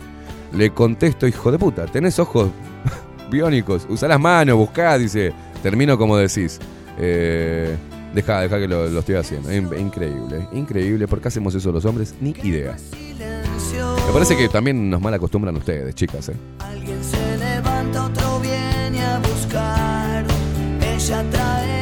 Le 0.52 0.70
contesto, 0.70 1.27
hijo 1.27 1.51
de 1.51 1.59
puta, 1.59 1.86
tenés 1.86 2.18
ojos 2.20 2.51
biónicos, 3.31 3.86
usa 3.89 4.09
las 4.09 4.20
manos, 4.20 4.56
buscá, 4.56 4.97
dice. 4.98 5.32
Termino 5.62 5.98
como 5.98 6.16
decís. 6.16 6.59
Eh, 6.97 7.77
deja, 8.14 8.40
deja 8.40 8.59
que 8.59 8.68
lo, 8.68 8.86
estoy 8.98 9.16
haciendo. 9.16 9.52
In- 9.52 9.68
Increíble, 9.78 10.47
increíble. 10.52 11.09
¿Por 11.09 11.20
qué 11.20 11.28
hacemos 11.28 11.55
eso 11.55 11.72
los 11.72 11.85
hombres? 11.85 12.14
Ni 12.20 12.31
idea. 12.44 12.77
Me 14.06 14.12
parece 14.12 14.36
que 14.36 14.48
también 14.48 14.89
nos 14.90 15.01
mal 15.01 15.12
acostumbran 15.14 15.56
ustedes, 15.56 15.94
chicas, 15.94 16.28
¿eh? 16.28 16.35
Alguien 16.60 16.98
se 17.02 17.36
levanta, 17.36 18.06
otro 18.06 18.40
viene 18.40 19.02
a 19.05 19.18
buscar. 19.18 20.24
Ella 20.82 21.24
trae 21.31 21.80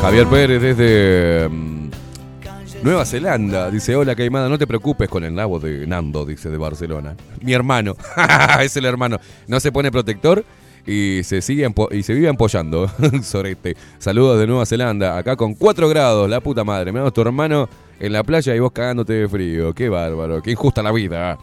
Javier 0.00 0.26
Pérez 0.28 0.62
desde 0.62 1.48
mm, 1.48 1.90
Nueva 2.82 3.04
Zelanda 3.04 3.70
dice, 3.70 3.94
hola 3.94 4.14
Caimada, 4.14 4.48
no 4.48 4.56
te 4.56 4.66
preocupes 4.66 5.10
con 5.10 5.24
el 5.24 5.34
nabo 5.34 5.60
de 5.60 5.86
Nando, 5.86 6.24
dice 6.24 6.48
de 6.48 6.56
Barcelona. 6.56 7.14
Mi 7.42 7.52
hermano, 7.52 7.94
es 8.62 8.74
el 8.76 8.86
hermano. 8.86 9.18
No 9.46 9.60
se 9.60 9.70
pone 9.70 9.92
protector 9.92 10.42
y 10.86 11.20
se 11.22 11.42
sigue 11.42 11.70
y 11.90 12.02
se 12.02 12.14
vive 12.14 12.28
empollando. 12.28 12.90
Sorete. 13.22 13.76
Saludos 13.98 14.38
de 14.40 14.46
Nueva 14.46 14.64
Zelanda, 14.64 15.18
acá 15.18 15.36
con 15.36 15.54
4 15.54 15.88
grados, 15.90 16.30
la 16.30 16.40
puta 16.40 16.64
madre. 16.64 16.92
Menos 16.92 17.12
tu 17.12 17.20
hermano 17.20 17.68
en 17.98 18.12
la 18.14 18.24
playa 18.24 18.56
y 18.56 18.58
vos 18.58 18.72
cagándote 18.72 19.12
de 19.12 19.28
frío. 19.28 19.74
Qué 19.74 19.90
bárbaro, 19.90 20.40
qué 20.40 20.52
injusta 20.52 20.82
la 20.82 20.92
vida. 20.92 21.36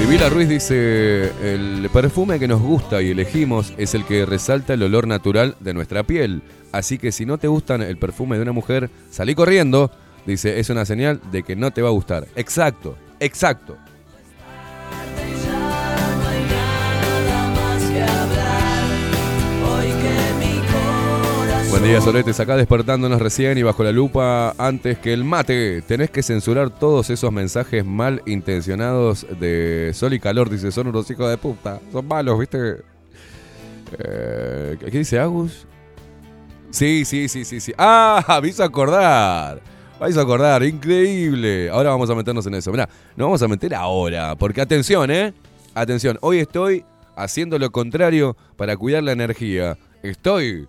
Sibila 0.00 0.30
Ruiz 0.30 0.48
dice, 0.48 1.30
el 1.42 1.90
perfume 1.92 2.38
que 2.38 2.48
nos 2.48 2.62
gusta 2.62 3.02
y 3.02 3.10
elegimos 3.10 3.74
es 3.76 3.94
el 3.94 4.06
que 4.06 4.24
resalta 4.24 4.72
el 4.72 4.82
olor 4.82 5.06
natural 5.06 5.56
de 5.60 5.74
nuestra 5.74 6.04
piel. 6.04 6.42
Así 6.72 6.96
que 6.96 7.12
si 7.12 7.26
no 7.26 7.36
te 7.36 7.48
gustan 7.48 7.82
el 7.82 7.98
perfume 7.98 8.36
de 8.36 8.42
una 8.42 8.52
mujer, 8.52 8.88
salí 9.10 9.34
corriendo. 9.34 9.90
Dice, 10.24 10.58
es 10.58 10.70
una 10.70 10.86
señal 10.86 11.20
de 11.30 11.42
que 11.42 11.54
no 11.54 11.70
te 11.70 11.82
va 11.82 11.88
a 11.88 11.92
gustar. 11.92 12.26
Exacto, 12.34 12.96
exacto. 13.20 13.76
Buen 21.80 21.92
día, 21.92 22.00
Soletes, 22.02 22.38
acá 22.38 22.58
despertándonos 22.58 23.22
recién 23.22 23.56
y 23.56 23.62
bajo 23.62 23.82
la 23.82 23.90
lupa 23.90 24.54
antes 24.58 24.98
que 24.98 25.14
el 25.14 25.24
mate. 25.24 25.80
Tenés 25.80 26.10
que 26.10 26.22
censurar 26.22 26.68
todos 26.68 27.08
esos 27.08 27.32
mensajes 27.32 27.86
mal 27.86 28.20
intencionados 28.26 29.26
de 29.40 29.90
sol 29.94 30.12
y 30.12 30.20
calor. 30.20 30.50
Dice, 30.50 30.72
son 30.72 30.88
unos 30.88 31.10
hijos 31.10 31.30
de 31.30 31.38
puta. 31.38 31.80
Son 31.90 32.06
malos, 32.06 32.38
¿viste? 32.38 32.82
Eh, 33.98 34.76
¿Qué 34.78 34.90
dice 34.90 35.18
Agus? 35.18 35.66
Sí, 36.68 37.06
sí, 37.06 37.28
sí, 37.28 37.46
sí, 37.46 37.60
sí. 37.60 37.72
Ah, 37.78 38.40
me 38.42 38.48
hizo 38.48 38.62
acordar. 38.62 39.62
Me 39.98 40.10
hizo 40.10 40.20
acordar, 40.20 40.62
increíble. 40.62 41.70
Ahora 41.70 41.88
vamos 41.88 42.10
a 42.10 42.14
meternos 42.14 42.46
en 42.46 42.56
eso. 42.56 42.70
Mirá, 42.72 42.90
nos 43.16 43.24
vamos 43.24 43.42
a 43.42 43.48
meter 43.48 43.74
ahora. 43.74 44.36
Porque 44.36 44.60
atención, 44.60 45.10
¿eh? 45.10 45.32
Atención, 45.72 46.18
hoy 46.20 46.40
estoy 46.40 46.84
haciendo 47.16 47.58
lo 47.58 47.70
contrario 47.72 48.36
para 48.58 48.76
cuidar 48.76 49.02
la 49.02 49.12
energía. 49.12 49.78
Estoy 50.02 50.68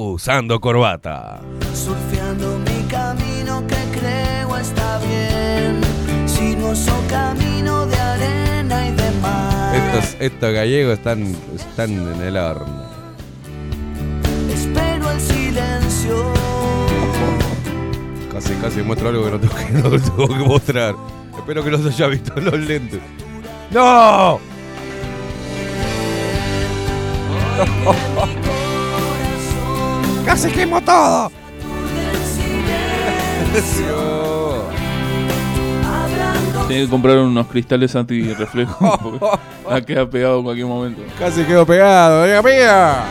usando 0.00 0.60
corbata. 0.60 1.40
Surfeando 1.74 2.58
mi 2.60 2.82
camino 2.88 3.66
que 3.66 3.76
creo 3.98 4.56
está 4.56 4.98
bien. 4.98 5.80
Sinuoso 6.26 6.92
camino 7.08 7.86
de 7.86 7.96
arena 7.96 8.88
y 8.88 8.92
de 8.92 9.10
mar. 9.20 9.76
Estos, 9.76 10.16
estos 10.20 10.52
gallegos 10.52 10.94
están, 10.94 11.34
están 11.54 11.90
en 11.90 12.22
el 12.22 12.36
horno. 12.36 12.84
Espero 14.52 15.10
el 15.10 15.20
silencio. 15.20 16.24
Casi, 18.32 18.54
casi 18.54 18.80
muestro 18.80 19.10
algo 19.10 19.24
que 19.24 19.30
no 19.32 19.40
tengo 19.40 19.54
que, 19.54 19.72
no 19.72 19.90
tengo 19.90 20.28
que 20.28 20.48
mostrar. 20.48 20.94
Espero 21.36 21.62
que 21.62 21.70
no 21.70 21.78
se 21.78 21.88
haya 21.88 22.06
visto 22.06 22.32
los 22.40 22.58
lentes. 22.58 23.00
¡No! 23.70 24.40
¡Casi 30.30 30.48
quemo 30.52 30.80
todo! 30.80 31.26
Tiene 36.68 36.84
que 36.84 36.88
comprar 36.88 37.18
unos 37.18 37.48
cristales 37.48 37.96
antirreflejo 37.96 39.18
porque 39.64 39.74
ha 39.74 39.80
queda 39.84 40.08
pegado 40.08 40.38
en 40.38 40.44
cualquier 40.44 40.68
momento. 40.68 41.02
Casi 41.18 41.42
quedó 41.42 41.66
pegado, 41.66 42.22
amiga 42.22 42.42
mía. 42.42 43.02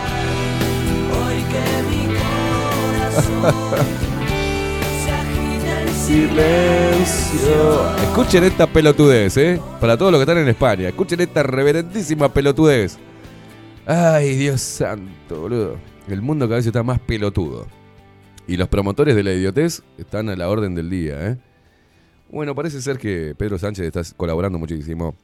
Hoy 1.11 1.43
que 1.43 1.83
mi 1.89 2.05
corazón 2.15 3.53
se 5.03 5.11
agita 5.11 5.81
en 5.81 5.93
Silencio. 5.93 7.97
Escuchen 8.01 8.45
esta 8.45 8.65
pelotudez, 8.65 9.35
¿eh? 9.35 9.59
Para 9.81 9.97
todos 9.97 10.13
los 10.13 10.19
que 10.19 10.23
están 10.23 10.37
en 10.37 10.47
España. 10.47 10.87
Escuchen 10.87 11.19
esta 11.19 11.43
reverendísima 11.43 12.29
pelotudez. 12.29 12.97
Ay, 13.85 14.37
Dios 14.37 14.61
santo, 14.61 15.41
boludo. 15.41 15.98
El 16.09 16.23
mundo 16.23 16.47
cada 16.47 16.57
vez 16.57 16.65
está 16.65 16.81
más 16.81 16.99
pelotudo. 16.99 17.67
Y 18.47 18.57
los 18.57 18.67
promotores 18.67 19.15
de 19.15 19.21
la 19.21 19.31
idiotez 19.31 19.83
están 19.99 20.27
a 20.29 20.35
la 20.35 20.49
orden 20.49 20.73
del 20.73 20.89
día, 20.89 21.27
¿eh? 21.27 21.37
Bueno, 22.31 22.55
parece 22.55 22.81
ser 22.81 22.97
que 22.97 23.35
Pedro 23.37 23.59
Sánchez 23.59 23.85
está 23.85 24.01
colaborando 24.17 24.57
muchísimo. 24.57 25.15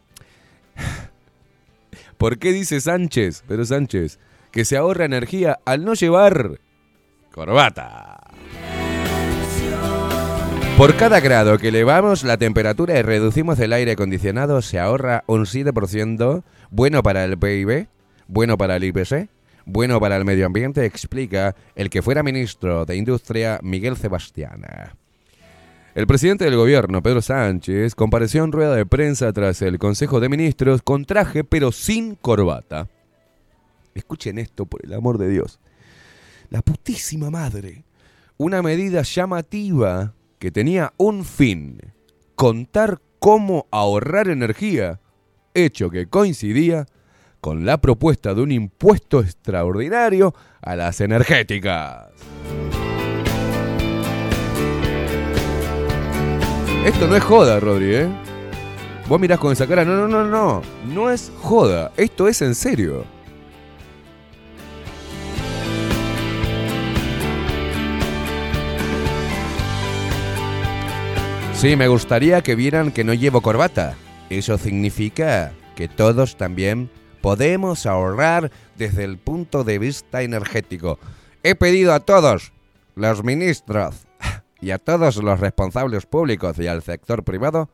¿Por 2.17 2.37
qué 2.37 2.51
dice 2.51 2.81
Sánchez, 2.81 3.43
Pedro 3.47 3.65
Sánchez, 3.65 4.19
que 4.51 4.63
se 4.63 4.77
ahorra 4.77 5.05
energía 5.05 5.59
al 5.65 5.85
no 5.85 5.95
llevar 5.95 6.59
corbata? 7.31 8.21
Por 10.77 10.95
cada 10.95 11.19
grado 11.19 11.57
que 11.57 11.69
elevamos 11.69 12.23
la 12.23 12.37
temperatura 12.37 12.99
y 12.99 13.01
reducimos 13.01 13.59
el 13.59 13.73
aire 13.73 13.93
acondicionado, 13.93 14.61
se 14.61 14.77
ahorra 14.77 15.23
un 15.25 15.45
7%, 15.45 16.43
bueno 16.69 17.01
para 17.01 17.23
el 17.23 17.37
PIB, 17.37 17.87
bueno 18.27 18.57
para 18.57 18.75
el 18.75 18.83
IPC, 18.83 19.29
bueno 19.65 19.99
para 19.99 20.15
el 20.15 20.25
medio 20.25 20.45
ambiente, 20.45 20.85
explica 20.85 21.55
el 21.75 21.89
que 21.89 22.01
fuera 22.01 22.23
ministro 22.23 22.85
de 22.85 22.95
Industria, 22.95 23.59
Miguel 23.61 23.97
Sebastiana. 23.97 24.95
El 25.95 26.07
presidente 26.07 26.45
del 26.45 26.57
gobierno, 26.57 27.01
Pedro 27.01 27.21
Sánchez, 27.21 27.95
compareció 27.95 28.43
en 28.43 28.51
rueda 28.51 28.75
de 28.75 28.85
prensa 28.85 29.31
tras 29.31 29.61
el 29.61 29.79
Consejo 29.79 30.19
de 30.19 30.29
Ministros 30.29 30.81
con 30.81 31.05
traje 31.05 31.43
pero 31.43 31.71
sin 31.71 32.15
corbata. 32.15 32.89
Escuchen 33.93 34.37
esto, 34.37 34.65
por 34.65 34.85
el 34.85 34.93
amor 34.93 35.17
de 35.17 35.29
Dios. 35.29 35.59
La 36.49 36.61
putísima 36.61 37.29
madre. 37.29 37.85
Una 38.37 38.61
medida 38.61 39.03
llamativa 39.03 40.13
que 40.37 40.51
tenía 40.51 40.93
un 40.97 41.23
fin, 41.23 41.79
contar 42.35 43.01
cómo 43.19 43.65
ahorrar 43.71 44.27
energía, 44.27 44.99
hecho 45.53 45.89
que 45.89 46.07
coincidía 46.07 46.85
con 47.45 47.63
la 47.63 47.77
propuesta 47.77 48.33
de 48.33 48.41
un 48.41 48.51
impuesto 48.51 49.19
extraordinario 49.19 50.33
a 50.63 50.75
las 50.75 50.99
energéticas. 50.99 52.07
Esto 56.83 57.07
no 57.07 57.15
es 57.15 57.23
joda, 57.23 57.59
Rodri, 57.59 57.95
¿eh? 57.97 58.07
Vos 59.07 59.19
mirás 59.19 59.37
con 59.37 59.51
esa 59.53 59.67
cara, 59.67 59.85
no, 59.85 59.95
no, 59.95 60.07
no, 60.07 60.23
no, 60.25 60.63
no 60.91 61.11
es 61.11 61.31
joda, 61.39 61.91
esto 61.97 62.27
es 62.27 62.41
en 62.41 62.55
serio. 62.55 63.05
Sí, 71.53 71.75
me 71.75 71.87
gustaría 71.89 72.41
que 72.41 72.55
vieran 72.55 72.91
que 72.91 73.03
no 73.03 73.13
llevo 73.13 73.41
corbata. 73.41 73.93
Eso 74.31 74.57
significa 74.57 75.51
que 75.75 75.87
todos 75.87 76.37
también 76.37 76.89
podemos 77.25 77.87
ahorrar 77.87 78.51
desde 78.77 79.03
el 79.03 79.17
punto 79.17 79.63
de 79.63 79.79
vista 79.79 80.21
energético. 80.21 80.99
He 81.41 81.55
pedido 81.55 81.91
a 81.95 81.99
todos 81.99 82.53
los 82.93 83.23
ministros 83.23 84.05
y 84.61 84.69
a 84.69 84.77
todos 84.77 85.17
los 85.17 85.39
responsables 85.39 86.05
públicos 86.05 86.59
y 86.59 86.67
al 86.67 86.83
sector 86.83 87.23
privado, 87.23 87.71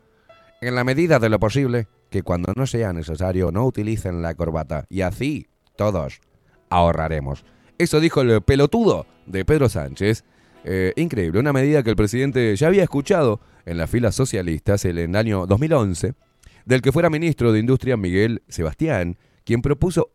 en 0.62 0.74
la 0.74 0.86
medida 0.86 1.20
de 1.20 1.28
lo 1.28 1.38
posible, 1.38 1.90
que 2.10 2.24
cuando 2.24 2.54
no 2.56 2.66
sea 2.66 2.94
necesario 2.94 3.52
no 3.52 3.66
utilicen 3.66 4.22
la 4.22 4.36
corbata. 4.36 4.86
Y 4.88 5.02
así 5.02 5.50
todos 5.76 6.22
ahorraremos. 6.70 7.44
Eso 7.78 8.00
dijo 8.00 8.22
el 8.22 8.42
pelotudo 8.44 9.06
de 9.26 9.44
Pedro 9.44 9.68
Sánchez. 9.68 10.24
Eh, 10.64 10.94
increíble, 10.96 11.42
una 11.42 11.52
medida 11.52 11.84
que 11.84 11.90
el 11.90 11.98
presidente 11.98 12.56
ya 12.56 12.68
había 12.68 12.84
escuchado 12.84 13.42
en 13.66 13.78
las 13.78 13.90
filas 13.90 14.16
socialistas 14.16 14.86
en 14.86 14.98
el 14.98 15.14
año 15.14 15.46
2011, 15.46 16.14
del 16.64 16.82
que 16.82 16.94
fuera 16.94 17.10
ministro 17.10 17.52
de 17.52 17.60
Industria 17.60 17.98
Miguel 17.98 18.44
Sebastián, 18.48 19.18
quien 19.44 19.62
propuso 19.62 20.12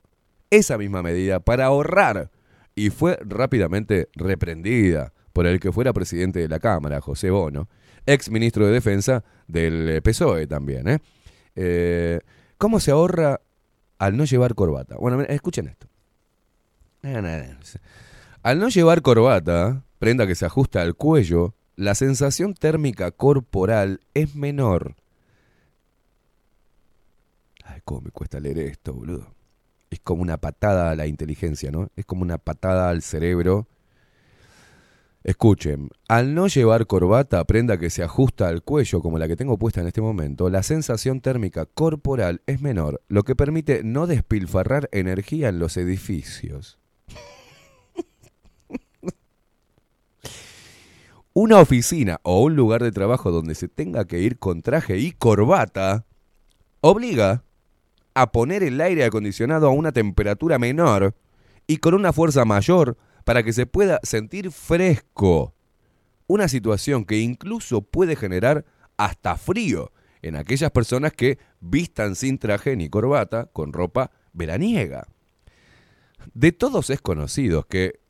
esa 0.51 0.79
misma 0.79 1.03
medida 1.03 1.41
para 1.41 1.67
ahorrar 1.67 2.31
y 2.75 2.91
fue 2.91 3.19
rápidamente 3.25 4.09
reprendida 4.15 5.13
por 5.33 5.47
el 5.47 5.61
que 5.61 5.73
fuera 5.73 5.93
presidente 5.93 6.41
de 6.41 6.49
la 6.49 6.61
Cámara, 6.61 7.01
José 7.01 7.31
Bono, 7.31 7.69
ex 8.07 8.31
ministro 8.31 8.67
de 8.67 8.73
Defensa 8.73 9.25
del 9.49 10.01
PSOE 10.03 10.47
también. 10.47 10.89
¿eh? 10.89 10.99
Eh, 11.57 12.21
cómo 12.59 12.81
se 12.81 12.91
ahorra 12.91 13.41
al 13.99 14.17
no 14.17 14.25
llevar 14.25 14.55
corbata? 14.55 14.97
Bueno, 14.97 15.21
escuchen 15.23 15.69
esto. 15.69 15.87
Al 18.43 18.59
no 18.59 18.69
llevar 18.69 19.03
corbata, 19.03 19.85
prenda 19.99 20.27
que 20.27 20.35
se 20.35 20.47
ajusta 20.47 20.83
al 20.83 20.95
cuello, 20.95 21.55
la 21.77 21.95
sensación 21.95 22.55
térmica 22.55 23.11
corporal 23.11 24.01
es 24.15 24.35
menor. 24.35 24.97
Me 27.89 28.11
cuesta 28.11 28.41
leer 28.41 28.59
esto, 28.59 28.93
boludo. 28.93 29.35
Es 29.91 30.01
como 30.01 30.23
una 30.23 30.39
patada 30.39 30.91
a 30.91 30.97
la 30.97 31.07
inteligencia, 31.07 31.71
¿no? 31.71 31.89
Es 31.95 32.05
como 32.05 32.23
una 32.23 32.39
patada 32.39 32.91
al 32.91 33.03
cerebro. 33.03 33.69
Escuchen, 35.23 35.91
al 36.09 36.35
no 36.35 36.49
llevar 36.49 36.87
corbata, 36.87 37.45
prenda 37.45 37.79
que 37.79 37.91
se 37.91 38.03
ajusta 38.03 38.49
al 38.49 38.63
cuello 38.63 39.01
como 39.01 39.19
la 39.19 39.29
que 39.29 39.37
tengo 39.37 39.57
puesta 39.57 39.81
en 39.81 39.87
este 39.87 40.01
momento, 40.01 40.51
la 40.51 40.63
sensación 40.63 41.21
térmica 41.21 41.67
corporal 41.67 42.43
es 42.47 42.61
menor, 42.61 43.03
lo 43.09 43.23
que 43.23 43.35
permite 43.35 43.83
no 43.83 44.07
despilfarrar 44.07 44.89
energía 44.93 45.49
en 45.49 45.59
los 45.59 45.77
edificios. 45.77 46.79
Una 51.33 51.61
oficina 51.61 52.21
o 52.23 52.43
un 52.43 52.57
lugar 52.57 52.83
de 52.83 52.93
trabajo 52.93 53.31
donde 53.31 53.55
se 53.55 53.69
tenga 53.69 54.07
que 54.07 54.21
ir 54.21 54.39
con 54.39 54.63
traje 54.63 54.99
y 54.99 55.13
corbata 55.13 56.07
obliga 56.81 57.46
a 58.17 58.33
poner 58.33 58.63
el 58.63 58.81
aire 58.81 59.05
acondicionado 59.05 59.67
a 59.67 59.71
una 59.71 59.93
temperatura 59.93 60.59
menor 60.59 61.15
y 61.67 61.77
con 61.77 61.93
una 61.93 62.15
fuerza 62.15 62.47
mayor 62.47 62.97
para 63.25 63.43
que 63.43 63.53
se 63.53 63.67
pueda 63.67 64.01
sentir 64.03 64.51
fresco. 64.51 65.55
Una 66.27 66.49
situación 66.49 67.05
que 67.05 67.19
incluso 67.19 67.83
puede 67.83 68.17
generar 68.17 68.65
hasta 68.97 69.37
frío 69.37 69.93
en 70.23 70.35
aquellas 70.35 70.71
personas 70.71 71.13
que 71.13 71.39
vistan 71.61 72.17
sin 72.17 72.39
traje 72.39 72.75
ni 72.75 72.89
corbata 72.89 73.51
con 73.53 73.75
ropa 73.75 74.11
veraniega. 74.33 75.07
De 76.33 76.53
todos 76.53 76.89
es 76.89 77.03
conocido 77.03 77.65
que 77.65 78.01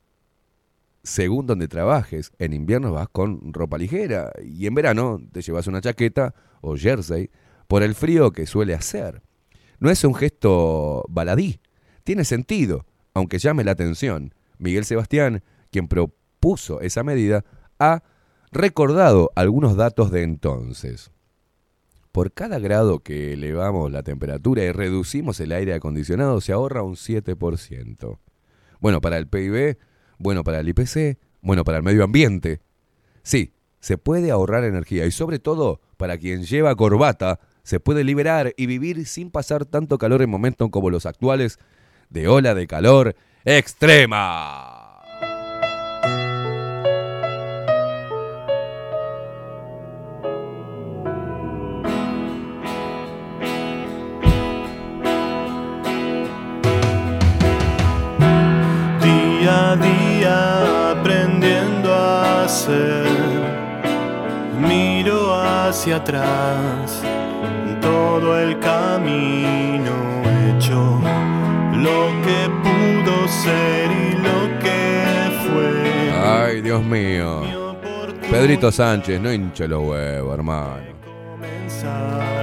según 1.03 1.47
donde 1.47 1.67
trabajes. 1.67 2.31
En 2.39 2.53
invierno 2.53 2.93
vas 2.93 3.09
con 3.09 3.53
ropa 3.53 3.77
ligera 3.77 4.31
y 4.41 4.67
en 4.67 4.73
verano 4.73 5.19
te 5.33 5.41
llevas 5.41 5.67
una 5.67 5.81
chaqueta 5.81 6.33
o 6.61 6.77
jersey 6.77 7.29
por 7.67 7.83
el 7.83 7.93
frío 7.93 8.31
que 8.31 8.47
suele 8.47 8.73
hacer. 8.73 9.21
No 9.79 9.89
es 9.89 10.03
un 10.03 10.15
gesto 10.15 11.05
baladí, 11.09 11.59
tiene 12.03 12.25
sentido, 12.25 12.85
aunque 13.13 13.39
llame 13.39 13.63
la 13.63 13.71
atención. 13.71 14.33
Miguel 14.57 14.85
Sebastián, 14.85 15.43
quien 15.71 15.87
propuso 15.87 16.81
esa 16.81 17.03
medida, 17.03 17.45
ha 17.79 18.03
recordado 18.51 19.31
algunos 19.35 19.75
datos 19.75 20.11
de 20.11 20.23
entonces. 20.23 21.11
Por 22.11 22.33
cada 22.33 22.57
grado 22.57 22.99
que 22.99 23.33
elevamos 23.33 23.91
la 23.91 24.01
temperatura 24.01 24.63
y 24.63 24.71
reducimos 24.71 25.39
el 25.39 25.51
aire 25.51 25.75
acondicionado 25.75 26.41
se 26.41 26.53
ahorra 26.53 26.81
un 26.81 26.95
7%. 26.95 28.17
Bueno, 28.79 29.01
para 29.01 29.17
el 29.17 29.27
PIB 29.27 29.77
bueno 30.19 30.43
para 30.43 30.59
el 30.59 30.69
IPC, 30.69 31.19
bueno 31.41 31.63
para 31.63 31.77
el 31.77 31.83
medio 31.83 32.03
ambiente. 32.03 32.61
Sí, 33.23 33.53
se 33.79 33.97
puede 33.97 34.31
ahorrar 34.31 34.63
energía 34.63 35.05
y 35.05 35.11
sobre 35.11 35.39
todo 35.39 35.81
para 35.97 36.17
quien 36.17 36.43
lleva 36.43 36.75
corbata, 36.75 37.39
se 37.67 37.81
puede 37.81 38.05
liberar 38.05 38.53
y 38.55 38.65
vivir 38.65 39.05
sin 39.05 39.29
pasar 39.29 39.65
tanto 39.65 39.97
calor 39.97 40.21
en 40.21 40.29
momentos 40.29 40.69
como 40.69 40.89
los 40.89 41.05
actuales 41.05 41.59
de 42.09 42.29
ola 42.29 42.55
de 42.55 42.65
calor 42.65 43.13
extrema. 43.43 45.01
Día 59.03 59.71
a 59.71 59.75
día 59.75 60.91
aprendiendo 60.91 61.93
a 61.93 62.47
ser. 62.47 63.16
Hacia 65.67 65.97
atrás 65.97 67.03
todo 67.81 68.39
el 68.39 68.57
camino 68.59 69.91
hecho, 70.47 71.01
lo 71.73 72.07
que 72.23 72.49
pudo 72.63 73.27
ser 73.27 73.91
y 73.91 74.13
lo 74.13 74.59
que 74.59 75.03
fue. 75.43 76.11
Ay, 76.23 76.61
Dios 76.61 76.81
mío. 76.81 77.75
Pedrito 78.31 78.71
Sánchez, 78.71 79.19
no 79.19 79.29
hinche 79.31 79.67
los 79.67 79.83
huevos, 79.83 80.33
hermano. 80.35 80.77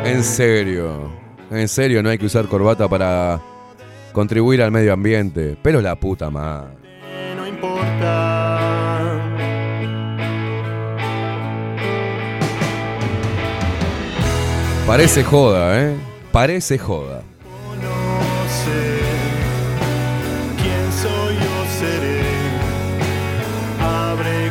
En 0.05 0.23
serio, 0.23 1.11
en 1.51 1.67
serio, 1.67 2.03
no 2.03 2.11
hay 2.11 2.19
que 2.19 2.27
usar 2.27 2.47
corbata 2.47 2.89
para 2.89 3.41
contribuir 4.13 4.61
al 4.61 4.71
medio 4.71 4.93
ambiente. 4.93 5.57
Pero 5.63 5.81
la 5.81 5.97
puta 5.97 6.29
madre. 6.29 6.75
No 7.35 7.47
importa. 7.47 8.24
Parece 14.87 15.25
joda, 15.25 15.81
¿eh? 15.81 15.97
Parece 16.33 16.79
joda. 16.79 17.23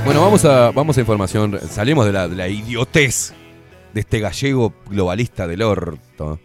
Bueno, 0.05 0.19
vamos 0.21 0.43
a, 0.43 0.71
vamos 0.71 0.97
a 0.97 0.99
información. 0.99 1.57
Salimos 1.69 2.05
de 2.05 2.11
la, 2.11 2.27
de 2.27 2.35
la 2.35 2.47
idiotez 2.49 3.33
de 3.93 4.01
este 4.01 4.19
gallego 4.19 4.73
globalista 4.89 5.47
del 5.47 5.61
orto. 5.61 6.39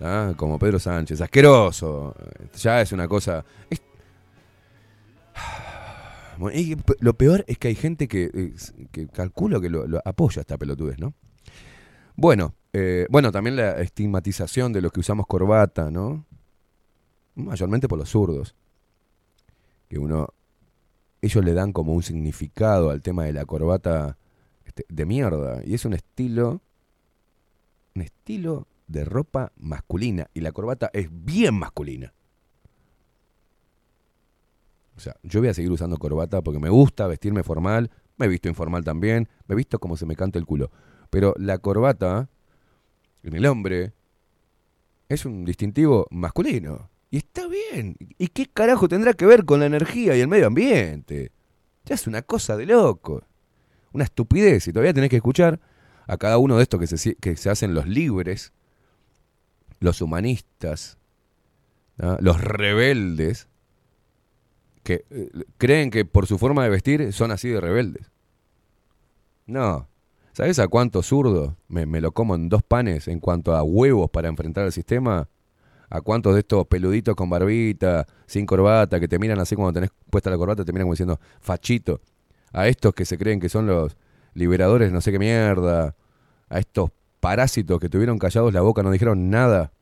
¿ah? 0.00 0.32
Como 0.36 0.58
Pedro 0.58 0.78
Sánchez. 0.78 1.20
Asqueroso. 1.20 2.14
Ya 2.56 2.80
es 2.80 2.92
una 2.92 3.08
cosa. 3.08 3.44
es- 3.68 3.82
Bueno, 6.38 6.56
y 6.58 6.76
p- 6.76 6.94
lo 7.00 7.14
peor 7.14 7.44
es 7.48 7.58
que 7.58 7.68
hay 7.68 7.74
gente 7.74 8.06
que, 8.06 8.52
que 8.92 9.08
calculo 9.08 9.60
que 9.60 9.68
lo, 9.70 9.86
lo 9.88 10.00
apoya 10.04 10.40
esta 10.40 10.56
pelotudez, 10.56 10.98
¿no? 11.00 11.12
Bueno, 12.14 12.54
eh, 12.72 13.06
bueno, 13.10 13.32
también 13.32 13.56
la 13.56 13.80
estigmatización 13.80 14.72
de 14.72 14.80
los 14.80 14.92
que 14.92 15.00
usamos 15.00 15.26
corbata, 15.26 15.90
¿no? 15.90 16.24
Mayormente 17.34 17.88
por 17.88 17.98
los 17.98 18.10
zurdos. 18.10 18.54
Que 19.88 19.98
uno 19.98 20.28
ellos 21.22 21.44
le 21.44 21.52
dan 21.52 21.72
como 21.72 21.92
un 21.94 22.02
significado 22.02 22.90
al 22.90 23.02
tema 23.02 23.24
de 23.24 23.32
la 23.32 23.44
corbata 23.44 24.16
este, 24.64 24.84
de 24.88 25.04
mierda. 25.04 25.62
Y 25.64 25.74
es 25.74 25.84
un 25.84 25.94
estilo, 25.94 26.60
un 27.94 28.02
estilo 28.02 28.66
de 28.86 29.04
ropa 29.04 29.52
masculina. 29.56 30.28
Y 30.32 30.40
la 30.40 30.52
corbata 30.52 30.90
es 30.92 31.08
bien 31.10 31.54
masculina. 31.54 32.14
O 34.96 35.00
sea, 35.00 35.16
yo 35.22 35.40
voy 35.40 35.48
a 35.48 35.54
seguir 35.54 35.72
usando 35.72 35.96
corbata 35.96 36.42
porque 36.42 36.60
me 36.60 36.68
gusta 36.68 37.06
vestirme 37.06 37.42
formal. 37.42 37.90
Me 38.16 38.26
he 38.26 38.28
visto 38.28 38.48
informal 38.48 38.84
también. 38.84 39.28
Me 39.46 39.54
he 39.54 39.56
visto 39.56 39.78
como 39.78 39.96
se 39.96 40.06
me 40.06 40.14
canta 40.14 40.38
el 40.38 40.46
culo. 40.46 40.70
Pero 41.10 41.34
la 41.36 41.58
corbata 41.58 42.28
en 43.22 43.34
el 43.34 43.46
hombre 43.46 43.92
es 45.08 45.24
un 45.24 45.44
distintivo 45.44 46.06
masculino. 46.10 46.90
Y 47.10 47.18
está 47.18 47.48
bien. 47.48 47.96
¿Y 48.18 48.28
qué 48.28 48.46
carajo 48.46 48.88
tendrá 48.88 49.14
que 49.14 49.26
ver 49.26 49.44
con 49.44 49.60
la 49.60 49.66
energía 49.66 50.16
y 50.16 50.20
el 50.20 50.28
medio 50.28 50.46
ambiente? 50.46 51.32
Ya 51.84 51.96
es 51.96 52.06
una 52.06 52.22
cosa 52.22 52.56
de 52.56 52.66
loco. 52.66 53.24
Una 53.92 54.04
estupidez. 54.04 54.68
Y 54.68 54.72
todavía 54.72 54.94
tenés 54.94 55.10
que 55.10 55.16
escuchar 55.16 55.60
a 56.06 56.16
cada 56.16 56.38
uno 56.38 56.56
de 56.56 56.62
estos 56.62 56.78
que 56.78 56.86
se, 56.86 57.16
que 57.16 57.36
se 57.36 57.50
hacen 57.50 57.74
los 57.74 57.86
libres, 57.86 58.52
los 59.80 60.00
humanistas, 60.00 60.98
los 62.20 62.40
rebeldes, 62.40 63.48
que 64.82 65.04
eh, 65.10 65.30
creen 65.58 65.90
que 65.90 66.04
por 66.04 66.26
su 66.26 66.38
forma 66.38 66.64
de 66.64 66.70
vestir 66.70 67.12
son 67.12 67.30
así 67.30 67.48
de 67.48 67.60
rebeldes. 67.60 68.10
No. 69.46 69.89
¿Sabes 70.32 70.58
a 70.58 70.68
cuánto 70.68 71.02
zurdo 71.02 71.56
me, 71.68 71.86
lo 72.00 72.12
como 72.12 72.34
en 72.34 72.48
dos 72.48 72.62
panes 72.62 73.08
en 73.08 73.20
cuanto 73.20 73.54
a 73.54 73.62
huevos 73.62 74.10
para 74.10 74.28
enfrentar 74.28 74.64
al 74.64 74.72
sistema? 74.72 75.28
¿A 75.88 76.00
cuántos 76.02 76.34
de 76.34 76.40
estos 76.40 76.66
peluditos 76.68 77.16
con 77.16 77.28
barbita, 77.28 78.06
sin 78.26 78.46
corbata, 78.46 79.00
que 79.00 79.08
te 79.08 79.18
miran 79.18 79.40
así 79.40 79.56
cuando 79.56 79.72
tenés 79.72 79.90
puesta 80.08 80.30
la 80.30 80.36
corbata, 80.36 80.64
te 80.64 80.72
miran 80.72 80.84
como 80.86 80.92
diciendo 80.94 81.18
fachito? 81.40 82.00
A 82.52 82.68
estos 82.68 82.94
que 82.94 83.04
se 83.04 83.18
creen 83.18 83.40
que 83.40 83.48
son 83.48 83.66
los 83.66 83.96
liberadores, 84.34 84.92
no 84.92 85.00
sé 85.00 85.10
qué 85.10 85.18
mierda. 85.18 85.96
A 86.48 86.58
estos 86.60 86.90
parásitos 87.18 87.80
que 87.80 87.88
tuvieron 87.88 88.18
callados 88.18 88.52
la 88.52 88.60
boca, 88.60 88.82
no 88.84 88.90
dijeron 88.92 89.30
nada, 89.30 89.72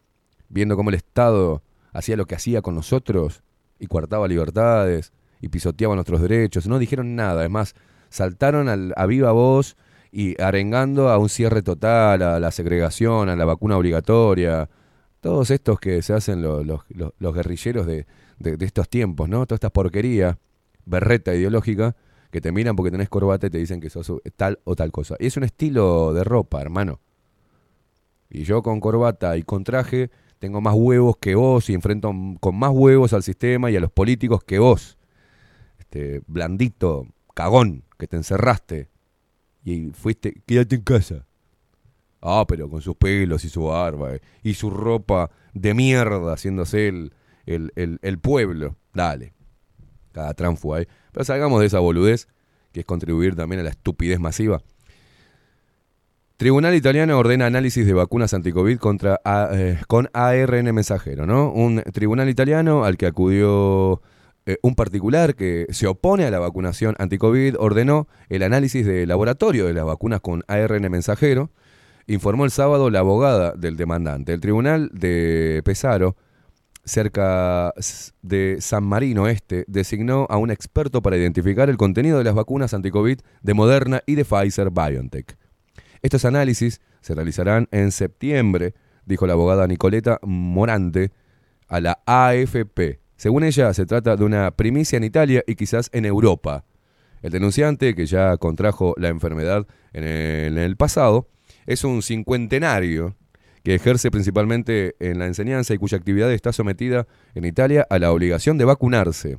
viendo 0.48 0.76
cómo 0.76 0.88
el 0.88 0.96
Estado 0.96 1.62
hacía 1.92 2.16
lo 2.16 2.24
que 2.26 2.34
hacía 2.34 2.62
con 2.62 2.74
nosotros 2.74 3.42
y 3.78 3.86
coartaba 3.86 4.28
libertades 4.28 5.12
y 5.42 5.48
pisoteaba 5.48 5.94
nuestros 5.94 6.22
derechos. 6.22 6.66
No 6.66 6.78
dijeron 6.78 7.16
nada, 7.16 7.44
es 7.44 7.50
más, 7.50 7.74
saltaron 8.08 8.68
al- 8.70 8.94
a 8.96 9.04
viva 9.06 9.32
voz 9.32 9.76
y 10.12 10.40
arengando 10.40 11.08
a 11.10 11.18
un 11.18 11.28
cierre 11.28 11.62
total, 11.62 12.22
a 12.22 12.40
la 12.40 12.50
segregación, 12.50 13.28
a 13.28 13.36
la 13.36 13.44
vacuna 13.44 13.76
obligatoria. 13.76 14.68
Todos 15.20 15.50
estos 15.50 15.80
que 15.80 16.02
se 16.02 16.12
hacen 16.14 16.42
los, 16.42 16.64
los- 16.66 16.82
los- 16.88 17.34
guerrilleros 17.34 17.86
de, 17.86 18.06
de- 18.38 18.64
estos 18.64 18.88
tiempos, 18.88 19.28
¿no? 19.28 19.46
Toda 19.46 19.56
esta 19.56 19.70
porquería, 19.70 20.38
berreta 20.86 21.34
ideológica, 21.34 21.96
que 22.30 22.40
te 22.40 22.52
miran 22.52 22.76
porque 22.76 22.90
tenés 22.90 23.08
corbata 23.08 23.46
y 23.46 23.50
te 23.50 23.58
dicen 23.58 23.80
que 23.80 23.90
sos 23.90 24.12
tal 24.36 24.60
o 24.64 24.76
tal 24.76 24.92
cosa. 24.92 25.16
Y 25.18 25.26
es 25.26 25.36
un 25.36 25.44
estilo 25.44 26.12
de 26.14 26.24
ropa, 26.24 26.60
hermano. 26.60 27.00
Y 28.30 28.44
yo 28.44 28.62
con 28.62 28.80
corbata 28.80 29.36
y 29.36 29.42
con 29.42 29.64
traje 29.64 30.10
tengo 30.38 30.60
más 30.60 30.74
huevos 30.76 31.16
que 31.16 31.34
vos 31.34 31.68
y 31.70 31.74
enfrento 31.74 32.12
con 32.40 32.56
más 32.56 32.70
huevos 32.72 33.12
al 33.12 33.22
sistema 33.22 33.70
y 33.70 33.76
a 33.76 33.80
los 33.80 33.90
políticos 33.90 34.44
que 34.44 34.58
vos. 34.58 34.98
Este 35.78 36.22
blandito, 36.26 37.06
cagón, 37.34 37.84
que 37.98 38.06
te 38.06 38.16
encerraste 38.16 38.88
y 39.72 39.90
fuiste, 39.92 40.34
quédate 40.46 40.76
en 40.76 40.82
casa. 40.82 41.26
Ah, 42.20 42.44
pero 42.48 42.68
con 42.68 42.80
sus 42.82 42.96
pelos 42.96 43.44
y 43.44 43.48
su 43.48 43.64
barba 43.64 44.14
eh, 44.16 44.20
y 44.42 44.54
su 44.54 44.70
ropa 44.70 45.30
de 45.54 45.72
mierda 45.74 46.32
haciéndose 46.32 46.88
el, 46.88 47.12
el, 47.46 47.72
el- 47.76 47.98
el 48.02 48.18
pueblo. 48.18 48.76
Dale. 48.92 49.34
Cada 50.12 50.34
tránfuga 50.34 50.78
ahí. 50.78 50.88
Pero 51.12 51.24
salgamos 51.24 51.60
de 51.60 51.66
esa 51.66 51.78
boludez, 51.78 52.26
que 52.72 52.80
es 52.80 52.86
contribuir 52.86 53.36
también 53.36 53.60
a 53.60 53.64
la 53.64 53.70
estupidez 53.70 54.18
masiva. 54.18 54.60
Tribunal 56.36 56.74
italiano 56.76 57.18
ordena 57.18 57.46
análisis 57.46 57.84
de 57.84 57.92
vacunas 57.92 58.32
anticovid 58.32 58.78
contra 58.78 59.20
eh, 59.52 59.78
con 59.88 60.08
ARN 60.12 60.72
mensajero, 60.72 61.26
¿no? 61.26 61.50
Un 61.52 61.82
tribunal 61.92 62.28
italiano 62.28 62.84
al 62.84 62.96
que 62.96 63.06
acudió 63.06 64.00
eh, 64.48 64.56
un 64.62 64.74
particular 64.74 65.34
que 65.34 65.66
se 65.68 65.86
opone 65.86 66.24
a 66.24 66.30
la 66.30 66.38
vacunación 66.38 66.94
anticovid 66.98 67.54
ordenó 67.58 68.08
el 68.30 68.42
análisis 68.42 68.86
de 68.86 69.04
laboratorio 69.04 69.66
de 69.66 69.74
las 69.74 69.84
vacunas 69.84 70.22
con 70.22 70.42
ARN 70.48 70.90
mensajero, 70.90 71.50
informó 72.06 72.46
el 72.46 72.50
sábado 72.50 72.88
la 72.88 73.00
abogada 73.00 73.52
del 73.52 73.76
demandante. 73.76 74.32
El 74.32 74.40
tribunal 74.40 74.88
de 74.94 75.60
Pesaro, 75.66 76.16
cerca 76.86 77.74
de 78.22 78.56
San 78.60 78.84
Marino 78.84 79.28
Este, 79.28 79.66
designó 79.68 80.26
a 80.30 80.38
un 80.38 80.50
experto 80.50 81.02
para 81.02 81.18
identificar 81.18 81.68
el 81.68 81.76
contenido 81.76 82.16
de 82.16 82.24
las 82.24 82.34
vacunas 82.34 82.72
anticovid 82.72 83.20
de 83.42 83.52
Moderna 83.52 84.00
y 84.06 84.14
de 84.14 84.24
Pfizer 84.24 84.70
BioNTech. 84.70 85.36
Estos 86.00 86.24
análisis 86.24 86.80
se 87.02 87.14
realizarán 87.14 87.68
en 87.70 87.92
septiembre, 87.92 88.72
dijo 89.04 89.26
la 89.26 89.34
abogada 89.34 89.66
Nicoleta 89.66 90.18
Morante 90.22 91.10
a 91.68 91.80
la 91.80 92.00
AFP. 92.06 93.07
Según 93.18 93.42
ella, 93.42 93.74
se 93.74 93.84
trata 93.84 94.14
de 94.14 94.24
una 94.24 94.52
primicia 94.52 94.96
en 94.96 95.02
Italia 95.02 95.42
y 95.44 95.56
quizás 95.56 95.90
en 95.92 96.04
Europa. 96.04 96.64
El 97.20 97.32
denunciante, 97.32 97.96
que 97.96 98.06
ya 98.06 98.36
contrajo 98.36 98.94
la 98.96 99.08
enfermedad 99.08 99.66
en 99.92 100.04
el, 100.56 100.76
pasado, 100.76 101.26
es 101.66 101.82
un 101.82 102.02
cincuentenario 102.02 103.16
que 103.64 103.74
ejerce 103.74 104.12
principalmente 104.12 104.94
en 105.00 105.18
la 105.18 105.26
enseñanza 105.26 105.74
y 105.74 105.78
cuya 105.78 105.98
actividad 105.98 106.32
está 106.32 106.52
sometida 106.52 107.08
en 107.34 107.44
Italia 107.44 107.84
a 107.90 107.98
la 107.98 108.12
obligación 108.12 108.56
de 108.56 108.66
vacunarse. 108.66 109.38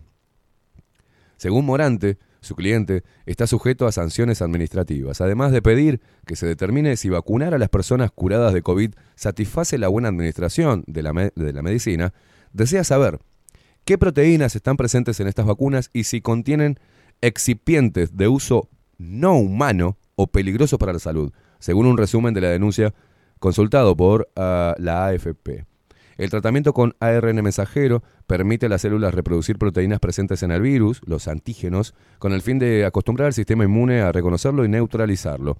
Según 1.37 1.65
Morante, 1.65 2.17
su 2.41 2.55
cliente 2.57 3.03
está 3.25 3.47
sujeto 3.47 3.87
a 3.87 3.93
sanciones 3.93 4.41
administrativas, 4.41 5.21
además 5.21 5.53
de 5.53 5.61
pedir 5.61 6.01
que 6.25 6.35
se 6.35 6.45
determine 6.45 6.97
si 6.97 7.07
vacunar 7.07 7.53
a 7.53 7.57
las 7.57 7.69
personas 7.69 8.11
curadas 8.11 8.53
de 8.53 8.61
COVID 8.61 8.91
satisface 9.15 9.77
la 9.77 9.87
buena 9.87 10.09
administración 10.09 10.83
de 10.85 11.01
la, 11.01 11.13
de 11.13 11.53
la 11.53 11.61
medicina, 11.61 12.13
desea 12.51 12.83
saber 12.83 13.19
qué 13.89 13.97
proteínas 13.97 14.55
están 14.55 14.77
presentes 14.77 15.19
en 15.19 15.27
estas 15.27 15.47
vacunas 15.47 15.89
y 15.93 16.03
si 16.03 16.21
contienen 16.21 16.79
excipientes 17.21 18.15
de 18.15 18.27
uso 18.27 18.69
no 18.99 19.33
humano 19.33 19.97
o 20.15 20.27
peligrosos 20.27 20.77
para 20.77 20.93
la 20.93 20.99
salud, 20.99 21.33
según 21.57 21.87
un 21.87 21.97
resumen 21.97 22.35
de 22.35 22.41
la 22.41 22.49
denuncia 22.49 22.93
consultado 23.39 23.97
por 23.97 24.29
ah, 24.35 24.75
la 24.77 25.07
AFP. 25.07 25.65
El 26.17 26.29
tratamiento 26.29 26.71
con 26.71 26.93
ARN 26.99 27.41
mensajero 27.41 28.03
permite 28.27 28.67
a 28.67 28.69
las 28.69 28.83
células 28.83 29.11
reproducir 29.11 29.57
proteínas 29.57 29.99
presentes 29.99 30.43
en 30.43 30.51
el 30.51 30.61
virus, 30.61 31.01
los 31.07 31.27
antígenos, 31.27 31.95
con 32.19 32.31
el 32.31 32.43
fin 32.43 32.59
de 32.59 32.85
acostumbrar 32.85 33.25
al 33.25 33.33
sistema 33.33 33.63
inmune 33.63 34.01
a 34.01 34.11
reconocerlo 34.11 34.65
y 34.65 34.69
neutralizarlo. 34.69 35.57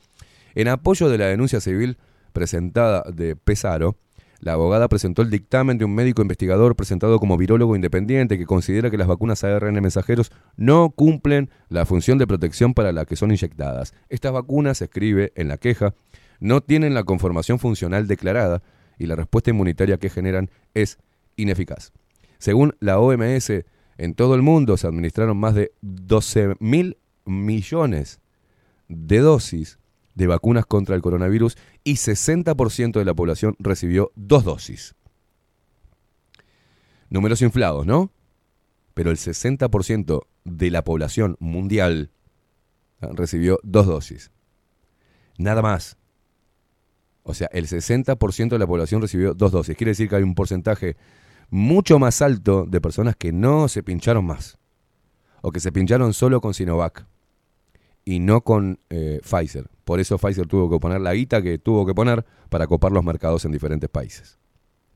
En 0.54 0.68
apoyo 0.68 1.10
de 1.10 1.18
la 1.18 1.26
denuncia 1.26 1.62
civil 1.62 1.98
presentada 2.32 3.04
de 3.12 3.36
Pesaro, 3.36 3.98
la 4.40 4.54
abogada 4.54 4.88
presentó 4.88 5.22
el 5.22 5.30
dictamen 5.30 5.78
de 5.78 5.86
un 5.86 5.94
médico 5.94 6.22
investigador 6.22 6.76
presentado 6.76 7.20
como 7.20 7.38
virólogo 7.38 7.76
independiente 7.76 8.38
que 8.38 8.46
considera 8.46 8.90
que 8.90 8.98
las 8.98 9.08
vacunas 9.08 9.44
ARN 9.44 9.74
mensajeros 9.82 10.32
no 10.56 10.92
cumplen 10.92 11.50
la 11.68 11.86
función 11.86 12.18
de 12.18 12.28
protección 12.28 12.74
para 12.74 12.92
la 12.92 13.06
que 13.06 13.16
son 13.16 13.32
inyectadas. 13.32 13.94
Estas 14.08 14.32
vacunas, 14.32 14.82
escribe 14.82 15.34
en 15.36 15.50
la 15.50 15.58
queja, 15.58 15.94
no 16.40 16.62
tienen 16.62 16.94
la 16.94 17.04
conformación 17.04 17.60
funcional 17.60 18.08
declarada 18.08 18.62
y 18.98 19.08
la 19.08 19.16
respuesta 19.16 19.50
inmunitaria 19.50 19.98
que 19.98 20.10
generan 20.10 20.50
es 20.74 21.00
ineficaz. 21.36 21.92
Según 22.38 22.76
la 22.80 23.00
OMS, 23.00 23.52
en 23.98 24.14
todo 24.14 24.36
el 24.36 24.42
mundo 24.42 24.78
se 24.78 24.88
administraron 24.88 25.38
más 25.38 25.56
de 25.56 25.74
12 25.82 26.56
mil 26.60 26.98
millones 27.26 28.22
de 28.88 29.20
dosis 29.20 29.79
de 30.20 30.28
vacunas 30.28 30.66
contra 30.66 30.96
el 30.96 31.02
coronavirus 31.02 31.58
y 31.86 31.94
60% 31.94 33.00
de 33.00 33.06
la 33.06 33.14
población 33.14 33.56
recibió 33.58 34.12
dos 34.16 34.44
dosis. 34.44 34.94
Números 37.10 37.42
inflados, 37.42 37.86
¿no? 37.86 38.12
Pero 38.94 39.12
el 39.12 39.18
60% 39.18 40.28
de 40.44 40.72
la 40.72 40.84
población 40.84 41.38
mundial 41.40 42.12
ah, 43.02 43.08
recibió 43.14 43.60
dos 43.64 43.88
dosis. 43.88 44.32
Nada 45.38 45.62
más. 45.62 45.96
O 47.24 47.34
sea, 47.34 47.48
el 47.54 47.68
60% 47.68 48.50
de 48.50 48.60
la 48.60 48.68
población 48.68 49.02
recibió 49.02 49.34
dos 49.34 49.54
dosis. 49.54 49.78
Quiere 49.78 49.92
decir 49.92 50.10
que 50.10 50.18
hay 50.18 50.24
un 50.24 50.36
porcentaje 50.36 50.98
mucho 51.50 51.98
más 51.98 52.22
alto 52.22 52.66
de 52.68 52.82
personas 52.82 53.16
que 53.16 53.32
no 53.32 53.70
se 53.70 53.84
pincharon 53.84 54.26
más. 54.26 54.58
O 55.42 55.54
que 55.54 55.62
se 55.62 55.72
pincharon 55.72 56.14
solo 56.14 56.42
con 56.42 56.54
Sinovac 56.54 57.08
y 58.10 58.20
no 58.20 58.42
con 58.42 58.80
eh, 58.90 59.22
Pfizer. 59.22 59.70
Por 59.86 60.00
eso 60.00 60.18
Pfizer 60.18 60.48
tuvo 60.48 60.68
que 60.68 60.80
poner 60.80 61.00
la 61.00 61.14
guita 61.14 61.44
que 61.44 61.60
tuvo 61.60 61.86
que 61.86 61.94
poner 61.94 62.26
para 62.50 62.66
copar 62.66 62.92
los 62.92 63.04
mercados 63.04 63.46
en 63.46 63.52
diferentes 63.52 63.88
países. 63.88 64.40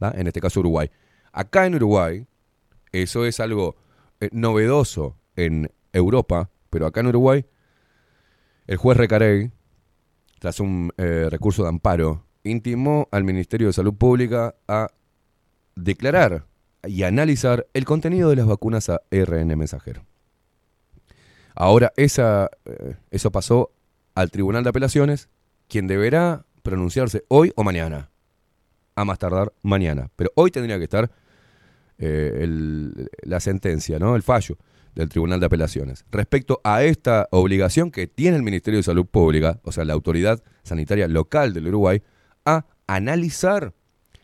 En 0.01 0.25
este 0.25 0.41
caso 0.41 0.61
Uruguay. 0.61 0.89
Acá 1.31 1.67
en 1.67 1.75
Uruguay, 1.75 2.25
eso 2.91 3.23
es 3.27 3.39
algo 3.39 3.75
eh, 4.19 4.29
novedoso 4.31 5.15
en 5.35 5.71
Europa, 5.91 6.49
pero 6.71 6.87
acá 6.87 7.01
en 7.01 7.07
Uruguay, 7.07 7.45
el 8.65 8.77
juez 8.77 8.97
Recarey, 8.97 9.51
tras 10.39 10.59
un 10.59 10.91
eh, 10.97 11.27
recurso 11.29 11.61
de 11.61 11.69
amparo, 11.69 12.25
intimó 12.43 13.09
al 13.11 13.23
Ministerio 13.23 13.67
de 13.67 13.73
Salud 13.73 13.93
Pública 13.93 14.55
a 14.67 14.87
declarar 15.75 16.47
y 16.83 17.03
analizar 17.03 17.67
el 17.75 17.85
contenido 17.85 18.31
de 18.31 18.37
las 18.37 18.47
vacunas 18.47 18.89
a 18.89 19.01
RN 19.11 19.55
mensajero. 19.55 20.03
Ahora, 21.55 21.93
esa, 21.95 22.49
eh, 22.65 22.95
eso 23.11 23.31
pasó 23.31 23.71
al 24.15 24.31
Tribunal 24.31 24.63
de 24.63 24.69
Apelaciones, 24.69 25.29
quien 25.67 25.87
deberá 25.87 26.45
pronunciarse 26.61 27.25
hoy 27.27 27.51
o 27.55 27.63
mañana. 27.63 28.09
A 28.95 29.05
más 29.05 29.19
tardar 29.19 29.53
mañana. 29.63 30.09
Pero 30.15 30.31
hoy 30.35 30.51
tendría 30.51 30.77
que 30.77 30.83
estar 30.83 31.11
eh, 31.97 32.47
la 33.23 33.39
sentencia, 33.39 33.99
¿no? 33.99 34.15
El 34.15 34.23
fallo 34.23 34.57
del 34.95 35.09
Tribunal 35.09 35.39
de 35.39 35.47
Apelaciones. 35.47 36.05
Respecto 36.11 36.61
a 36.63 36.83
esta 36.83 37.27
obligación 37.31 37.91
que 37.91 38.07
tiene 38.07 38.37
el 38.37 38.43
Ministerio 38.43 38.77
de 38.77 38.83
Salud 38.83 39.05
Pública, 39.05 39.59
o 39.63 39.71
sea, 39.71 39.85
la 39.85 39.93
autoridad 39.93 40.43
sanitaria 40.63 41.07
local 41.07 41.53
del 41.53 41.67
Uruguay, 41.67 42.03
a 42.45 42.65
analizar 42.87 43.73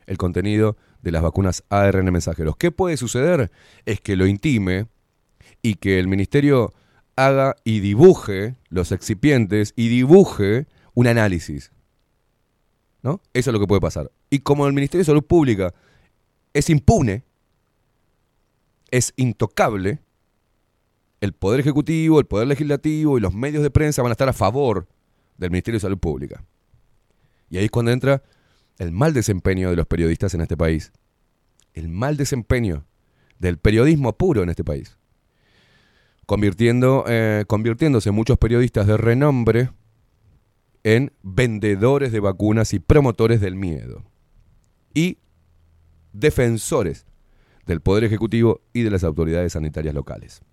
el 0.06 0.18
contenido 0.18 0.78
de 1.02 1.12
las 1.12 1.22
vacunas 1.22 1.64
ARN 1.70 2.12
mensajeros. 2.12 2.58
¿Qué 2.58 2.72
puede 2.72 2.98
suceder? 2.98 3.52
Es 3.86 4.02
que 4.02 4.16
lo 4.16 4.28
intime 4.28 4.88
y 5.62 5.76
que 5.76 6.00
el 6.00 6.08
ministerio 6.08 6.74
haga 7.26 7.56
y 7.64 7.80
dibuje 7.80 8.56
los 8.70 8.92
excipientes 8.92 9.74
y 9.76 9.90
dibuje 9.90 10.68
un 10.94 11.08
análisis. 11.08 11.72
¿No? 13.02 13.22
Eso 13.34 13.50
es 13.50 13.54
lo 13.54 13.60
que 13.60 13.68
puede 13.68 13.82
pasar. 13.82 14.12
Y 14.30 14.40
como 14.40 14.68
el 14.68 14.74
Ministerio 14.74 15.02
de 15.02 15.06
Salud 15.06 15.24
Pública 15.24 15.74
es 16.54 16.70
impune, 16.70 17.24
es 18.92 19.14
intocable, 19.16 20.00
el 21.22 21.34
Poder 21.34 21.60
Ejecutivo, 21.60 22.20
el 22.20 22.26
Poder 22.26 22.48
Legislativo 22.48 23.18
y 23.18 23.22
los 23.22 23.34
medios 23.34 23.64
de 23.64 23.72
prensa 23.72 24.02
van 24.02 24.12
a 24.12 24.14
estar 24.14 24.30
a 24.30 24.34
favor 24.34 24.88
del 25.38 25.52
Ministerio 25.52 25.78
de 25.78 25.82
Salud 25.82 25.98
Pública. 25.98 26.44
Y 27.50 27.58
ahí 27.58 27.66
es 27.66 27.72
cuando 27.72 27.92
entra 27.92 28.24
el 28.78 28.92
mal 28.92 29.14
desempeño 29.14 29.70
de 29.70 29.76
los 29.76 29.86
periodistas 29.88 30.34
en 30.34 30.42
este 30.42 30.58
país. 30.58 30.92
el 31.74 31.88
mal 31.88 32.18
desempeño 32.18 32.86
del 33.38 33.58
periodismo 33.58 34.18
puro 34.18 34.44
en 34.44 34.50
este 34.50 34.64
país, 34.64 34.98
convirtiendo, 36.30 37.06
eh, 37.08 37.44
convirtiéndose 37.48 38.12
muchos 38.12 38.38
periodistas 38.38 38.86
de 38.86 38.98
renombre 38.98 39.72
en 40.84 41.12
vendedores 41.24 42.12
de 42.12 42.20
vacunas 42.20 42.72
y 42.76 42.78
promotores 42.78 43.42
del 43.42 43.56
miedo, 43.56 44.04
y 44.94 45.18
defensores 46.14 47.08
del 47.66 47.82
Poder 47.82 48.04
Ejecutivo 48.04 48.62
y 48.74 48.84
de 48.84 48.92
las 48.92 49.04
autoridades 49.04 49.54
sanitarias 49.54 49.96
locales. 49.96 50.44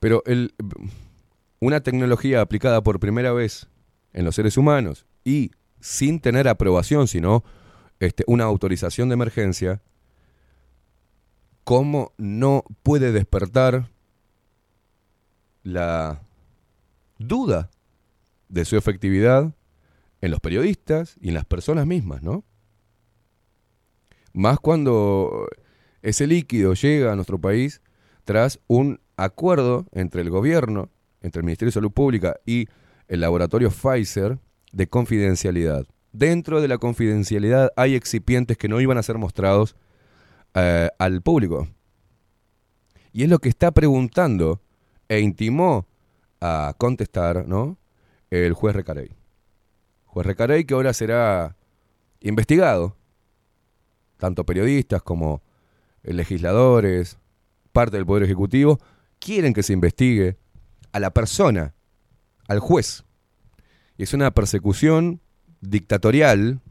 Pero 0.00 0.22
el, 0.24 0.54
una 1.60 1.82
tecnología 1.82 2.40
aplicada 2.40 2.82
por 2.82 2.98
primera 2.98 3.34
vez 3.34 3.68
en 4.14 4.24
los 4.24 4.36
seres 4.36 4.56
humanos 4.56 5.04
y 5.22 5.50
sin 5.80 6.20
tener 6.20 6.48
aprobación, 6.48 7.08
sino 7.08 7.44
este, 8.00 8.24
una 8.26 8.44
autorización 8.44 9.10
de 9.10 9.12
emergencia, 9.12 9.82
¿cómo 11.66 12.12
no 12.16 12.62
puede 12.84 13.10
despertar 13.10 13.90
la 15.64 16.22
duda 17.18 17.70
de 18.48 18.64
su 18.64 18.76
efectividad 18.76 19.52
en 20.20 20.30
los 20.30 20.38
periodistas 20.38 21.16
y 21.20 21.26
en 21.26 21.34
las 21.34 21.44
personas 21.44 21.84
mismas, 21.84 22.22
¿no? 22.22 22.44
Más 24.32 24.60
cuando 24.60 25.48
ese 26.02 26.28
líquido 26.28 26.74
llega 26.74 27.10
a 27.10 27.16
nuestro 27.16 27.40
país 27.40 27.82
tras 28.22 28.60
un 28.68 29.00
acuerdo 29.16 29.86
entre 29.90 30.22
el 30.22 30.30
gobierno, 30.30 30.88
entre 31.20 31.40
el 31.40 31.46
Ministerio 31.46 31.70
de 31.70 31.80
Salud 31.80 31.90
Pública 31.90 32.36
y 32.46 32.68
el 33.08 33.22
laboratorio 33.22 33.72
Pfizer 33.72 34.38
de 34.70 34.86
confidencialidad. 34.86 35.84
Dentro 36.12 36.60
de 36.60 36.68
la 36.68 36.78
confidencialidad 36.78 37.72
hay 37.74 37.96
excipientes 37.96 38.56
que 38.56 38.68
no 38.68 38.80
iban 38.80 38.98
a 38.98 39.02
ser 39.02 39.18
mostrados 39.18 39.74
eh, 40.58 40.88
al 40.98 41.20
público. 41.20 41.68
Y 43.12 43.24
es 43.24 43.28
lo 43.28 43.40
que 43.40 43.50
está 43.50 43.72
preguntando 43.72 44.62
e 45.06 45.20
intimó 45.20 45.86
a 46.40 46.74
contestar 46.78 47.46
¿no? 47.46 47.76
el 48.30 48.54
juez 48.54 48.74
Recarey. 48.74 49.10
Juez 50.06 50.26
Recarey 50.26 50.64
que 50.64 50.72
ahora 50.72 50.94
será 50.94 51.56
investigado, 52.20 52.96
tanto 54.16 54.46
periodistas 54.46 55.02
como 55.02 55.42
legisladores, 56.02 57.18
parte 57.72 57.98
del 57.98 58.06
Poder 58.06 58.22
Ejecutivo, 58.22 58.78
quieren 59.18 59.52
que 59.52 59.62
se 59.62 59.74
investigue 59.74 60.38
a 60.92 61.00
la 61.00 61.10
persona, 61.10 61.74
al 62.48 62.60
juez. 62.60 63.04
Y 63.98 64.04
es 64.04 64.14
una 64.14 64.30
persecución 64.30 65.20
dictatorial, 65.60 66.62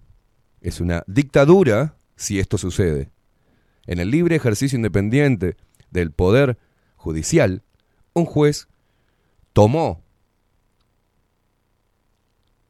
es 0.59 0.81
una 0.81 1.03
dictadura 1.05 1.97
si 2.15 2.39
esto 2.39 2.57
sucede. 2.57 3.11
En 3.87 3.99
el 3.99 4.11
libre 4.11 4.35
ejercicio 4.35 4.75
independiente 4.75 5.57
del 5.91 6.11
poder 6.11 6.57
judicial, 6.95 7.63
un 8.13 8.25
juez 8.25 8.67
tomó 9.53 10.03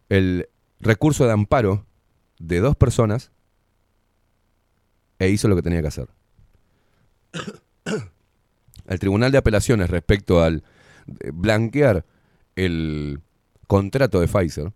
el 0.10 0.50
recurso 0.80 1.26
de 1.26 1.32
amparo 1.32 1.86
de 2.40 2.60
dos 2.60 2.76
personas 2.76 3.32
e 5.20 5.30
hizo 5.30 5.48
lo 5.48 5.56
que 5.56 5.62
tenía 5.62 5.82
que 5.82 5.88
hacer. 5.88 6.10
El 8.88 9.00
Tribunal 9.00 9.32
de 9.32 9.40
Apelaciones 9.40 9.90
respecto 9.90 10.44
al 10.44 10.64
eh, 11.08 11.32
blanquear 11.34 12.06
el 12.56 13.20
contrato 13.68 14.20
de 14.20 14.28
Pfizer, 14.28 14.74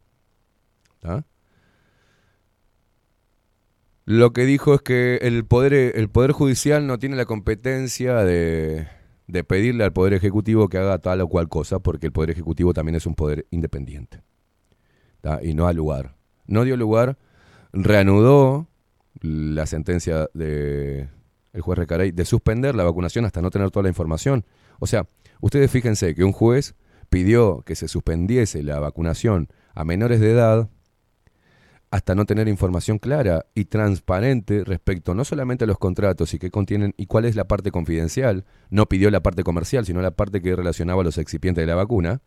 ¿tá? 0.99 1.23
Lo 4.09 4.33
que 4.33 4.43
dijo 4.45 4.73
es 4.73 4.81
que 4.81 5.17
el 5.17 5.45
poder, 5.45 5.71
el 5.95 6.09
poder 6.09 6.31
Judicial 6.31 6.87
no 6.87 6.97
tiene 6.97 7.15
la 7.15 7.25
competencia 7.25 8.23
de, 8.23 8.87
de 9.27 9.43
pedirle 9.43 9.83
al 9.83 9.93
Poder 9.93 10.13
Ejecutivo 10.13 10.67
que 10.67 10.79
haga 10.79 10.97
tal 10.97 11.21
o 11.21 11.27
cual 11.27 11.47
cosa, 11.47 11.77
porque 11.77 12.07
el 12.07 12.11
Poder 12.11 12.31
Ejecutivo 12.31 12.73
también 12.73 12.95
es 12.95 13.05
un 13.05 13.13
poder 13.13 13.45
independiente. 13.51 14.23
Y 15.43 15.53
no 15.53 15.67
ha 15.67 15.73
lugar. 15.73 16.15
No 16.47 16.63
dio 16.63 16.75
lugar, 16.75 17.19
reanudó 17.71 18.67
la 19.21 19.67
sentencia 19.67 20.27
de 20.33 21.07
el 21.53 21.61
juez 21.61 21.77
Recarey 21.77 22.09
de 22.09 22.25
suspender 22.25 22.73
la 22.73 22.85
vacunación 22.85 23.25
hasta 23.25 23.43
no 23.43 23.51
tener 23.51 23.69
toda 23.69 23.83
la 23.83 23.89
información. 23.89 24.43
O 24.79 24.87
sea, 24.87 25.07
ustedes 25.39 25.69
fíjense 25.69 26.15
que 26.15 26.23
un 26.23 26.31
juez 26.31 26.73
pidió 27.11 27.61
que 27.61 27.75
se 27.75 27.87
suspendiese 27.87 28.63
la 28.63 28.79
vacunación 28.79 29.49
a 29.75 29.85
menores 29.85 30.19
de 30.19 30.31
edad 30.31 30.69
hasta 31.91 32.13
no 32.13 32.25
tener 32.25 32.47
información 32.47 32.99
clara 32.99 33.45
y 33.55 33.65
transparente 33.65 34.63
respecto 34.63 35.15
no 35.15 35.25
solamente 35.25 35.63
a 35.63 35.67
los 35.67 35.79
contratos 35.79 36.33
y 36.33 36.39
qué 36.39 36.51
contienen 36.51 36.93
y 36.97 37.07
cuál 37.07 37.25
es 37.25 37.35
la 37.35 37.47
parte 37.47 37.71
confidencial, 37.71 38.45
no 38.69 38.87
pidió 38.87 39.09
la 39.09 39.23
parte 39.23 39.43
comercial, 39.43 39.85
sino 39.85 40.01
la 40.01 40.11
parte 40.11 40.41
que 40.41 40.55
relacionaba 40.55 41.01
a 41.01 41.05
los 41.05 41.17
excipientes 41.17 41.63
de 41.63 41.67
la 41.67 41.75
vacuna. 41.75 42.21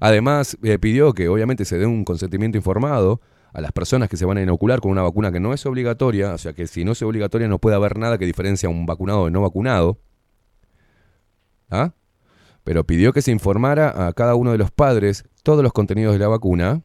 Además, 0.00 0.58
eh, 0.62 0.78
pidió 0.78 1.14
que 1.14 1.28
obviamente 1.28 1.64
se 1.64 1.78
dé 1.78 1.86
un 1.86 2.04
consentimiento 2.04 2.58
informado 2.58 3.22
a 3.54 3.60
las 3.60 3.72
personas 3.72 4.08
que 4.08 4.16
se 4.16 4.26
van 4.26 4.36
a 4.36 4.42
inocular 4.42 4.80
con 4.80 4.90
una 4.90 5.02
vacuna 5.02 5.32
que 5.32 5.40
no 5.40 5.54
es 5.54 5.64
obligatoria, 5.64 6.34
o 6.34 6.38
sea 6.38 6.52
que 6.52 6.66
si 6.66 6.84
no 6.84 6.92
es 6.92 7.02
obligatoria 7.02 7.48
no 7.48 7.58
puede 7.58 7.76
haber 7.76 7.98
nada 7.98 8.18
que 8.18 8.26
diferencia 8.26 8.66
a 8.66 8.70
un 8.70 8.84
vacunado 8.84 9.24
de 9.24 9.30
no 9.30 9.40
vacunado. 9.40 9.98
¿Ah? 11.70 11.94
Pero 12.64 12.84
pidió 12.84 13.12
que 13.12 13.22
se 13.22 13.30
informara 13.30 14.06
a 14.08 14.12
cada 14.12 14.34
uno 14.34 14.52
de 14.52 14.58
los 14.58 14.70
padres 14.70 15.24
todos 15.42 15.62
los 15.62 15.72
contenidos 15.72 16.12
de 16.14 16.18
la 16.18 16.28
vacuna 16.28 16.82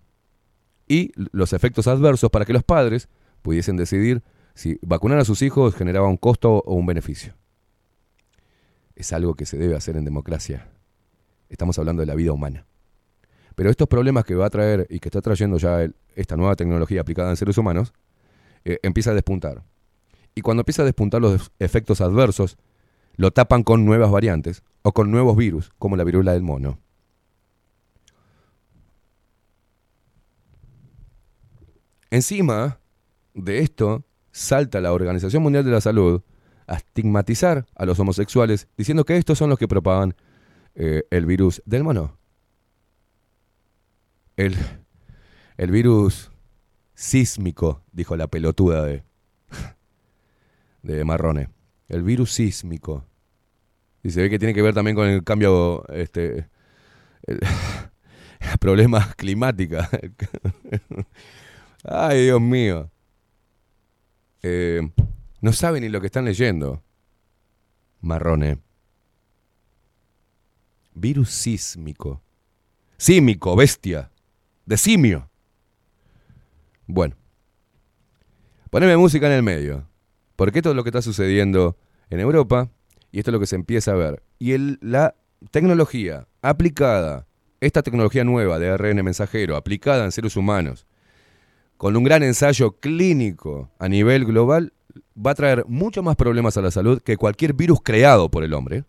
y 0.90 1.12
los 1.16 1.54
efectos 1.54 1.88
adversos 1.88 2.30
para 2.32 2.44
que 2.44 2.52
los 2.52 2.64
padres 2.64 3.08
pudiesen 3.42 3.78
decidir 3.78 4.22
si 4.56 4.78
vacunar 4.82 5.20
a 5.20 5.24
sus 5.24 5.42
hijos 5.42 5.76
generaba 5.76 6.10
un 6.10 6.18
costo 6.18 6.62
o 6.66 6.74
un 6.74 6.86
beneficio. 6.86 7.36
Es 8.96 9.14
algo 9.14 9.36
que 9.36 9.46
se 9.46 9.58
debe 9.58 9.78
hacer 9.78 9.96
en 9.96 10.04
democracia. 10.04 10.68
Estamos 11.48 11.80
hablando 11.80 12.02
de 12.02 12.08
la 12.08 12.16
vida 12.16 12.34
humana. 12.34 12.66
Pero 13.56 13.70
estos 13.70 13.88
problemas 13.88 14.26
que 14.26 14.36
va 14.36 14.48
a 14.48 14.50
traer 14.50 14.88
y 14.90 15.00
que 15.00 15.08
está 15.08 15.22
trayendo 15.22 15.58
ya 15.58 15.88
esta 16.16 16.36
nueva 16.36 16.56
tecnología 16.56 17.02
aplicada 17.02 17.30
en 17.30 17.38
seres 17.38 17.58
humanos, 17.58 17.94
eh, 18.66 18.80
empieza 18.84 19.12
a 19.12 19.14
despuntar. 19.14 19.64
Y 20.36 20.42
cuando 20.42 20.62
empieza 20.62 20.82
a 20.82 20.86
despuntar 20.86 21.22
los 21.22 21.52
efectos 21.60 22.02
adversos, 22.02 22.58
lo 23.16 23.32
tapan 23.32 23.64
con 23.64 23.86
nuevas 23.86 24.12
variantes 24.12 24.64
o 24.82 24.92
con 24.92 25.12
nuevos 25.12 25.38
virus, 25.38 25.72
como 25.78 25.96
la 25.98 26.04
viruela 26.04 26.34
del 26.34 26.44
mono. 26.44 26.80
Encima 32.12 32.80
de 33.34 33.60
esto, 33.60 34.04
salta 34.32 34.82
la 34.82 34.94
Organización 34.94 35.44
Mundial 35.44 35.64
de 35.64 35.72
la 35.72 35.82
Salud 35.82 36.22
a 36.68 36.76
estigmatizar 36.76 37.66
a 37.76 37.86
los 37.86 38.00
homosexuales 38.00 38.68
diciendo 38.78 39.06
que 39.06 39.18
estos 39.18 39.38
son 39.38 39.50
los 39.50 39.60
que 39.60 39.68
propagan 39.68 40.16
eh, 40.76 41.04
el 41.10 41.26
virus 41.26 41.62
del 41.66 41.84
mono. 41.84 42.18
El, 44.38 44.56
el 45.58 45.72
virus 45.72 46.32
sísmico, 46.94 47.84
dijo 47.92 48.16
la 48.16 48.28
pelotuda 48.28 48.84
de, 48.84 49.04
de 50.84 51.04
Marrone. 51.04 51.50
El 51.88 52.04
virus 52.04 52.34
sísmico. 52.34 53.06
Y 54.04 54.12
se 54.12 54.22
ve 54.22 54.30
que 54.30 54.40
tiene 54.40 54.54
que 54.54 54.62
ver 54.62 54.74
también 54.74 54.96
con 54.96 55.08
el 55.08 55.24
cambio, 55.24 55.86
este, 55.90 56.48
problemas 58.60 59.16
climáticos. 59.16 59.86
Ay, 61.84 62.26
Dios 62.26 62.42
mío. 62.42 62.92
Eh, 64.42 64.82
no 65.42 65.54
saben 65.54 65.84
ni 65.84 65.90
lo 65.90 66.02
que 66.02 66.08
están 66.08 66.26
leyendo. 66.26 66.84
Marrone. 68.02 68.60
Virus 70.94 71.30
sísmico. 71.30 72.22
Símico, 72.98 73.56
bestia. 73.56 74.12
De 74.66 74.78
simio. 74.78 75.30
Bueno. 76.88 77.16
Poneme 78.70 78.98
música 78.98 79.28
en 79.28 79.34
el 79.34 79.44
medio. 79.44 79.88
Porque 80.36 80.60
esto 80.60 80.72
es 80.72 80.76
lo 80.76 80.84
que 80.84 80.90
está 80.90 81.02
sucediendo 81.02 81.78
en 82.10 82.20
Europa 82.20 82.70
y 83.12 83.20
esto 83.20 83.32
es 83.32 83.34
lo 83.34 83.40
que 83.40 83.48
se 83.48 83.56
empieza 83.56 83.92
a 83.92 83.96
ver. 83.96 84.24
Y 84.38 84.52
el, 84.54 84.80
la 84.82 85.16
tecnología 85.52 86.28
aplicada, 86.42 87.28
esta 87.60 87.84
tecnología 87.84 88.24
nueva 88.24 88.60
de 88.60 88.70
ARN 88.70 89.04
mensajero, 89.04 89.56
aplicada 89.56 90.06
en 90.06 90.12
seres 90.12 90.36
humanos, 90.36 90.86
con 91.80 91.96
un 91.96 92.04
gran 92.04 92.24
ensayo 92.24 92.74
clínico 92.74 93.72
a 93.80 93.88
nivel 93.88 94.26
global, 94.26 94.74
va 95.16 95.32
a 95.32 95.36
traer 95.36 95.64
mucho 95.66 96.04
más 96.04 96.18
problemas 96.18 96.58
a 96.58 96.62
la 96.62 96.72
salud 96.72 97.02
que 97.02 97.16
cualquier 97.16 97.54
virus 97.54 97.80
creado 97.82 98.30
por 98.30 98.44
el 98.44 98.54
hombre. 98.54 98.84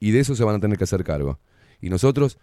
Y 0.00 0.10
de 0.10 0.18
eso 0.18 0.34
se 0.34 0.42
van 0.42 0.56
a 0.56 0.58
tener 0.58 0.76
que 0.76 0.82
hacer 0.82 1.04
cargo. 1.04 1.38
Y 1.80 1.88
nosotros 1.88 2.36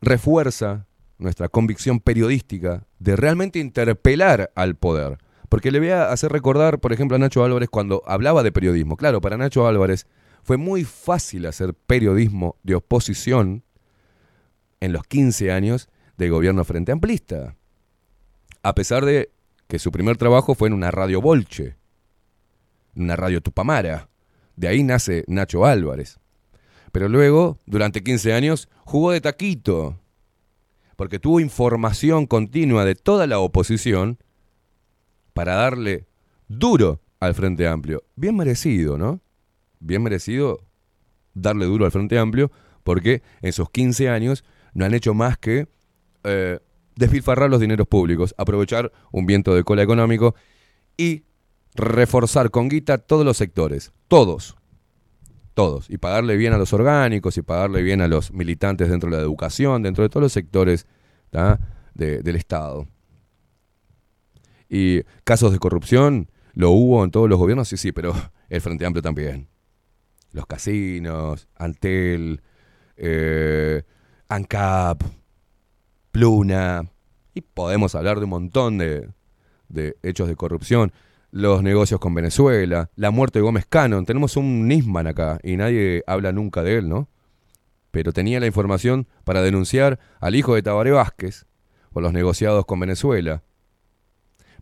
refuerza 0.00 0.86
nuestra 1.18 1.50
convicción 1.50 2.00
periodística 2.00 2.86
de 2.98 3.14
realmente 3.14 3.58
interpelar 3.58 4.50
al 4.54 4.74
poder. 4.74 5.18
Porque 5.50 5.70
le 5.70 5.78
voy 5.78 5.90
a 5.90 6.10
hacer 6.10 6.32
recordar, 6.32 6.80
por 6.80 6.94
ejemplo, 6.94 7.16
a 7.16 7.18
Nacho 7.18 7.44
Álvarez 7.44 7.68
cuando 7.68 8.02
hablaba 8.06 8.42
de 8.42 8.52
periodismo. 8.52 8.96
Claro, 8.96 9.20
para 9.20 9.36
Nacho 9.36 9.66
Álvarez 9.66 10.06
fue 10.42 10.56
muy 10.56 10.84
fácil 10.84 11.44
hacer 11.44 11.74
periodismo 11.74 12.56
de 12.62 12.74
oposición 12.74 13.64
en 14.80 14.94
los 14.94 15.04
15 15.04 15.52
años 15.52 15.90
de 16.16 16.30
gobierno 16.30 16.64
frente 16.64 16.90
amplista. 16.90 17.54
A 18.62 18.74
pesar 18.74 19.04
de 19.04 19.30
que 19.68 19.78
su 19.78 19.90
primer 19.90 20.16
trabajo 20.16 20.54
fue 20.54 20.68
en 20.68 20.74
una 20.74 20.90
radio 20.90 21.20
Bolche, 21.20 21.76
una 22.94 23.16
radio 23.16 23.40
Tupamara. 23.40 24.08
De 24.56 24.68
ahí 24.68 24.82
nace 24.82 25.24
Nacho 25.26 25.64
Álvarez. 25.64 26.20
Pero 26.92 27.08
luego, 27.08 27.58
durante 27.66 28.02
15 28.02 28.34
años, 28.34 28.68
jugó 28.84 29.12
de 29.12 29.20
taquito, 29.20 29.98
porque 30.96 31.18
tuvo 31.18 31.40
información 31.40 32.26
continua 32.26 32.84
de 32.84 32.94
toda 32.94 33.26
la 33.26 33.38
oposición 33.38 34.18
para 35.32 35.54
darle 35.54 36.06
duro 36.48 37.00
al 37.18 37.34
Frente 37.34 37.66
Amplio. 37.66 38.04
Bien 38.14 38.36
merecido, 38.36 38.98
¿no? 38.98 39.20
Bien 39.80 40.02
merecido 40.02 40.60
darle 41.34 41.64
duro 41.64 41.86
al 41.86 41.92
Frente 41.92 42.18
Amplio, 42.18 42.52
porque 42.84 43.22
en 43.40 43.48
esos 43.48 43.70
15 43.70 44.10
años 44.10 44.44
no 44.74 44.84
han 44.84 44.92
hecho 44.92 45.14
más 45.14 45.38
que 45.38 45.66
eh, 46.24 46.60
despilfarrar 47.02 47.50
los 47.50 47.60
dineros 47.60 47.86
públicos, 47.88 48.34
aprovechar 48.38 48.92
un 49.10 49.26
viento 49.26 49.54
de 49.54 49.64
cola 49.64 49.82
económico 49.82 50.34
y 50.96 51.24
reforzar 51.74 52.50
con 52.50 52.68
guita 52.68 52.98
todos 52.98 53.24
los 53.24 53.36
sectores, 53.36 53.92
todos, 54.06 54.56
todos, 55.54 55.90
y 55.90 55.98
pagarle 55.98 56.36
bien 56.36 56.52
a 56.52 56.58
los 56.58 56.72
orgánicos 56.72 57.36
y 57.36 57.42
pagarle 57.42 57.82
bien 57.82 58.00
a 58.02 58.08
los 58.08 58.32
militantes 58.32 58.88
dentro 58.88 59.10
de 59.10 59.16
la 59.16 59.22
educación, 59.22 59.82
dentro 59.82 60.02
de 60.02 60.08
todos 60.08 60.22
los 60.22 60.32
sectores 60.32 60.86
del 61.94 62.36
Estado. 62.36 62.86
Y 64.68 65.02
casos 65.24 65.52
de 65.52 65.58
corrupción, 65.58 66.30
lo 66.54 66.70
hubo 66.70 67.02
en 67.04 67.10
todos 67.10 67.28
los 67.28 67.38
gobiernos, 67.38 67.68
sí, 67.68 67.76
sí, 67.76 67.92
pero 67.92 68.14
el 68.48 68.60
Frente 68.60 68.86
Amplio 68.86 69.02
también. 69.02 69.48
Los 70.32 70.46
casinos, 70.46 71.48
Antel, 71.56 72.40
eh, 72.96 73.82
ANCAP, 74.28 75.02
Pluna, 76.12 76.91
y 77.34 77.40
podemos 77.40 77.94
hablar 77.94 78.18
de 78.18 78.24
un 78.24 78.30
montón 78.30 78.78
de, 78.78 79.08
hechos 80.02 80.28
de 80.28 80.36
corrupción. 80.36 80.92
Los 81.30 81.62
negocios 81.62 81.98
con 81.98 82.14
Venezuela, 82.14 82.90
la 82.94 83.10
muerte 83.10 83.38
de 83.38 83.42
Gómez 83.42 83.64
Cannon. 83.66 84.04
Tenemos 84.04 84.36
un 84.36 84.68
Nisman 84.68 85.06
acá 85.06 85.40
y 85.42 85.56
nadie 85.56 86.04
habla 86.06 86.32
nunca 86.32 86.62
de 86.62 86.76
él, 86.76 86.88
¿no? 86.88 87.08
Pero 87.90 88.12
tenía 88.12 88.38
la 88.38 88.46
información 88.46 89.06
para 89.24 89.40
denunciar 89.42 89.98
al 90.20 90.34
hijo 90.34 90.54
de 90.54 90.62
Tabaré 90.62 90.90
Vázquez 90.90 91.46
por 91.90 92.02
los 92.02 92.12
negociados 92.12 92.66
con 92.66 92.80
Venezuela. 92.80 93.42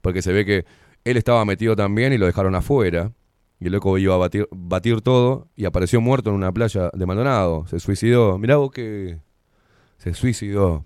Porque 0.01 0.23
se 0.23 0.33
ve 0.33 0.45
que 0.45 0.65
él 1.05 1.17
estaba 1.17 1.45
metido 1.45 1.75
también 1.75 2.13
y 2.13 2.19
lo 2.19 2.27
dejaron 2.27 2.55
afuera. 2.55 3.13
Y 3.59 3.67
el 3.67 3.73
loco 3.73 3.99
iba 3.99 4.15
a 4.15 4.19
batir, 4.19 4.49
batir 4.51 5.01
todo 5.01 5.49
y 5.57 5.65
apareció 5.65 6.01
muerto 6.01 6.31
en 6.31 6.37
una 6.37 6.53
playa 6.53 6.91
de 6.93 7.07
Maldonado. 7.07 7.67
Se 7.67 7.81
suicidó. 7.81 8.39
Mirá 8.39 8.57
vos 8.57 8.71
que 8.71 9.19
se 9.99 10.15
suicidó. 10.15 10.85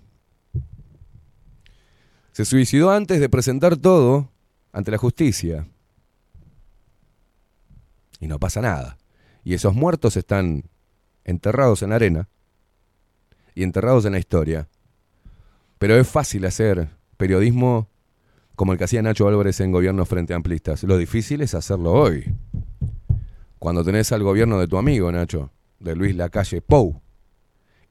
Se 2.35 2.43
suicidó 2.43 2.91
antes 2.91 3.21
de 3.21 3.29
presentar 3.29 3.77
todo 3.77 4.29
ante 4.73 4.91
la 4.91 4.97
justicia. 4.97 5.69
Y 8.19 8.27
no 8.27 8.41
pasa 8.41 8.59
nada. 8.59 8.97
Y 9.45 9.53
esos 9.53 9.73
muertos 9.73 10.17
están 10.17 10.65
enterrados 11.23 11.81
en 11.81 11.91
la 11.91 11.95
arena 11.95 12.27
y 13.53 13.63
enterrados 13.63 14.03
en 14.03 14.11
la 14.11 14.19
historia. 14.19 14.67
Pero 15.77 15.95
es 15.95 16.09
fácil 16.09 16.43
hacer 16.43 16.89
periodismo 17.15 17.87
como 18.55 18.73
el 18.73 18.77
que 18.77 18.83
hacía 18.83 19.01
Nacho 19.01 19.29
Álvarez 19.29 19.61
en 19.61 19.71
gobiernos 19.71 20.09
frente 20.09 20.33
amplistas. 20.33 20.83
Lo 20.83 20.97
difícil 20.97 21.39
es 21.39 21.53
hacerlo 21.53 21.93
hoy. 21.93 22.35
Cuando 23.59 23.81
tenés 23.85 24.11
al 24.11 24.23
gobierno 24.23 24.59
de 24.59 24.67
tu 24.67 24.77
amigo, 24.77 25.09
Nacho, 25.09 25.53
de 25.79 25.95
Luis 25.95 26.13
Lacalle 26.13 26.61
Pou, 26.61 27.01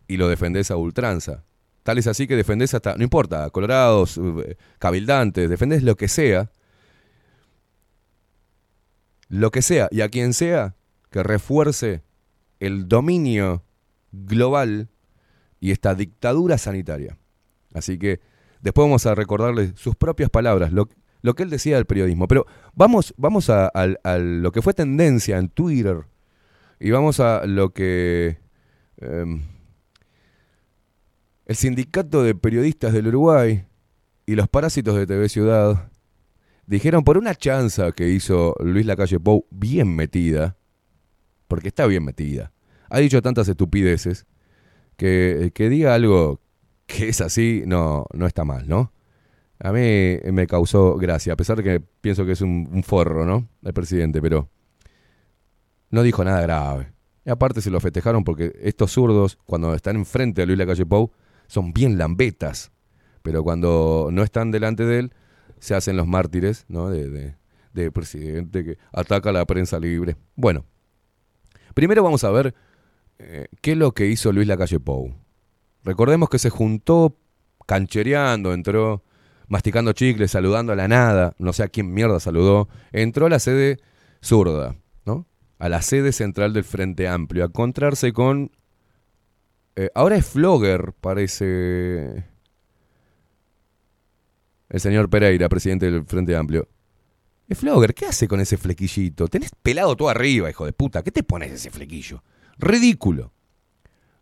y 0.07 0.19
lo 0.19 0.29
defendés 0.29 0.71
a 0.71 0.77
ultranza. 0.77 1.45
Tal 1.85 1.99
es 1.99 2.07
así 2.07 2.27
que 2.27 2.35
defendés 2.35 2.73
hasta, 2.73 2.97
no 2.97 3.05
importa, 3.05 3.51
colorados, 3.51 4.19
eh, 4.19 4.57
cabildantes, 4.79 5.51
defendés 5.51 5.83
lo 5.83 5.97
que 5.97 6.09
sea, 6.09 6.51
lo 9.29 9.51
que 9.51 9.61
sea, 9.61 9.89
y 9.91 10.01
a 10.01 10.09
quien 10.09 10.33
sea 10.33 10.75
que 11.11 11.23
refuerce 11.23 12.03
el 12.59 12.89
dominio 12.89 13.63
global 14.13 14.89
y 15.61 15.73
esta 15.73 15.95
dictadura 15.95 16.57
sanitaria. 16.57 17.19
Así 17.75 17.99
que 17.99 18.21
después 18.63 18.87
vamos 18.87 19.05
a 19.05 19.15
recordarle 19.15 19.75
sus 19.77 19.95
propias 19.95 20.31
palabras, 20.31 20.73
lo, 20.73 20.89
lo 21.21 21.35
que 21.35 21.43
él 21.43 21.51
decía 21.51 21.77
del 21.77 21.85
periodismo. 21.85 22.27
Pero 22.29 22.47
vamos, 22.73 23.13
vamos 23.19 23.51
a, 23.51 23.71
lo 24.19 24.53
que 24.53 24.63
fue 24.63 24.73
tendencia 24.73 25.37
en 25.37 25.51
Twitter 25.51 26.07
y 26.81 26.91
vamos 26.91 27.21
a 27.21 27.45
lo 27.45 27.75
que 27.75 28.39
em, 28.97 29.43
el 31.47 31.57
sindicato 31.57 32.23
de 32.23 32.35
periodistas 32.35 32.93
del 32.93 33.09
Uruguay 33.09 33.67
y 34.27 34.35
los 34.35 34.49
parásitos 34.49 34.97
de 34.97 35.07
TV 35.07 35.29
Ciudad 35.29 35.91
dijeron 36.67 37.05
por 37.05 37.19
una 37.19 37.35
chanza 37.35 37.93
que 37.93 38.09
hizo 38.09 38.55
Luis 38.61 38.87
Lacalle 38.87 39.21
Pou 39.21 39.47
bien 39.51 39.95
metida, 39.95 40.57
porque 41.49 41.69
está 41.69 41.87
bien 41.87 42.05
metida, 42.05 42.53
ha 42.89 42.99
dicho 42.99 43.21
tantas 43.21 43.49
estupideces 43.49 44.27
que, 44.97 45.53
que 45.55 45.69
diga 45.69 45.95
algo 45.95 46.41
que 46.87 47.09
es 47.09 47.21
así, 47.21 47.63
no, 47.67 48.07
no 48.15 48.27
está 48.27 48.45
mal, 48.45 48.69
¿no? 48.69 48.93
A 49.59 49.73
mí 49.73 50.19
me 50.33 50.47
causó 50.47 50.97
gracia, 50.97 51.33
a 51.33 51.37
pesar 51.37 51.57
de 51.59 51.63
que 51.63 51.81
pienso 52.01 52.27
que 52.27 52.33
es 52.33 52.41
un, 52.41 52.69
un 52.73 52.83
forro, 52.83 53.25
¿no? 53.25 53.49
El 53.63 53.73
presidente, 53.73 54.21
pero 54.21 54.49
no 55.91 56.03
dijo 56.03 56.25
nada 56.25 56.41
grave. 56.43 56.93
Y 57.25 57.31
aparte 57.31 57.63
se 57.63 57.71
lo 57.71 57.81
festejaron 57.81 58.25
porque 58.25 58.53
estos 58.61 58.93
zurdos, 58.93 59.39
cuando 59.47 59.75
están 59.75 59.97
enfrente 59.97 60.43
de 60.43 60.47
Luis 60.47 60.59
Lacalle 60.59 60.85
Pou, 60.85 61.13
son 61.55 61.73
bien 61.73 61.97
lambetas. 61.97 62.73
Pero 63.23 63.45
cuando 63.45 64.09
no 64.13 64.23
están 64.25 64.51
delante 64.51 64.85
de 64.85 64.99
él, 64.99 65.15
se 65.61 65.75
hacen 65.75 65.97
los 65.97 66.07
mártires, 66.07 66.67
¿no? 66.69 66.91
De, 66.91 67.09
de, 67.09 67.37
de 67.73 67.93
presidente 67.93 68.65
que 68.65 68.79
ataca 68.93 69.31
a 69.31 69.33
la 69.33 69.47
prensa 69.47 69.79
libre. 69.79 70.17
Bueno, 70.35 70.67
primero 71.73 72.03
vamos 72.03 72.25
a 72.25 72.31
ver 72.31 72.55
eh, 73.19 73.47
qué 73.63 73.73
es 73.73 73.79
lo 73.79 73.93
que 73.93 74.07
hizo 74.07 74.33
Luis 74.33 74.49
Lacalle 74.49 74.81
Pou. 74.81 75.15
Recordemos 75.85 76.29
que 76.29 76.39
se 76.39 76.51
juntó 76.51 77.17
canchereando, 77.67 78.53
entró 78.53 79.05
masticando 79.47 79.93
chicles, 79.93 80.33
saludando 80.33 80.73
a 80.73 80.77
la 80.77 80.89
nada, 80.89 81.35
no 81.39 81.53
sé 81.53 81.63
a 81.63 81.69
quién 81.69 81.95
mierda 81.95 82.19
saludó, 82.19 82.69
entró 82.93 83.27
a 83.27 83.31
la 83.31 83.39
sede 83.39 83.79
zurda, 84.23 84.75
¿no? 85.05 85.27
A 85.59 85.69
la 85.69 85.83
sede 85.83 86.13
central 86.13 86.53
del 86.53 86.65
Frente 86.65 87.07
Amplio, 87.07 87.45
a 87.45 87.47
encontrarse 87.47 88.13
con... 88.13 88.51
eh, 89.77 89.91
ahora 89.95 90.17
es 90.17 90.27
Flogger, 90.27 90.93
parece... 91.01 92.25
El 94.69 94.81
señor 94.81 95.09
Pereira, 95.09 95.49
presidente 95.49 95.91
del 95.91 96.05
Frente 96.05 96.35
Amplio. 96.35 96.69
Es 97.49 97.59
Flogger, 97.59 97.95
¿qué 97.95 98.07
hace 98.07 98.27
con 98.27 98.41
ese 98.41 98.57
flequillito? 98.57 99.29
Tenés 99.29 99.51
pelado 99.63 99.95
todo 99.95 100.09
arriba, 100.09 100.51
hijo 100.51 100.65
de 100.65 100.73
puta. 100.73 101.03
¿Qué 101.03 101.13
te 101.13 101.23
pones 101.23 101.53
ese 101.53 101.71
flequillo? 101.71 102.23
Ridículo. 102.59 103.33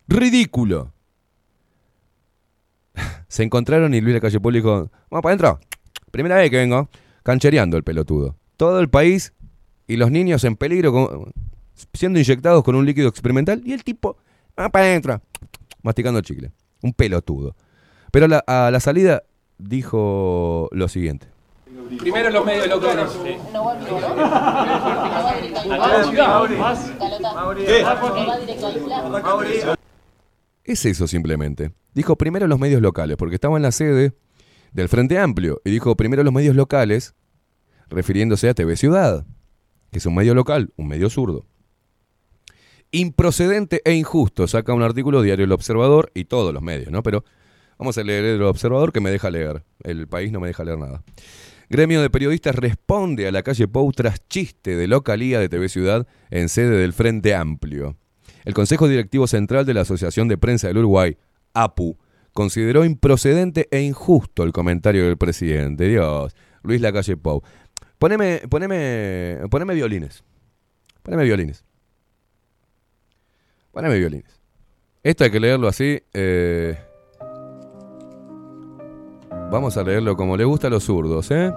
Ridículo. 0.07 0.93
Se 3.27 3.43
encontraron 3.43 3.93
y 3.93 4.01
Luis 4.01 4.13
Lacalle 4.15 4.39
Pou 4.39 4.51
le 4.51 4.59
dijo, 4.59 4.91
vamos 5.09 5.23
para 5.23 5.29
adentro. 5.35 5.59
Primera 6.11 6.35
vez 6.35 6.51
que 6.51 6.57
vengo. 6.57 6.89
Canchereando 7.23 7.77
el 7.77 7.83
pelotudo. 7.83 8.35
Todo 8.57 8.79
el 8.79 8.89
país 8.89 9.33
y 9.87 9.95
los 9.95 10.11
niños 10.11 10.43
en 10.43 10.55
peligro 10.55 10.91
con- 10.91 11.33
siendo 11.93 12.19
inyectados 12.19 12.63
con 12.63 12.75
un 12.75 12.85
líquido 12.85 13.07
experimental 13.07 13.61
y 13.65 13.73
el 13.73 13.83
tipo, 13.83 14.17
vamos 14.55 14.71
para 14.71 14.85
adentro. 14.85 15.21
Masticando 15.81 16.21
chicle. 16.21 16.51
Un 16.81 16.93
pelotudo. 16.93 17.55
Pero 18.11 18.25
a 18.25 18.29
la- 18.29 18.43
a 18.47 18.71
la 18.71 18.79
salida 18.79 19.23
dijo 19.57 20.69
lo 20.71 20.87
siguiente. 20.87 21.27
Primero 21.99 22.29
los 22.29 22.45
medios 22.45 22.67
locales. 22.67 23.09
Es 30.63 30.85
eso 30.85 31.07
simplemente. 31.07 31.73
Dijo 31.93 32.15
primero 32.15 32.47
los 32.47 32.59
medios 32.59 32.81
locales, 32.81 33.17
porque 33.17 33.35
estaba 33.35 33.57
en 33.57 33.63
la 33.63 33.71
sede 33.71 34.13
del 34.71 34.89
Frente 34.89 35.19
Amplio. 35.19 35.61
Y 35.65 35.71
dijo 35.71 35.95
primero 35.95 36.23
los 36.23 36.33
medios 36.33 36.55
locales, 36.55 37.15
refiriéndose 37.89 38.49
a 38.49 38.53
TV 38.53 38.75
Ciudad, 38.77 39.25
que 39.91 39.99
es 39.99 40.05
un 40.05 40.15
medio 40.15 40.33
local, 40.33 40.71
un 40.77 40.87
medio 40.87 41.09
zurdo. 41.09 41.45
Improcedente 42.95 43.81
e 43.85 43.93
injusto, 43.95 44.47
saca 44.47 44.71
un 44.71 44.83
artículo 44.83 45.23
diario 45.23 45.45
El 45.45 45.51
Observador 45.51 46.11
y 46.13 46.25
todos 46.25 46.53
los 46.53 46.61
medios, 46.61 46.91
¿no? 46.91 47.01
Pero 47.01 47.25
vamos 47.79 47.97
a 47.97 48.03
leer 48.03 48.23
El 48.23 48.43
Observador 48.43 48.93
que 48.93 49.01
me 49.01 49.09
deja 49.09 49.31
leer. 49.31 49.63
El 49.83 50.07
país 50.07 50.31
no 50.31 50.39
me 50.39 50.45
deja 50.45 50.63
leer 50.63 50.77
nada. 50.77 51.03
Gremio 51.71 52.03
de 52.03 52.11
periodistas 52.11 52.55
responde 52.55 53.27
a 53.27 53.31
la 53.31 53.41
calle 53.41 53.67
Pou 53.67 53.91
tras 53.93 54.21
chiste 54.29 54.75
de 54.75 54.85
localía 54.85 55.39
de 55.39 55.49
TV 55.49 55.69
Ciudad 55.69 56.05
en 56.29 56.49
sede 56.49 56.77
del 56.77 56.93
Frente 56.93 57.33
Amplio. 57.33 57.97
El 58.45 58.53
Consejo 58.53 58.87
Directivo 58.87 59.25
Central 59.25 59.65
de 59.65 59.73
la 59.73 59.81
Asociación 59.81 60.27
de 60.27 60.37
Prensa 60.37 60.67
del 60.67 60.77
Uruguay, 60.77 61.17
APU, 61.55 61.97
consideró 62.31 62.85
improcedente 62.85 63.69
e 63.71 63.81
injusto 63.81 64.43
el 64.43 64.51
comentario 64.51 65.03
del 65.05 65.17
presidente. 65.17 65.87
Dios, 65.87 66.35
Luis 66.61 66.79
Lacalle 66.79 67.17
Pou. 67.17 67.41
Poneme, 67.97 68.43
poneme, 68.47 69.39
violines. 69.73 70.23
Poneme 71.01 71.23
violines. 71.23 71.65
Poneme 73.73 73.97
violines. 73.97 74.39
Esto 75.01 75.23
hay 75.23 75.31
que 75.31 75.39
leerlo 75.39 75.67
así. 75.67 76.01
Eh... 76.13 76.77
Vamos 79.51 79.75
a 79.77 79.83
leerlo 79.83 80.15
como 80.15 80.37
le 80.37 80.45
gusta 80.45 80.67
a 80.67 80.69
los 80.69 80.83
zurdos, 80.83 81.29
¿eh? 81.31 81.51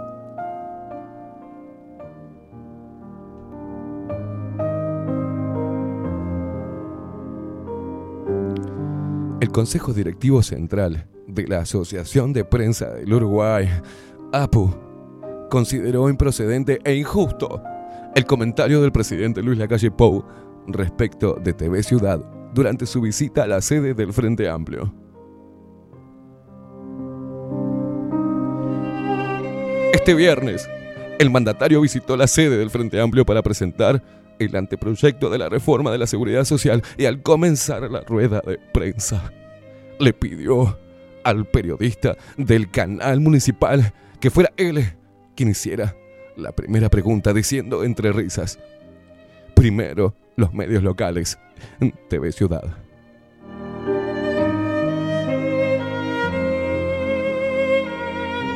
El 9.40 9.50
Consejo 9.52 9.92
Directivo 9.92 10.42
Central 10.42 11.06
de 11.26 11.46
la 11.46 11.60
Asociación 11.60 12.32
de 12.32 12.44
Prensa 12.44 12.94
del 12.94 13.12
Uruguay, 13.12 13.68
APU, 14.32 14.74
consideró 15.50 16.08
improcedente 16.08 16.80
e 16.84 16.94
injusto 16.94 17.62
el 18.14 18.24
comentario 18.24 18.80
del 18.80 18.92
presidente 18.92 19.42
Luis 19.42 19.58
Lacalle 19.58 19.90
Pou 19.90 20.24
respecto 20.66 21.34
de 21.34 21.52
TV 21.52 21.82
Ciudad 21.82 22.18
durante 22.54 22.86
su 22.86 23.00
visita 23.00 23.44
a 23.44 23.46
la 23.46 23.60
sede 23.60 23.94
del 23.94 24.12
Frente 24.12 24.48
Amplio. 24.48 24.92
Este 29.92 30.14
viernes, 30.14 30.68
el 31.18 31.30
mandatario 31.30 31.80
visitó 31.80 32.16
la 32.16 32.26
sede 32.26 32.56
del 32.56 32.70
Frente 32.70 33.00
Amplio 33.00 33.26
para 33.26 33.42
presentar 33.42 34.02
el 34.38 34.54
anteproyecto 34.54 35.30
de 35.30 35.38
la 35.38 35.48
reforma 35.48 35.90
de 35.90 35.98
la 35.98 36.06
seguridad 36.06 36.44
social 36.44 36.82
y 36.96 37.06
al 37.06 37.22
comenzar 37.22 37.90
la 37.90 38.00
rueda 38.02 38.42
de 38.46 38.58
prensa, 38.72 39.32
le 39.98 40.12
pidió 40.12 40.78
al 41.24 41.46
periodista 41.46 42.16
del 42.36 42.70
canal 42.70 43.20
municipal 43.20 43.92
que 44.20 44.30
fuera 44.30 44.52
él 44.56 44.84
quien 45.34 45.50
hiciera 45.50 45.94
la 46.36 46.52
primera 46.52 46.88
pregunta 46.88 47.32
diciendo 47.32 47.82
entre 47.82 48.12
risas, 48.12 48.58
primero 49.56 50.14
los 50.36 50.52
medios 50.52 50.82
locales, 50.82 51.38
TV 52.08 52.30
Ciudad. 52.30 52.62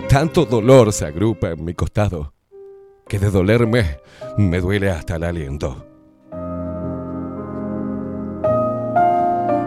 Tanto 0.09 0.45
dolor 0.45 0.93
se 0.93 1.07
agrupa 1.07 1.51
en 1.51 1.65
mi 1.65 1.75
costado 1.75 2.35
que 3.09 3.19
de 3.19 3.31
dolerme 3.31 3.99
me 4.37 4.61
duele 4.61 4.91
hasta 4.91 5.17
el 5.17 5.25
aliento. 5.25 5.87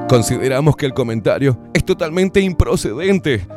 Consideramos 0.07 0.75
que 0.75 0.85
el 0.85 0.93
comentario 0.93 1.57
es 1.73 1.83
totalmente 1.83 2.39
improcedente 2.39 3.47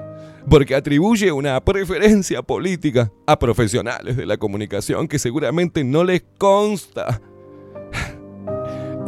porque 0.48 0.74
atribuye 0.74 1.30
una 1.30 1.60
preferencia 1.60 2.40
política 2.40 3.12
a 3.26 3.38
profesionales 3.38 4.16
de 4.16 4.24
la 4.26 4.38
comunicación 4.38 5.08
que 5.08 5.18
seguramente 5.18 5.84
no 5.84 6.04
les 6.04 6.24
consta. 6.38 7.20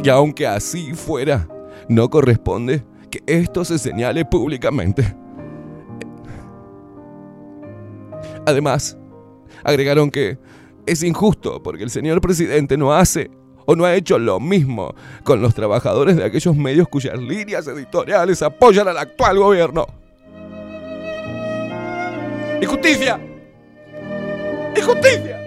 Y 0.03 0.09
aunque 0.09 0.47
así 0.47 0.93
fuera, 0.93 1.47
no 1.87 2.09
corresponde 2.09 2.83
que 3.09 3.21
esto 3.25 3.65
se 3.65 3.77
señale 3.77 4.23
públicamente. 4.25 5.15
Además, 8.45 8.97
agregaron 9.63 10.09
que 10.09 10.39
es 10.85 11.03
injusto 11.03 11.61
porque 11.61 11.83
el 11.83 11.89
señor 11.89 12.21
presidente 12.21 12.77
no 12.77 12.93
hace 12.93 13.29
o 13.65 13.75
no 13.75 13.85
ha 13.85 13.93
hecho 13.93 14.17
lo 14.17 14.39
mismo 14.39 14.95
con 15.23 15.41
los 15.41 15.53
trabajadores 15.53 16.15
de 16.15 16.23
aquellos 16.23 16.55
medios 16.55 16.87
cuyas 16.87 17.19
líneas 17.19 17.67
editoriales 17.67 18.41
apoyan 18.41 18.87
al 18.87 18.97
actual 18.97 19.37
gobierno. 19.37 19.85
¡Injusticia! 22.61 23.19
¡Injusticia! 24.75 25.38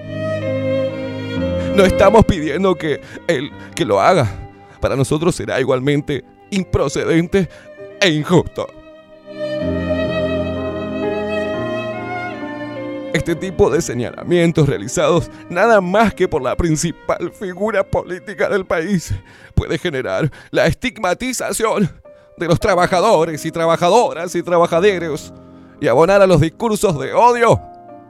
No 1.75 1.85
estamos 1.85 2.25
pidiendo 2.27 2.75
que 2.75 3.01
él 3.27 3.51
que 3.75 3.85
lo 3.85 4.01
haga. 4.01 4.31
Para 4.81 4.95
nosotros 4.95 5.35
será 5.35 5.59
igualmente 5.59 6.25
improcedente 6.51 7.49
e 8.01 8.11
injusto. 8.11 8.67
Este 13.15 13.35
tipo 13.37 13.71
de 13.71 13.81
señalamientos 13.81 14.69
realizados 14.69 15.31
nada 15.49 15.81
más 15.81 16.13
que 16.15 16.29
por 16.29 16.43
la 16.43 16.57
principal 16.57 17.31
figura 17.33 17.85
política 17.85 18.49
del 18.49 18.67
país 18.67 19.15
puede 19.55 19.79
generar 19.79 20.31
la 20.51 20.67
estigmatización 20.67 21.91
de 22.37 22.47
los 22.47 22.59
trabajadores 22.59 23.45
y 23.45 23.51
trabajadoras 23.51 24.35
y 24.35 24.43
trabajaderos 24.43 25.33
y 25.81 25.89
abonar 25.89 26.23
a 26.23 26.27
los 26.27 26.41
discursos 26.41 26.99
de 26.99 27.13
odio 27.13 27.61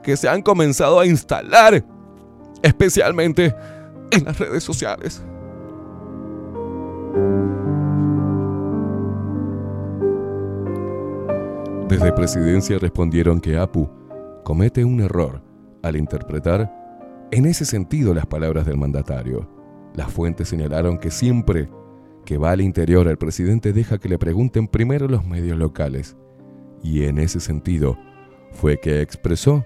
que 0.03 0.17
se 0.17 0.29
han 0.29 0.43
comenzado 0.43 0.99
a 0.99 1.07
instalar, 1.07 1.85
especialmente 2.63 3.55
en 4.11 4.25
las 4.25 4.39
redes 4.39 4.63
sociales. 4.63 5.23
Desde 11.89 12.13
presidencia 12.13 12.79
respondieron 12.79 13.41
que 13.41 13.59
APU 13.59 13.91
comete 14.45 14.85
un 14.85 15.01
error 15.01 15.43
al 15.83 15.97
interpretar 15.97 16.73
en 17.31 17.47
ese 17.47 17.65
sentido 17.65 18.15
las 18.15 18.27
palabras 18.27 18.65
del 18.65 18.79
mandatario. 18.79 19.49
Las 19.95 20.11
fuentes 20.11 20.49
señalaron 20.49 20.99
que 20.99 21.11
siempre 21.11 21.69
que 22.25 22.39
va 22.39 22.53
al 22.53 22.61
interior 22.61 23.09
el 23.09 23.19
presidente 23.19 23.73
deja 23.73 23.99
que 23.99 24.09
le 24.09 24.19
pregunten 24.19 24.69
primero 24.69 25.09
los 25.09 25.27
medios 25.27 25.59
locales. 25.59 26.17
Y 26.83 27.05
en 27.05 27.19
ese 27.19 27.41
sentido 27.41 27.99
fue 28.53 28.79
que 28.79 29.01
expresó 29.01 29.65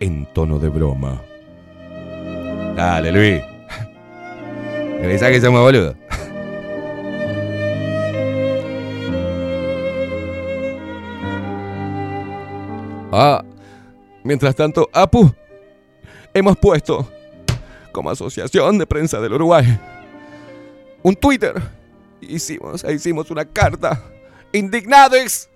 en 0.00 0.26
tono 0.34 0.58
de 0.58 0.68
broma. 0.68 1.22
Dale, 2.76 3.10
Luis. 3.10 3.42
¿Me 5.00 5.08
pensás 5.08 5.30
que 5.30 5.40
somos? 5.40 5.72
Ah, 13.12 13.42
mientras 14.22 14.54
tanto, 14.54 14.90
APU, 14.92 15.34
hemos 16.34 16.54
puesto 16.58 17.10
como 17.92 18.10
Asociación 18.10 18.76
de 18.76 18.86
Prensa 18.86 19.20
del 19.20 19.32
Uruguay 19.32 19.64
un 21.02 21.14
Twitter. 21.14 21.54
Hicimos, 22.20 22.84
hicimos 22.84 23.30
una 23.30 23.46
carta 23.46 24.04
indignados 24.52 25.48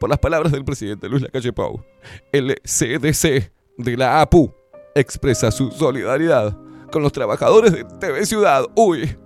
por 0.00 0.10
las 0.10 0.18
palabras 0.18 0.50
del 0.50 0.64
presidente 0.64 1.08
Luis 1.08 1.22
Lacalle 1.22 1.52
Pou. 1.52 1.84
El 2.32 2.56
CDC 2.64 3.52
de 3.78 3.96
la 3.96 4.20
APU 4.20 4.52
expresa 4.96 5.52
su 5.52 5.70
solidaridad 5.70 6.63
con 6.94 7.02
los 7.02 7.10
trabajadores 7.10 7.72
de 7.72 7.82
TV 7.98 8.24
Ciudad, 8.24 8.66
uy, 8.76 9.16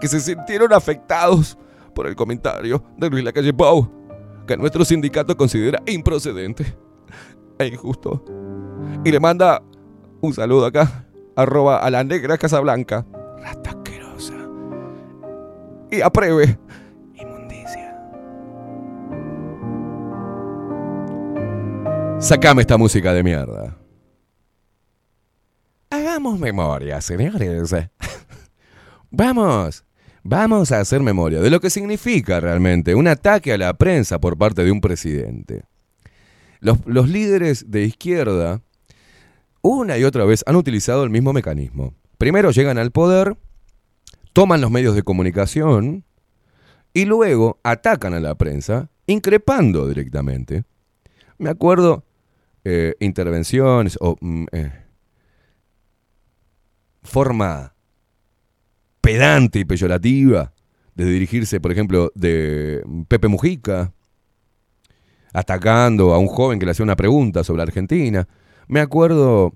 que 0.00 0.08
se 0.08 0.18
sintieron 0.18 0.72
afectados 0.72 1.58
por 1.94 2.06
el 2.06 2.16
comentario 2.16 2.82
de 2.96 3.10
Luis 3.10 3.22
Lacalle 3.22 3.52
Pou, 3.52 3.86
que 4.46 4.56
nuestro 4.56 4.82
sindicato 4.82 5.36
considera 5.36 5.82
improcedente 5.84 6.74
e 7.58 7.66
injusto. 7.66 8.24
Y 9.04 9.10
le 9.10 9.20
manda 9.20 9.62
un 10.22 10.32
saludo 10.32 10.64
acá, 10.64 11.06
arroba 11.36 11.76
a 11.80 11.90
la 11.90 12.02
negra 12.02 12.38
Casablanca. 12.38 13.04
Rata 13.42 13.70
asquerosa. 13.72 14.32
Y 15.90 16.00
apruebe. 16.00 16.58
Inmundicia. 17.14 17.94
Sacame 22.20 22.62
esta 22.62 22.78
música 22.78 23.12
de 23.12 23.22
mierda. 23.22 23.76
Hagamos 25.90 26.38
memoria, 26.38 27.00
señores. 27.00 27.74
Vamos, 29.10 29.84
vamos 30.22 30.70
a 30.70 30.80
hacer 30.80 31.00
memoria 31.00 31.40
de 31.40 31.48
lo 31.48 31.60
que 31.60 31.70
significa 31.70 32.40
realmente 32.40 32.94
un 32.94 33.08
ataque 33.08 33.54
a 33.54 33.58
la 33.58 33.72
prensa 33.72 34.20
por 34.20 34.36
parte 34.36 34.62
de 34.64 34.70
un 34.70 34.82
presidente. 34.82 35.64
Los, 36.60 37.08
líderes 37.08 37.70
de 37.70 37.84
izquierda 37.84 38.60
una 39.62 39.96
y 39.96 40.04
otra 40.04 40.26
vez 40.26 40.44
han 40.46 40.56
utilizado 40.56 41.04
el 41.04 41.10
mismo 41.10 41.32
mecanismo. 41.32 41.94
Primero 42.18 42.50
llegan 42.50 42.76
al 42.76 42.90
poder, 42.90 43.38
toman 44.34 44.60
los 44.60 44.70
medios 44.70 44.94
de 44.94 45.02
comunicación 45.02 46.04
y 46.92 47.06
luego 47.06 47.60
atacan 47.62 48.12
a 48.12 48.20
la 48.20 48.34
prensa, 48.34 48.90
increpando 49.06 49.88
directamente. 49.88 50.64
Me 51.38 51.48
acuerdo 51.48 52.04
eh, 52.64 52.94
intervenciones 53.00 53.96
o 54.00 54.16
mm, 54.20 54.46
eh, 54.52 54.87
forma 57.02 57.74
pedante 59.00 59.60
y 59.60 59.64
peyorativa 59.64 60.52
de 60.94 61.04
dirigirse, 61.04 61.60
por 61.60 61.72
ejemplo, 61.72 62.10
de 62.14 62.82
Pepe 63.08 63.28
Mujica, 63.28 63.92
atacando 65.32 66.12
a 66.12 66.18
un 66.18 66.26
joven 66.26 66.58
que 66.58 66.66
le 66.66 66.72
hacía 66.72 66.84
una 66.84 66.96
pregunta 66.96 67.44
sobre 67.44 67.62
Argentina. 67.62 68.26
Me 68.66 68.80
acuerdo 68.80 69.54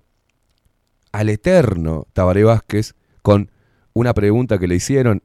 al 1.11 1.29
eterno 1.29 2.07
Tabaré 2.13 2.45
Vázquez 2.45 2.95
con 3.23 3.51
una 3.93 4.15
pregunta 4.15 4.59
que 4.59 4.69
le 4.69 4.77
hicieron 4.77 5.23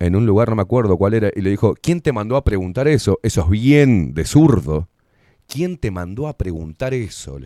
en 0.00 0.16
un 0.16 0.26
lugar, 0.26 0.48
no 0.48 0.56
me 0.56 0.62
acuerdo 0.62 0.96
cuál 0.96 1.14
era, 1.14 1.30
y 1.34 1.40
le 1.40 1.50
dijo, 1.50 1.74
¿quién 1.80 2.00
te 2.00 2.12
mandó 2.12 2.36
a 2.36 2.44
preguntar 2.44 2.86
eso? 2.88 3.18
Eso 3.22 3.42
es 3.42 3.50
bien 3.50 4.14
de 4.14 4.24
zurdo. 4.24 4.88
¿Quién 5.46 5.76
te 5.76 5.90
mandó 5.90 6.28
a 6.28 6.36
preguntar 6.36 6.94
eso? 6.94 7.38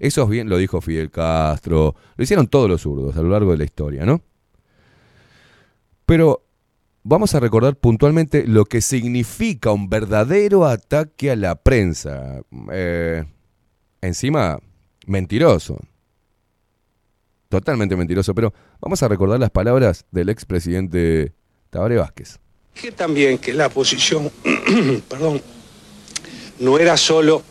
Eso 0.00 0.22
es 0.24 0.28
bien, 0.30 0.48
lo 0.48 0.56
dijo 0.56 0.80
Fidel 0.80 1.10
Castro, 1.10 1.94
lo 2.16 2.24
hicieron 2.24 2.48
todos 2.48 2.68
los 2.68 2.80
zurdos 2.80 3.14
a 3.16 3.22
lo 3.22 3.28
largo 3.28 3.52
de 3.52 3.58
la 3.58 3.64
historia, 3.64 4.06
¿no? 4.06 4.22
Pero 6.06 6.42
vamos 7.02 7.34
a 7.34 7.40
recordar 7.40 7.76
puntualmente 7.76 8.46
lo 8.46 8.64
que 8.64 8.80
significa 8.80 9.72
un 9.72 9.90
verdadero 9.90 10.64
ataque 10.64 11.30
a 11.30 11.36
la 11.36 11.54
prensa. 11.54 12.40
Eh, 12.72 13.24
encima, 14.00 14.58
mentiroso. 15.06 15.78
Totalmente 17.50 17.94
mentiroso, 17.94 18.34
pero 18.34 18.54
vamos 18.80 19.02
a 19.02 19.08
recordar 19.08 19.38
las 19.38 19.50
palabras 19.50 20.06
del 20.10 20.30
expresidente 20.30 21.34
Tabaré 21.68 21.96
Vázquez. 21.96 22.38
Dije 22.74 22.92
también 22.92 23.36
que 23.36 23.52
la 23.52 23.68
posición, 23.68 24.30
perdón, 25.08 25.42
no 26.58 26.78
era 26.78 26.96
solo 26.96 27.42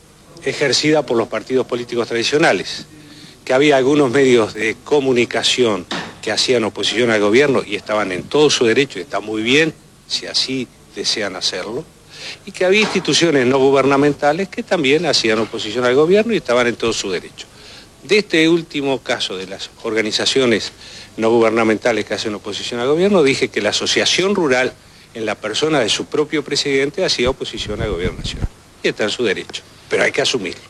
ejercida 0.43 1.05
por 1.05 1.17
los 1.17 1.27
partidos 1.27 1.65
políticos 1.65 2.07
tradicionales, 2.07 2.85
que 3.45 3.53
había 3.53 3.77
algunos 3.77 4.11
medios 4.11 4.53
de 4.53 4.75
comunicación 4.83 5.85
que 6.21 6.31
hacían 6.31 6.63
oposición 6.63 7.11
al 7.11 7.21
gobierno 7.21 7.63
y 7.65 7.75
estaban 7.75 8.11
en 8.11 8.23
todo 8.23 8.49
su 8.49 8.65
derecho, 8.65 8.99
y 8.99 9.03
está 9.03 9.19
muy 9.19 9.41
bien 9.41 9.73
si 10.07 10.25
así 10.25 10.67
desean 10.95 11.35
hacerlo, 11.35 11.83
y 12.45 12.51
que 12.51 12.65
había 12.65 12.81
instituciones 12.81 13.45
no 13.45 13.57
gubernamentales 13.59 14.49
que 14.49 14.63
también 14.63 15.05
hacían 15.05 15.39
oposición 15.39 15.85
al 15.85 15.95
gobierno 15.95 16.33
y 16.33 16.37
estaban 16.37 16.67
en 16.67 16.75
todo 16.75 16.93
su 16.93 17.09
derecho. 17.09 17.47
De 18.03 18.19
este 18.19 18.47
último 18.47 18.99
caso 19.01 19.35
de 19.37 19.47
las 19.47 19.69
organizaciones 19.83 20.71
no 21.17 21.29
gubernamentales 21.29 22.05
que 22.05 22.13
hacen 22.13 22.33
oposición 22.33 22.79
al 22.79 22.87
gobierno, 22.87 23.23
dije 23.23 23.49
que 23.49 23.61
la 23.61 23.69
Asociación 23.69 24.35
Rural, 24.35 24.73
en 25.13 25.25
la 25.25 25.35
persona 25.35 25.79
de 25.79 25.89
su 25.89 26.05
propio 26.05 26.43
presidente, 26.43 27.03
hacía 27.03 27.29
oposición 27.29 27.81
al 27.81 27.91
gobierno 27.91 28.19
nacional. 28.19 28.47
Y 28.81 28.87
está 28.87 29.03
en 29.03 29.09
su 29.09 29.23
derecho, 29.23 29.63
pero 29.89 30.03
hay 30.03 30.11
que 30.11 30.21
asumirlo. 30.21 30.61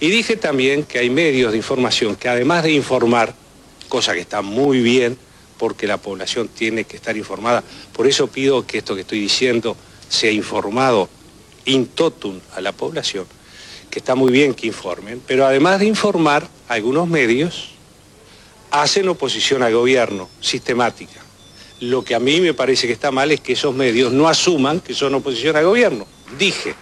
Y 0.00 0.10
dije 0.10 0.36
también 0.36 0.84
que 0.84 0.98
hay 0.98 1.10
medios 1.10 1.52
de 1.52 1.58
información 1.58 2.16
que 2.16 2.28
además 2.28 2.62
de 2.62 2.72
informar, 2.72 3.34
cosa 3.88 4.14
que 4.14 4.20
está 4.20 4.42
muy 4.42 4.80
bien, 4.80 5.18
porque 5.58 5.86
la 5.86 5.96
población 5.98 6.48
tiene 6.48 6.84
que 6.84 6.96
estar 6.96 7.16
informada, 7.16 7.64
por 7.92 8.06
eso 8.06 8.28
pido 8.28 8.66
que 8.66 8.78
esto 8.78 8.94
que 8.94 9.00
estoy 9.00 9.20
diciendo 9.20 9.76
sea 10.08 10.30
informado 10.30 11.08
in 11.64 11.86
totum 11.86 12.40
a 12.54 12.60
la 12.60 12.72
población, 12.72 13.26
que 13.90 13.98
está 13.98 14.14
muy 14.14 14.30
bien 14.30 14.54
que 14.54 14.68
informen, 14.68 15.20
pero 15.26 15.46
además 15.46 15.80
de 15.80 15.86
informar, 15.86 16.48
algunos 16.68 17.08
medios 17.08 17.70
hacen 18.70 19.08
oposición 19.08 19.62
al 19.62 19.74
gobierno 19.74 20.28
sistemática. 20.40 21.20
Lo 21.80 22.04
que 22.04 22.14
a 22.14 22.20
mí 22.20 22.40
me 22.40 22.54
parece 22.54 22.86
que 22.86 22.92
está 22.92 23.10
mal 23.10 23.30
es 23.30 23.40
que 23.40 23.52
esos 23.52 23.74
medios 23.74 24.12
no 24.12 24.28
asuman 24.28 24.80
que 24.80 24.94
son 24.94 25.14
oposición 25.14 25.56
al 25.56 25.64
gobierno. 25.64 26.06
Dije, 26.38 26.74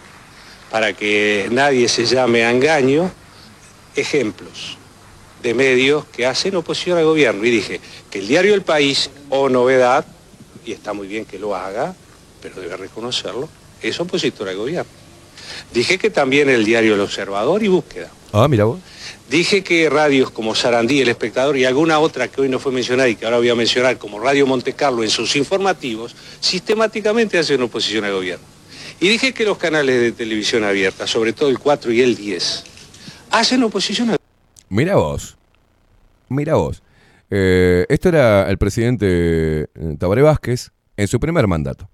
para 0.71 0.93
que 0.93 1.49
nadie 1.51 1.89
se 1.89 2.07
llame 2.07 2.45
a 2.45 2.51
engaño, 2.51 3.11
ejemplos 3.95 4.79
de 5.43 5.55
medios 5.55 6.05
que 6.07 6.27
hacen 6.27 6.57
oposición 6.57 6.99
al 6.99 7.05
gobierno. 7.05 7.45
Y 7.45 7.51
dije 7.51 7.81
que 8.11 8.19
el 8.19 8.29
diario 8.29 8.55
El 8.55 8.63
País, 8.63 9.11
o 9.29 9.49
Novedad, 9.49 10.05
y 10.65 10.73
está 10.73 10.93
muy 10.93 11.07
bien 11.07 11.25
que 11.25 11.39
lo 11.39 11.55
haga, 11.55 11.95
pero 12.43 12.61
debe 12.61 12.77
reconocerlo, 12.77 13.49
es 13.81 13.99
opositor 14.01 14.49
al 14.49 14.57
gobierno. 14.57 14.91
Dije 15.73 15.99
que 15.99 16.11
también 16.11 16.49
el 16.49 16.65
diario 16.65 16.95
El 16.95 17.01
Observador 17.01 17.63
y 17.63 17.69
Búsqueda. 17.69 18.11
Ah, 18.33 18.49
mira 18.49 18.65
vos. 18.65 18.81
Dije 19.31 19.63
que 19.63 19.89
radios 19.89 20.31
como 20.31 20.55
Sarandí, 20.55 21.01
El 21.01 21.09
Espectador 21.09 21.57
y 21.57 21.65
alguna 21.65 21.99
otra 21.99 22.29
que 22.29 22.41
hoy 22.41 22.49
no 22.49 22.59
fue 22.59 22.73
mencionada 22.73 23.09
y 23.09 23.17
que 23.17 23.25
ahora 23.25 23.39
voy 23.39 23.49
a 23.49 23.55
mencionar 23.55 23.99
como 23.99 24.21
Radio 24.21 24.47
Monte 24.47 24.73
Carlo 24.73 25.03
en 25.03 25.11
sus 25.11 25.37
informativos, 25.37 26.15
sistemáticamente 26.41 27.39
hacen 27.39 27.63
oposición 27.63 28.05
al 28.05 28.13
gobierno. 28.13 28.56
Y 29.01 29.09
dije 29.09 29.33
que 29.33 29.45
los 29.45 29.59
canales 29.59 30.01
de 30.01 30.13
televisión 30.13 30.65
abierta, 30.65 31.07
sobre 31.07 31.33
todo 31.33 31.49
el 31.49 31.59
4 31.59 31.93
y 31.93 32.01
el 32.01 32.17
10, 32.17 32.65
hacen 33.31 33.63
oposición 33.63 34.11
al 34.11 34.19
Mira 34.69 34.97
vos. 34.97 35.37
Mira 36.29 36.55
vos. 36.55 36.83
Eh, 37.31 37.87
esto 37.89 38.09
era 38.09 38.49
el 38.49 38.59
presidente 38.59 39.63
eh, 39.63 39.97
Tabaré 39.99 40.23
Vázquez 40.23 40.71
en 40.97 41.09
su 41.09 41.21
primer 41.21 41.47
mandato. 41.47 41.91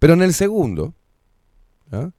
Pero 0.00 0.14
en 0.14 0.22
el 0.22 0.32
segundo, 0.32 0.94
¿ah? 1.92 2.10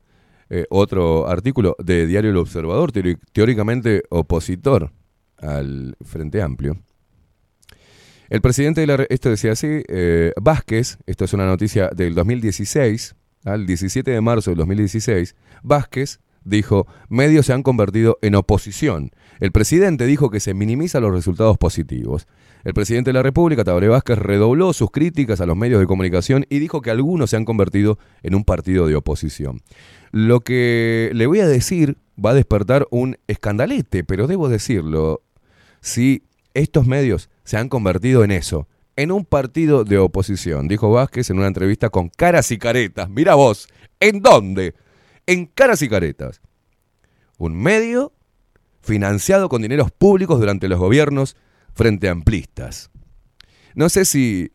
Eh, 0.53 0.65
otro 0.69 1.29
artículo 1.29 1.77
de 1.79 2.05
Diario 2.05 2.29
El 2.29 2.35
Observador, 2.35 2.91
teóricamente 3.31 4.03
opositor 4.09 4.91
al 5.37 5.95
Frente 6.03 6.41
Amplio. 6.41 6.77
El 8.29 8.41
presidente 8.41 8.81
de 8.81 8.87
la... 8.87 9.05
Esto 9.09 9.29
decía 9.29 9.53
así, 9.53 9.81
eh, 9.87 10.33
Vázquez, 10.41 10.97
esto 11.05 11.23
es 11.23 11.31
una 11.31 11.45
noticia 11.45 11.87
del 11.95 12.15
2016, 12.15 13.15
al 13.45 13.65
17 13.65 14.11
de 14.11 14.21
marzo 14.21 14.51
del 14.51 14.59
2016, 14.59 15.35
Vázquez 15.63 16.19
dijo, 16.43 16.87
medios 17.09 17.45
se 17.45 17.53
han 17.53 17.63
convertido 17.63 18.17
en 18.21 18.35
oposición. 18.35 19.11
El 19.39 19.51
presidente 19.51 20.05
dijo 20.05 20.29
que 20.29 20.39
se 20.39 20.53
minimizan 20.53 21.03
los 21.03 21.13
resultados 21.13 21.57
positivos. 21.57 22.27
El 22.63 22.73
presidente 22.73 23.09
de 23.09 23.13
la 23.13 23.23
República, 23.23 23.63
Tabaré 23.63 23.87
Vázquez, 23.87 24.17
redobló 24.17 24.73
sus 24.73 24.91
críticas 24.91 25.41
a 25.41 25.45
los 25.45 25.57
medios 25.57 25.79
de 25.79 25.87
comunicación 25.87 26.45
y 26.49 26.59
dijo 26.59 26.81
que 26.81 26.91
algunos 26.91 27.29
se 27.31 27.37
han 27.37 27.45
convertido 27.45 27.97
en 28.21 28.35
un 28.35 28.43
partido 28.43 28.87
de 28.87 28.95
oposición. 28.95 29.61
Lo 30.11 30.41
que 30.41 31.09
le 31.13 31.25
voy 31.25 31.39
a 31.39 31.47
decir 31.47 31.97
va 32.23 32.31
a 32.31 32.35
despertar 32.35 32.87
un 32.91 33.17
escandalete, 33.27 34.03
pero 34.03 34.27
debo 34.27 34.49
decirlo, 34.49 35.21
si 35.79 36.23
estos 36.53 36.85
medios 36.85 37.29
se 37.43 37.57
han 37.57 37.69
convertido 37.69 38.23
en 38.23 38.31
eso, 38.31 38.67
en 39.01 39.11
un 39.11 39.25
partido 39.25 39.83
de 39.83 39.97
oposición, 39.97 40.67
dijo 40.67 40.91
Vázquez 40.91 41.31
en 41.31 41.39
una 41.39 41.47
entrevista 41.47 41.89
con 41.89 42.09
Caras 42.09 42.51
y 42.51 42.59
Caretas. 42.59 43.09
Mira 43.09 43.33
vos, 43.33 43.67
¿en 43.99 44.21
dónde? 44.21 44.75
En 45.25 45.47
Caras 45.47 45.81
y 45.81 45.89
Caretas. 45.89 46.39
Un 47.39 47.55
medio 47.55 48.13
financiado 48.83 49.49
con 49.49 49.63
dineros 49.63 49.89
públicos 49.89 50.39
durante 50.39 50.67
los 50.67 50.77
gobiernos 50.77 51.35
frente 51.73 52.09
amplistas. 52.09 52.91
No 53.73 53.89
sé 53.89 54.05
si 54.05 54.51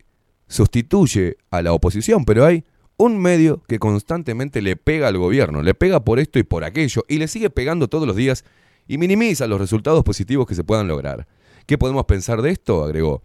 sustituye 0.47 1.35
a 1.49 1.61
la 1.61 1.73
oposición, 1.73 2.23
pero 2.23 2.45
hay 2.45 2.63
un 2.95 3.19
medio 3.19 3.61
que 3.67 3.79
constantemente 3.79 4.61
le 4.61 4.77
pega 4.77 5.09
al 5.09 5.17
gobierno, 5.17 5.61
le 5.61 5.73
pega 5.73 6.05
por 6.05 6.19
esto 6.19 6.39
y 6.39 6.43
por 6.43 6.63
aquello, 6.63 7.03
y 7.09 7.17
le 7.17 7.27
sigue 7.27 7.49
pegando 7.49 7.89
todos 7.89 8.07
los 8.07 8.15
días 8.15 8.45
y 8.87 8.97
minimiza 8.97 9.45
los 9.45 9.59
resultados 9.59 10.05
positivos 10.05 10.47
que 10.47 10.55
se 10.55 10.63
puedan 10.63 10.87
lograr. 10.87 11.27
¿Qué 11.65 11.77
podemos 11.77 12.05
pensar 12.05 12.41
de 12.41 12.51
esto? 12.51 12.85
agregó. 12.85 13.23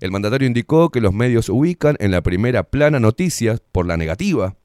El 0.00 0.10
mandatario 0.10 0.46
indicó 0.46 0.90
que 0.90 1.00
los 1.00 1.12
medios 1.12 1.48
ubican 1.48 1.96
en 1.98 2.10
la 2.10 2.22
primera 2.22 2.64
plana 2.64 3.00
noticias 3.00 3.60
por 3.72 3.86
la 3.86 3.96
negativa, 3.96 4.56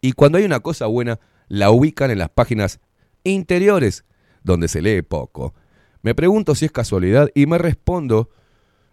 y 0.00 0.12
cuando 0.12 0.36
hay 0.36 0.44
una 0.44 0.60
cosa 0.60 0.84
buena, 0.84 1.18
la 1.48 1.70
ubican 1.70 2.10
en 2.10 2.18
las 2.18 2.28
páginas 2.28 2.80
interiores, 3.22 4.04
donde 4.42 4.68
se 4.68 4.82
lee 4.82 5.00
poco. 5.00 5.54
Me 6.02 6.14
pregunto 6.14 6.54
si 6.54 6.66
es 6.66 6.72
casualidad 6.72 7.30
y 7.34 7.46
me 7.46 7.56
respondo 7.56 8.28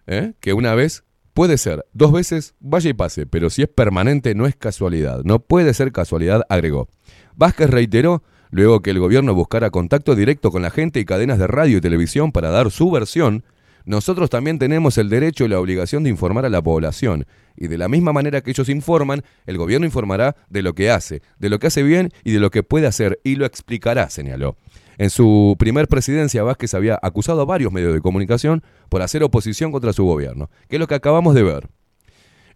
¿eh? 0.07 0.34
que 0.39 0.53
una 0.53 0.73
vez 0.73 1.03
puede 1.34 1.57
ser, 1.57 1.85
dos 1.91 2.14
veces 2.14 2.56
vaya 2.61 2.89
y 2.89 2.93
pase, 2.93 3.26
pero 3.26 3.49
si 3.49 3.61
es 3.61 3.68
permanente 3.68 4.35
no 4.35 4.48
es 4.48 4.56
casualidad. 4.56 5.22
No 5.26 5.39
puede 5.39 5.73
ser 5.73 5.91
casualidad, 5.91 6.43
agregó. 6.48 6.88
Vázquez 7.35 7.69
reiteró 7.69 8.23
luego 8.49 8.81
que 8.81 8.91
el 8.91 8.99
gobierno 8.99 9.34
buscara 9.34 9.69
contacto 9.69 10.15
directo 10.15 10.52
con 10.52 10.61
la 10.61 10.69
gente 10.69 11.02
y 11.02 11.06
cadenas 11.06 11.39
de 11.39 11.48
radio 11.48 11.77
y 11.77 11.81
televisión 11.81 12.31
para 12.31 12.52
dar 12.52 12.72
su 12.72 12.89
versión. 12.89 13.43
Nosotros 13.85 14.29
también 14.29 14.59
tenemos 14.59 14.97
el 14.97 15.09
derecho 15.09 15.45
y 15.45 15.49
la 15.49 15.59
obligación 15.59 16.03
de 16.03 16.09
informar 16.09 16.45
a 16.45 16.49
la 16.49 16.61
población. 16.61 17.25
Y 17.55 17.67
de 17.67 17.77
la 17.77 17.87
misma 17.87 18.13
manera 18.13 18.41
que 18.41 18.51
ellos 18.51 18.69
informan, 18.69 19.23
el 19.45 19.57
gobierno 19.57 19.85
informará 19.85 20.35
de 20.49 20.61
lo 20.61 20.73
que 20.73 20.89
hace, 20.89 21.21
de 21.39 21.49
lo 21.49 21.59
que 21.59 21.67
hace 21.67 21.83
bien 21.83 22.11
y 22.23 22.31
de 22.31 22.39
lo 22.39 22.51
que 22.51 22.63
puede 22.63 22.87
hacer, 22.87 23.19
y 23.23 23.35
lo 23.35 23.45
explicará, 23.45 24.09
señaló. 24.09 24.57
En 24.97 25.09
su 25.09 25.55
primer 25.57 25.87
presidencia, 25.87 26.43
Vázquez 26.43 26.73
había 26.73 26.99
acusado 27.01 27.41
a 27.41 27.45
varios 27.45 27.71
medios 27.71 27.93
de 27.93 28.01
comunicación 28.01 28.63
por 28.89 29.01
hacer 29.01 29.23
oposición 29.23 29.71
contra 29.71 29.93
su 29.93 30.05
gobierno, 30.05 30.49
que 30.69 30.75
es 30.75 30.79
lo 30.79 30.87
que 30.87 30.95
acabamos 30.95 31.33
de 31.33 31.43
ver. 31.43 31.69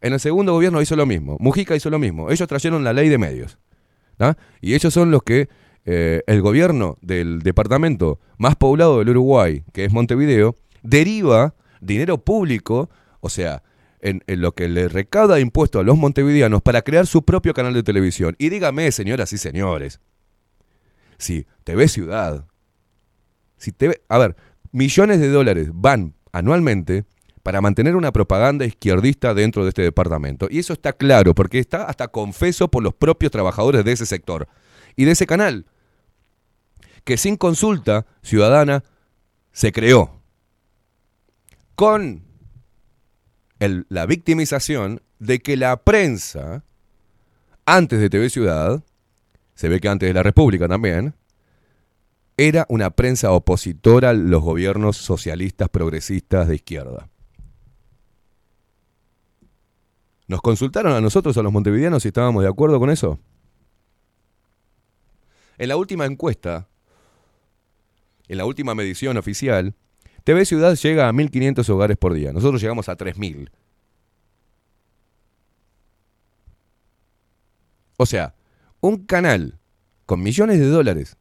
En 0.02 0.14
el 0.14 0.20
segundo 0.20 0.54
gobierno 0.54 0.82
hizo 0.82 0.96
lo 0.96 1.06
mismo, 1.06 1.38
Mujica 1.40 1.76
hizo 1.76 1.90
lo 1.90 1.98
mismo, 1.98 2.30
ellos 2.30 2.48
trajeron 2.48 2.84
la 2.84 2.94
ley 2.94 3.10
de 3.10 3.18
medios. 3.18 3.58
¿tá? 4.18 4.38
Y 4.62 4.76
ellos 4.76 4.94
son 4.94 5.10
los 5.10 5.24
que 5.24 5.50
eh, 5.86 6.22
el 6.28 6.42
gobierno 6.42 6.98
del 7.02 7.42
departamento 7.42 8.20
más 8.38 8.56
poblado 8.56 9.00
del 9.00 9.10
Uruguay, 9.10 9.64
que 9.74 9.86
es 9.86 9.94
Montevideo, 9.94 10.56
deriva 10.86 11.56
dinero 11.82 12.18
público, 12.24 12.90
o 13.20 13.30
sea, 13.30 13.64
en, 14.02 14.22
lo 14.28 14.54
que 14.54 14.68
le 14.68 14.88
recauda 14.88 15.40
impuesto 15.40 15.80
a 15.80 15.84
los 15.84 15.98
montevideanos 15.98 16.62
para 16.62 16.84
crear 16.84 17.08
su 17.08 17.24
propio 17.24 17.54
canal 17.54 17.74
de 17.74 17.84
televisión. 17.84 18.36
Y 18.38 18.50
dígame, 18.50 18.92
señoras 18.92 19.34
y 19.34 19.38
señores, 19.38 20.00
si 21.18 21.48
TV 21.64 21.88
Ciudad, 21.88 22.46
si 23.58 23.72
TV, 23.72 24.02
a 24.10 24.18
ver, 24.18 24.36
millones 24.72 25.20
de 25.20 25.30
dólares 25.30 25.70
van 25.74 26.14
anualmente 26.32 27.06
para 27.42 27.62
mantener 27.62 27.96
una 27.96 28.12
propaganda 28.12 28.66
izquierdista 28.66 29.34
dentro 29.34 29.64
de 29.64 29.70
este 29.70 29.82
departamento. 29.82 30.48
Y 30.50 30.60
eso 30.60 30.74
está 30.74 30.94
claro, 30.94 31.34
porque 31.34 31.60
está 31.60 31.84
hasta 31.84 32.08
confeso 32.08 32.70
por 32.70 32.84
los 32.84 32.94
propios 32.94 33.32
trabajadores 33.32 33.84
de 33.86 33.92
ese 33.92 34.06
sector 34.06 34.48
y 34.96 35.06
de 35.06 35.12
ese 35.12 35.28
canal, 35.28 35.66
que 37.04 37.18
sin 37.18 37.38
consulta 37.38 38.06
ciudadana 38.24 38.84
se 39.52 39.72
creó 39.72 40.15
con 41.76 42.24
la 43.60 44.06
victimización 44.06 45.02
de 45.20 45.40
que 45.40 45.58
la 45.58 45.78
prensa, 45.84 46.64
antes 47.66 48.00
de 48.00 48.10
TV 48.10 48.30
Ciudad, 48.30 48.84
se 49.56 49.70
ve 49.70 49.80
que 49.80 49.90
antes 49.90 50.08
de 50.08 50.14
la 50.14 50.24
República 50.24 50.68
también, 50.68 51.16
era 52.38 52.66
una 52.70 52.90
prensa 52.90 53.32
opositora 53.32 54.10
a 54.10 54.14
los 54.14 54.42
gobiernos 54.42 54.98
socialistas 54.98 55.70
progresistas 55.70 56.48
de 56.48 56.56
izquierda. 56.56 57.10
¿Nos 60.28 60.42
consultaron 60.42 60.94
a 60.94 61.02
nosotros, 61.02 61.38
a 61.38 61.44
los 61.44 61.54
montevideanos, 61.54 62.04
si 62.04 62.10
estábamos 62.10 62.44
de 62.44 62.50
acuerdo 62.50 62.80
con 62.80 62.90
eso? 62.90 63.20
En 65.58 65.70
la 65.70 65.78
última 65.78 66.06
encuesta, 66.06 66.68
en 68.28 68.38
la 68.38 68.46
última 68.46 68.76
medición 68.76 69.18
oficial, 69.18 69.76
TV 70.26 70.44
Ciudad 70.44 70.76
llega 70.76 71.08
a 71.08 71.14
1.500 71.14 71.70
hogares 71.70 71.98
por 71.98 72.14
día. 72.14 72.34
Nosotros 72.34 72.60
llegamos 72.60 72.90
a 72.90 72.98
3.000. 72.98 73.52
O 77.98 78.06
sea, 78.08 78.34
un 78.82 79.06
canal 79.06 79.60
con 80.08 80.24
millones 80.24 80.60
de 80.60 80.68
dólares 80.68 81.16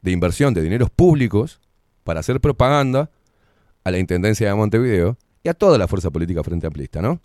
de 0.00 0.12
inversión 0.12 0.54
de 0.54 0.62
dineros 0.62 0.90
públicos 0.90 1.60
para 2.04 2.20
hacer 2.20 2.40
propaganda 2.40 3.10
a 3.82 3.90
la 3.90 3.98
Intendencia 3.98 4.48
de 4.48 4.54
Montevideo 4.54 5.18
y 5.42 5.48
a 5.48 5.54
toda 5.54 5.76
la 5.76 5.88
fuerza 5.88 6.10
política 6.10 6.44
frente 6.44 6.68
amplista, 6.68 7.02
¿no? 7.02 7.20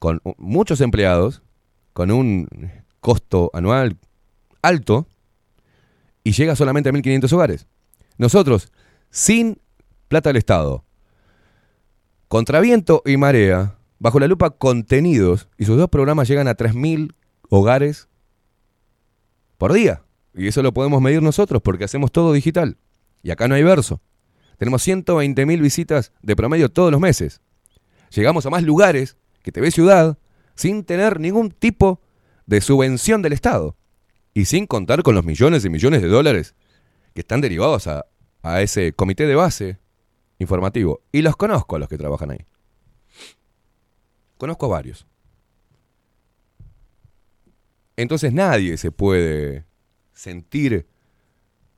Con 0.00 0.20
muchos 0.38 0.80
empleados, 0.80 1.40
con 1.92 2.10
un 2.10 2.48
costo 2.98 3.50
anual 3.54 3.96
alto, 4.60 5.06
y 6.24 6.32
llega 6.32 6.56
solamente 6.56 6.88
a 6.88 6.92
1.500 6.92 7.32
hogares. 7.32 7.66
Nosotros, 8.18 8.72
sin 9.10 9.60
plata 10.08 10.30
del 10.30 10.36
Estado, 10.36 10.84
contra 12.26 12.60
viento 12.60 13.02
y 13.06 13.16
marea, 13.16 13.78
bajo 13.98 14.20
la 14.20 14.26
lupa 14.26 14.50
contenidos, 14.50 15.48
y 15.56 15.64
sus 15.64 15.76
dos 15.76 15.88
programas 15.88 16.28
llegan 16.28 16.48
a 16.48 16.56
3.000 16.56 17.14
hogares 17.48 18.08
por 19.56 19.72
día. 19.72 20.02
Y 20.34 20.48
eso 20.48 20.62
lo 20.62 20.74
podemos 20.74 21.00
medir 21.00 21.22
nosotros 21.22 21.62
porque 21.62 21.84
hacemos 21.84 22.12
todo 22.12 22.32
digital. 22.32 22.76
Y 23.22 23.30
acá 23.30 23.48
no 23.48 23.54
hay 23.54 23.62
verso. 23.62 24.00
Tenemos 24.58 24.86
120.000 24.86 25.60
visitas 25.60 26.12
de 26.22 26.36
promedio 26.36 26.68
todos 26.70 26.92
los 26.92 27.00
meses. 27.00 27.40
Llegamos 28.10 28.46
a 28.46 28.50
más 28.50 28.62
lugares 28.62 29.16
que 29.42 29.52
TV 29.52 29.70
Ciudad 29.70 30.18
sin 30.54 30.84
tener 30.84 31.20
ningún 31.20 31.50
tipo 31.50 32.00
de 32.46 32.60
subvención 32.60 33.22
del 33.22 33.32
Estado. 33.32 33.76
Y 34.34 34.44
sin 34.44 34.66
contar 34.66 35.02
con 35.02 35.14
los 35.14 35.24
millones 35.24 35.64
y 35.64 35.70
millones 35.70 36.02
de 36.02 36.08
dólares 36.08 36.54
que 37.18 37.22
están 37.22 37.40
derivados 37.40 37.88
a, 37.88 38.06
a 38.42 38.62
ese 38.62 38.92
comité 38.92 39.26
de 39.26 39.34
base 39.34 39.80
informativo. 40.38 41.02
Y 41.10 41.22
los 41.22 41.34
conozco 41.34 41.74
a 41.74 41.80
los 41.80 41.88
que 41.88 41.98
trabajan 41.98 42.30
ahí. 42.30 42.46
Conozco 44.36 44.66
a 44.66 44.68
varios. 44.68 45.04
Entonces 47.96 48.32
nadie 48.32 48.76
se 48.76 48.92
puede 48.92 49.64
sentir 50.12 50.86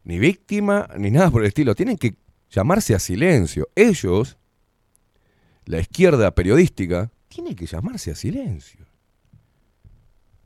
ni 0.04 0.18
víctima 0.18 0.90
ni 0.98 1.10
nada 1.10 1.30
por 1.30 1.40
el 1.40 1.48
estilo. 1.48 1.74
Tienen 1.74 1.96
que 1.96 2.16
llamarse 2.50 2.94
a 2.94 2.98
silencio. 2.98 3.70
Ellos, 3.74 4.36
la 5.64 5.80
izquierda 5.80 6.34
periodística, 6.34 7.10
tienen 7.28 7.56
que 7.56 7.64
llamarse 7.64 8.10
a 8.10 8.14
silencio. 8.14 8.84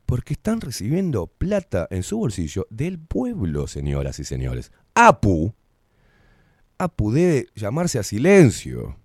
Porque 0.05 0.35
están 0.35 0.61
recibiendo 0.61 1.27
plata 1.27 1.85
en 1.91 2.01
su 2.01 2.17
bolsillo 2.17 2.65
del 2.69 2.97
pueblo, 2.97 3.67
señoras 3.67 4.19
y 4.19 4.23
señores. 4.23 4.71
APU, 4.95 5.53
APU 6.77 7.11
debe 7.11 7.47
llamarse 7.55 7.99
a 7.99 8.03
silencio. 8.03 8.97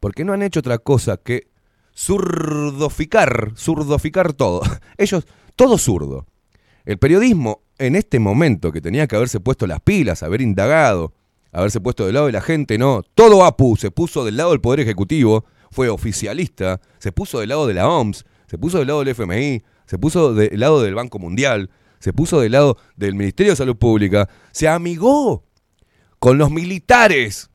Porque 0.00 0.24
no 0.24 0.32
han 0.32 0.42
hecho 0.42 0.60
otra 0.60 0.78
cosa 0.78 1.16
que 1.16 1.48
zurdoficar, 1.96 3.52
zurdoficar 3.56 4.32
todo. 4.32 4.62
Ellos, 4.98 5.26
todo 5.56 5.78
zurdo. 5.78 6.26
El 6.84 6.98
periodismo 6.98 7.62
en 7.78 7.96
este 7.96 8.18
momento 8.18 8.72
que 8.72 8.80
tenía 8.80 9.06
que 9.06 9.16
haberse 9.16 9.40
puesto 9.40 9.66
las 9.66 9.80
pilas, 9.80 10.22
haber 10.22 10.40
indagado, 10.40 11.14
haberse 11.52 11.80
puesto 11.80 12.04
del 12.04 12.14
lado 12.14 12.26
de 12.26 12.32
la 12.32 12.40
gente, 12.40 12.78
no. 12.78 13.02
Todo 13.14 13.44
APU 13.44 13.76
se 13.76 13.90
puso 13.90 14.24
del 14.24 14.36
lado 14.36 14.50
del 14.50 14.60
Poder 14.60 14.80
Ejecutivo, 14.80 15.44
fue 15.70 15.88
oficialista, 15.88 16.80
se 16.98 17.12
puso 17.12 17.40
del 17.40 17.50
lado 17.50 17.66
de 17.66 17.74
la 17.74 17.88
OMS, 17.88 18.24
se 18.46 18.58
puso 18.58 18.78
del 18.78 18.88
lado 18.88 19.04
del 19.04 19.14
FMI, 19.14 19.62
se 19.86 19.98
puso 19.98 20.34
del 20.34 20.58
lado 20.58 20.82
del 20.82 20.94
Banco 20.94 21.18
Mundial, 21.18 21.70
se 22.00 22.12
puso 22.12 22.40
del 22.40 22.52
lado 22.52 22.76
del 22.96 23.14
Ministerio 23.14 23.52
de 23.52 23.56
Salud 23.56 23.76
Pública, 23.76 24.28
se 24.50 24.66
amigó 24.68 25.44
con 26.18 26.36
los 26.38 26.50
militares, 26.50 27.50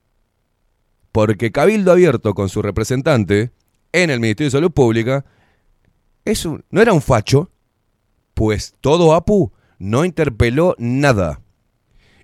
porque 1.11 1.51
Cabildo 1.51 1.91
Abierto 1.91 2.33
con 2.33 2.49
su 2.49 2.61
representante 2.61 3.51
en 3.91 4.09
el 4.09 4.19
Ministerio 4.19 4.47
de 4.47 4.57
Salud 4.57 4.71
Pública 4.71 5.25
es 6.23 6.45
un- 6.45 6.63
no 6.69 6.81
era 6.81 6.93
un 6.93 7.01
facho, 7.01 7.51
pues 8.33 8.75
todo 8.81 9.13
APU 9.13 9.51
no 9.79 10.05
interpeló 10.05 10.75
nada. 10.77 11.41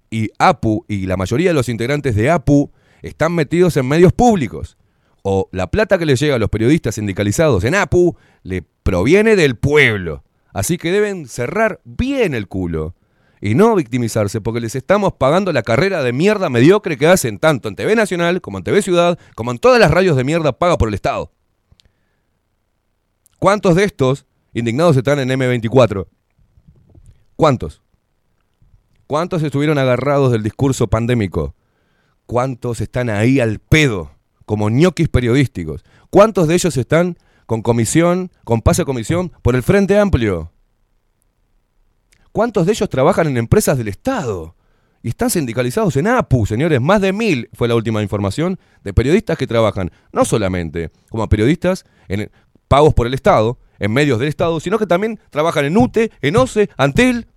Y 0.09 0.29
APU 0.39 0.85
y 0.87 1.05
la 1.05 1.15
mayoría 1.17 1.49
de 1.51 1.53
los 1.53 1.69
integrantes 1.69 2.15
de 2.15 2.29
APU 2.29 2.71
están 3.01 3.33
metidos 3.33 3.77
en 3.77 3.87
medios 3.87 4.11
públicos. 4.13 4.77
O 5.23 5.47
la 5.51 5.67
plata 5.67 5.97
que 5.97 6.05
les 6.05 6.19
llega 6.19 6.35
a 6.35 6.39
los 6.39 6.49
periodistas 6.49 6.95
sindicalizados 6.95 7.63
en 7.63 7.75
APU 7.75 8.17
le 8.43 8.63
proviene 8.83 9.35
del 9.35 9.55
pueblo. 9.55 10.23
Así 10.53 10.77
que 10.77 10.91
deben 10.91 11.27
cerrar 11.27 11.81
bien 11.83 12.33
el 12.33 12.47
culo. 12.47 12.95
Y 13.39 13.55
no 13.55 13.73
victimizarse 13.75 14.39
porque 14.39 14.59
les 14.59 14.75
estamos 14.75 15.13
pagando 15.13 15.51
la 15.51 15.63
carrera 15.63 16.03
de 16.03 16.13
mierda 16.13 16.49
mediocre 16.49 16.97
que 16.97 17.07
hacen 17.07 17.39
tanto 17.39 17.69
en 17.69 17.75
TV 17.75 17.95
Nacional 17.95 18.39
como 18.39 18.59
en 18.59 18.63
TV 18.63 18.83
Ciudad, 18.83 19.17
como 19.35 19.49
en 19.51 19.57
todas 19.57 19.79
las 19.79 19.89
radios 19.89 20.15
de 20.15 20.23
mierda 20.23 20.51
paga 20.51 20.77
por 20.77 20.89
el 20.89 20.93
Estado. 20.93 21.31
¿Cuántos 23.39 23.75
de 23.75 23.85
estos 23.85 24.27
indignados 24.53 24.95
están 24.95 25.17
en 25.17 25.29
M24? 25.29 26.05
¿Cuántos? 27.35 27.81
¿Cuántos 29.07 29.41
estuvieron 29.41 29.79
agarrados 29.79 30.31
del 30.31 30.43
discurso 30.43 30.87
pandémico? 30.87 31.55
¿Cuántos 32.27 32.79
están 32.79 33.09
ahí 33.09 33.39
al 33.39 33.57
pedo, 33.57 34.11
como 34.45 34.69
ñoquis 34.69 35.09
periodísticos? 35.09 35.83
¿Cuántos 36.11 36.47
de 36.47 36.53
ellos 36.53 36.77
están 36.77 37.17
con 37.45 37.61
comisión, 37.61 38.31
con 38.43 38.61
pase 38.61 38.83
a 38.83 38.85
comisión 38.85 39.31
por 39.41 39.55
el 39.55 39.63
Frente 39.63 39.97
Amplio? 39.97 40.51
¿Cuántos 42.31 42.65
de 42.65 42.71
ellos 42.71 42.89
trabajan 42.89 43.27
en 43.27 43.37
empresas 43.37 43.77
del 43.77 43.89
Estado? 43.89 44.55
Y 45.03 45.09
están 45.09 45.29
sindicalizados 45.29 45.95
en 45.97 46.07
APU, 46.07 46.45
señores. 46.45 46.79
Más 46.79 47.01
de 47.01 47.11
mil 47.11 47.49
fue 47.53 47.67
la 47.67 47.75
última 47.75 48.01
información 48.01 48.59
de 48.83 48.93
periodistas 48.93 49.37
que 49.37 49.47
trabajan, 49.47 49.91
no 50.11 50.25
solamente 50.25 50.91
como 51.09 51.27
periodistas 51.27 51.85
en, 52.07 52.31
pagos 52.71 52.93
por 52.93 53.05
el 53.05 53.13
Estado, 53.13 53.59
en 53.79 53.91
medios 53.91 54.17
del 54.19 54.29
Estado, 54.29 54.59
sino 54.61 54.79
que 54.79 54.87
también 54.87 55.19
trabajan 55.29 55.65
en 55.65 55.75
UTE, 55.75 56.09
en 56.21 56.37
OCE, 56.37 56.69
Antel. 56.77 57.27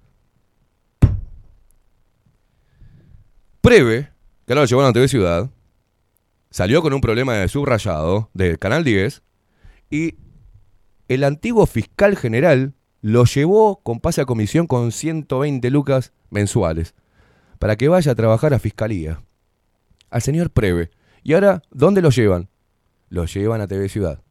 Preve, 3.60 4.10
que 4.46 4.52
ahora 4.52 4.60
lo 4.60 4.66
llevaron 4.66 4.90
a 4.90 4.92
TV 4.92 5.08
Ciudad, 5.08 5.50
salió 6.50 6.82
con 6.82 6.92
un 6.92 7.00
problema 7.00 7.32
de 7.32 7.48
subrayado 7.48 8.30
del 8.32 8.60
Canal 8.60 8.84
10 8.84 9.22
y 9.90 10.16
el 11.08 11.24
antiguo 11.24 11.66
fiscal 11.66 12.16
general 12.16 12.74
lo 13.00 13.24
llevó 13.24 13.82
con 13.82 14.00
pase 14.00 14.22
a 14.22 14.24
comisión 14.24 14.66
con 14.66 14.90
120 14.90 15.68
lucas 15.70 16.12
mensuales 16.30 16.94
para 17.58 17.76
que 17.76 17.88
vaya 17.88 18.12
a 18.12 18.14
trabajar 18.14 18.54
a 18.54 18.58
fiscalía. 18.58 19.22
Al 20.10 20.22
señor 20.22 20.50
Preve. 20.50 20.90
¿Y 21.22 21.34
ahora 21.34 21.62
dónde 21.70 22.02
lo 22.02 22.10
llevan? 22.10 22.48
Lo 23.08 23.26
llevan 23.26 23.60
a 23.60 23.66
TV 23.66 23.88
Ciudad. 23.88 24.22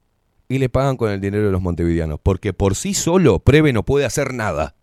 Y 0.48 0.60
le 0.60 0.70
pagan 0.70 0.98
con 0.98 1.12
el 1.12 1.22
dinero 1.22 1.46
de 1.46 1.52
los 1.52 1.62
montevideanos. 1.62 2.20
Porque 2.22 2.54
por 2.54 2.76
sí 2.76 2.94
solo 2.94 3.40
Preve 3.40 3.74
no 3.74 3.84
puede 3.84 4.06
hacer 4.06 4.34
nada. 4.34 4.76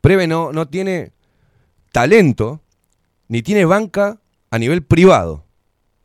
Preve 0.00 0.26
no, 0.26 0.52
no 0.52 0.68
tiene 0.68 1.12
talento 1.92 2.62
ni 3.28 3.42
tiene 3.42 3.64
banca 3.64 4.20
a 4.50 4.58
nivel 4.58 4.82
privado. 4.82 5.44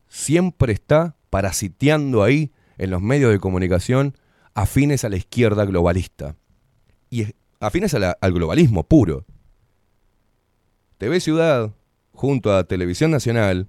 Siempre 0.08 0.74
está 0.74 1.16
parasiteando 1.30 2.24
ahí 2.24 2.52
en 2.82 2.90
los 2.90 3.00
medios 3.02 3.32
de 3.32 3.40
comunicación 3.40 4.18
afines 4.56 5.06
a 5.06 5.10
la 5.10 5.16
izquierda 5.16 5.66
globalista. 5.66 6.36
Y 7.12 7.22
es- 7.22 7.36
afines 7.60 7.94
al 7.94 8.34
globalismo 8.34 8.84
puro. 8.84 9.24
TV 10.98 11.20
Ciudad, 11.20 11.76
junto 12.12 12.56
a 12.56 12.64
Televisión 12.64 13.12
Nacional, 13.12 13.68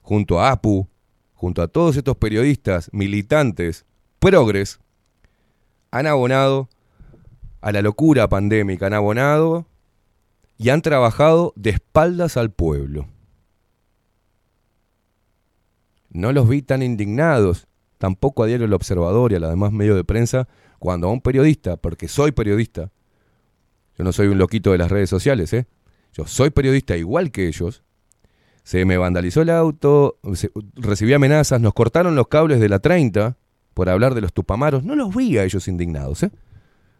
junto 0.00 0.40
a 0.40 0.52
APU, 0.52 0.88
junto 1.34 1.60
a 1.60 1.66
todos 1.66 1.96
estos 1.96 2.16
periodistas, 2.16 2.88
militantes, 2.92 3.84
progres, 4.20 4.78
han 5.90 6.06
abonado 6.06 6.68
a 7.62 7.72
la 7.72 7.82
locura 7.82 8.28
pandémica, 8.28 8.86
han 8.86 8.94
abonado 8.94 9.66
y 10.56 10.68
han 10.68 10.82
trabajado 10.82 11.52
de 11.56 11.70
espaldas 11.70 12.36
al 12.36 12.52
pueblo. 12.52 13.08
No 16.10 16.30
los 16.32 16.48
vi 16.48 16.62
tan 16.62 16.82
indignados, 16.82 17.66
tampoco 18.02 18.42
a 18.42 18.48
Diario 18.48 18.66
El 18.66 18.72
Observador 18.72 19.30
y 19.30 19.36
a 19.36 19.38
los 19.38 19.48
demás 19.48 19.70
medios 19.70 19.94
de 19.94 20.02
prensa, 20.02 20.48
cuando 20.80 21.06
a 21.06 21.12
un 21.12 21.20
periodista, 21.20 21.76
porque 21.76 22.08
soy 22.08 22.32
periodista, 22.32 22.90
yo 23.96 24.02
no 24.02 24.10
soy 24.10 24.26
un 24.26 24.38
loquito 24.38 24.72
de 24.72 24.78
las 24.78 24.90
redes 24.90 25.08
sociales, 25.08 25.52
¿eh? 25.52 25.66
yo 26.12 26.26
soy 26.26 26.50
periodista 26.50 26.96
igual 26.96 27.30
que 27.30 27.46
ellos, 27.46 27.84
se 28.64 28.84
me 28.86 28.96
vandalizó 28.96 29.42
el 29.42 29.50
auto, 29.50 30.18
recibí 30.74 31.12
amenazas, 31.12 31.60
nos 31.60 31.74
cortaron 31.74 32.16
los 32.16 32.26
cables 32.26 32.58
de 32.58 32.68
la 32.68 32.80
30 32.80 33.36
por 33.72 33.88
hablar 33.88 34.16
de 34.16 34.20
los 34.22 34.32
tupamaros, 34.32 34.82
no 34.82 34.96
los 34.96 35.14
vi 35.14 35.38
a 35.38 35.44
ellos 35.44 35.68
indignados, 35.68 36.24
¿eh? 36.24 36.32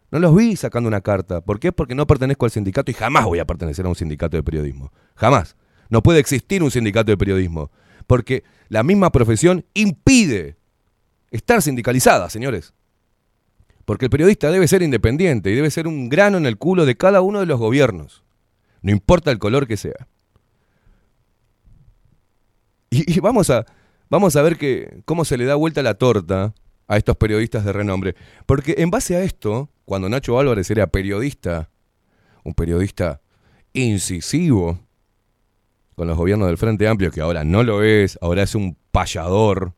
No 0.09 0.19
los 0.19 0.33
vi 0.33 0.55
sacando 0.55 0.87
una 0.87 1.01
carta. 1.01 1.41
¿Por 1.41 1.59
qué? 1.59 1.73
Porque 1.73 1.95
no 1.95 2.07
pertenezco 2.07 2.45
al 2.45 2.51
sindicato 2.51 2.91
y 2.91 2.93
jamás 2.93 3.25
voy 3.25 3.39
a 3.39 3.45
pertenecer 3.45 3.85
a 3.85 3.89
un 3.89 3.95
sindicato 3.95 4.37
de 4.37 4.43
periodismo. 4.43 4.93
Jamás. 5.15 5.57
No 5.89 6.01
puede 6.01 6.19
existir 6.19 6.63
un 6.63 6.71
sindicato 6.71 7.11
de 7.11 7.17
periodismo. 7.17 7.71
Porque 8.05 8.43
la 8.69 8.83
misma 8.83 9.11
profesión 9.11 9.65
impide 9.73 10.57
estar 11.33 11.61
sindicalizada, 11.61 12.29
señores. 12.29 12.73
Porque 13.85 14.05
el 14.05 14.11
periodista 14.11 14.49
debe 14.51 14.67
ser 14.67 14.81
independiente 14.81 15.51
y 15.51 15.55
debe 15.55 15.69
ser 15.69 15.87
un 15.87 16.07
grano 16.07 16.37
en 16.37 16.45
el 16.45 16.57
culo 16.57 16.85
de 16.85 16.95
cada 16.95 17.21
uno 17.21 17.41
de 17.41 17.45
los 17.45 17.59
gobiernos. 17.59 18.23
No 18.81 18.91
importa 18.91 19.31
el 19.31 19.39
color 19.39 19.67
que 19.67 19.75
sea. 19.75 20.07
Y, 22.89 23.19
vamos, 23.19 23.49
a, 23.49 23.65
vamos 24.09 24.35
a 24.35 24.41
ver 24.43 25.03
cómo 25.03 25.25
se 25.25 25.37
le 25.37 25.45
da 25.45 25.55
vuelta 25.55 25.81
la 25.81 25.95
torta 25.95 26.53
a 26.87 26.97
estos 26.97 27.17
periodistas 27.17 27.65
de 27.65 27.73
renombre. 27.73 28.15
Porque 28.45 28.75
en 28.77 28.91
base 28.91 29.15
a 29.15 29.23
esto, 29.23 29.69
cuando 29.85 30.09
Nacho 30.09 30.39
Álvarez 30.39 30.69
era 30.69 30.87
periodista, 30.87 31.69
un 32.43 32.53
periodista 32.53 33.21
incisivo 33.73 34.79
con 35.95 36.07
los 36.07 36.17
gobiernos 36.17 36.47
del 36.47 36.57
Frente 36.57 36.87
Amplio, 36.87 37.09
que 37.09 37.21
ahora 37.21 37.43
no 37.43 37.63
lo 37.63 37.81
es, 37.83 38.19
ahora 38.21 38.43
es 38.43 38.53
un 38.53 38.77
payador, 38.91 39.73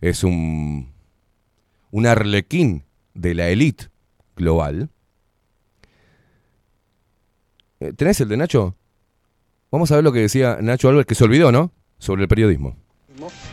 es 0.00 0.24
un, 0.24 0.92
un 1.90 2.06
arlequín 2.06 2.84
de 3.14 3.34
la 3.34 3.48
élite 3.48 3.88
global. 4.36 4.90
Eh, 7.80 7.92
¿Tenés 7.92 8.20
el 8.20 8.28
de 8.28 8.36
Nacho? 8.36 8.76
Vamos 9.70 9.90
a 9.90 9.96
ver 9.96 10.04
lo 10.04 10.12
que 10.12 10.20
decía 10.20 10.58
Nacho 10.60 10.88
Álvarez, 10.88 11.06
que 11.06 11.14
se 11.14 11.24
olvidó, 11.24 11.52
¿no? 11.52 11.72
Sobre 11.98 12.22
el 12.22 12.28
periodismo. 12.28 12.76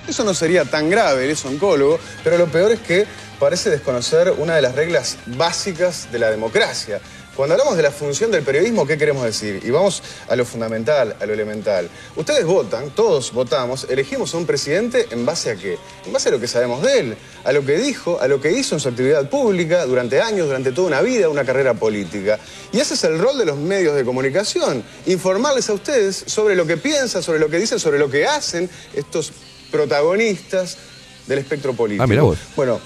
Eso 0.07 0.23
no 0.23 0.33
sería 0.33 0.65
tan 0.65 0.89
grave, 0.89 1.25
él 1.25 1.31
es 1.31 1.45
oncólogo, 1.45 1.97
pero 2.23 2.37
lo 2.37 2.47
peor 2.47 2.71
es 2.73 2.79
que 2.81 3.05
parece 3.39 3.69
desconocer 3.69 4.33
una 4.37 4.55
de 4.55 4.61
las 4.61 4.75
reglas 4.75 5.17
básicas 5.25 6.11
de 6.11 6.19
la 6.19 6.29
democracia. 6.29 6.99
Cuando 7.35 7.55
hablamos 7.55 7.75
de 7.75 7.81
la 7.81 7.89
función 7.89 8.29
del 8.29 8.43
periodismo, 8.43 8.85
¿qué 8.85 8.95
queremos 8.95 9.23
decir? 9.23 9.59
Y 9.65 9.71
vamos 9.71 10.03
a 10.27 10.35
lo 10.35 10.45
fundamental, 10.45 11.15
a 11.19 11.25
lo 11.25 11.33
elemental. 11.33 11.89
Ustedes 12.15 12.45
votan, 12.45 12.91
todos 12.91 13.33
votamos, 13.33 13.87
elegimos 13.89 14.35
a 14.35 14.37
un 14.37 14.45
presidente 14.45 15.07
en 15.09 15.25
base 15.25 15.49
a 15.49 15.55
qué? 15.55 15.79
En 16.05 16.13
base 16.13 16.29
a 16.29 16.31
lo 16.31 16.39
que 16.39 16.47
sabemos 16.47 16.83
de 16.83 16.99
él, 16.99 17.17
a 17.43 17.51
lo 17.51 17.65
que 17.65 17.79
dijo, 17.79 18.19
a 18.21 18.27
lo 18.27 18.39
que 18.39 18.51
hizo 18.51 18.75
en 18.75 18.81
su 18.81 18.89
actividad 18.89 19.27
pública 19.31 19.83
durante 19.87 20.21
años, 20.21 20.45
durante 20.45 20.71
toda 20.71 20.89
una 20.89 21.01
vida, 21.01 21.27
una 21.27 21.43
carrera 21.43 21.73
política. 21.73 22.37
Y 22.71 22.79
ese 22.79 22.93
es 22.93 23.03
el 23.03 23.17
rol 23.17 23.35
de 23.39 23.45
los 23.45 23.57
medios 23.57 23.95
de 23.95 24.05
comunicación, 24.05 24.83
informarles 25.07 25.67
a 25.71 25.73
ustedes 25.73 26.23
sobre 26.27 26.55
lo 26.55 26.67
que 26.67 26.77
piensan, 26.77 27.23
sobre 27.23 27.39
lo 27.39 27.49
que 27.49 27.57
dicen, 27.57 27.79
sobre 27.79 27.97
lo 27.97 28.11
que 28.11 28.27
hacen 28.27 28.69
estos 28.93 29.31
protagonistas 29.71 30.77
del 31.25 31.39
espectro 31.39 31.73
político. 31.73 32.03
Ah, 32.03 32.07
mirá 32.07 32.21
vos. 32.21 32.37
Bueno, 32.55 32.79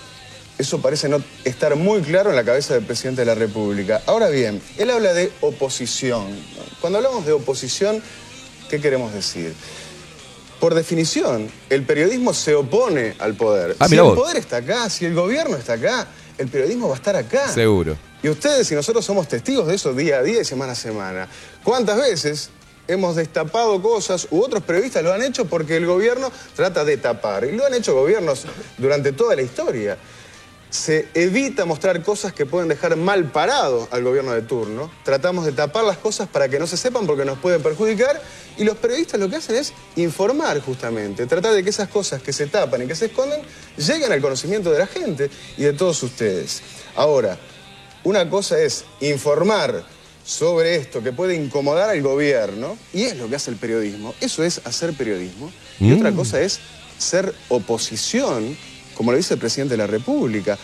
eso 0.58 0.82
parece 0.82 1.08
no 1.08 1.22
estar 1.44 1.76
muy 1.76 2.02
claro 2.02 2.30
en 2.32 2.36
la 2.36 2.44
cabeza 2.44 2.74
del 2.74 2.84
presidente 2.84 3.22
de 3.22 3.26
la 3.26 3.36
República. 3.36 4.02
Ahora 4.06 4.30
bien, 4.30 4.62
él 4.78 4.90
habla 4.90 5.14
de 5.14 5.32
oposición. 5.42 6.26
Cuando 6.82 6.98
hablamos 6.98 7.26
de 7.26 7.34
oposición, 7.34 8.02
¿qué 8.70 8.82
queremos 8.82 9.14
decir? 9.14 9.54
Por 10.60 10.74
definición, 10.74 11.52
el 11.70 11.84
periodismo 11.84 12.34
se 12.34 12.56
opone 12.56 13.16
al 13.20 13.36
poder. 13.36 13.76
Ah, 13.80 13.88
si 13.88 13.96
el 13.96 14.02
poder 14.02 14.38
está 14.38 14.58
acá, 14.58 14.90
si 14.90 15.06
el 15.06 15.14
gobierno 15.14 15.56
está 15.56 15.74
acá, 15.74 16.08
el 16.38 16.48
periodismo 16.48 16.88
va 16.88 16.96
a 16.96 16.98
estar 16.98 17.16
acá. 17.16 17.48
Seguro. 17.50 17.96
Y 18.24 18.30
ustedes 18.30 18.72
y 18.72 18.76
nosotros 18.76 19.06
somos 19.06 19.28
testigos 19.28 19.68
de 19.68 19.76
eso 19.76 19.94
día 19.94 20.18
a 20.18 20.24
día 20.24 20.42
y 20.42 20.46
semana 20.46 20.72
a 20.72 20.76
semana. 20.76 21.28
¿Cuántas 21.64 21.98
veces 21.98 22.50
hemos 22.88 23.16
destapado 23.16 23.80
cosas 23.82 24.28
u 24.32 24.42
otros 24.42 24.64
periodistas 24.64 25.04
lo 25.04 25.14
han 25.14 25.22
hecho 25.22 25.46
porque 25.46 25.78
el 25.78 25.86
gobierno 25.86 26.32
trata 26.56 26.84
de 26.84 26.98
tapar? 26.98 27.46
Y 27.46 27.52
lo 27.52 27.64
han 27.64 27.76
hecho 27.76 27.94
gobiernos 27.94 28.46
durante 28.80 29.12
toda 29.12 29.36
la 29.36 29.44
historia. 29.44 29.98
Se 30.78 31.08
evita 31.16 31.66
mostrar 31.66 32.04
cosas 32.04 32.34
que 32.34 32.46
pueden 32.46 32.70
dejar 32.70 32.96
mal 32.98 33.32
parado 33.32 33.88
al 33.90 34.04
gobierno 34.04 34.32
de 34.34 34.44
turno. 34.44 34.92
Tratamos 35.04 35.44
de 35.46 35.52
tapar 35.52 35.84
las 35.84 35.98
cosas 35.98 36.28
para 36.28 36.48
que 36.50 36.60
no 36.60 36.68
se 36.68 36.78
sepan 36.78 37.08
porque 37.08 37.26
nos 37.26 37.40
pueden 37.40 37.64
perjudicar. 37.64 38.22
Y 38.58 38.64
los 38.64 38.78
periodistas 38.78 39.20
lo 39.20 39.28
que 39.28 39.38
hacen 39.38 39.56
es 39.56 39.74
informar 39.96 40.62
justamente, 40.62 41.26
tratar 41.26 41.54
de 41.56 41.64
que 41.64 41.72
esas 41.72 41.90
cosas 41.90 42.22
que 42.22 42.32
se 42.32 42.46
tapan 42.46 42.84
y 42.84 42.86
que 42.88 42.94
se 42.96 43.08
esconden 43.08 43.42
lleguen 43.76 44.12
al 44.12 44.22
conocimiento 44.22 44.72
de 44.72 44.78
la 44.80 44.86
gente 44.88 45.32
y 45.58 45.64
de 45.64 45.74
todos 45.74 46.02
ustedes. 46.04 46.62
Ahora, 46.96 47.40
una 48.04 48.30
cosa 48.30 48.60
es 48.60 48.86
informar 49.02 49.84
sobre 50.24 50.76
esto 50.76 51.02
que 51.02 51.12
puede 51.12 51.36
incomodar 51.36 51.90
al 51.90 52.02
gobierno, 52.04 52.78
y 52.94 53.04
es 53.04 53.18
lo 53.18 53.28
que 53.30 53.36
hace 53.38 53.50
el 53.50 53.58
periodismo, 53.58 54.14
eso 54.22 54.44
es 54.44 54.62
hacer 54.66 54.94
periodismo, 54.94 55.52
y 55.80 55.86
Mm. 55.86 55.98
otra 55.98 56.12
cosa 56.12 56.40
es 56.42 56.60
ser 56.98 57.34
oposición, 57.50 58.58
como 58.98 59.12
lo 59.12 59.18
dice 59.18 59.36
el 59.36 59.40
presidente 59.40 59.76
de 59.76 59.78
la 59.78 59.88
República, 59.88 60.58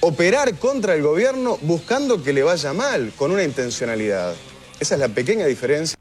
operar 0.00 0.54
contra 0.54 0.94
el 0.94 1.02
gobierno 1.02 1.58
buscando 1.62 2.22
que 2.22 2.32
le 2.32 2.44
vaya 2.44 2.72
mal, 2.72 3.12
con 3.16 3.32
una 3.32 3.42
intencionalidad. 3.42 4.34
Esa 4.78 4.94
es 4.94 5.00
la 5.00 5.08
pequeña 5.08 5.46
diferencia. 5.46 5.96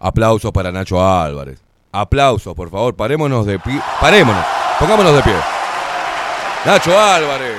Aplausos 0.00 0.50
para 0.50 0.72
Nacho 0.72 1.00
Álvarez. 1.00 1.60
Aplausos, 1.92 2.54
por 2.54 2.70
favor. 2.70 2.96
Parémonos 2.96 3.46
de 3.46 3.58
pie. 3.58 3.80
Parémonos. 4.00 4.44
Pongámonos 4.78 5.14
de 5.14 5.22
pie. 5.22 5.34
Nacho 6.64 6.98
Álvarez. 6.98 7.56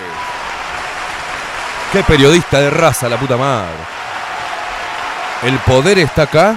Qué 1.91 2.03
periodista 2.03 2.59
de 2.59 2.69
raza, 2.69 3.07
la 3.07 3.19
puta 3.19 3.37
madre. 3.37 3.77
El 5.43 5.57
poder 5.59 5.99
está 5.99 6.23
acá 6.23 6.55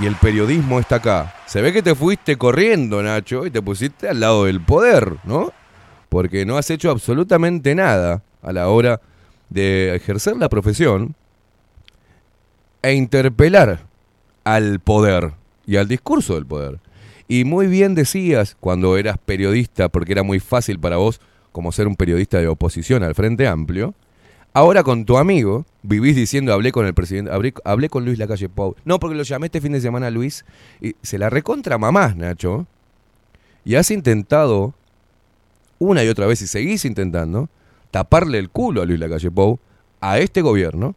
y 0.00 0.06
el 0.06 0.16
periodismo 0.16 0.78
está 0.78 0.96
acá. 0.96 1.34
Se 1.46 1.62
ve 1.62 1.72
que 1.72 1.82
te 1.82 1.94
fuiste 1.94 2.36
corriendo, 2.36 3.02
Nacho, 3.02 3.46
y 3.46 3.50
te 3.50 3.62
pusiste 3.62 4.08
al 4.08 4.20
lado 4.20 4.44
del 4.44 4.60
poder, 4.60 5.16
¿no? 5.24 5.52
Porque 6.14 6.46
no 6.46 6.58
has 6.58 6.70
hecho 6.70 6.92
absolutamente 6.92 7.74
nada 7.74 8.22
a 8.40 8.52
la 8.52 8.68
hora 8.68 9.00
de 9.48 9.96
ejercer 9.96 10.36
la 10.36 10.48
profesión 10.48 11.16
e 12.82 12.92
interpelar 12.92 13.80
al 14.44 14.78
poder 14.78 15.32
y 15.66 15.74
al 15.74 15.88
discurso 15.88 16.36
del 16.36 16.46
poder. 16.46 16.78
Y 17.26 17.42
muy 17.42 17.66
bien 17.66 17.96
decías 17.96 18.56
cuando 18.60 18.96
eras 18.96 19.18
periodista, 19.18 19.88
porque 19.88 20.12
era 20.12 20.22
muy 20.22 20.38
fácil 20.38 20.78
para 20.78 20.98
vos 20.98 21.20
como 21.50 21.72
ser 21.72 21.88
un 21.88 21.96
periodista 21.96 22.38
de 22.38 22.46
oposición 22.46 23.02
al 23.02 23.16
Frente 23.16 23.48
Amplio, 23.48 23.92
ahora 24.52 24.84
con 24.84 25.06
tu 25.06 25.18
amigo 25.18 25.66
vivís 25.82 26.14
diciendo 26.14 26.52
hablé 26.52 26.70
con 26.70 26.86
el 26.86 26.94
presidente, 26.94 27.32
hablé, 27.64 27.88
con 27.88 28.04
Luis 28.04 28.20
Lacalle 28.20 28.48
Pou. 28.48 28.76
No, 28.84 29.00
porque 29.00 29.16
lo 29.16 29.24
llamé 29.24 29.46
este 29.46 29.60
fin 29.60 29.72
de 29.72 29.80
semana 29.80 30.06
a 30.06 30.10
Luis 30.12 30.44
y 30.80 30.94
se 31.02 31.18
la 31.18 31.28
recontra 31.28 31.76
mamás, 31.76 32.14
Nacho. 32.14 32.68
Y 33.64 33.74
has 33.74 33.90
intentado 33.90 34.74
una 35.84 36.04
y 36.04 36.08
otra 36.08 36.26
vez 36.26 36.42
y 36.42 36.46
seguís 36.46 36.84
intentando 36.84 37.48
taparle 37.90 38.38
el 38.38 38.50
culo 38.50 38.82
a 38.82 38.86
Luis 38.86 38.98
Lacalle 38.98 39.30
Pou, 39.30 39.60
a 40.00 40.18
este 40.18 40.42
gobierno 40.42 40.94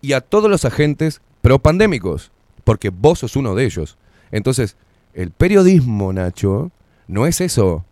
y 0.00 0.14
a 0.14 0.20
todos 0.20 0.50
los 0.50 0.64
agentes 0.64 1.20
propandémicos, 1.42 2.32
porque 2.64 2.90
vos 2.90 3.20
sos 3.20 3.36
uno 3.36 3.54
de 3.54 3.64
ellos. 3.64 3.98
Entonces, 4.32 4.76
el 5.14 5.30
periodismo, 5.30 6.12
Nacho, 6.12 6.70
no 7.08 7.26
es 7.26 7.40
eso. 7.40 7.84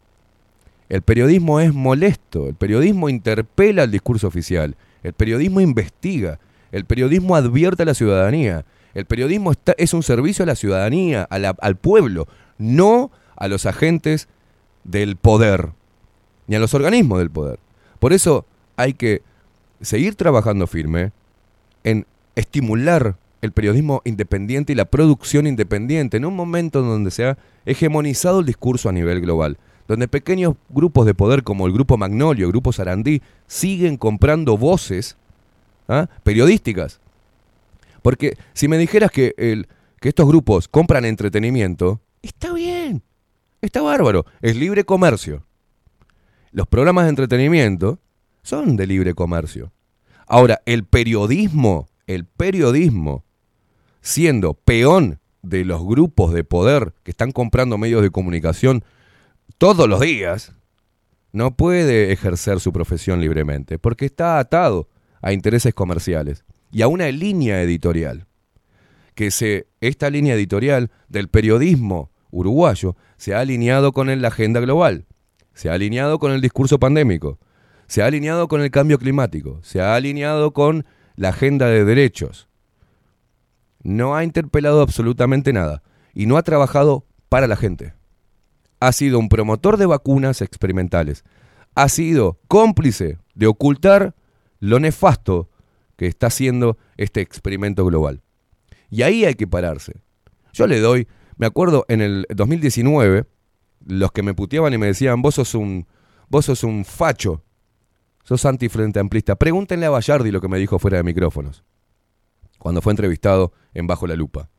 El 0.88 1.02
periodismo 1.02 1.60
es 1.60 1.74
molesto, 1.74 2.48
el 2.48 2.54
periodismo 2.54 3.08
interpela 3.08 3.82
al 3.82 3.90
discurso 3.90 4.26
oficial, 4.26 4.76
el 5.02 5.12
periodismo 5.12 5.60
investiga, 5.60 6.38
el 6.72 6.86
periodismo 6.86 7.36
advierte 7.36 7.82
a 7.82 7.86
la 7.86 7.94
ciudadanía, 7.94 8.64
el 8.94 9.04
periodismo 9.04 9.52
está, 9.52 9.74
es 9.76 9.92
un 9.92 10.02
servicio 10.02 10.44
a 10.44 10.46
la 10.46 10.54
ciudadanía, 10.54 11.24
al 11.24 11.76
pueblo, 11.76 12.26
no 12.56 13.10
a 13.36 13.48
los 13.48 13.66
agentes 13.66 14.28
del 14.84 15.16
poder, 15.16 15.72
ni 16.48 16.56
a 16.56 16.58
los 16.58 16.74
organismos 16.74 17.20
del 17.20 17.30
poder. 17.30 17.60
Por 18.00 18.12
eso 18.12 18.44
hay 18.76 18.94
que 18.94 19.22
seguir 19.80 20.16
trabajando 20.16 20.66
firme 20.66 21.12
en 21.84 22.06
estimular 22.34 23.16
el 23.40 23.52
periodismo 23.52 24.02
independiente 24.04 24.72
y 24.72 24.76
la 24.76 24.86
producción 24.86 25.46
independiente 25.46 26.16
en 26.16 26.24
un 26.24 26.34
momento 26.34 26.82
donde 26.82 27.12
se 27.12 27.26
ha 27.26 27.38
hegemonizado 27.66 28.40
el 28.40 28.46
discurso 28.46 28.88
a 28.88 28.92
nivel 28.92 29.20
global, 29.20 29.58
donde 29.86 30.08
pequeños 30.08 30.54
grupos 30.68 31.06
de 31.06 31.14
poder 31.14 31.44
como 31.44 31.66
el 31.66 31.72
grupo 31.72 31.96
Magnolio, 31.96 32.46
el 32.46 32.52
grupo 32.52 32.72
Sarandí, 32.72 33.22
siguen 33.46 33.96
comprando 33.96 34.56
voces 34.56 35.16
¿ah? 35.88 36.08
periodísticas. 36.24 37.00
Porque 38.02 38.36
si 38.54 38.68
me 38.68 38.78
dijeras 38.78 39.10
que, 39.10 39.34
el, 39.36 39.68
que 40.00 40.08
estos 40.08 40.26
grupos 40.26 40.66
compran 40.66 41.04
entretenimiento, 41.04 42.00
está 42.22 42.52
bien, 42.52 43.02
está 43.60 43.82
bárbaro, 43.82 44.26
es 44.40 44.56
libre 44.56 44.84
comercio. 44.84 45.44
Los 46.50 46.66
programas 46.66 47.04
de 47.04 47.10
entretenimiento 47.10 47.98
son 48.42 48.76
de 48.76 48.86
libre 48.86 49.14
comercio. 49.14 49.72
Ahora, 50.26 50.60
el 50.66 50.84
periodismo, 50.84 51.88
el 52.06 52.24
periodismo, 52.24 53.24
siendo 54.00 54.54
peón 54.54 55.20
de 55.42 55.64
los 55.64 55.84
grupos 55.84 56.32
de 56.32 56.44
poder 56.44 56.94
que 57.02 57.10
están 57.10 57.32
comprando 57.32 57.78
medios 57.78 58.02
de 58.02 58.10
comunicación 58.10 58.84
todos 59.58 59.88
los 59.88 60.00
días, 60.00 60.52
no 61.32 61.56
puede 61.56 62.12
ejercer 62.12 62.60
su 62.60 62.72
profesión 62.72 63.20
libremente, 63.20 63.78
porque 63.78 64.06
está 64.06 64.38
atado 64.38 64.88
a 65.20 65.32
intereses 65.32 65.74
comerciales 65.74 66.44
y 66.70 66.82
a 66.82 66.88
una 66.88 67.10
línea 67.10 67.62
editorial. 67.62 68.26
Que 69.14 69.30
se, 69.30 69.66
esta 69.80 70.10
línea 70.10 70.34
editorial 70.34 70.90
del 71.08 71.28
periodismo 71.28 72.10
uruguayo 72.30 72.96
se 73.16 73.34
ha 73.34 73.40
alineado 73.40 73.92
con 73.92 74.20
la 74.20 74.28
agenda 74.28 74.60
global, 74.60 75.06
se 75.58 75.68
ha 75.68 75.72
alineado 75.72 76.20
con 76.20 76.30
el 76.30 76.40
discurso 76.40 76.78
pandémico, 76.78 77.40
se 77.88 78.00
ha 78.00 78.06
alineado 78.06 78.46
con 78.46 78.60
el 78.60 78.70
cambio 78.70 78.96
climático, 78.96 79.58
se 79.64 79.80
ha 79.80 79.96
alineado 79.96 80.52
con 80.52 80.86
la 81.16 81.30
agenda 81.30 81.66
de 81.66 81.84
derechos. 81.84 82.48
No 83.82 84.14
ha 84.14 84.22
interpelado 84.22 84.82
absolutamente 84.82 85.52
nada 85.52 85.82
y 86.14 86.26
no 86.26 86.36
ha 86.36 86.44
trabajado 86.44 87.06
para 87.28 87.48
la 87.48 87.56
gente. 87.56 87.92
Ha 88.78 88.92
sido 88.92 89.18
un 89.18 89.28
promotor 89.28 89.78
de 89.78 89.86
vacunas 89.86 90.42
experimentales. 90.42 91.24
Ha 91.74 91.88
sido 91.88 92.38
cómplice 92.46 93.18
de 93.34 93.48
ocultar 93.48 94.14
lo 94.60 94.78
nefasto 94.78 95.50
que 95.96 96.06
está 96.06 96.28
haciendo 96.28 96.78
este 96.96 97.20
experimento 97.20 97.84
global. 97.84 98.22
Y 98.90 99.02
ahí 99.02 99.24
hay 99.24 99.34
que 99.34 99.48
pararse. 99.48 99.94
Yo 100.52 100.68
le 100.68 100.78
doy, 100.78 101.08
me 101.36 101.46
acuerdo 101.46 101.84
en 101.88 102.00
el 102.00 102.26
2019, 102.32 103.26
los 103.88 104.12
que 104.12 104.22
me 104.22 104.34
puteaban 104.34 104.72
y 104.74 104.78
me 104.78 104.86
decían, 104.86 105.22
vos 105.22 105.34
sos 105.34 105.54
un, 105.54 105.86
vos 106.28 106.44
sos 106.44 106.62
un 106.62 106.84
facho, 106.84 107.42
sos 108.22 108.44
anti-frente 108.44 109.00
amplista. 109.00 109.36
Pregúntenle 109.36 109.86
a 109.86 109.90
Bayardi 109.90 110.30
lo 110.30 110.40
que 110.40 110.48
me 110.48 110.58
dijo 110.58 110.78
fuera 110.78 110.98
de 110.98 111.02
micrófonos, 111.02 111.64
cuando 112.58 112.82
fue 112.82 112.92
entrevistado 112.92 113.52
en 113.72 113.86
Bajo 113.86 114.06
la 114.06 114.14
Lupa. 114.14 114.50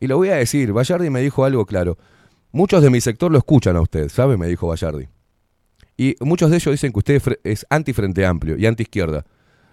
Y 0.00 0.06
lo 0.06 0.16
voy 0.16 0.28
a 0.28 0.36
decir, 0.36 0.72
Bayardi 0.72 1.10
me 1.10 1.20
dijo 1.20 1.44
algo 1.44 1.66
claro. 1.66 1.98
Muchos 2.52 2.82
de 2.82 2.90
mi 2.90 3.00
sector 3.00 3.32
lo 3.32 3.38
escuchan 3.38 3.76
a 3.76 3.80
usted, 3.80 4.08
¿sabe? 4.08 4.36
Me 4.36 4.46
dijo 4.46 4.68
Bayardi. 4.68 5.08
Y 5.96 6.14
muchos 6.20 6.50
de 6.50 6.56
ellos 6.56 6.72
dicen 6.72 6.92
que 6.92 6.98
usted 6.98 7.22
es 7.42 7.66
anti-frente 7.68 8.24
amplio 8.24 8.56
y 8.56 8.66
anti-izquierda. 8.66 9.24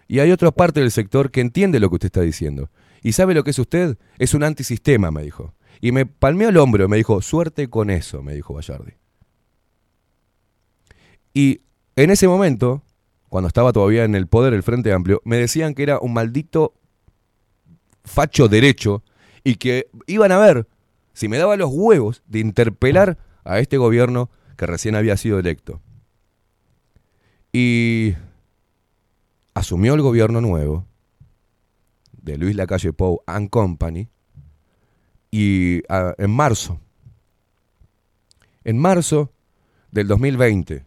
Y 0.08 0.20
hay 0.20 0.32
otra 0.32 0.52
parte 0.52 0.80
del 0.80 0.92
sector 0.92 1.32
que 1.32 1.42
entiende 1.42 1.80
lo 1.80 1.90
que 1.90 1.96
usted 1.96 2.08
está 2.08 2.22
diciendo. 2.22 2.70
¿Y 3.04 3.14
sabe 3.14 3.34
lo 3.34 3.44
que 3.44 3.52
es 3.52 3.60
usted? 3.60 3.98
Es 4.18 4.34
un 4.34 4.44
antisistema, 4.44 5.12
me 5.12 5.24
dijo. 5.24 5.54
Y 5.82 5.92
me 5.92 6.06
palmeó 6.06 6.50
el 6.50 6.58
hombro, 6.58 6.88
me 6.88 6.98
dijo, 6.98 7.22
suerte 7.24 7.68
con 7.68 7.90
eso, 7.90 8.22
me 8.22 8.36
dijo 8.36 8.54
Bayardi. 8.54 8.94
Y 11.34 11.62
en 11.96 12.12
ese 12.12 12.28
momento, 12.28 12.84
cuando 13.30 13.48
estaba 13.48 13.74
todavía 13.74 14.04
en 14.04 14.14
el 14.14 14.28
poder 14.28 14.54
el 14.54 14.62
Frente 14.62 14.94
Amplio, 14.94 15.22
me 15.26 15.38
decían 15.38 15.74
que 15.74 15.84
era 15.84 16.00
un 16.00 16.14
maldito 16.14 16.76
facho 18.04 18.48
derecho 18.48 19.04
y 19.44 19.56
que 19.56 19.90
iban 20.06 20.32
a 20.32 20.38
ver 20.38 20.68
si 21.14 21.28
me 21.28 21.38
daba 21.38 21.58
los 21.58 21.72
huevos 21.72 22.22
de 22.28 22.40
interpelar 22.40 23.18
a 23.44 23.60
este 23.60 23.78
gobierno 23.78 24.30
que 24.58 24.68
recién 24.68 24.96
había 24.96 25.18
sido 25.18 25.40
electo. 25.40 25.82
Y 27.52 28.14
asumió 29.56 29.96
el 29.96 30.02
gobierno 30.02 30.42
nuevo 30.42 30.86
de 32.14 32.38
Luis 32.38 32.56
Lacalle 32.56 32.94
Pou 32.94 33.24
and 33.26 33.50
Company 33.50 34.10
y 35.32 35.82
ah, 35.90 36.14
en 36.18 36.30
marzo, 36.30 36.80
en 38.64 38.78
marzo 38.78 39.32
del 39.92 40.08
2020, 40.08 40.86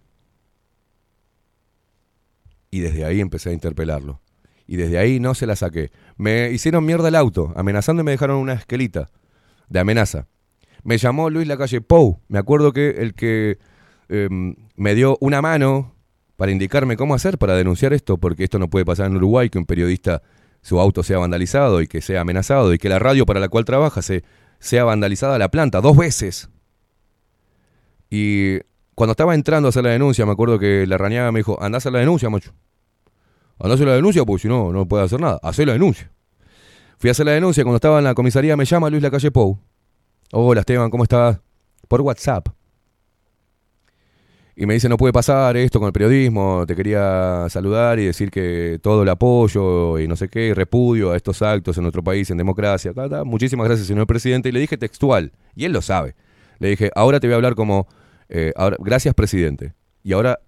y 2.70 2.80
desde 2.80 3.04
ahí 3.04 3.20
empecé 3.20 3.50
a 3.50 3.52
interpelarlo. 3.52 4.20
Y 4.66 4.76
desde 4.76 4.98
ahí 4.98 5.20
no 5.20 5.34
se 5.34 5.46
la 5.46 5.56
saqué. 5.56 5.92
Me 6.16 6.50
hicieron 6.50 6.84
mierda 6.84 7.08
el 7.08 7.14
auto, 7.14 7.52
amenazando 7.54 8.02
y 8.02 8.04
me 8.04 8.10
dejaron 8.12 8.38
una 8.38 8.54
esquelita 8.54 9.10
de 9.68 9.78
amenaza. 9.78 10.26
Me 10.82 10.98
llamó 10.98 11.30
Luis 11.30 11.46
Lacalle 11.46 11.80
Pou. 11.82 12.20
Me 12.28 12.38
acuerdo 12.38 12.72
que 12.72 12.90
el 12.90 13.14
que 13.14 13.58
em, 14.08 14.56
me 14.74 14.94
dio 14.94 15.18
una 15.20 15.40
mano 15.40 15.94
para 16.36 16.50
indicarme 16.50 16.96
cómo 16.96 17.14
hacer 17.14 17.38
para 17.38 17.54
denunciar 17.54 17.92
esto, 17.92 18.18
porque 18.18 18.44
esto 18.44 18.58
no 18.58 18.68
puede 18.68 18.84
pasar 18.84 19.06
en 19.06 19.16
Uruguay, 19.16 19.50
que 19.50 19.58
un 19.58 19.66
periodista 19.66 20.22
su 20.64 20.80
auto 20.80 21.02
sea 21.02 21.18
vandalizado 21.18 21.82
y 21.82 21.86
que 21.86 22.00
sea 22.00 22.22
amenazado 22.22 22.72
y 22.72 22.78
que 22.78 22.88
la 22.88 22.98
radio 22.98 23.26
para 23.26 23.38
la 23.38 23.50
cual 23.50 23.66
trabaja 23.66 24.00
se, 24.00 24.24
sea 24.58 24.82
vandalizada 24.84 25.38
la 25.38 25.50
planta 25.50 25.82
dos 25.82 25.94
veces. 25.94 26.48
Y 28.08 28.60
cuando 28.94 29.10
estaba 29.10 29.34
entrando 29.34 29.68
a 29.68 29.70
hacer 29.70 29.84
la 29.84 29.90
denuncia, 29.90 30.24
me 30.24 30.32
acuerdo 30.32 30.58
que 30.58 30.86
la 30.86 30.96
rañaga 30.96 31.30
me 31.32 31.40
dijo, 31.40 31.62
andá 31.62 31.76
a 31.76 31.78
hacer 31.78 31.92
la 31.92 31.98
denuncia, 31.98 32.30
macho. 32.30 32.54
Andá 33.58 33.72
a 33.72 33.74
hacer 33.74 33.86
la 33.86 33.94
denuncia, 33.94 34.24
porque 34.24 34.40
si 34.40 34.48
no, 34.48 34.72
no 34.72 34.88
puede 34.88 35.04
hacer 35.04 35.20
nada. 35.20 35.38
Hacé 35.42 35.66
la 35.66 35.74
denuncia. 35.74 36.10
Fui 36.96 37.08
a 37.08 37.12
hacer 37.12 37.26
la 37.26 37.32
denuncia, 37.32 37.62
cuando 37.62 37.76
estaba 37.76 37.98
en 37.98 38.04
la 38.04 38.14
comisaría 38.14 38.56
me 38.56 38.64
llama 38.64 38.88
Luis 38.88 39.02
Lacalle 39.02 39.30
Pou. 39.30 39.58
Hola 40.32 40.60
Esteban, 40.60 40.88
¿cómo 40.88 41.02
estás? 41.02 41.40
Por 41.88 42.00
WhatsApp. 42.00 42.48
Y 44.56 44.66
me 44.66 44.74
dice, 44.74 44.88
no 44.88 44.96
puede 44.96 45.12
pasar 45.12 45.56
esto 45.56 45.80
con 45.80 45.88
el 45.88 45.92
periodismo, 45.92 46.64
te 46.66 46.76
quería 46.76 47.46
saludar 47.48 47.98
y 47.98 48.06
decir 48.06 48.30
que 48.30 48.78
todo 48.80 49.02
el 49.02 49.08
apoyo 49.08 49.98
y 49.98 50.06
no 50.06 50.14
sé 50.14 50.28
qué, 50.28 50.54
repudio 50.54 51.10
a 51.10 51.16
estos 51.16 51.42
actos 51.42 51.76
en 51.76 51.82
nuestro 51.82 52.04
país, 52.04 52.30
en 52.30 52.38
democracia. 52.38 52.92
Muchísimas 53.24 53.66
gracias, 53.66 53.88
señor 53.88 54.06
presidente. 54.06 54.50
Y 54.50 54.52
le 54.52 54.60
dije 54.60 54.76
textual, 54.76 55.32
y 55.56 55.64
él 55.64 55.72
lo 55.72 55.82
sabe. 55.82 56.14
Le 56.60 56.68
dije, 56.68 56.92
ahora 56.94 57.18
te 57.18 57.26
voy 57.26 57.32
a 57.32 57.36
hablar 57.36 57.56
como, 57.56 57.88
eh, 58.28 58.52
ahora, 58.54 58.76
gracias 58.78 59.12
presidente. 59.14 59.74
Y 60.04 60.12
ahora 60.12 60.38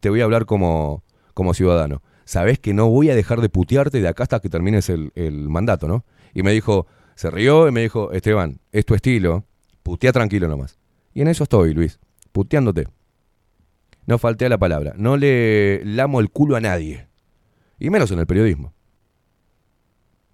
te 0.00 0.08
voy 0.08 0.22
a 0.22 0.24
hablar 0.24 0.46
como, 0.46 1.04
como 1.34 1.52
ciudadano. 1.52 2.02
Sabés 2.24 2.58
que 2.58 2.72
no 2.72 2.88
voy 2.88 3.10
a 3.10 3.14
dejar 3.14 3.42
de 3.42 3.50
putearte 3.50 4.00
de 4.00 4.08
acá 4.08 4.22
hasta 4.22 4.40
que 4.40 4.48
termines 4.48 4.88
el, 4.88 5.12
el 5.16 5.50
mandato, 5.50 5.86
¿no? 5.86 6.06
Y 6.32 6.42
me 6.42 6.52
dijo, 6.52 6.86
se 7.14 7.30
rió 7.30 7.68
y 7.68 7.72
me 7.72 7.82
dijo, 7.82 8.10
Esteban, 8.12 8.60
es 8.72 8.86
tu 8.86 8.94
estilo, 8.94 9.44
putea 9.82 10.12
tranquilo 10.12 10.48
nomás. 10.48 10.78
Y 11.12 11.20
en 11.20 11.28
eso 11.28 11.42
estoy, 11.42 11.74
Luis, 11.74 11.98
puteándote. 12.32 12.86
No 14.10 14.18
falté 14.18 14.44
a 14.44 14.48
la 14.48 14.58
palabra. 14.58 14.92
No 14.96 15.16
le 15.16 15.84
lamo 15.84 16.18
el 16.18 16.30
culo 16.30 16.56
a 16.56 16.60
nadie. 16.60 17.06
Y 17.78 17.90
menos 17.90 18.10
en 18.10 18.18
el 18.18 18.26
periodismo. 18.26 18.74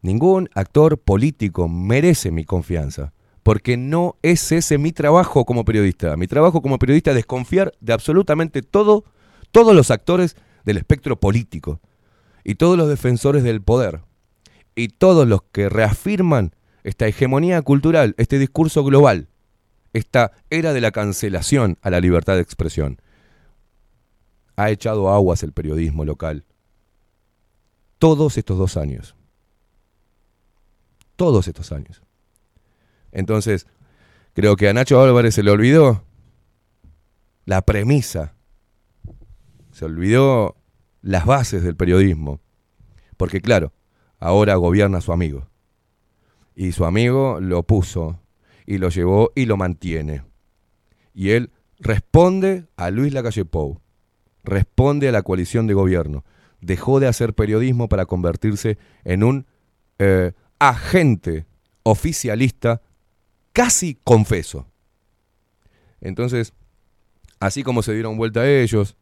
Ningún 0.01 0.49
actor 0.55 0.97
político 0.97 1.69
merece 1.69 2.31
mi 2.31 2.47
confianza. 2.47 3.13
Porque 3.43 3.77
no 3.77 4.17
es 4.23 4.51
ese 4.51 4.79
mi 4.79 4.93
trabajo 4.93 5.45
como 5.45 5.67
periodista. 5.67 6.17
Mi 6.17 6.27
trabajo 6.27 6.63
como 6.63 6.79
periodista 6.79 7.11
es 7.11 7.17
desconfiar 7.17 7.75
de 7.81 7.93
absolutamente 7.93 8.63
todo, 8.63 9.05
todos 9.51 9.77
los 9.77 9.91
actores 9.91 10.37
del 10.65 10.79
espectro 10.79 11.21
político. 11.21 11.79
Y 12.45 12.55
todos 12.55 12.79
los 12.79 12.89
defensores 12.89 13.43
del 13.43 13.61
poder. 13.61 14.01
Y 14.75 14.89
todos 14.89 15.29
los 15.29 15.43
que 15.53 15.69
reafirman 15.69 16.55
esta 16.83 17.07
hegemonía 17.07 17.61
cultural, 17.61 18.15
este 18.17 18.39
discurso 18.39 18.85
global. 18.85 19.29
Esta 19.93 20.33
era 20.49 20.73
de 20.73 20.81
la 20.81 20.93
cancelación 20.93 21.77
a 21.83 21.91
la 21.91 22.01
libertad 22.01 22.37
de 22.37 22.41
expresión 22.41 23.03
ha 24.57 24.71
echado 24.71 25.11
aguas 25.11 25.43
el 25.43 25.53
periodismo 25.53 26.05
local. 26.05 26.45
Todos 27.99 28.39
estos 28.39 28.59
dos 28.59 28.77
años. 28.77 29.15
Todos 31.15 31.47
estos 31.47 31.73
años. 31.73 32.03
Entonces, 33.13 33.67
creo 34.33 34.57
que 34.57 34.69
a 34.69 34.75
Nacho 34.75 35.01
Álvarez 35.01 35.35
se 35.35 35.43
le 35.43 35.51
olvidó 35.51 36.05
la 37.45 37.63
premisa. 37.63 38.35
Se 39.73 39.85
olvidó 39.85 40.57
las 41.03 41.27
bases 41.27 41.63
del 41.63 41.77
periodismo. 41.77 42.41
Porque 43.17 43.41
claro, 43.41 43.73
ahora 44.19 44.57
gobierna 44.57 45.01
su 45.01 45.13
amigo. 45.13 45.49
Y 46.55 46.73
su 46.73 46.87
amigo 46.87 47.39
lo 47.41 47.63
puso 47.63 48.21
y 48.65 48.79
lo 48.79 48.89
llevó 48.89 49.33
y 49.35 49.45
lo 49.45 49.59
mantiene. 49.59 50.25
Y 51.15 51.31
él 51.31 51.51
responde 51.79 52.67
a 52.77 52.91
Luis 52.91 53.13
Lacalle 53.13 53.45
Pou 53.45 53.81
responde 54.47 55.09
a 55.09 55.13
la 55.13 55.23
coalición 55.23 55.67
de 55.67 55.75
gobierno. 55.75 56.25
Dejó 56.61 57.01
de 57.01 57.07
hacer 57.07 57.35
periodismo 57.35 57.89
para 57.89 58.07
convertirse 58.07 58.79
en 59.05 59.23
un 59.23 59.47
eh, 59.99 60.33
agente 60.59 61.45
oficialista 61.83 62.81
casi 63.53 63.99
confeso. 64.03 64.67
Entonces, 66.01 66.55
así 67.41 67.63
como 67.63 67.83
se 67.83 67.93
dieron 67.93 68.17
vuelta 68.17 68.41
a 68.41 68.49
ellos, 68.49 68.97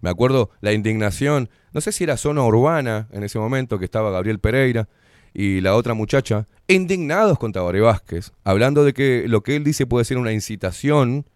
me 0.00 0.10
acuerdo 0.10 0.50
la 0.60 0.72
indignación, 0.72 1.50
no 1.72 1.80
sé 1.80 1.92
si 1.92 2.04
era 2.04 2.16
zona 2.16 2.42
urbana 2.44 3.08
en 3.10 3.22
ese 3.22 3.38
momento, 3.38 3.78
que 3.78 3.84
estaba 3.84 4.10
Gabriel 4.10 4.38
Pereira 4.38 4.88
y 5.34 5.60
la 5.60 5.74
otra 5.74 5.94
muchacha, 5.94 6.46
indignados 6.68 7.38
con 7.38 7.52
Tabaré 7.52 7.80
Vázquez, 7.80 8.32
hablando 8.44 8.84
de 8.84 8.92
que 8.92 9.24
lo 9.28 9.42
que 9.42 9.56
él 9.56 9.64
dice 9.64 9.86
puede 9.86 10.04
ser 10.04 10.18
una 10.18 10.32
incitación 10.32 11.26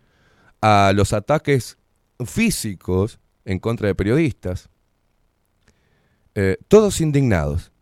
a 0.63 0.93
los 0.95 1.13
ataques 1.13 1.79
físicos 2.25 3.19
en 3.45 3.59
contra 3.59 3.89
de 3.89 3.95
periodistas. 3.95 4.69
Eh, 6.35 6.57
todos 6.69 7.01
indignados. 7.01 7.73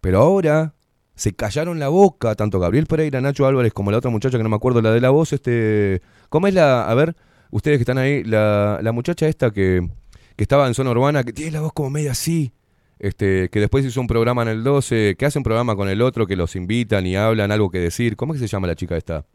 Pero 0.00 0.20
ahora 0.20 0.74
se 1.14 1.34
callaron 1.34 1.78
la 1.78 1.88
boca, 1.88 2.34
tanto 2.34 2.60
Gabriel 2.60 2.86
Pereira, 2.86 3.20
Nacho 3.20 3.46
Álvarez, 3.46 3.72
como 3.72 3.90
la 3.90 3.98
otra 3.98 4.10
muchacha 4.10 4.36
que 4.36 4.42
no 4.42 4.50
me 4.50 4.56
acuerdo, 4.56 4.82
la 4.82 4.92
de 4.92 5.00
la 5.00 5.10
voz, 5.10 5.32
este. 5.32 6.02
¿Cómo 6.28 6.46
es 6.46 6.54
la. 6.54 6.88
A 6.88 6.94
ver, 6.94 7.16
ustedes 7.50 7.78
que 7.78 7.82
están 7.82 7.98
ahí, 7.98 8.22
la, 8.22 8.90
muchacha 8.92 9.26
esta 9.26 9.50
que, 9.50 9.88
que 10.36 10.44
estaba 10.44 10.66
en 10.66 10.74
zona 10.74 10.90
urbana, 10.90 11.24
que 11.24 11.32
tiene 11.32 11.52
la 11.52 11.62
voz 11.62 11.72
como 11.72 11.90
media 11.90 12.12
así. 12.12 12.52
Este, 12.98 13.50
que 13.50 13.60
después 13.60 13.84
hizo 13.84 14.00
un 14.00 14.06
programa 14.06 14.42
en 14.42 14.48
el 14.48 14.64
12, 14.64 15.16
que 15.18 15.26
hace 15.26 15.38
un 15.38 15.42
programa 15.42 15.76
con 15.76 15.88
el 15.88 16.00
otro, 16.00 16.26
que 16.26 16.36
los 16.36 16.56
invitan 16.56 17.06
y 17.06 17.16
hablan 17.16 17.50
algo 17.50 17.70
que 17.70 17.78
decir. 17.78 18.16
¿Cómo 18.16 18.34
es 18.34 18.40
que 18.40 18.46
se 18.46 18.52
llama 18.52 18.66
la 18.66 18.74
chica 18.74 18.96
esta? 18.96 19.26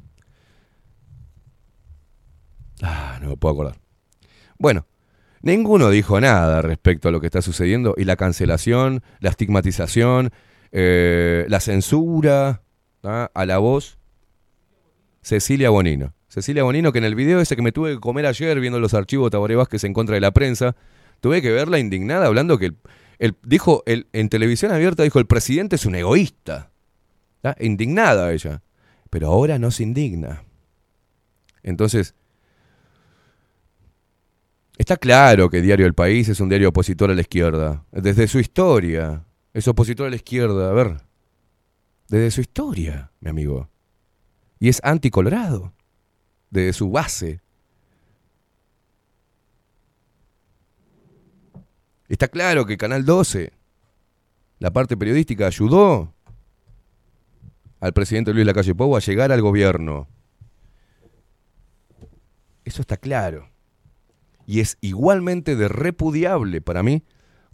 Ah, 2.81 3.19
no 3.21 3.29
me 3.29 3.37
puedo 3.37 3.53
acordar. 3.53 3.79
Bueno, 4.57 4.85
ninguno 5.41 5.89
dijo 5.89 6.19
nada 6.19 6.61
respecto 6.61 7.09
a 7.09 7.11
lo 7.11 7.19
que 7.19 7.27
está 7.27 7.41
sucediendo 7.41 7.95
y 7.97 8.03
la 8.03 8.15
cancelación, 8.15 9.03
la 9.19 9.29
estigmatización, 9.29 10.31
eh, 10.71 11.45
la 11.49 11.59
censura 11.59 12.63
a 13.03 13.45
la 13.45 13.57
voz. 13.57 13.97
Cecilia 15.21 15.69
Bonino. 15.69 16.13
Cecilia 16.27 16.63
Bonino, 16.63 16.91
que 16.91 16.99
en 16.99 17.05
el 17.05 17.15
video 17.15 17.41
ese 17.41 17.55
que 17.55 17.61
me 17.61 17.71
tuve 17.71 17.93
que 17.93 17.99
comer 17.99 18.25
ayer 18.25 18.59
viendo 18.59 18.79
los 18.79 18.93
archivos 18.93 19.27
de 19.27 19.31
Tabaré 19.31 19.55
Vázquez 19.55 19.83
en 19.83 19.93
contra 19.93 20.15
de 20.15 20.21
la 20.21 20.31
prensa, 20.31 20.75
tuve 21.19 21.41
que 21.41 21.51
verla 21.51 21.77
indignada 21.77 22.27
hablando 22.27 22.57
que 22.57 22.73
el, 23.19 23.35
dijo 23.43 23.83
el, 23.85 24.07
en 24.13 24.29
televisión 24.29 24.71
abierta 24.71 25.03
dijo 25.03 25.19
el 25.19 25.27
presidente 25.27 25.75
es 25.75 25.85
un 25.85 25.95
egoísta. 25.95 26.71
Indignada 27.59 28.31
ella. 28.31 28.61
Pero 29.09 29.27
ahora 29.27 29.59
no 29.59 29.71
se 29.71 29.83
indigna. 29.83 30.43
Entonces, 31.63 32.15
Está 34.77 34.97
claro 34.97 35.49
que 35.49 35.61
Diario 35.61 35.85
El 35.85 35.93
País 35.93 36.29
es 36.29 36.39
un 36.39 36.49
diario 36.49 36.69
opositor 36.69 37.11
a 37.11 37.15
la 37.15 37.21
izquierda. 37.21 37.85
Desde 37.91 38.27
su 38.27 38.39
historia. 38.39 39.25
Es 39.53 39.67
opositor 39.67 40.07
a 40.07 40.09
la 40.09 40.15
izquierda. 40.15 40.69
A 40.69 40.73
ver. 40.73 40.97
Desde 42.07 42.31
su 42.31 42.41
historia, 42.41 43.11
mi 43.19 43.29
amigo. 43.29 43.69
Y 44.59 44.69
es 44.69 44.79
anticolorado. 44.83 45.73
Desde 46.49 46.73
su 46.73 46.89
base. 46.89 47.41
Está 52.07 52.27
claro 52.27 52.65
que 52.65 52.77
Canal 52.77 53.05
12, 53.05 53.53
la 54.59 54.71
parte 54.71 54.97
periodística, 54.97 55.47
ayudó 55.47 56.13
al 57.79 57.93
presidente 57.93 58.33
Luis 58.33 58.45
Lacalle 58.45 58.75
Pou 58.75 58.97
a 58.97 58.99
llegar 58.99 59.31
al 59.31 59.41
gobierno. 59.41 60.09
Eso 62.65 62.81
está 62.81 62.97
claro. 62.97 63.50
Y 64.45 64.59
es 64.59 64.77
igualmente 64.81 65.55
de 65.55 65.67
repudiable 65.67 66.61
para 66.61 66.83
mí 66.83 67.03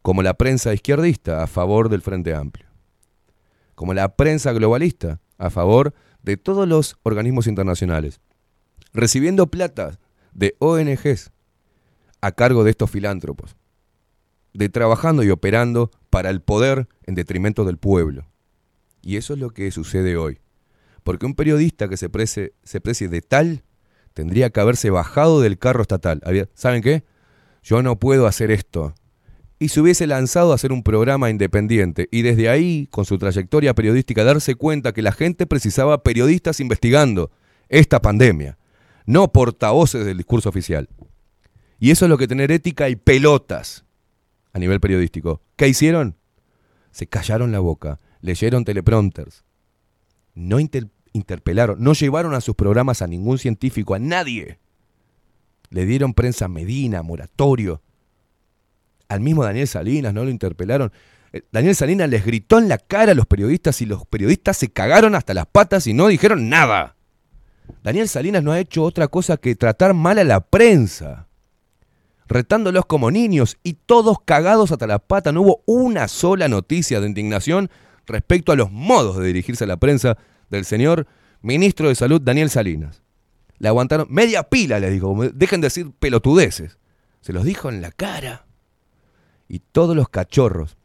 como 0.01 0.23
la 0.23 0.35
prensa 0.35 0.73
izquierdista 0.73 1.43
a 1.43 1.47
favor 1.47 1.89
del 1.89 2.01
Frente 2.01 2.33
Amplio. 2.33 2.67
Como 3.75 3.93
la 3.93 4.15
prensa 4.15 4.53
globalista 4.53 5.19
a 5.37 5.49
favor 5.49 5.93
de 6.23 6.37
todos 6.37 6.67
los 6.67 6.97
organismos 7.03 7.47
internacionales. 7.47 8.21
Recibiendo 8.93 9.47
plata 9.47 9.99
de 10.33 10.55
ONGs 10.59 11.31
a 12.21 12.31
cargo 12.31 12.63
de 12.63 12.71
estos 12.71 12.89
filántropos. 12.89 13.55
De 14.53 14.69
trabajando 14.69 15.23
y 15.23 15.29
operando 15.29 15.91
para 16.09 16.29
el 16.29 16.41
poder 16.41 16.87
en 17.03 17.15
detrimento 17.15 17.65
del 17.65 17.77
pueblo. 17.77 18.27
Y 19.01 19.17
eso 19.17 19.33
es 19.33 19.39
lo 19.39 19.51
que 19.51 19.71
sucede 19.71 20.17
hoy. 20.17 20.39
Porque 21.03 21.25
un 21.25 21.35
periodista 21.35 21.87
que 21.87 21.97
se 21.97 22.09
precie, 22.09 22.53
se 22.63 22.81
precie 22.81 23.07
de 23.07 23.21
tal 23.21 23.63
tendría 24.17 24.49
que 24.49 24.59
haberse 24.59 24.89
bajado 24.89 25.41
del 25.41 25.59
carro 25.59 25.83
estatal. 25.83 26.23
¿Saben 26.55 26.81
qué? 26.81 27.03
Yo 27.61 27.83
no 27.83 27.99
puedo 27.99 28.25
hacer 28.25 28.49
esto. 28.49 28.95
Y 29.59 29.69
se 29.69 29.79
hubiese 29.79 30.07
lanzado 30.07 30.51
a 30.51 30.55
hacer 30.55 30.71
un 30.71 30.81
programa 30.81 31.29
independiente 31.29 32.07
y 32.11 32.23
desde 32.23 32.49
ahí, 32.49 32.87
con 32.89 33.05
su 33.05 33.19
trayectoria 33.19 33.75
periodística, 33.75 34.23
darse 34.23 34.55
cuenta 34.55 34.91
que 34.91 35.03
la 35.03 35.11
gente 35.11 35.45
precisaba 35.45 36.01
periodistas 36.01 36.59
investigando 36.59 37.29
esta 37.69 38.01
pandemia, 38.01 38.57
no 39.05 39.31
portavoces 39.31 40.03
del 40.03 40.17
discurso 40.17 40.49
oficial. 40.49 40.89
Y 41.79 41.91
eso 41.91 42.05
es 42.05 42.09
lo 42.09 42.17
que 42.17 42.27
tener 42.27 42.51
ética 42.51 42.89
y 42.89 42.95
pelotas 42.95 43.85
a 44.51 44.57
nivel 44.57 44.79
periodístico. 44.79 45.41
¿Qué 45.55 45.67
hicieron? 45.67 46.15
Se 46.89 47.05
callaron 47.05 47.51
la 47.51 47.59
boca, 47.59 47.99
leyeron 48.21 48.65
teleprompters, 48.65 49.43
no 50.33 50.59
inter- 50.59 50.89
interpelaron, 51.13 51.81
no 51.81 51.93
llevaron 51.93 52.33
a 52.33 52.41
sus 52.41 52.55
programas 52.55 53.01
a 53.01 53.07
ningún 53.07 53.37
científico, 53.37 53.93
a 53.93 53.99
nadie. 53.99 54.59
Le 55.69 55.85
dieron 55.85 56.13
prensa 56.13 56.47
Medina, 56.47 57.03
moratorio. 57.03 57.81
Al 59.09 59.19
mismo 59.19 59.43
Daniel 59.43 59.67
Salinas 59.67 60.13
no 60.13 60.23
lo 60.23 60.29
interpelaron. 60.29 60.91
Eh, 61.33 61.41
Daniel 61.51 61.75
Salinas 61.75 62.09
les 62.09 62.25
gritó 62.25 62.57
en 62.57 62.69
la 62.69 62.77
cara 62.77 63.11
a 63.11 63.15
los 63.15 63.25
periodistas 63.25 63.81
y 63.81 63.85
los 63.85 64.05
periodistas 64.05 64.57
se 64.57 64.69
cagaron 64.69 65.15
hasta 65.15 65.33
las 65.33 65.45
patas 65.45 65.87
y 65.87 65.93
no 65.93 66.07
dijeron 66.07 66.49
nada. 66.49 66.95
Daniel 67.83 68.07
Salinas 68.07 68.43
no 68.43 68.51
ha 68.51 68.59
hecho 68.59 68.83
otra 68.83 69.07
cosa 69.07 69.37
que 69.37 69.55
tratar 69.55 69.93
mal 69.93 70.19
a 70.19 70.23
la 70.23 70.39
prensa, 70.39 71.27
retándolos 72.27 72.85
como 72.85 73.11
niños 73.11 73.57
y 73.63 73.73
todos 73.73 74.17
cagados 74.23 74.71
hasta 74.71 74.87
las 74.87 75.01
patas. 75.01 75.33
No 75.33 75.41
hubo 75.41 75.63
una 75.65 76.07
sola 76.07 76.47
noticia 76.47 76.99
de 76.99 77.07
indignación 77.07 77.69
respecto 78.05 78.51
a 78.51 78.55
los 78.55 78.71
modos 78.71 79.17
de 79.17 79.27
dirigirse 79.27 79.65
a 79.65 79.67
la 79.67 79.77
prensa 79.77 80.17
del 80.49 80.65
señor 80.65 81.07
ministro 81.41 81.89
de 81.89 81.95
Salud 81.95 82.21
Daniel 82.21 82.49
Salinas. 82.49 83.01
Le 83.59 83.67
aguantaron 83.67 84.07
media 84.09 84.43
pila, 84.43 84.79
les 84.79 84.91
dijo, 84.91 85.15
dejen 85.33 85.61
de 85.61 85.67
decir 85.67 85.91
pelotudeces. 85.99 86.77
Se 87.21 87.33
los 87.33 87.43
dijo 87.43 87.69
en 87.69 87.81
la 87.81 87.91
cara. 87.91 88.45
Y 89.47 89.59
todos 89.59 89.95
los 89.95 90.09
cachorros 90.09 90.77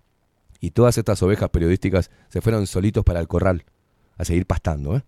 y 0.60 0.70
todas 0.70 0.96
estas 0.96 1.22
ovejas 1.22 1.50
periodísticas 1.50 2.10
se 2.28 2.40
fueron 2.40 2.66
solitos 2.66 3.04
para 3.04 3.20
el 3.20 3.28
corral 3.28 3.64
a 4.16 4.24
seguir 4.24 4.46
pastando, 4.46 4.96
¿eh? 4.96 5.04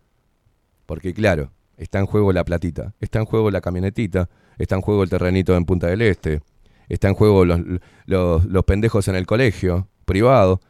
Porque 0.87 1.15
claro, 1.15 1.53
está 1.77 2.01
en 2.01 2.07
juego 2.07 2.33
la 2.33 2.45
platita, 2.45 2.95
está 3.01 3.21
en 3.21 3.25
juego 3.25 3.51
la 3.51 3.61
camionetita, 3.61 4.29
está 4.59 4.75
en 4.75 4.83
juego 4.83 5.03
el 5.03 5.09
terrenito 5.11 5.57
en 5.57 5.65
Punta 5.65 5.87
del 5.87 6.03
Este, 6.03 6.43
está 6.89 7.09
en 7.09 7.15
juego 7.15 7.45
los, 7.45 7.61
los, 8.07 8.45
los 8.45 8.65
pendejos 8.65 9.09
en 9.09 9.15
el 9.15 9.27
colegio 9.27 9.89
privado. 10.05 10.61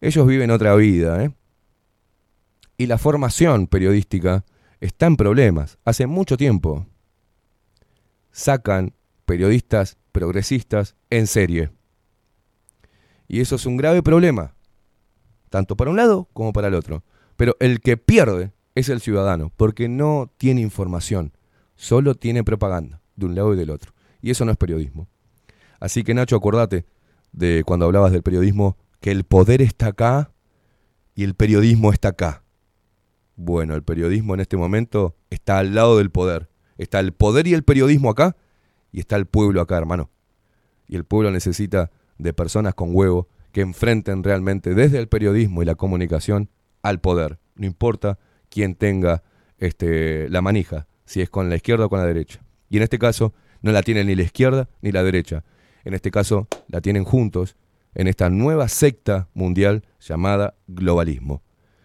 Ellos 0.00 0.26
viven 0.26 0.50
otra 0.50 0.74
vida, 0.76 1.22
¿eh? 1.24 1.32
Y 2.80 2.86
la 2.86 2.96
formación 2.96 3.66
periodística 3.66 4.46
está 4.80 5.04
en 5.04 5.16
problemas. 5.16 5.76
Hace 5.84 6.06
mucho 6.06 6.38
tiempo 6.38 6.86
sacan 8.32 8.94
periodistas 9.26 9.98
progresistas 10.12 10.96
en 11.10 11.26
serie. 11.26 11.72
Y 13.28 13.42
eso 13.42 13.56
es 13.56 13.66
un 13.66 13.76
grave 13.76 14.02
problema, 14.02 14.54
tanto 15.50 15.76
para 15.76 15.90
un 15.90 15.98
lado 15.98 16.30
como 16.32 16.54
para 16.54 16.68
el 16.68 16.74
otro. 16.74 17.04
Pero 17.36 17.54
el 17.60 17.80
que 17.82 17.98
pierde 17.98 18.54
es 18.74 18.88
el 18.88 19.02
ciudadano, 19.02 19.52
porque 19.58 19.90
no 19.90 20.32
tiene 20.38 20.62
información, 20.62 21.34
solo 21.74 22.14
tiene 22.14 22.44
propaganda, 22.44 23.02
de 23.14 23.26
un 23.26 23.34
lado 23.34 23.52
y 23.52 23.58
del 23.58 23.68
otro. 23.68 23.92
Y 24.22 24.30
eso 24.30 24.46
no 24.46 24.52
es 24.52 24.56
periodismo. 24.56 25.06
Así 25.80 26.02
que 26.02 26.14
Nacho, 26.14 26.36
acordate 26.36 26.86
de 27.30 27.62
cuando 27.62 27.84
hablabas 27.84 28.12
del 28.12 28.22
periodismo, 28.22 28.78
que 29.00 29.10
el 29.10 29.24
poder 29.24 29.60
está 29.60 29.88
acá 29.88 30.32
y 31.14 31.24
el 31.24 31.34
periodismo 31.34 31.92
está 31.92 32.08
acá. 32.08 32.42
Bueno, 33.42 33.74
el 33.74 33.82
periodismo 33.82 34.34
en 34.34 34.40
este 34.40 34.58
momento 34.58 35.16
está 35.30 35.60
al 35.60 35.74
lado 35.74 35.96
del 35.96 36.10
poder. 36.10 36.50
Está 36.76 37.00
el 37.00 37.14
poder 37.14 37.46
y 37.46 37.54
el 37.54 37.62
periodismo 37.62 38.10
acá 38.10 38.36
y 38.92 39.00
está 39.00 39.16
el 39.16 39.24
pueblo 39.24 39.62
acá, 39.62 39.78
hermano. 39.78 40.10
Y 40.86 40.96
el 40.96 41.04
pueblo 41.04 41.30
necesita 41.30 41.90
de 42.18 42.34
personas 42.34 42.74
con 42.74 42.94
huevo 42.94 43.28
que 43.50 43.62
enfrenten 43.62 44.24
realmente 44.24 44.74
desde 44.74 44.98
el 44.98 45.08
periodismo 45.08 45.62
y 45.62 45.64
la 45.64 45.74
comunicación 45.74 46.50
al 46.82 47.00
poder. 47.00 47.38
No 47.54 47.64
importa 47.64 48.18
quién 48.50 48.74
tenga 48.74 49.22
este, 49.56 50.28
la 50.28 50.42
manija, 50.42 50.86
si 51.06 51.22
es 51.22 51.30
con 51.30 51.48
la 51.48 51.56
izquierda 51.56 51.86
o 51.86 51.88
con 51.88 52.00
la 52.00 52.06
derecha. 52.06 52.42
Y 52.68 52.76
en 52.76 52.82
este 52.82 52.98
caso 52.98 53.32
no 53.62 53.72
la 53.72 53.82
tiene 53.82 54.04
ni 54.04 54.16
la 54.16 54.22
izquierda 54.22 54.68
ni 54.82 54.92
la 54.92 55.02
derecha. 55.02 55.44
En 55.84 55.94
este 55.94 56.10
caso 56.10 56.46
la 56.68 56.82
tienen 56.82 57.04
juntos 57.04 57.56
en 57.94 58.06
esta 58.06 58.28
nueva 58.28 58.68
secta 58.68 59.30
mundial 59.32 59.86
llamada 59.98 60.56
globalismo. 60.66 61.42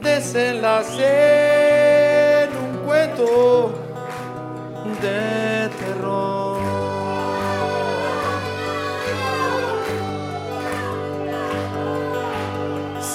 Desenlace 0.00 2.44
en 2.44 2.56
un 2.56 2.78
cuento 2.86 3.72
de 5.02 5.68
terror. 5.78 6.47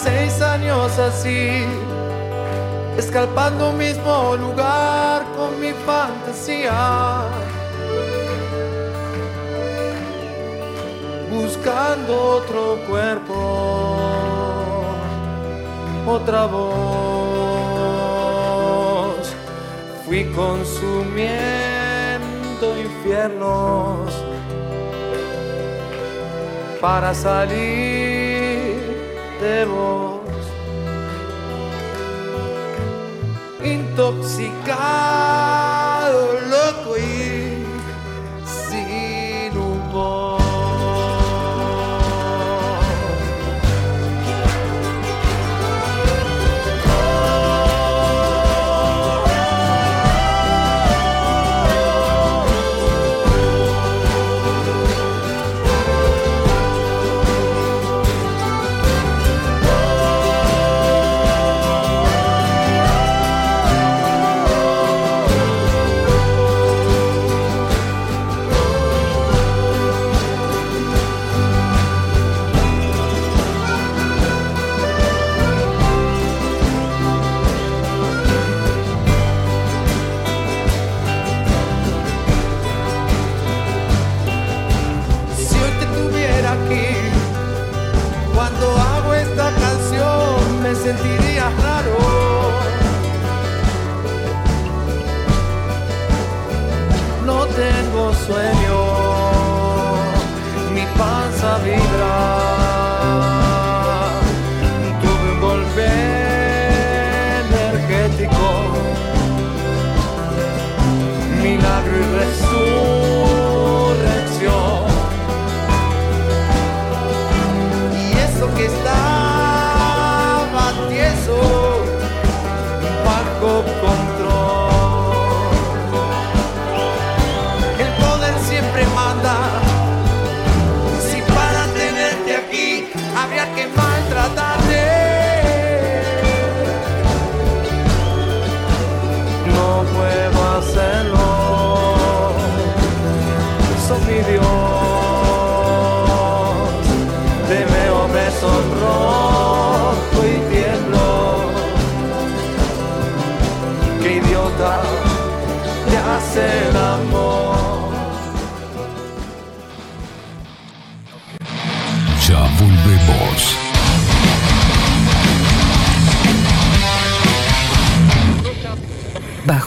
Seis 0.04 0.42
años 0.42 1.00
así, 1.00 1.66
escalpando 2.98 3.70
un 3.70 3.78
mismo 3.78 4.36
lugar 4.36 5.24
con 5.38 5.60
mi 5.62 5.72
fantasía. 5.86 7.30
buscando 11.34 12.14
otro 12.38 12.78
cuerpo, 12.88 13.36
otra 16.06 16.46
voz. 16.46 16.64
Fui 20.06 20.26
consumiendo 20.26 21.32
infiernos 22.78 24.14
para 26.80 27.14
salir 27.14 27.93
de 29.44 29.66
vos. 29.66 30.14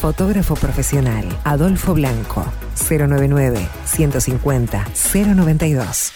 Fotógrafo 0.00 0.54
profesional, 0.54 1.26
Adolfo 1.44 1.92
Blanco, 1.92 2.42
099 2.88 3.68
150 3.84 4.86
092. 5.12 6.12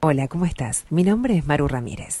Hola, 0.00 0.26
¿cómo 0.26 0.46
estás? 0.46 0.86
Mi 0.88 1.04
nombre 1.04 1.36
es 1.36 1.46
Maru 1.46 1.68
Ramírez. 1.68 2.20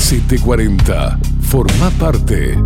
740. 0.00 1.18
Forma 1.42 1.90
parte. 1.90 2.58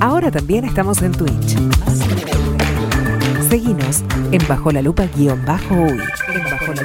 Ahora 0.00 0.30
también 0.30 0.64
estamos 0.64 1.02
en 1.02 1.12
Twitch. 1.12 1.56
Seguinos 3.50 4.04
en 4.30 4.46
Bajo 4.46 4.70
la 4.70 4.80
Lupa 4.80 5.06
guion 5.14 5.44
bajo 5.44 5.74
uy. 5.74 6.00
En 6.32 6.44
Bajo 6.44 6.72
la. 6.72 6.82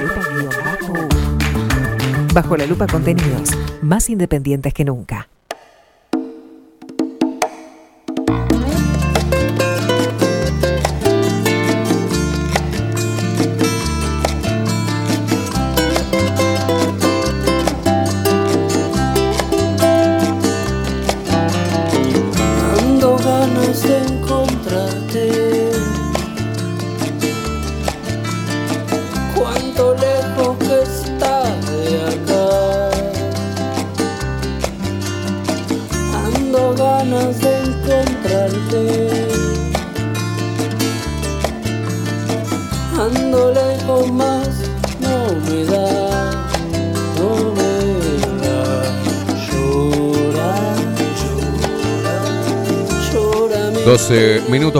Bajo 2.34 2.56
la 2.56 2.66
Lupa 2.66 2.86
contenidos 2.86 3.50
más 3.82 4.10
independientes 4.10 4.74
que 4.74 4.84
nunca. 4.84 5.28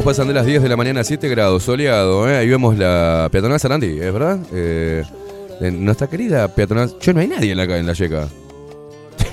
Pasan 0.05 0.29
de 0.29 0.35
las 0.35 0.45
10 0.45 0.63
de 0.63 0.69
la 0.69 0.77
mañana, 0.77 1.03
7 1.03 1.31
grados, 1.31 1.63
soleado. 1.63 2.29
¿eh? 2.29 2.37
Ahí 2.37 2.47
vemos 2.47 2.77
la 2.77 3.27
peatonal 3.33 3.59
Sarandí, 3.59 3.99
¿es 3.99 4.13
verdad? 4.13 4.39
Eh, 4.53 5.03
nuestra 5.73 6.09
querida 6.09 6.47
peatonal. 6.55 6.95
Yo 7.01 7.15
no 7.15 7.21
hay 7.21 7.29
nadie 7.29 7.53
en 7.53 7.57
la, 7.57 7.65
en 7.79 7.87
la 7.87 7.95
yeca. 7.95 8.29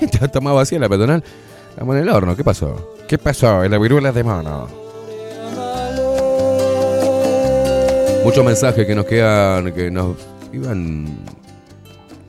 Está 0.00 0.40
más 0.40 0.54
vacía 0.54 0.78
la 0.78 0.88
peatonal. 0.88 1.22
Estamos 1.68 1.94
en 1.94 2.02
el 2.02 2.08
horno, 2.08 2.34
¿qué 2.34 2.42
pasó? 2.42 2.96
¿Qué 3.06 3.18
pasó? 3.18 3.62
En 3.62 3.70
la 3.70 3.76
viruela 3.76 4.12
de 4.12 4.24
mano. 4.24 4.66
Muchos 8.24 8.42
mensajes 8.44 8.86
que 8.86 8.94
nos 8.94 9.04
quedan, 9.04 9.72
que 9.72 9.90
nos 9.90 10.16
iban. 10.54 11.18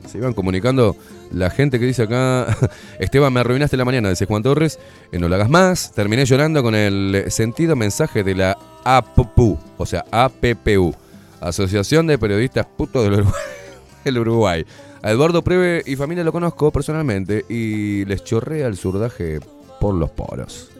Se 0.06 0.18
iban 0.18 0.34
comunicando. 0.34 0.94
La 1.32 1.50
gente 1.50 1.78
que 1.78 1.86
dice 1.86 2.04
acá, 2.04 2.46
Esteban, 2.98 3.32
me 3.32 3.40
arruinaste 3.40 3.76
la 3.76 3.84
mañana, 3.84 4.10
dice 4.10 4.26
Juan 4.26 4.42
Torres, 4.42 4.78
eh, 5.12 5.18
no 5.18 5.28
lo 5.28 5.34
hagas 5.34 5.50
más. 5.50 5.92
Terminé 5.92 6.24
llorando 6.24 6.62
con 6.62 6.74
el 6.74 7.24
sentido 7.28 7.76
mensaje 7.76 8.22
de 8.22 8.34
la 8.34 8.58
APPU, 8.84 9.58
o 9.76 9.86
sea, 9.86 10.04
APPU, 10.10 10.94
Asociación 11.40 12.06
de 12.06 12.18
Periodistas 12.18 12.66
Putos 12.66 13.04
del 13.04 13.14
Uruguay. 13.14 13.42
del 14.04 14.18
Uruguay. 14.18 14.66
A 15.02 15.10
Eduardo 15.10 15.42
Preve 15.42 15.82
y 15.84 15.96
familia 15.96 16.24
lo 16.24 16.32
conozco 16.32 16.70
personalmente 16.70 17.44
y 17.48 18.04
les 18.06 18.24
chorrea 18.24 18.66
el 18.66 18.76
surdaje 18.76 19.38
por 19.80 19.94
los 19.94 20.10
poros. 20.10 20.70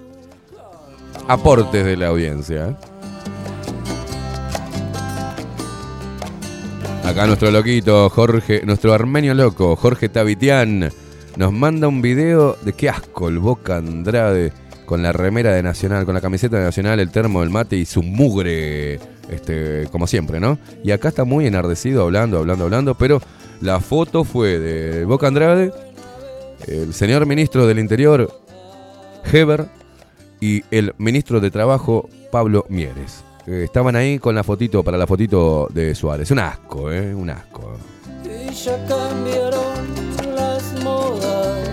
Aportes 1.28 1.84
de 1.84 1.96
la 1.96 2.08
audiencia. 2.08 2.76
Acá 7.04 7.26
nuestro 7.26 7.50
loquito, 7.50 8.08
Jorge, 8.08 8.62
nuestro 8.64 8.94
armenio 8.94 9.34
loco, 9.34 9.76
Jorge 9.76 10.08
Tavitian, 10.08 10.90
nos 11.36 11.52
manda 11.52 11.86
un 11.86 12.00
video 12.00 12.56
de 12.62 12.72
qué 12.72 12.88
asco 12.88 13.28
el 13.28 13.38
Boca 13.38 13.76
Andrade 13.76 14.52
con 14.86 15.02
la 15.02 15.12
remera 15.12 15.52
de 15.52 15.62
Nacional, 15.62 16.06
con 16.06 16.14
la 16.14 16.22
camiseta 16.22 16.56
de 16.56 16.64
Nacional, 16.64 17.00
el 17.00 17.10
termo 17.10 17.42
del 17.42 17.50
mate 17.50 17.76
y 17.76 17.84
su 17.84 18.02
mugre, 18.02 18.98
este, 19.28 19.86
como 19.92 20.06
siempre, 20.06 20.40
¿no? 20.40 20.58
Y 20.82 20.92
acá 20.92 21.08
está 21.08 21.24
muy 21.24 21.46
enardecido 21.46 22.04
hablando, 22.04 22.38
hablando, 22.38 22.64
hablando, 22.64 22.94
pero 22.94 23.20
la 23.60 23.80
foto 23.80 24.24
fue 24.24 24.58
de 24.58 25.04
Boca 25.04 25.26
Andrade, 25.26 25.72
el 26.66 26.94
señor 26.94 27.26
ministro 27.26 27.66
del 27.66 27.80
Interior, 27.80 28.32
Heber, 29.30 29.66
y 30.40 30.62
el 30.70 30.94
ministro 30.96 31.40
de 31.40 31.50
Trabajo, 31.50 32.08
Pablo 32.30 32.64
Mieres. 32.70 33.23
Eh, 33.46 33.64
estaban 33.64 33.94
ahí 33.94 34.18
con 34.18 34.34
la 34.34 34.42
fotito, 34.42 34.82
para 34.82 34.96
la 34.96 35.06
fotito 35.06 35.68
de 35.72 35.94
Suárez. 35.94 36.30
Un 36.30 36.38
asco, 36.38 36.90
¿eh? 36.90 37.14
Un 37.14 37.28
asco. 37.28 37.72
Y 38.24 38.52
ya 38.54 38.76
cambiaron 38.86 39.84
las 40.34 40.82
modas. 40.82 41.68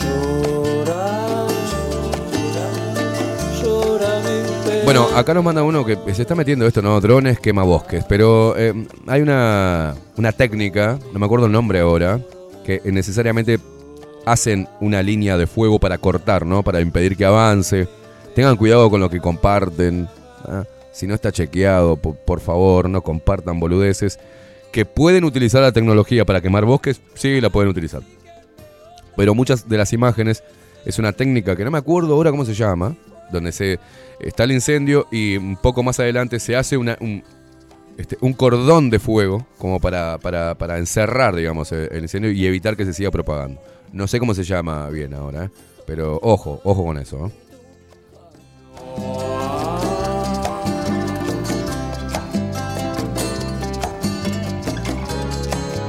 Llora, 0.00 1.46
llora, 1.70 2.66
llora 3.62 4.20
mi. 4.22 4.84
Bueno, 4.84 5.08
acá 5.14 5.34
nos 5.34 5.44
manda 5.44 5.62
uno 5.62 5.84
que 5.84 5.98
se 6.14 6.22
está 6.22 6.34
metiendo 6.34 6.66
esto, 6.66 6.80
¿no? 6.80 6.98
Drones 7.02 7.38
quema 7.40 7.64
bosques. 7.64 8.04
Pero 8.08 8.56
eh, 8.56 8.72
hay 9.06 9.20
una, 9.20 9.94
una 10.16 10.32
técnica, 10.32 10.98
no 11.12 11.18
me 11.18 11.26
acuerdo 11.26 11.46
el 11.46 11.52
nombre 11.52 11.80
ahora, 11.80 12.18
que 12.64 12.80
necesariamente 12.86 13.60
hacen 14.24 14.66
una 14.80 15.02
línea 15.02 15.36
de 15.36 15.46
fuego 15.46 15.78
para 15.78 15.98
cortar, 15.98 16.46
¿no? 16.46 16.62
Para 16.62 16.80
impedir 16.80 17.14
que 17.14 17.26
avance. 17.26 17.86
Tengan 18.34 18.56
cuidado 18.56 18.90
con 18.90 19.00
lo 19.00 19.08
que 19.10 19.20
comparten. 19.20 20.08
¿ah? 20.44 20.64
Si 20.92 21.06
no 21.06 21.14
está 21.14 21.32
chequeado, 21.32 21.96
po- 21.96 22.14
por, 22.14 22.40
favor, 22.40 22.88
no 22.88 23.02
compartan 23.02 23.60
boludeces. 23.60 24.18
Que 24.72 24.84
pueden 24.84 25.24
utilizar 25.24 25.62
la 25.62 25.72
tecnología 25.72 26.24
para 26.24 26.40
quemar 26.40 26.64
bosques, 26.64 27.00
sí, 27.14 27.40
la 27.40 27.50
pueden 27.50 27.70
utilizar. 27.70 28.02
Pero 29.16 29.34
muchas 29.34 29.68
de 29.68 29.78
las 29.78 29.92
imágenes 29.92 30.42
es 30.84 30.98
una 30.98 31.12
técnica 31.12 31.54
que 31.54 31.64
no 31.64 31.70
me 31.70 31.78
acuerdo 31.78 32.14
ahora 32.14 32.32
cómo 32.32 32.44
se 32.44 32.54
llama, 32.54 32.96
donde 33.30 33.52
se 33.52 33.78
está 34.18 34.44
el 34.44 34.52
incendio 34.52 35.06
y 35.12 35.36
un 35.36 35.56
poco 35.56 35.82
más 35.84 36.00
adelante 36.00 36.40
se 36.40 36.56
hace 36.56 36.76
este, 37.96 38.18
un 38.20 38.32
cordón 38.32 38.90
de 38.90 38.98
fuego 38.98 39.46
como 39.58 39.80
para, 39.80 40.18
encerrar, 40.76 41.36
digamos, 41.36 41.70
el 41.70 42.02
incendio 42.02 42.32
y 42.32 42.44
evitar 42.46 42.76
que 42.76 42.84
se 42.84 42.92
siga 42.92 43.10
propagando. 43.12 43.60
No 43.92 44.08
sé 44.08 44.18
cómo 44.18 44.34
se 44.34 44.42
llama 44.42 44.88
bien 44.90 45.14
ahora, 45.14 45.44
¿eh? 45.44 45.50
pero 45.86 46.18
ojo, 46.20 46.60
ojo 46.64 46.84
con 46.84 46.98
eso. 46.98 47.26
¿eh? 47.26 47.30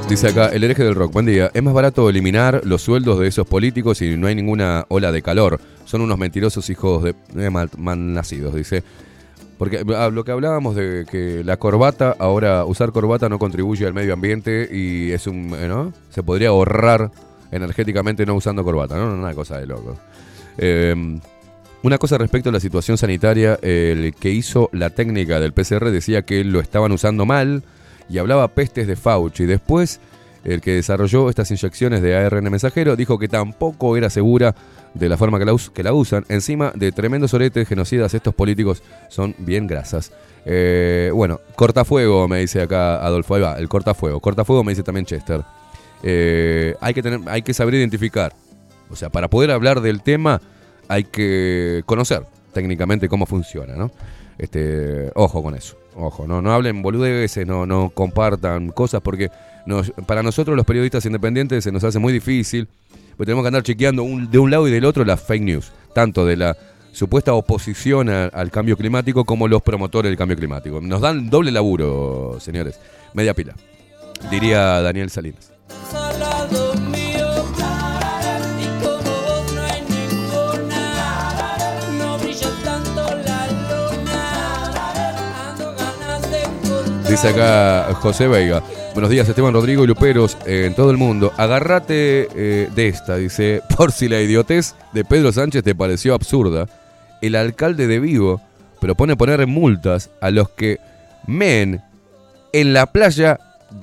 Dice 0.08 0.28
acá, 0.28 0.50
el 0.50 0.62
hereje 0.62 0.84
del 0.84 0.94
rock, 0.94 1.12
buen 1.12 1.26
día. 1.26 1.50
Es 1.52 1.62
más 1.64 1.74
barato 1.74 2.08
eliminar 2.08 2.60
los 2.64 2.80
sueldos 2.80 3.18
de 3.18 3.26
esos 3.26 3.44
políticos 3.44 4.00
y 4.02 4.16
no 4.16 4.28
hay 4.28 4.36
ninguna 4.36 4.86
ola 4.88 5.10
de 5.10 5.20
calor. 5.20 5.60
Son 5.84 6.00
unos 6.00 6.16
mentirosos 6.16 6.70
hijos 6.70 7.02
de 7.02 7.16
eh, 7.36 7.50
mal, 7.50 7.70
nacidos, 8.14 8.54
dice. 8.54 8.84
Porque 9.58 9.84
ah, 9.96 10.08
lo 10.12 10.22
que 10.22 10.30
hablábamos 10.30 10.76
de 10.76 11.06
que 11.10 11.42
la 11.44 11.56
corbata, 11.56 12.14
ahora 12.20 12.64
usar 12.66 12.92
corbata 12.92 13.28
no 13.28 13.40
contribuye 13.40 13.84
al 13.84 13.94
medio 13.94 14.12
ambiente 14.12 14.68
y 14.72 15.10
es 15.10 15.26
un, 15.26 15.52
eh. 15.52 15.92
Se 16.10 16.22
podría 16.22 16.50
ahorrar 16.50 17.10
energéticamente 17.50 18.24
no 18.24 18.36
usando 18.36 18.62
corbata, 18.62 18.96
¿no? 18.96 19.12
Una 19.12 19.34
cosa 19.34 19.58
de 19.58 19.66
loco. 19.66 19.98
Eh, 20.56 21.18
una 21.86 21.98
cosa 21.98 22.18
respecto 22.18 22.48
a 22.48 22.52
la 22.52 22.58
situación 22.58 22.98
sanitaria, 22.98 23.60
el 23.62 24.12
que 24.12 24.30
hizo 24.30 24.68
la 24.72 24.90
técnica 24.90 25.38
del 25.38 25.52
PCR 25.52 25.92
decía 25.92 26.22
que 26.22 26.42
lo 26.42 26.58
estaban 26.58 26.90
usando 26.90 27.26
mal 27.26 27.62
y 28.08 28.18
hablaba 28.18 28.48
pestes 28.48 28.88
de 28.88 28.96
Fauci. 28.96 29.46
Después, 29.46 30.00
el 30.42 30.60
que 30.60 30.72
desarrolló 30.72 31.30
estas 31.30 31.48
inyecciones 31.52 32.02
de 32.02 32.16
ARN 32.16 32.50
mensajero 32.50 32.96
dijo 32.96 33.20
que 33.20 33.28
tampoco 33.28 33.96
era 33.96 34.10
segura 34.10 34.56
de 34.94 35.08
la 35.08 35.16
forma 35.16 35.38
que 35.38 35.82
la, 35.84 35.92
usan. 35.92 36.24
Encima 36.28 36.72
de 36.74 36.90
tremendos 36.90 37.34
oretes 37.34 37.68
genocidas, 37.68 38.14
estos 38.14 38.34
políticos 38.34 38.82
son 39.08 39.36
bien 39.38 39.68
grasas. 39.68 40.10
Eh, 40.44 41.12
bueno, 41.14 41.38
cortafuego, 41.54 42.26
me 42.26 42.40
dice 42.40 42.62
acá 42.62 42.96
Adolfo. 42.96 43.36
Ahí 43.36 43.42
va, 43.42 43.58
el 43.58 43.68
cortafuego. 43.68 44.18
Cortafuego 44.18 44.64
me 44.64 44.72
dice 44.72 44.82
también 44.82 45.06
Chester. 45.06 45.44
Eh, 46.02 46.74
hay, 46.80 46.94
que 46.94 47.02
tener, 47.04 47.20
hay 47.26 47.40
que 47.40 47.54
saber 47.54 47.72
identificar 47.74 48.34
O 48.90 48.96
sea, 48.96 49.08
para 49.08 49.28
poder 49.28 49.50
hablar 49.50 49.80
del 49.80 50.02
tema 50.02 50.42
hay 50.88 51.04
que 51.04 51.82
conocer 51.86 52.24
técnicamente 52.52 53.08
cómo 53.08 53.26
funciona, 53.26 53.74
¿no? 53.74 53.90
Este, 54.38 55.10
ojo 55.14 55.42
con 55.42 55.54
eso. 55.54 55.76
Ojo, 55.94 56.26
no, 56.26 56.42
no 56.42 56.52
hablen 56.52 56.82
boludeces, 56.82 57.46
no, 57.46 57.64
no 57.66 57.90
compartan 57.90 58.68
cosas 58.70 59.00
porque 59.00 59.30
nos- 59.66 59.90
para 60.06 60.22
nosotros 60.22 60.56
los 60.56 60.66
periodistas 60.66 61.04
independientes 61.06 61.64
se 61.64 61.72
nos 61.72 61.82
hace 61.84 61.98
muy 61.98 62.12
difícil, 62.12 62.68
porque 63.16 63.26
tenemos 63.26 63.42
que 63.44 63.48
andar 63.48 63.62
chequeando 63.62 64.02
un- 64.02 64.30
de 64.30 64.38
un 64.38 64.50
lado 64.50 64.68
y 64.68 64.70
del 64.70 64.84
otro 64.84 65.04
las 65.04 65.20
fake 65.22 65.42
news, 65.42 65.72
tanto 65.94 66.26
de 66.26 66.36
la 66.36 66.56
supuesta 66.92 67.32
oposición 67.34 68.08
al 68.10 68.50
cambio 68.50 68.76
climático 68.76 69.24
como 69.24 69.48
los 69.48 69.62
promotores 69.62 70.10
del 70.10 70.18
cambio 70.18 70.36
climático. 70.36 70.80
Nos 70.82 71.00
dan 71.00 71.28
doble 71.30 71.50
laburo, 71.50 72.38
señores. 72.40 72.78
Media 73.14 73.32
pila, 73.34 73.54
diría 74.30 74.80
Daniel 74.82 75.08
Salinas. 75.10 75.50
Dice 87.08 87.28
acá 87.28 87.94
José 87.94 88.26
Veiga. 88.26 88.62
Buenos 88.92 89.10
días, 89.10 89.28
Esteban 89.28 89.52
Rodrigo 89.54 89.84
y 89.84 89.86
Luperos 89.86 90.36
eh, 90.44 90.64
en 90.66 90.74
todo 90.74 90.90
el 90.90 90.96
mundo. 90.96 91.32
Agárrate 91.36 92.28
eh, 92.34 92.68
de 92.74 92.88
esta, 92.88 93.16
dice, 93.16 93.62
por 93.76 93.92
si 93.92 94.08
la 94.08 94.20
idiotez 94.20 94.74
de 94.92 95.04
Pedro 95.04 95.32
Sánchez 95.32 95.62
te 95.62 95.74
pareció 95.74 96.14
absurda. 96.14 96.66
El 97.22 97.36
alcalde 97.36 97.86
de 97.86 98.00
Vigo 98.00 98.40
propone 98.80 99.16
poner 99.16 99.46
multas 99.46 100.10
a 100.20 100.30
los 100.30 100.48
que 100.50 100.78
meen 101.26 101.80
en 102.52 102.72
la 102.72 102.86
playa 102.86 103.38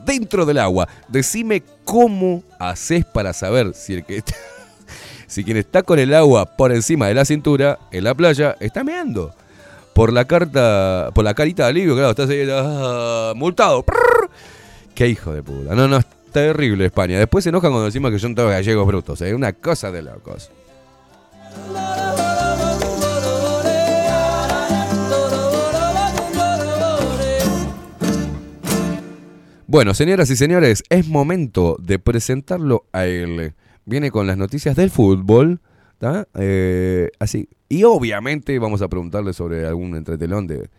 dentro 0.05 0.45
del 0.45 0.57
agua. 0.59 0.87
Decime 1.07 1.63
cómo 1.85 2.43
haces 2.59 3.05
para 3.05 3.31
saber 3.33 3.73
si 3.73 3.93
el 3.95 4.03
que 4.05 4.17
está- 4.17 4.35
si 5.27 5.43
quien 5.45 5.57
está 5.57 5.81
con 5.83 5.97
el 5.97 6.13
agua 6.13 6.45
por 6.57 6.71
encima 6.73 7.07
de 7.07 7.13
la 7.13 7.25
cintura 7.25 7.79
en 7.91 8.03
la 8.03 8.13
playa 8.13 8.55
está 8.59 8.83
meando. 8.83 9.33
Por 9.93 10.11
la 10.11 10.25
carta, 10.25 11.11
por 11.13 11.23
la 11.23 11.33
carita 11.33 11.63
de 11.63 11.69
alivio, 11.69 11.93
claro, 11.93 12.09
estás 12.11 12.29
ahí 12.29 12.47
ah, 12.51 13.33
multado. 13.35 13.83
Prrr. 13.83 14.29
Qué 14.95 15.07
hijo 15.07 15.33
de 15.33 15.43
puta. 15.43 15.75
No, 15.75 15.87
no, 15.87 15.97
es 15.97 16.05
terrible 16.31 16.85
España. 16.85 17.19
Después 17.19 17.43
se 17.43 17.49
enojan 17.49 17.71
cuando 17.71 17.85
decimos 17.85 18.11
que 18.11 18.19
son 18.19 18.35
todos 18.35 18.49
gallegos 18.49 18.85
brutos. 18.87 19.21
Es 19.21 19.33
una 19.33 19.53
cosa 19.53 19.91
de 19.91 20.01
locos. 20.01 20.51
Bueno, 29.67 29.95
señoras 29.95 30.29
y 30.29 30.35
señores, 30.35 30.83
es 30.89 31.07
momento 31.07 31.77
de 31.79 31.97
presentarlo 31.97 32.85
a 32.93 33.05
él. 33.05 33.55
Viene 33.85 34.11
con 34.11 34.27
las 34.27 34.37
noticias 34.37 34.75
del 34.75 34.91
fútbol, 34.91 35.61
Eh, 36.35 37.09
así. 37.19 37.49
Y 37.69 37.83
obviamente 37.83 38.57
vamos 38.59 38.81
a 38.81 38.87
preguntarle 38.87 39.33
sobre 39.33 39.65
algún 39.65 39.95
entretelón 39.95 40.47
de, 40.47 40.69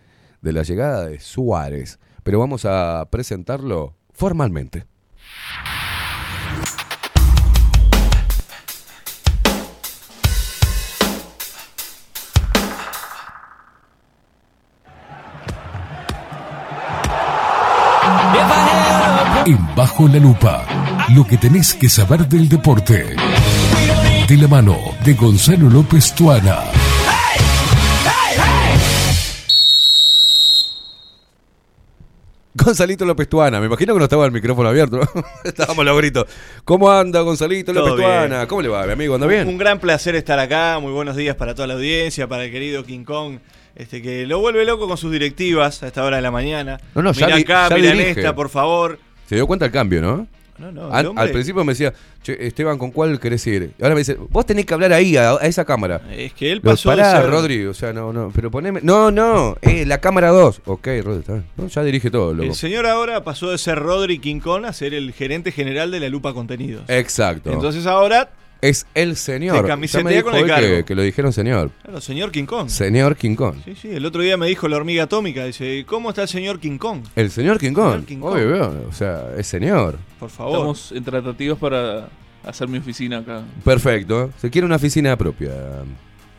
de 0.42 0.52
la 0.52 0.62
llegada 0.62 1.06
de 1.06 1.20
Suárez. 1.20 1.98
Pero 2.22 2.38
vamos 2.38 2.64
a 2.64 3.06
presentarlo 3.10 3.94
formalmente. 4.12 4.86
En 19.46 19.58
Bajo 19.76 20.08
la 20.08 20.18
Lupa, 20.18 20.64
lo 21.14 21.26
que 21.26 21.36
tenés 21.36 21.74
que 21.74 21.90
saber 21.90 22.26
del 22.26 22.48
deporte. 22.48 23.14
De 24.28 24.38
la 24.38 24.48
mano 24.48 24.78
de 25.04 25.12
Gonzalo 25.12 25.68
López 25.68 26.14
Tuana. 26.14 26.64
Gonzalito 32.54 33.04
López 33.04 33.28
Tuana, 33.28 33.60
me 33.60 33.66
imagino 33.66 33.92
que 33.92 33.98
no 33.98 34.04
estaba 34.04 34.24
el 34.24 34.32
micrófono 34.32 34.70
abierto. 34.70 34.96
¿no? 34.96 35.24
Estábamos 35.44 35.84
los 35.84 35.98
gritos. 35.98 36.24
¿Cómo 36.64 36.90
anda 36.90 37.20
Gonzalito 37.20 37.74
López. 37.74 37.96
Tuana? 37.96 38.46
¿Cómo 38.46 38.62
le 38.62 38.68
va, 38.68 38.86
mi 38.86 38.92
amigo? 38.92 39.16
¿Anda 39.16 39.26
bien? 39.26 39.46
Un 39.46 39.58
gran 39.58 39.78
placer 39.78 40.14
estar 40.14 40.38
acá, 40.38 40.78
muy 40.80 40.92
buenos 40.92 41.16
días 41.16 41.36
para 41.36 41.54
toda 41.54 41.68
la 41.68 41.74
audiencia, 41.74 42.26
para 42.26 42.44
el 42.44 42.50
querido 42.50 42.82
King 42.84 43.04
Kong, 43.04 43.40
este 43.74 44.00
que 44.00 44.26
lo 44.26 44.38
vuelve 44.38 44.64
loco 44.64 44.88
con 44.88 44.96
sus 44.96 45.12
directivas 45.12 45.82
a 45.82 45.88
esta 45.88 46.02
hora 46.02 46.16
de 46.16 46.22
la 46.22 46.30
mañana. 46.30 46.80
No, 46.94 47.02
no, 47.02 47.12
ya 47.12 47.26
Mira 47.26 47.38
acá, 47.38 47.74
mira 47.76 47.92
esta, 47.92 48.34
por 48.34 48.48
favor. 48.48 48.98
Se 49.28 49.34
dio 49.34 49.46
cuenta 49.46 49.66
el 49.66 49.72
cambio, 49.72 50.00
¿no? 50.00 50.26
No, 50.58 50.70
no, 50.70 50.92
al, 50.92 51.07
hombre- 51.07 51.23
al 51.24 51.31
principio 51.33 51.65
me 51.65 51.73
decía, 51.73 51.92
"Che, 52.23 52.47
Esteban, 52.47 52.78
¿con 52.78 52.91
cuál 52.92 53.18
querés 53.18 53.44
ir? 53.47 53.73
Y 53.78 53.83
ahora 53.83 53.94
me 53.97 54.02
dice, 54.02 54.16
vos 54.31 54.47
tenés 54.47 54.65
que 54.66 54.74
hablar 54.74 54.92
ahí, 54.92 55.16
a, 55.16 55.33
a 55.33 55.47
esa 55.47 55.65
cámara. 55.65 56.00
Es 56.12 56.33
que 56.33 56.52
él 56.52 56.60
pasó 56.60 56.91
de 56.91 56.97
Pará, 56.97 57.20
ser- 57.23 57.31
Rodri, 57.31 57.65
o 57.66 57.74
sea, 57.74 57.92
no, 57.92 58.12
no, 58.12 58.31
pero 58.34 58.50
poneme. 58.50 58.81
No, 58.83 59.10
no, 59.10 59.57
eh, 59.62 59.84
la 59.84 60.00
cámara 60.00 60.28
2. 60.31 60.62
Ok, 60.66 60.86
Rodri, 61.02 61.20
está 61.20 61.33
bien. 61.33 61.44
No, 61.57 61.66
ya 61.66 61.83
dirige 61.83 62.10
todo, 62.10 62.33
loco. 62.33 62.44
El 62.49 62.55
señor 62.55 62.86
ahora 62.86 63.24
pasó 63.24 63.50
de 63.50 63.58
ser 63.58 63.78
Rodri 63.81 64.18
Kong 64.41 64.65
a 64.65 64.73
ser 64.73 64.94
el 64.94 65.12
gerente 65.12 65.50
general 65.50 65.91
de 65.91 66.00
la 66.00 66.08
Lupa 66.08 66.33
Contenidos. 66.34 66.84
Exacto. 66.89 67.52
Entonces 67.52 67.86
ahora, 67.86 68.31
es 68.68 68.86
el 68.94 69.16
señor. 69.16 69.58
Se 69.60 69.66
camisetea 69.66 70.22
con 70.22 70.34
el 70.34 70.46
cargo. 70.46 70.68
que, 70.68 70.84
que 70.84 70.94
lo 70.94 71.02
dijeron 71.02 71.32
señor. 71.32 71.70
claro, 71.82 72.00
señor 72.00 72.30
King 72.32 72.46
Kong. 72.46 72.68
Señor 72.68 73.16
King 73.16 73.34
Kong. 73.34 73.56
Sí, 73.64 73.74
sí, 73.80 73.90
el 73.90 74.06
otro 74.06 74.22
día 74.22 74.36
me 74.36 74.46
dijo 74.46 74.68
la 74.68 74.76
hormiga 74.76 75.04
atómica, 75.04 75.44
dice, 75.44 75.84
¿cómo 75.86 76.08
está 76.10 76.22
el 76.22 76.28
señor 76.28 76.60
King 76.60 76.78
Kong? 76.78 77.02
El 77.14 77.30
señor 77.30 77.58
King 77.58 77.72
Kong. 77.74 77.92
Señor 77.92 78.06
King 78.06 78.20
Kong. 78.20 78.34
Obvio, 78.34 78.84
o 78.88 78.92
sea, 78.92 79.32
es 79.36 79.46
señor. 79.46 79.98
Por 80.18 80.30
favor. 80.30 80.54
Estamos 80.54 80.92
en 80.92 81.04
tratativas 81.04 81.58
para 81.58 82.08
hacer 82.44 82.68
mi 82.68 82.78
oficina 82.78 83.18
acá. 83.18 83.42
Perfecto. 83.64 84.30
Se 84.40 84.50
quiere 84.50 84.66
una 84.66 84.76
oficina 84.76 85.16
propia. 85.16 85.52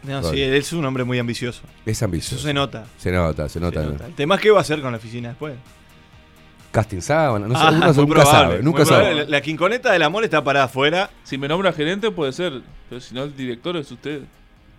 No, 0.03 0.23
sí, 0.23 0.41
él 0.41 0.53
es 0.53 0.71
un 0.73 0.85
hombre 0.85 1.03
muy 1.03 1.17
ambicioso. 1.17 1.61
Es 1.85 2.01
ambicioso. 2.03 2.35
Eso 2.35 2.47
se 2.47 2.53
nota. 2.53 2.85
Se 2.97 3.11
nota, 3.11 3.49
se 3.49 3.59
nota. 3.59 3.83
Se 3.83 3.89
nota. 3.89 4.05
El 4.07 4.13
tema 4.13 4.35
es 4.35 4.41
qué 4.41 4.51
va 4.51 4.59
a 4.59 4.61
hacer 4.61 4.81
con 4.81 4.91
la 4.91 4.97
oficina 4.97 5.29
después. 5.29 5.55
Casting 6.75 6.99
sábana, 6.99 7.47
no 7.47 7.55
sé, 7.55 7.61
Ah, 7.63 7.69
uno 7.69 7.85
muy 7.85 7.95
nunca 7.95 8.21
probable, 8.21 8.49
sabe, 8.49 8.63
nunca 8.63 8.85
sabe. 8.85 9.15
La, 9.15 9.23
la 9.23 9.41
quinconeta 9.41 9.93
del 9.93 10.03
amor 10.03 10.25
está 10.25 10.43
parada 10.43 10.65
afuera. 10.65 11.09
Si 11.23 11.37
me 11.37 11.47
nombra 11.47 11.71
gerente 11.71 12.11
puede 12.11 12.33
ser, 12.33 12.61
pero 12.89 12.99
si 12.99 13.15
no 13.15 13.23
el 13.23 13.33
director 13.33 13.77
es 13.77 13.89
usted. 13.89 14.23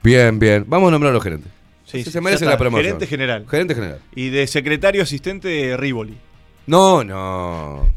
Bien, 0.02 0.38
bien. 0.38 0.64
Vamos 0.68 0.88
a 0.88 0.90
nombrar 0.90 1.12
a 1.12 1.14
los 1.14 1.22
gerentes. 1.22 1.50
Sí, 1.86 2.04
se 2.04 2.10
sí, 2.10 2.20
merece 2.20 2.44
ya 2.44 2.50
la 2.50 2.58
promoción. 2.58 2.84
Gerente 2.84 3.06
general. 3.06 3.46
Gerente 3.48 3.74
general. 3.74 4.00
Y 4.14 4.28
de 4.28 4.46
secretario 4.46 5.02
asistente 5.02 5.74
Rivoli. 5.78 6.18
No, 6.66 7.02
no. 7.02 7.88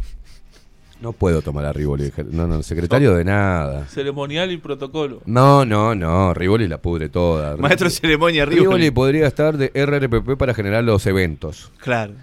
No 1.02 1.12
puedo 1.12 1.42
tomar 1.42 1.66
a 1.66 1.74
Rivoli. 1.74 2.12
No, 2.32 2.48
no, 2.48 2.64
secretario 2.64 3.16
de 3.16 3.26
nada. 3.26 3.86
Ceremonial 3.88 4.52
y 4.52 4.58
protocolo. 4.58 5.22
No, 5.26 5.66
no, 5.66 5.94
no. 5.94 6.34
Rivoli 6.34 6.70
la 6.70 6.78
pudre 6.78 7.10
toda. 7.10 7.58
Maestro 7.58 7.90
de 7.90 7.96
ceremonia 7.96 8.46
Rivoli. 8.46 8.62
Rivoli. 8.62 8.92
podría 8.92 9.28
estar 9.28 9.58
de 9.58 9.72
RRPP 9.74 10.38
para 10.38 10.54
generar 10.54 10.86
los 10.86 11.06
eventos. 11.06 11.72
Claro. 11.80 12.14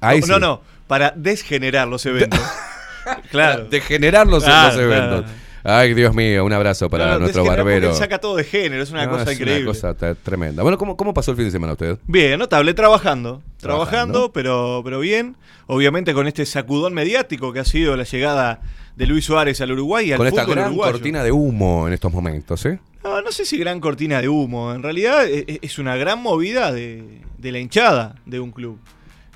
Ahí 0.00 0.20
no, 0.20 0.26
sí. 0.26 0.32
no, 0.32 0.38
no, 0.38 0.60
para 0.86 1.12
desgenerar 1.16 1.88
los 1.88 2.04
eventos. 2.06 2.40
claro. 3.30 3.64
De 3.66 3.80
generar 3.80 4.26
los, 4.26 4.44
eventos. 4.44 5.22
claro. 5.22 5.24
Ay, 5.68 5.94
Dios 5.94 6.14
mío, 6.14 6.44
un 6.44 6.52
abrazo 6.52 6.88
para 6.88 7.18
nuestro 7.18 7.44
barbero. 7.44 7.92
saca 7.92 8.18
todo 8.18 8.36
de 8.36 8.44
género, 8.44 8.84
es 8.84 8.90
una 8.92 9.04
No, 9.06 9.10
cosa 9.12 9.32
es 9.32 9.40
increíble. 9.40 9.64
Una 9.70 9.94
cosa 9.94 10.14
tremenda. 10.14 10.62
Bueno, 10.62 10.78
¿cómo, 10.78 10.96
¿cómo 10.96 11.12
pasó 11.12 11.32
el 11.32 11.36
fin 11.36 11.46
de 11.46 11.50
semana 11.50 11.72
usted? 11.72 11.98
Bien, 12.06 12.38
notable, 12.38 12.72
trabajando. 12.72 13.42
Trabajando, 13.56 13.86
Trabajando. 14.30 14.32
pero, 14.32 14.82
pero 14.84 15.00
bien. 15.00 15.36
Obviamente 15.66 16.14
con 16.14 16.28
este 16.28 16.46
sacudón 16.46 16.94
mediático 16.94 17.52
que 17.52 17.58
ha 17.58 17.64
sido 17.64 17.96
la 17.96 18.04
llegada 18.04 18.60
de 18.94 19.06
Luis 19.06 19.24
Suárez 19.24 19.60
al 19.60 19.72
Uruguay 19.72 20.08
y 20.08 20.12
al 20.12 20.18
Con 20.18 20.28
esta 20.28 20.44
gran 20.44 20.68
uruguayo. 20.68 20.92
cortina 20.92 21.24
de 21.24 21.32
humo 21.32 21.88
en 21.88 21.94
estos 21.94 22.12
momentos, 22.12 22.64
¿eh? 22.64 22.78
No, 23.02 23.20
no 23.20 23.32
sé 23.32 23.44
si 23.44 23.58
gran 23.58 23.80
cortina 23.80 24.20
de 24.22 24.28
humo. 24.28 24.72
En 24.72 24.84
realidad 24.84 25.26
e- 25.26 25.44
e- 25.48 25.58
es 25.62 25.78
una 25.80 25.96
gran 25.96 26.22
movida 26.22 26.70
de, 26.72 27.22
de 27.38 27.52
la 27.52 27.58
hinchada 27.58 28.14
de 28.24 28.38
un 28.38 28.52
club. 28.52 28.78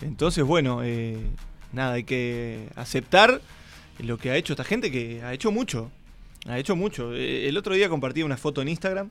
Entonces, 0.02 0.44
bueno, 0.44 0.80
eh, 0.82 1.18
nada, 1.72 1.94
hay 1.94 2.04
que 2.04 2.66
aceptar 2.76 3.40
lo 3.98 4.18
que 4.18 4.30
ha 4.30 4.36
hecho 4.36 4.52
esta 4.52 4.64
gente, 4.64 4.90
que 4.90 5.22
ha 5.22 5.32
hecho 5.32 5.50
mucho. 5.50 5.90
Ha 6.46 6.58
hecho 6.58 6.74
mucho. 6.74 7.14
Eh, 7.14 7.48
El 7.48 7.56
otro 7.58 7.74
día 7.74 7.88
compartí 7.88 8.22
una 8.22 8.36
foto 8.36 8.62
en 8.62 8.68
Instagram. 8.68 9.10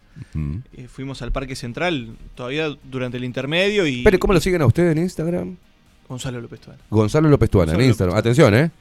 Eh, 0.73 0.87
fuimos 0.87 1.21
al 1.21 1.31
Parque 1.31 1.55
Central 1.55 2.15
todavía 2.33 2.75
durante 2.83 3.17
el 3.17 3.23
intermedio 3.23 3.85
y. 3.85 3.99
Espere, 3.99 4.17
¿cómo 4.17 4.33
lo 4.33 4.39
siguen 4.39 4.61
a 4.61 4.65
usted 4.65 4.91
en 4.91 4.97
Instagram? 4.97 5.55
Gonzalo 6.07 6.41
López 6.41 6.59
Tuana. 6.59 6.79
Gonzalo 6.89 7.29
López 7.29 7.49
Tuana 7.51 7.73
en 7.73 7.81
Instagram. 7.81 8.17
Atención, 8.17 8.55
¿eh? 8.55 8.71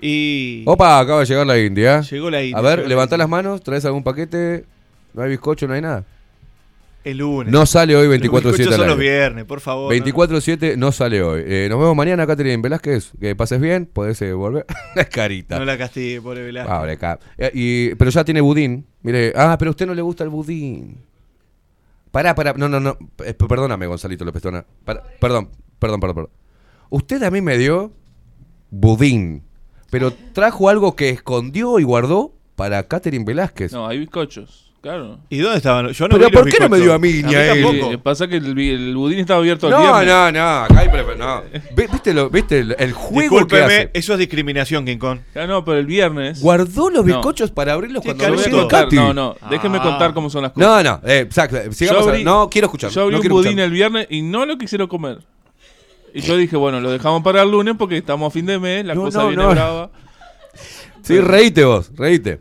Y. 0.00 0.62
Opa, 0.66 1.00
acaba 1.00 1.20
de 1.20 1.26
llegar 1.26 1.46
la 1.46 1.58
India. 1.58 2.00
Llegó 2.00 2.30
la 2.30 2.42
India, 2.42 2.56
A 2.58 2.62
ver, 2.62 2.80
la 2.80 2.88
levanta 2.88 3.16
las 3.18 3.28
manos, 3.28 3.62
traes 3.62 3.84
algún 3.84 4.02
paquete. 4.02 4.64
No 5.12 5.22
hay 5.22 5.28
bizcocho, 5.28 5.68
no 5.68 5.74
hay 5.74 5.82
nada. 5.82 6.04
El 7.04 7.18
lunes. 7.18 7.52
No 7.52 7.66
sale 7.66 7.96
hoy 7.96 8.06
Los 8.06 8.16
24-7 8.16 8.32
bizcochos 8.32 8.66
al 8.68 8.74
son 8.74 8.86
los 8.86 8.98
viernes, 8.98 9.44
por 9.44 9.60
favor. 9.60 9.92
no, 9.94 9.98
no. 9.98 10.04
24-7 10.04 10.76
no 10.76 10.92
sale 10.92 11.22
hoy. 11.22 11.42
Eh, 11.44 11.66
nos 11.68 11.78
vemos 11.78 11.96
mañana, 11.96 12.26
Catherine 12.26 12.62
Velázquez. 12.62 13.12
Que 13.20 13.34
pases 13.34 13.60
bien, 13.60 13.86
podés 13.86 14.22
eh, 14.22 14.32
volver. 14.32 14.66
La 14.94 15.04
carita. 15.04 15.58
No 15.58 15.64
la 15.64 15.76
castigue, 15.76 16.20
pobre 16.20 16.42
Velázquez. 16.42 16.72
Abre 16.72 16.92
acá. 16.92 17.18
Eh, 17.38 17.50
y, 17.54 17.94
pero 17.96 18.10
ya 18.10 18.24
tiene 18.24 18.40
budín. 18.40 18.86
Mire, 19.02 19.32
ah, 19.36 19.56
pero 19.58 19.70
a 19.70 19.72
usted 19.72 19.86
no 19.86 19.94
le 19.94 20.02
gusta 20.02 20.22
el 20.22 20.30
budín. 20.30 20.98
Pará, 22.12 22.34
pará. 22.34 22.52
No, 22.52 22.68
no, 22.68 22.78
no. 22.78 22.96
Eh, 23.24 23.34
perdóname, 23.34 23.86
Gonzalito 23.86 24.24
López. 24.24 24.42
Pará, 24.84 25.02
Perdón, 25.18 25.48
perdón, 25.78 26.00
perdón, 26.00 26.14
perdón. 26.14 26.30
Usted 26.90 27.22
a 27.22 27.30
mí 27.30 27.40
me 27.40 27.58
dio 27.58 27.92
budín. 28.70 29.42
Pero 29.90 30.12
trajo 30.32 30.68
algo 30.68 30.94
que 30.94 31.10
escondió 31.10 31.78
y 31.78 31.82
guardó 31.82 32.34
para 32.54 32.86
Catherine 32.86 33.24
Velázquez. 33.24 33.72
No, 33.72 33.86
hay 33.86 33.98
bizcochos, 33.98 34.71
claro. 34.82 35.18
¿Y 35.30 35.38
dónde 35.38 35.56
estaban? 35.58 35.88
Yo 35.92 36.08
no 36.08 36.16
Pero 36.16 36.28
vi 36.28 36.32
¿por 36.36 36.44
los 36.44 36.54
qué 36.54 36.60
no 36.60 36.68
me 36.68 36.78
dio 36.78 36.92
a 36.92 36.98
mí 36.98 37.22
ni 37.24 37.34
a 37.34 37.52
él? 37.54 37.62
tampoco. 37.62 37.92
Eh, 37.92 37.98
pasa 37.98 38.28
que 38.28 38.36
el, 38.36 38.94
budín 38.94 39.20
estaba 39.20 39.40
abierto 39.40 39.68
el 39.68 39.72
No, 39.72 39.80
viernes. 39.80 40.06
no, 40.08 40.32
no, 40.32 40.40
acá 40.64 40.78
hay 40.80 40.88
no. 41.16 41.42
Vi- 41.74 41.86
¿Viste, 41.90 42.12
lo, 42.12 42.28
viste 42.30 42.58
el, 42.58 42.76
el 42.78 42.92
juego 42.92 43.36
que 43.46 43.56
Discúlpeme, 43.56 43.64
hace? 43.74 43.90
eso 43.94 44.12
es 44.12 44.18
discriminación, 44.18 44.84
King 44.84 44.98
Kong. 44.98 45.20
Ah, 45.34 45.46
no, 45.46 45.64
pero 45.64 45.78
el 45.78 45.86
viernes. 45.86 46.40
Guardó 46.42 46.90
los 46.90 47.04
No. 47.06 47.14
bizcochos 47.14 47.50
para 47.50 47.72
abrirlos 47.74 48.02
cuando 48.02 48.24
Lo 48.24 48.30
lo 48.30 48.34
voy 48.36 48.44
a 48.44 48.46
llegó 48.48 48.58
contar. 48.62 48.84
Katy. 48.84 48.96
No, 48.96 49.14
no, 49.14 49.36
déjenme 49.48 49.78
Ah. 49.78 49.82
contar 49.82 50.12
cómo 50.14 50.28
son 50.28 50.42
las 50.42 50.52
cosas. 50.52 50.68
No, 50.68 51.00
no, 51.00 51.08
eh, 51.08 51.20
exacto. 51.20 51.56
Sigamos 51.72 52.04
Yo 52.04 52.10
a- 52.10 52.14
abrí- 52.14 52.24
no, 52.24 52.50
quiero 52.50 52.66
escuchar. 52.66 52.90
Yo 52.90 53.02
abrí 53.02 53.12
no 53.12 53.18
un 53.18 53.20
quiero 53.22 53.34
budín 53.36 53.50
escuchar. 53.58 53.64
el 53.66 53.70
viernes 53.72 54.06
y 54.10 54.22
no 54.22 54.44
lo 54.46 54.58
quisieron 54.58 54.88
comer. 54.88 55.18
Y 56.14 56.20
yo 56.20 56.36
dije, 56.36 56.56
bueno, 56.56 56.78
lo 56.80 56.90
dejamos 56.90 57.22
para 57.22 57.42
el 57.42 57.50
lunes 57.50 57.74
porque 57.78 57.96
estamos 57.96 58.26
a 58.26 58.30
fin 58.30 58.44
de 58.44 58.58
mes, 58.58 58.84
la 58.84 58.94
No, 58.94 59.02
cosa 59.04 59.20
no, 59.22 59.28
viene 59.28 59.42
no. 59.44 59.48
brava. 59.50 59.90
Sí, 61.02 61.18
reíte 61.20 61.64
vos, 61.64 61.90
reíte. 61.96 62.40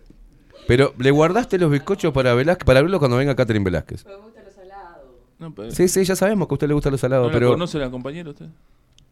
Pero 0.71 0.93
le 0.99 1.11
guardaste 1.11 1.57
los 1.59 1.69
bizcochos 1.69 2.13
para 2.13 2.33
Velázquez, 2.33 2.63
para 2.63 2.79
abrirlos 2.79 2.99
cuando 2.99 3.17
venga 3.17 3.35
Catherine 3.35 3.65
Velázquez. 3.65 4.05
No, 5.37 5.53
pero- 5.53 5.69
Sí, 5.69 5.89
sí, 5.89 6.05
ya 6.05 6.15
sabemos 6.15 6.47
que 6.47 6.53
a 6.53 6.55
usted 6.55 6.69
le 6.69 6.73
gustan 6.73 6.93
los 6.93 7.01
¿No 7.01 7.09
salados, 7.09 7.27
la 7.27 7.33
pero. 7.33 7.49
conoce 7.51 7.77
la 7.77 7.91
compañera 7.91 8.29
usted? 8.29 8.45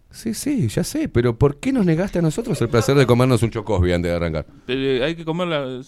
Sí, 0.10 0.34
sí, 0.34 0.70
ya 0.70 0.86
sé, 0.86 1.10
pero 1.10 1.38
¿por 1.38 1.58
qué 1.58 1.74
nos 1.74 1.86
negaste 1.86 2.20
a 2.20 2.22
nosotros 2.22 2.62
el 2.62 2.70
placer 2.70 2.96
de 2.96 3.06
comernos 3.06 3.44
un 3.44 3.50
chocosbi 3.50 3.92
antes 3.92 4.10
de 4.10 4.16
arrancar? 4.16 4.46
Pero, 4.66 4.80
eh, 4.80 5.04
hay 5.04 5.16
que 5.18 5.26
comerla. 5.26 5.82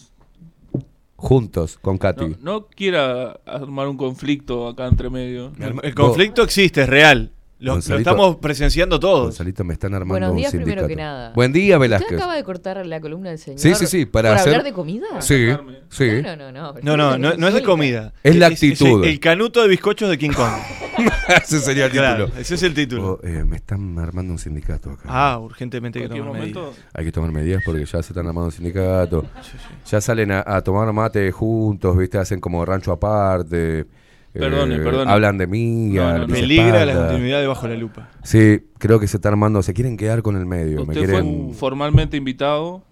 Juntos, 1.16 1.78
con 1.82 1.98
Katy. 1.98 2.26
No, 2.28 2.38
no 2.42 2.68
quiera 2.68 3.40
armar 3.46 3.88
un 3.88 3.96
conflicto 3.96 4.68
acá 4.68 4.88
entre 4.88 5.10
medio. 5.10 5.54
El 5.84 5.96
conflicto 5.96 6.44
existe, 6.44 6.82
es 6.82 6.90
real. 6.90 7.32
Lo, 7.62 7.78
estamos 7.78 8.38
presenciando 8.38 9.00
todos. 9.00 9.26
Gonzalito, 9.26 9.64
me 9.64 9.74
están 9.74 9.94
armando 9.94 10.14
Buenos 10.14 10.32
un 10.32 10.38
días 10.38 10.50
sindicato. 10.52 10.86
primero 10.86 10.88
que 10.88 10.96
nada. 10.96 11.32
Buen 11.36 11.54
día, 11.54 11.76
¿Usted 11.78 11.82
Velázquez. 11.82 12.18
acaba 12.18 12.36
de 12.36 12.44
cortar 12.44 12.84
la 12.88 13.00
columna 13.00 13.30
del 13.30 13.38
señor? 13.38 13.60
Sí, 13.60 13.76
sí, 13.76 13.86
sí, 13.86 14.06
para 14.08 14.30
¿Por 14.32 14.38
hacer- 14.40 14.50
hablar 14.54 14.64
de 14.66 14.74
comida? 14.74 15.06
Sí, 15.22 15.50
sí. 15.90 16.10
No, 16.24 16.36
no, 16.36 16.52
no. 16.52 16.74
No, 16.82 16.98
no, 16.98 17.18
no, 17.20 17.36
no 17.38 17.48
es 17.48 17.54
de 17.54 17.62
comida. 17.62 18.14
Es 18.24 18.36
la 18.36 18.48
actitud. 18.48 19.06
el 19.06 19.20
canuto 19.20 19.62
de 19.62 19.68
bizcochos 19.68 20.10
de 20.10 20.18
King 20.18 20.32
Kong. 20.32 20.52
ese 21.44 21.60
sería 21.60 21.86
el 21.86 21.92
Claro, 21.92 22.26
título. 22.26 22.42
ese 22.42 22.56
es 22.56 22.64
el 22.64 22.74
título. 22.74 23.20
Oh, 23.22 23.28
eh, 23.28 23.44
me 23.46 23.58
están 23.58 23.98
armando 24.00 24.34
un 24.34 24.40
sindicato 24.40 24.90
acá. 24.92 25.04
Ah, 25.06 25.38
urgentemente 25.40 26.00
hay 26.00 26.06
que 26.06 26.10
tomar 26.16 26.26
momento. 26.34 26.62
medidas. 26.62 26.86
Hay 26.94 27.06
que 27.06 27.12
tomar 27.12 27.32
medidas 27.32 27.62
porque 27.64 27.86
ya 27.86 28.02
se 28.02 28.12
están 28.12 28.26
armando 28.28 28.48
un 28.48 28.52
sindicato. 28.52 29.26
Ya 29.90 30.02
salen 30.02 30.32
a, 30.32 30.44
a 30.48 30.62
tomar 30.64 30.92
mate 30.94 31.32
juntos, 31.32 31.96
¿viste? 31.96 32.18
Hacen 32.18 32.40
como 32.40 32.66
rancho 32.66 32.92
aparte. 32.92 33.86
Perdone, 34.34 34.76
eh, 34.76 34.80
perdone. 34.80 35.12
Hablan 35.12 35.38
de 35.38 35.48
mí. 35.48 35.90
No, 35.94 36.12
no, 36.14 36.18
no. 36.20 36.34
Peligra 36.34 36.86
la 36.86 36.96
continuidad 36.96 37.42
debajo 37.42 37.68
de 37.68 37.74
la 37.74 37.80
lupa. 37.80 38.10
Sí, 38.24 38.62
creo 38.78 39.00
que 39.00 39.08
se 39.08 39.18
está 39.18 39.30
armando. 39.30 39.62
Se 39.62 39.74
quieren 39.74 39.98
quedar 39.98 40.22
con 40.22 40.38
el 40.38 40.46
medio. 40.46 40.86
Me 40.86 40.94
Usted 40.94 41.06
quieren... 41.06 41.48
fue 41.50 41.54
formalmente 41.56 42.18
invitado 42.18 42.84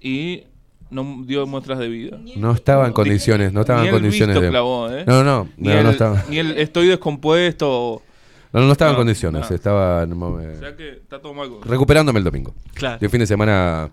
y 0.00 0.44
no 0.90 1.22
dio 1.24 1.46
muestras 1.46 1.78
de 1.78 1.88
vida. 1.88 2.18
No 2.36 2.52
estaba 2.52 2.86
en 2.86 2.92
condiciones. 2.92 3.52
No 3.52 3.60
estaba 3.62 3.82
Ni 3.82 3.88
en 3.88 3.94
condiciones 3.94 4.40
de. 4.40 4.48
clavó, 4.48 4.90
¿eh? 4.90 5.04
No, 5.06 5.24
no, 5.24 5.48
Ni, 5.56 5.68
no, 5.68 5.74
el, 5.74 5.84
no 5.84 5.90
estaba. 5.90 6.24
ni 6.28 6.38
el 6.38 6.58
estoy 6.58 6.86
descompuesto. 6.88 8.02
No, 8.52 8.60
no 8.62 8.72
estaba 8.72 8.92
en 8.92 8.96
condiciones. 8.96 9.48
no. 9.50 9.54
Estaba 9.56 10.04
O 10.04 10.40
sea 10.60 10.76
que 10.76 10.90
está 10.90 11.20
todo 11.20 11.34
mal. 11.34 11.50
recuperándome 11.64 12.18
el 12.18 12.24
domingo. 12.24 12.54
Claro. 12.74 12.98
De 13.00 13.08
fin 13.08 13.20
de 13.20 13.26
semana 13.26 13.90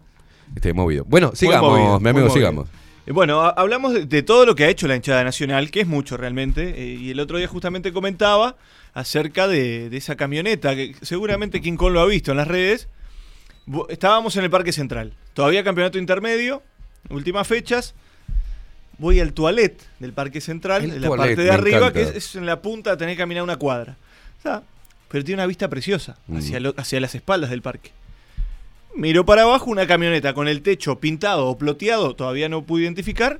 este, 0.55 0.73
movido. 0.73 1.05
Bueno, 1.07 1.31
sigamos, 1.33 1.72
movido, 1.72 1.99
mi 1.99 2.09
amigo, 2.09 2.27
movido. 2.27 2.33
sigamos. 2.33 2.67
Eh, 3.06 3.11
Bueno, 3.11 3.41
ha- 3.41 3.49
hablamos 3.49 3.93
de, 4.07 4.23
todo 4.23 4.45
lo 4.45 4.56
que 4.56 4.65
ha 4.65 4.69
hecho 4.69 4.88
la 4.88 4.95
hinchada 4.95 5.23
nacional, 5.23 5.72
que 5.72 5.82
es 5.82 5.88
mucho 5.88 6.17
realmente, 6.17 6.73
eh, 6.82 6.95
y 6.95 7.11
el 7.11 7.19
otro 7.19 7.38
día 7.38 7.48
justamente 7.48 7.91
comentaba 7.91 8.56
acerca 8.93 9.48
de, 9.48 9.90
de 9.90 9.98
esa 9.98 10.15
camioneta, 10.15 10.75
que 10.75 10.95
seguramente 11.01 11.61
Kong 11.61 11.91
lo 11.91 11.99
ha 12.01 12.06
visto 12.06 12.32
en 12.32 12.38
las 12.38 12.48
redes. 12.48 12.88
Estábamos 13.90 14.35
en 14.38 14.43
el 14.43 14.49
Parque 14.49 14.72
Central, 14.73 15.14
todavía 15.33 15.64
campeonato 15.64 15.98
intermedio, 15.98 16.61
últimas 17.09 17.48
fechas. 17.48 17.93
Voy 18.99 19.19
al 19.19 19.33
toilet 19.33 19.82
del 19.99 20.14
Parque 20.14 20.40
Central, 20.40 20.83
en 20.83 21.01
la 21.01 21.07
toilet, 21.07 21.27
parte 21.30 21.41
de 21.43 21.51
arriba, 21.51 21.91
que 21.91 22.01
es, 22.03 22.35
en 22.35 22.45
la 22.45 22.61
punta, 22.61 22.95
tenés 22.95 23.15
que 23.15 23.23
caminar 23.23 23.43
una 23.43 23.56
cuadra. 23.57 23.98
O 24.40 24.41
sea, 24.43 24.61
pero 25.09 25.23
tiene 25.23 25.41
una 25.41 25.48
vista 25.48 25.67
preciosa 25.67 26.17
Mm. 26.27 26.38
hacia, 26.38 26.59
lo- 26.59 26.73
hacia 26.77 26.99
las 26.99 27.15
espaldas 27.15 27.49
del 27.49 27.61
parque. 27.61 27.91
Miro 28.95 29.25
para 29.25 29.43
abajo 29.43 29.72
una 29.72 29.88
camioneta 29.88 30.33
con 30.33 30.47
el 30.47 30.61
techo 30.61 30.99
pintado 30.99 31.47
o 31.47 31.57
ploteado, 31.57 32.15
todavía 32.15 32.49
no 32.49 32.63
pude 32.63 32.83
identificar. 32.83 33.39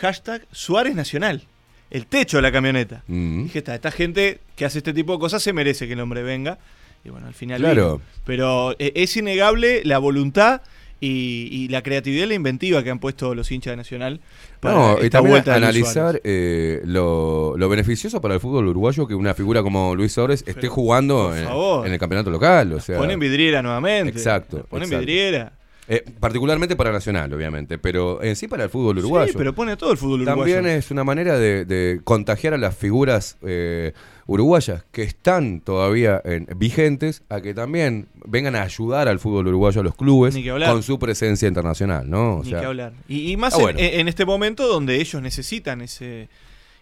Hashtag 0.00 0.46
Suárez 0.50 0.94
Nacional. 0.94 1.42
El 1.90 2.06
techo 2.06 2.38
de 2.38 2.42
la 2.42 2.52
camioneta. 2.52 3.04
Mm. 3.06 3.44
Dije, 3.44 3.58
esta, 3.58 3.74
esta 3.74 3.90
gente 3.90 4.40
que 4.56 4.64
hace 4.64 4.78
este 4.78 4.94
tipo 4.94 5.12
de 5.12 5.18
cosas 5.18 5.42
se 5.42 5.52
merece 5.52 5.86
que 5.86 5.92
el 5.92 6.00
hombre 6.00 6.22
venga. 6.22 6.58
Y 7.04 7.10
bueno, 7.10 7.26
al 7.26 7.34
final. 7.34 7.60
Claro. 7.60 7.98
vino. 7.98 8.08
Pero 8.24 8.72
eh, 8.78 8.92
es 8.96 9.16
innegable 9.16 9.82
la 9.84 9.98
voluntad 9.98 10.62
y, 11.02 11.48
y 11.50 11.68
la 11.68 11.82
creatividad 11.82 12.26
y 12.26 12.28
la 12.28 12.34
inventiva 12.34 12.84
que 12.84 12.90
han 12.90 13.00
puesto 13.00 13.34
los 13.34 13.50
hinchas 13.50 13.72
de 13.72 13.76
Nacional 13.76 14.20
para 14.60 14.74
No, 14.76 15.04
y 15.04 15.10
también 15.10 15.42
analizar 15.50 16.20
eh, 16.22 16.80
lo, 16.84 17.56
lo 17.56 17.68
beneficioso 17.68 18.20
para 18.20 18.34
el 18.34 18.40
fútbol 18.40 18.68
uruguayo 18.68 19.08
que 19.08 19.16
una 19.16 19.34
figura 19.34 19.64
como 19.64 19.96
Luis 19.96 20.12
Suárez 20.12 20.44
esté 20.46 20.68
jugando 20.68 21.34
en 21.34 21.92
el 21.92 21.98
campeonato 21.98 22.30
local. 22.30 22.72
O 22.74 22.80
sea, 22.80 22.98
Ponen 22.98 23.18
vidriera 23.18 23.62
nuevamente. 23.62 24.10
Exacto. 24.10 24.64
Ponen 24.70 24.84
exacto. 24.84 25.00
vidriera. 25.00 25.52
Eh, 25.94 26.04
particularmente 26.20 26.74
para 26.74 26.90
Nacional, 26.90 27.30
obviamente, 27.34 27.76
pero 27.76 28.22
en 28.22 28.34
sí 28.34 28.48
para 28.48 28.64
el 28.64 28.70
fútbol 28.70 28.96
uruguayo. 28.98 29.30
Sí, 29.32 29.36
pero 29.36 29.54
pone 29.54 29.72
a 29.72 29.76
todo 29.76 29.92
el 29.92 29.98
fútbol 29.98 30.22
uruguayo. 30.22 30.54
También 30.54 30.66
es 30.78 30.90
una 30.90 31.04
manera 31.04 31.38
de, 31.38 31.66
de 31.66 32.00
contagiar 32.02 32.54
a 32.54 32.56
las 32.58 32.74
figuras 32.74 33.36
eh, 33.42 33.92
uruguayas 34.26 34.84
que 34.90 35.02
están 35.02 35.60
todavía 35.60 36.22
en- 36.24 36.46
vigentes 36.56 37.22
a 37.28 37.42
que 37.42 37.52
también 37.52 38.06
vengan 38.24 38.56
a 38.56 38.62
ayudar 38.62 39.06
al 39.08 39.18
fútbol 39.18 39.48
uruguayo, 39.48 39.82
a 39.82 39.84
los 39.84 39.94
clubes, 39.94 40.34
con 40.66 40.82
su 40.82 40.98
presencia 40.98 41.46
internacional, 41.46 42.08
¿no? 42.08 42.36
O 42.38 42.42
Ni 42.42 42.50
sea, 42.50 42.60
que 42.60 42.66
hablar. 42.66 42.92
Y, 43.06 43.30
y 43.30 43.36
más 43.36 43.52
Ah, 43.52 43.56
en, 43.58 43.62
bueno. 43.62 43.78
en 43.80 44.08
este 44.08 44.24
momento 44.24 44.66
donde 44.68 44.96
ellos 44.98 45.20
necesitan 45.20 45.82
ese, 45.82 46.28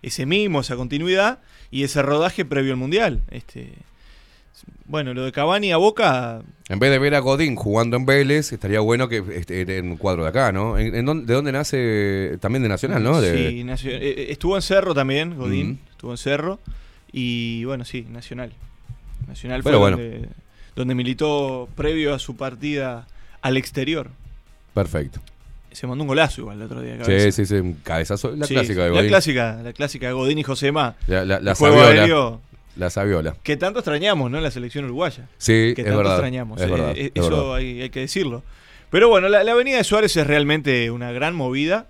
ese 0.02 0.24
mimo, 0.24 0.60
esa 0.60 0.76
continuidad 0.76 1.40
y 1.72 1.82
ese 1.82 2.00
rodaje 2.02 2.44
previo 2.44 2.72
al 2.72 2.78
Mundial. 2.78 3.22
Este, 3.32 3.72
bueno, 4.90 5.14
lo 5.14 5.24
de 5.24 5.32
Cavani 5.32 5.72
a 5.72 5.76
Boca, 5.76 6.42
En 6.68 6.78
vez 6.78 6.90
de 6.90 6.98
ver 6.98 7.14
a 7.14 7.20
Godín 7.20 7.54
jugando 7.56 7.96
en 7.96 8.06
Vélez, 8.06 8.52
estaría 8.52 8.80
bueno 8.80 9.08
que 9.08 9.22
esté 9.34 9.78
en 9.78 9.90
un 9.92 9.96
cuadro 9.96 10.22
de 10.24 10.28
acá, 10.30 10.52
¿no? 10.52 10.78
¿En, 10.78 10.94
en 10.94 11.04
dónde- 11.06 11.26
¿De 11.26 11.34
dónde 11.34 11.52
nace? 11.52 12.36
También 12.40 12.62
de 12.62 12.68
Nacional, 12.68 13.02
¿no? 13.02 13.20
De- 13.20 13.32
sí, 13.76 13.88
eh, 13.88 13.98
eh, 14.00 14.26
estuvo 14.30 14.56
en 14.56 14.62
Cerro 14.62 14.94
también, 14.94 15.36
Godín, 15.36 15.70
Mm. 15.70 15.78
estuvo 15.92 16.10
en 16.12 16.18
Cerro. 16.18 16.58
Y 17.12 17.64
bueno, 17.64 17.84
sí, 17.84 18.06
Nacional. 18.10 18.52
Nacional 19.28 19.62
fue 19.62 19.70
Pero 19.70 19.80
bueno. 19.80 19.96
donde, 19.96 20.28
donde 20.76 20.94
militó 20.94 21.68
previo 21.76 22.14
a 22.14 22.18
su 22.18 22.36
partida 22.36 23.06
al 23.42 23.56
exterior. 23.56 24.10
Perfecto. 24.74 25.20
Se 25.72 25.86
mandó 25.86 26.02
un 26.04 26.08
golazo 26.08 26.40
igual 26.40 26.56
el 26.58 26.62
otro 26.64 26.80
día. 26.82 26.92
de 26.94 26.98
Sí, 27.04 27.10
cabeza. 27.10 27.30
sí, 27.32 27.46
sí, 27.46 27.54
un 27.54 27.74
cabezazo. 27.74 28.32
La 28.36 28.46
Sí, 28.46 28.54
clásica 28.54 28.82
de 28.84 28.88
La 28.90 28.94
Godín. 28.96 29.08
clásica, 29.08 29.60
la 29.62 29.72
clásica 29.72 30.06
de 30.08 30.12
Godín 30.14 30.38
y 30.38 30.42
Josema. 30.42 30.96
La, 31.06 31.24
la, 31.24 31.40
la 31.40 31.50
El 31.52 31.56
juego 31.56 31.80
aéreo 31.80 32.40
La 32.76 32.88
sabiola. 32.90 33.34
que 33.42 33.56
tanto 33.56 33.80
extrañamos, 33.80 34.30
¿no? 34.30 34.40
La 34.40 34.50
selección 34.50 34.84
uruguaya. 34.84 35.28
Sí, 35.38 35.72
que 35.74 35.82
es 35.82 35.84
tanto 35.84 35.98
verdad, 35.98 36.14
extrañamos. 36.14 36.60
es 36.60 36.66
eh, 36.66 36.70
verdad, 36.70 36.90
eh, 36.96 37.12
es 37.14 37.22
eso 37.24 37.30
verdad. 37.30 37.54
hay, 37.56 37.82
hay 37.82 37.90
que 37.90 38.00
decirlo. 38.00 38.42
Pero 38.90 39.08
bueno, 39.08 39.28
la, 39.28 39.44
la 39.44 39.52
avenida 39.52 39.76
de 39.76 39.84
Suárez 39.84 40.16
es 40.16 40.26
realmente 40.26 40.90
una 40.90 41.12
gran 41.12 41.34
movida 41.34 41.86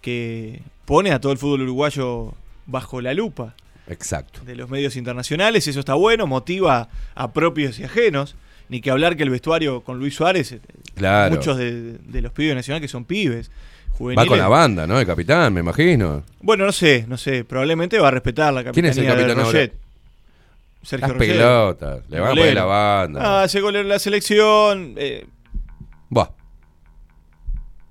que 0.00 0.62
pone 0.84 1.12
a 1.12 1.20
todo 1.20 1.32
el 1.32 1.38
fútbol 1.38 1.62
uruguayo 1.62 2.34
bajo 2.66 3.00
la 3.00 3.14
lupa 3.14 3.54
Exacto. 3.88 4.40
de 4.44 4.56
los 4.56 4.68
medios 4.70 4.96
internacionales. 4.96 5.66
Eso 5.68 5.80
está 5.80 5.94
bueno, 5.94 6.26
motiva 6.26 6.88
a 7.14 7.32
propios 7.32 7.78
y 7.78 7.84
ajenos. 7.84 8.36
Ni 8.68 8.80
que 8.80 8.90
hablar 8.90 9.16
que 9.16 9.22
el 9.22 9.28
vestuario 9.30 9.82
con 9.82 9.98
Luis 9.98 10.14
Suárez, 10.14 10.52
eh, 10.52 10.60
Claro. 10.94 11.34
muchos 11.34 11.58
de, 11.58 11.98
de 11.98 12.22
los 12.22 12.32
pibes 12.32 12.54
nacionales 12.54 12.82
que 12.82 12.88
son 12.88 13.04
pibes. 13.04 13.50
Va 13.50 13.96
Juveniles. 13.98 14.28
con 14.28 14.38
la 14.38 14.48
banda, 14.48 14.86
¿no? 14.86 14.98
El 14.98 15.06
capitán, 15.06 15.52
me 15.52 15.60
imagino. 15.60 16.24
Bueno, 16.40 16.64
no 16.64 16.72
sé, 16.72 17.04
no 17.06 17.18
sé. 17.18 17.44
Probablemente 17.44 17.98
va 17.98 18.08
a 18.08 18.10
respetar 18.12 18.52
la 18.54 18.62
¿Quién 18.62 18.72
capitanía 18.86 18.90
es 18.92 18.96
el 18.98 19.04
de 19.04 19.10
capitán 19.34 19.44
ahora? 19.44 19.70
Sergio 20.82 21.08
Las 21.08 21.16
pelotas. 21.16 22.02
Le 22.08 22.20
van 22.20 22.30
a 22.30 22.34
poner 22.34 22.54
la 22.54 22.64
banda. 22.64 23.20
Ah, 23.22 23.42
hace 23.44 23.60
golear 23.60 23.84
la 23.84 23.98
selección. 23.98 24.94
eh, 24.96 25.26
Buah. 26.08 26.30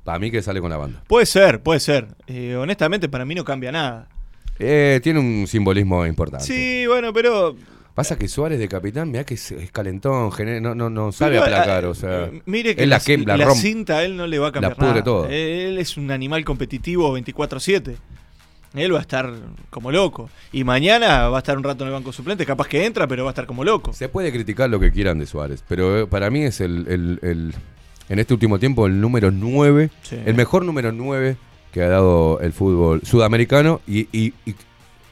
Para 0.04 0.20
mí 0.20 0.32
que 0.32 0.42
sale 0.42 0.60
con 0.62 0.70
la 0.72 0.78
banda. 0.78 1.04
puede 1.08 1.26
ser, 1.26 1.62
puede 1.62 1.80
ser. 1.80 2.08
Eh, 2.28 2.56
honestamente, 2.56 3.08
para 3.08 3.24
mí 3.26 3.36
no 3.36 3.44
cambia 3.46 3.72
nada. 3.72 4.08
Eh, 4.60 5.00
tiene 5.04 5.20
un 5.20 5.48
simbolismo 5.48 6.06
importante. 6.06 6.46
Sí, 6.46 6.86
bueno, 6.88 7.14
pero. 7.14 7.56
Pasa 7.94 8.18
que 8.18 8.28
Suárez 8.28 8.58
de 8.58 8.68
capitán, 8.70 9.12
mira 9.12 9.26
que 9.26 9.34
es, 9.34 9.52
es 9.52 9.70
calentón, 9.72 10.32
no, 10.62 10.74
no, 10.76 10.90
no 10.90 11.12
sabe 11.12 11.34
pero, 11.40 11.44
aplacar, 11.44 11.86
ah, 11.86 11.90
o 11.90 11.94
sea. 11.94 12.24
eh, 12.26 12.42
Mire 12.46 12.74
que 12.76 12.86
la, 12.88 13.02
la, 13.06 13.38
la, 13.38 13.46
la 13.46 13.52
cinta 13.56 13.98
a 13.98 14.04
él 14.06 14.16
no 14.16 14.28
le 14.28 14.40
va 14.40 14.48
a 14.48 14.52
cambiar 14.54 14.72
la 14.72 14.76
pudre 14.78 14.90
nada. 14.92 15.04
todo. 15.04 15.26
Él 15.28 15.78
es 15.78 15.98
un 15.98 16.10
animal 16.10 16.46
competitivo 16.46 17.18
24-7. 17.20 17.96
Él 18.74 18.94
va 18.94 19.00
a 19.00 19.02
estar 19.02 19.32
como 19.70 19.92
loco. 19.92 20.30
Y 20.54 20.64
mañana 20.64 21.28
va 21.30 21.38
a 21.38 21.40
estar 21.40 21.58
un 21.58 21.64
rato 21.64 21.84
en 21.84 21.90
el 21.90 21.94
banco 21.94 22.14
suplente. 22.14 22.46
Capaz 22.46 22.68
que 22.68 22.86
entra, 22.86 23.08
pero 23.08 23.24
va 23.24 23.30
a 23.30 23.34
estar 23.34 23.46
como 23.46 23.64
loco. 23.64 23.92
Se 23.94 24.08
puede 24.10 24.32
criticar 24.32 24.70
lo 24.70 24.80
que 24.80 24.92
quieran 24.92 25.20
de 25.20 25.26
Suárez, 25.26 25.64
pero 25.68 26.00
eh, 26.00 26.08
para 26.08 26.30
mí 26.30 26.44
es 26.44 26.62
el, 26.62 26.86
el- 26.88 27.20
el- 27.22 27.54
en 28.10 28.20
este 28.20 28.34
último 28.34 28.60
tiempo 28.60 28.88
el 28.88 29.00
número 29.02 29.32
9, 29.32 29.90
Sí. 30.04 30.18
el 30.26 30.34
mejor 30.36 30.64
número 30.66 30.92
9 30.92 31.38
que 31.72 31.82
ha 31.82 31.88
dado 31.88 32.40
el 32.42 32.52
fútbol 32.54 33.02
sudamericano 33.04 33.80
y, 33.88 34.02
y- 34.12 34.34
y- 34.46 34.56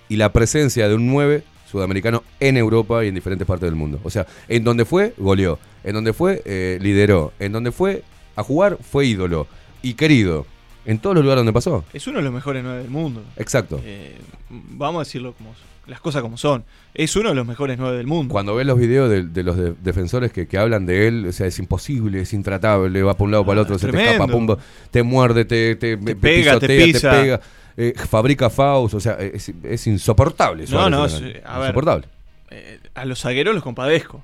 y 0.10 0.16
la 0.18 0.32
presencia 0.34 0.88
de 0.90 0.96
un 0.96 1.08
9 1.08 1.44
sudamericano 1.72 2.24
en 2.40 2.58
Europa 2.58 3.06
y 3.06 3.10
en 3.10 3.16
diferentes 3.16 3.46
partes 3.48 3.68
del 3.68 3.76
mundo. 3.76 4.00
O 4.04 4.10
sea, 4.10 4.26
en 4.48 4.64
donde 4.64 4.84
fue, 4.86 5.14
goleó. 5.18 5.60
En 5.84 5.94
donde 5.94 6.14
fue, 6.14 6.42
eh, 6.46 6.78
lideró. 6.82 7.32
En 7.40 7.52
donde 7.52 7.72
fue 7.72 8.04
a 8.36 8.44
jugar, 8.44 8.78
fue 8.82 9.06
ídolo. 9.06 9.48
y 9.82 9.94
querido 9.94 10.46
en 10.86 11.00
todos 11.00 11.16
los 11.16 11.24
lugares 11.24 11.40
donde 11.40 11.54
pasó. 11.54 11.84
Es 11.94 12.08
uno 12.08 12.18
de 12.20 12.24
los 12.24 12.34
mejores 12.34 12.64
nueve 12.64 12.80
del 12.80 12.90
mundo. 12.90 13.24
Exacto. 13.38 13.82
Eh, 13.84 14.18
vamos 14.50 15.02
a 15.02 15.04
decirlo 15.06 15.34
como 15.34 15.54
las 15.88 16.00
cosas 16.00 16.22
como 16.22 16.38
son. 16.38 16.64
Es 16.94 17.16
uno 17.16 17.30
de 17.30 17.36
los 17.36 17.46
mejores 17.48 17.78
nueve 17.80 17.98
del 17.98 18.06
mundo. 18.08 18.32
Cuando 18.32 18.54
ves 18.56 18.66
los 18.68 18.78
videos 18.78 19.10
de, 19.10 19.24
de 19.24 19.44
los 19.44 19.58
de- 19.58 19.74
defensores 19.82 20.32
que, 20.32 20.48
que 20.48 20.58
hablan 20.58 20.86
de 20.86 21.08
él, 21.08 21.26
o 21.28 21.32
sea, 21.32 21.48
es 21.48 21.58
imposible, 21.60 22.22
es 22.22 22.34
intratable, 22.34 23.02
va 23.04 23.14
para 23.14 23.24
un 23.26 23.32
lado 23.32 23.46
para 23.46 23.54
el 23.54 23.66
otro, 23.66 23.80
se 23.80 23.88
te 23.92 24.04
escapa, 24.04 24.28
pum, 24.28 24.56
te 24.92 25.02
muerde, 25.04 25.46
te, 25.46 25.76
te, 25.76 25.98
pega, 25.98 26.60
te 26.60 26.68
pisotea, 26.68 26.86
pisa. 26.86 27.12
pega, 27.12 27.42
eh, 27.78 27.94
fabrica 28.08 28.50
faus, 28.50 28.94
o 28.94 29.00
sea, 29.00 29.14
es, 29.14 29.52
es 29.64 29.88
insoportable. 29.88 30.66
No, 30.70 30.90
no, 30.90 31.06
es- 31.06 31.14
cancha. 31.14 31.40
a 31.46 31.58
ver. 31.60 31.68
insoportable. 31.70 32.06
Eh, 32.52 32.80
a 32.96 33.06
los 33.06 33.22
zagueros 33.22 33.54
los 33.56 33.64
compadezco. 33.64 34.24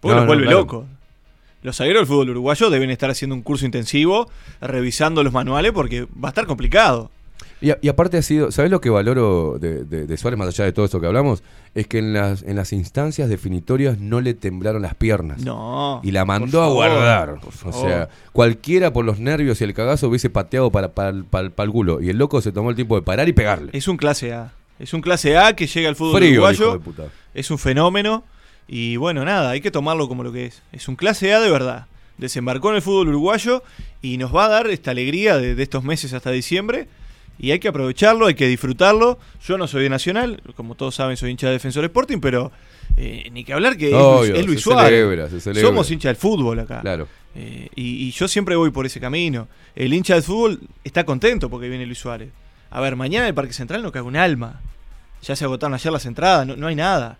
Porque 0.00 0.14
No, 0.14 0.20
los 0.20 0.22
no, 0.22 0.26
vuelve 0.28 0.42
claro. 0.44 0.58
locos. 0.60 0.86
Los 1.62 1.76
zagueros 1.76 2.00
del 2.00 2.06
fútbol 2.08 2.30
uruguayo 2.30 2.70
deben 2.70 2.90
estar 2.90 3.10
haciendo 3.10 3.34
un 3.36 3.42
curso 3.42 3.64
intensivo, 3.64 4.28
revisando 4.60 5.22
los 5.22 5.32
manuales, 5.32 5.72
porque 5.72 6.02
va 6.22 6.28
a 6.28 6.30
estar 6.30 6.46
complicado. 6.46 7.10
Y, 7.60 7.70
a- 7.70 7.78
y 7.80 7.88
aparte 7.88 8.16
ha 8.18 8.22
sido, 8.22 8.50
¿sabes 8.50 8.70
lo 8.72 8.80
que 8.80 8.90
valoro 8.90 9.56
de, 9.60 9.84
de- 9.84 10.06
de 10.06 10.16
Suárez, 10.16 10.36
más 10.38 10.48
allá 10.48 10.64
de 10.64 10.72
todo 10.72 10.84
esto 10.84 11.00
que 11.00 11.06
hablamos? 11.06 11.42
Es 11.74 11.86
que 11.86 11.98
en 11.98 12.12
las, 12.12 12.42
en 12.42 12.56
las 12.56 12.72
instancias 12.72 13.28
definitorias 13.28 13.98
no 13.98 14.20
le 14.20 14.34
temblaron 14.34 14.82
las 14.82 14.94
piernas. 14.96 15.40
No. 15.44 16.00
Y 16.02 16.10
la 16.10 16.24
mandó 16.24 16.62
a 16.62 16.68
guardar. 16.68 17.36
O 17.64 17.72
sea, 17.72 18.08
cualquiera 18.32 18.92
por 18.92 19.04
los 19.04 19.20
nervios 19.20 19.60
y 19.60 19.64
el 19.64 19.72
cagazo 19.74 20.08
hubiese 20.08 20.28
pateado 20.30 20.70
para, 20.72 20.92
para, 20.92 21.10
el- 21.10 21.24
para, 21.24 21.44
el- 21.46 21.52
para 21.52 21.64
el 21.66 21.72
culo. 21.72 22.00
Y 22.02 22.10
el 22.10 22.18
loco 22.18 22.40
se 22.40 22.50
tomó 22.52 22.70
el 22.70 22.76
tiempo 22.76 22.96
de 22.96 23.02
parar 23.02 23.28
y 23.28 23.32
pegarle. 23.32 23.70
Es 23.72 23.86
un 23.86 23.96
clase 23.96 24.32
A. 24.32 24.52
Es 24.80 24.92
un 24.92 25.00
clase 25.00 25.38
A 25.38 25.54
que 25.54 25.68
llega 25.68 25.88
al 25.88 25.94
fútbol 25.96 26.16
Frío, 26.20 26.32
uruguayo. 26.32 26.80
Es 27.34 27.50
un 27.52 27.58
fenómeno. 27.58 28.24
Y 28.68 28.96
bueno, 28.96 29.24
nada, 29.24 29.50
hay 29.50 29.60
que 29.60 29.70
tomarlo 29.70 30.08
como 30.08 30.22
lo 30.22 30.32
que 30.32 30.46
es. 30.46 30.62
Es 30.72 30.88
un 30.88 30.96
clase 30.96 31.32
A 31.34 31.40
de 31.40 31.50
verdad. 31.50 31.86
Desembarcó 32.18 32.70
en 32.70 32.76
el 32.76 32.82
fútbol 32.82 33.08
uruguayo 33.08 33.62
y 34.00 34.16
nos 34.18 34.34
va 34.34 34.44
a 34.44 34.48
dar 34.48 34.66
esta 34.68 34.90
alegría 34.92 35.36
de, 35.38 35.54
de 35.54 35.62
estos 35.62 35.82
meses 35.84 36.12
hasta 36.12 36.30
diciembre. 36.30 36.88
Y 37.38 37.50
hay 37.50 37.58
que 37.58 37.68
aprovecharlo, 37.68 38.26
hay 38.26 38.34
que 38.34 38.46
disfrutarlo. 38.46 39.18
Yo 39.44 39.58
no 39.58 39.66
soy 39.66 39.84
de 39.84 39.88
Nacional, 39.88 40.40
como 40.54 40.74
todos 40.74 40.94
saben, 40.94 41.16
soy 41.16 41.30
hincha 41.30 41.48
de 41.48 41.54
Defensor 41.54 41.84
Sporting, 41.84 42.18
pero 42.20 42.52
eh, 42.96 43.28
ni 43.32 43.42
que 43.42 43.52
hablar 43.52 43.76
que 43.76 43.88
es 43.88 43.94
Obvio, 43.94 44.30
Luis, 44.30 44.40
es 44.40 44.46
Luis 44.46 44.58
se 44.58 44.64
Suárez. 44.64 44.90
celebra, 44.90 45.28
se 45.30 45.40
celebra. 45.40 45.68
Somos 45.68 45.90
hincha 45.90 46.08
del 46.08 46.16
fútbol 46.16 46.60
acá. 46.60 46.80
Claro. 46.82 47.08
Eh, 47.34 47.68
y, 47.74 48.06
y 48.06 48.10
yo 48.12 48.28
siempre 48.28 48.54
voy 48.54 48.70
por 48.70 48.86
ese 48.86 49.00
camino. 49.00 49.48
El 49.74 49.92
hincha 49.94 50.14
del 50.14 50.22
fútbol 50.22 50.60
está 50.84 51.04
contento 51.04 51.48
porque 51.50 51.68
viene 51.68 51.86
Luis 51.86 51.98
Suárez. 51.98 52.28
A 52.70 52.80
ver, 52.80 52.94
mañana 52.94 53.24
en 53.24 53.28
el 53.30 53.34
Parque 53.34 53.54
Central 53.54 53.82
no 53.82 53.90
cae 53.90 54.02
un 54.02 54.16
alma. 54.16 54.60
Ya 55.22 55.34
se 55.34 55.44
agotaron 55.44 55.74
ayer 55.74 55.92
las 55.92 56.04
entradas, 56.06 56.46
no, 56.46 56.54
no 56.56 56.66
hay 56.68 56.74
nada. 56.76 57.18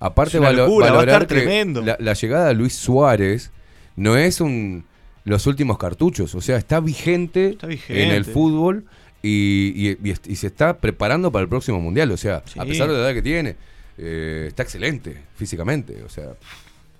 Aparte, 0.00 0.38
Es 0.38 0.42
valo- 0.42 0.64
locura, 0.66 0.86
va 0.86 0.92
a 0.92 0.96
valorar 0.96 1.22
estar 1.22 1.38
tremendo. 1.38 1.82
La, 1.82 1.96
la 2.00 2.14
llegada 2.14 2.48
de 2.48 2.54
Luis 2.54 2.74
Suárez 2.74 3.50
no 3.96 4.16
es 4.16 4.40
un 4.40 4.84
los 5.24 5.46
últimos 5.46 5.78
cartuchos. 5.78 6.34
O 6.34 6.40
sea, 6.40 6.56
está 6.56 6.80
vigente, 6.80 7.56
vigente. 7.66 8.02
en 8.02 8.10
el 8.10 8.24
fútbol 8.24 8.86
y, 9.22 9.96
se 10.34 10.46
está 10.46 10.78
preparando 10.78 11.30
para 11.30 11.42
el 11.42 11.48
próximo 11.48 11.78
mundial. 11.80 12.10
O 12.10 12.16
sea, 12.16 12.42
a 12.58 12.64
pesar 12.64 12.88
de 12.88 12.94
la 12.94 13.00
edad 13.00 13.14
que 13.14 13.22
tiene, 13.22 13.56
eh, 13.98 14.46
está 14.48 14.62
excelente 14.62 15.16
físicamente. 15.36 16.02
O 16.02 16.08
sea, 16.08 16.30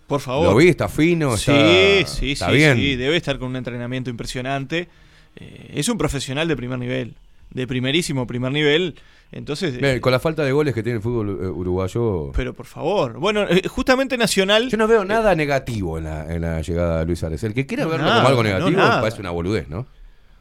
Por 0.07 0.21
favor. 0.21 0.49
Lo 0.51 0.57
vi, 0.57 0.69
está 0.69 0.89
fino, 0.89 1.37
Sí, 1.39 1.51
está, 1.51 2.07
sí, 2.13 2.33
está 2.33 2.51
sí, 2.51 2.53
bien. 2.57 2.77
sí, 2.77 2.97
debe 2.97 3.17
estar 3.17 3.39
con 3.39 3.49
un 3.49 3.57
entrenamiento 3.57 4.11
impresionante. 4.11 4.89
Eh, 5.37 5.71
es 5.75 5.89
un 5.89 5.97
profesional 5.97 6.47
de 6.49 6.57
primer 6.57 6.79
nivel, 6.79 7.15
de 7.51 7.67
primerísimo 7.67 8.27
primer 8.27 8.53
nivel. 8.53 8.97
Entonces, 9.33 9.79
eh, 9.81 10.01
con 10.01 10.11
la 10.11 10.19
falta 10.19 10.43
de 10.43 10.51
goles 10.51 10.75
que 10.75 10.83
tiene 10.83 10.97
el 10.97 11.03
fútbol 11.03 11.39
eh, 11.41 11.47
uruguayo. 11.47 12.33
pero 12.35 12.53
por 12.53 12.67
favor. 12.67 13.19
Bueno, 13.19 13.43
eh, 13.49 13.63
justamente 13.69 14.17
Nacional. 14.19 14.69
Yo 14.69 14.77
no 14.77 14.89
veo 14.89 15.05
nada 15.05 15.35
negativo 15.37 15.99
en 15.99 16.05
la, 16.05 16.35
en 16.35 16.41
la 16.43 16.61
llegada 16.63 16.99
de 17.01 17.07
Luis 17.07 17.21
Suárez. 17.21 17.45
El 17.45 17.55
que 17.55 17.65
quiera 17.65 17.85
No, 17.85 17.91
verlo 17.91 18.07
nada, 18.07 18.17
como 18.17 18.29
algo 18.29 18.43
no, 18.43 18.49
negativo 18.49 18.71
nada. 18.77 19.01
parece 19.01 19.21
una 19.21 19.31
boludez, 19.31 19.69
¿no? 19.69 19.87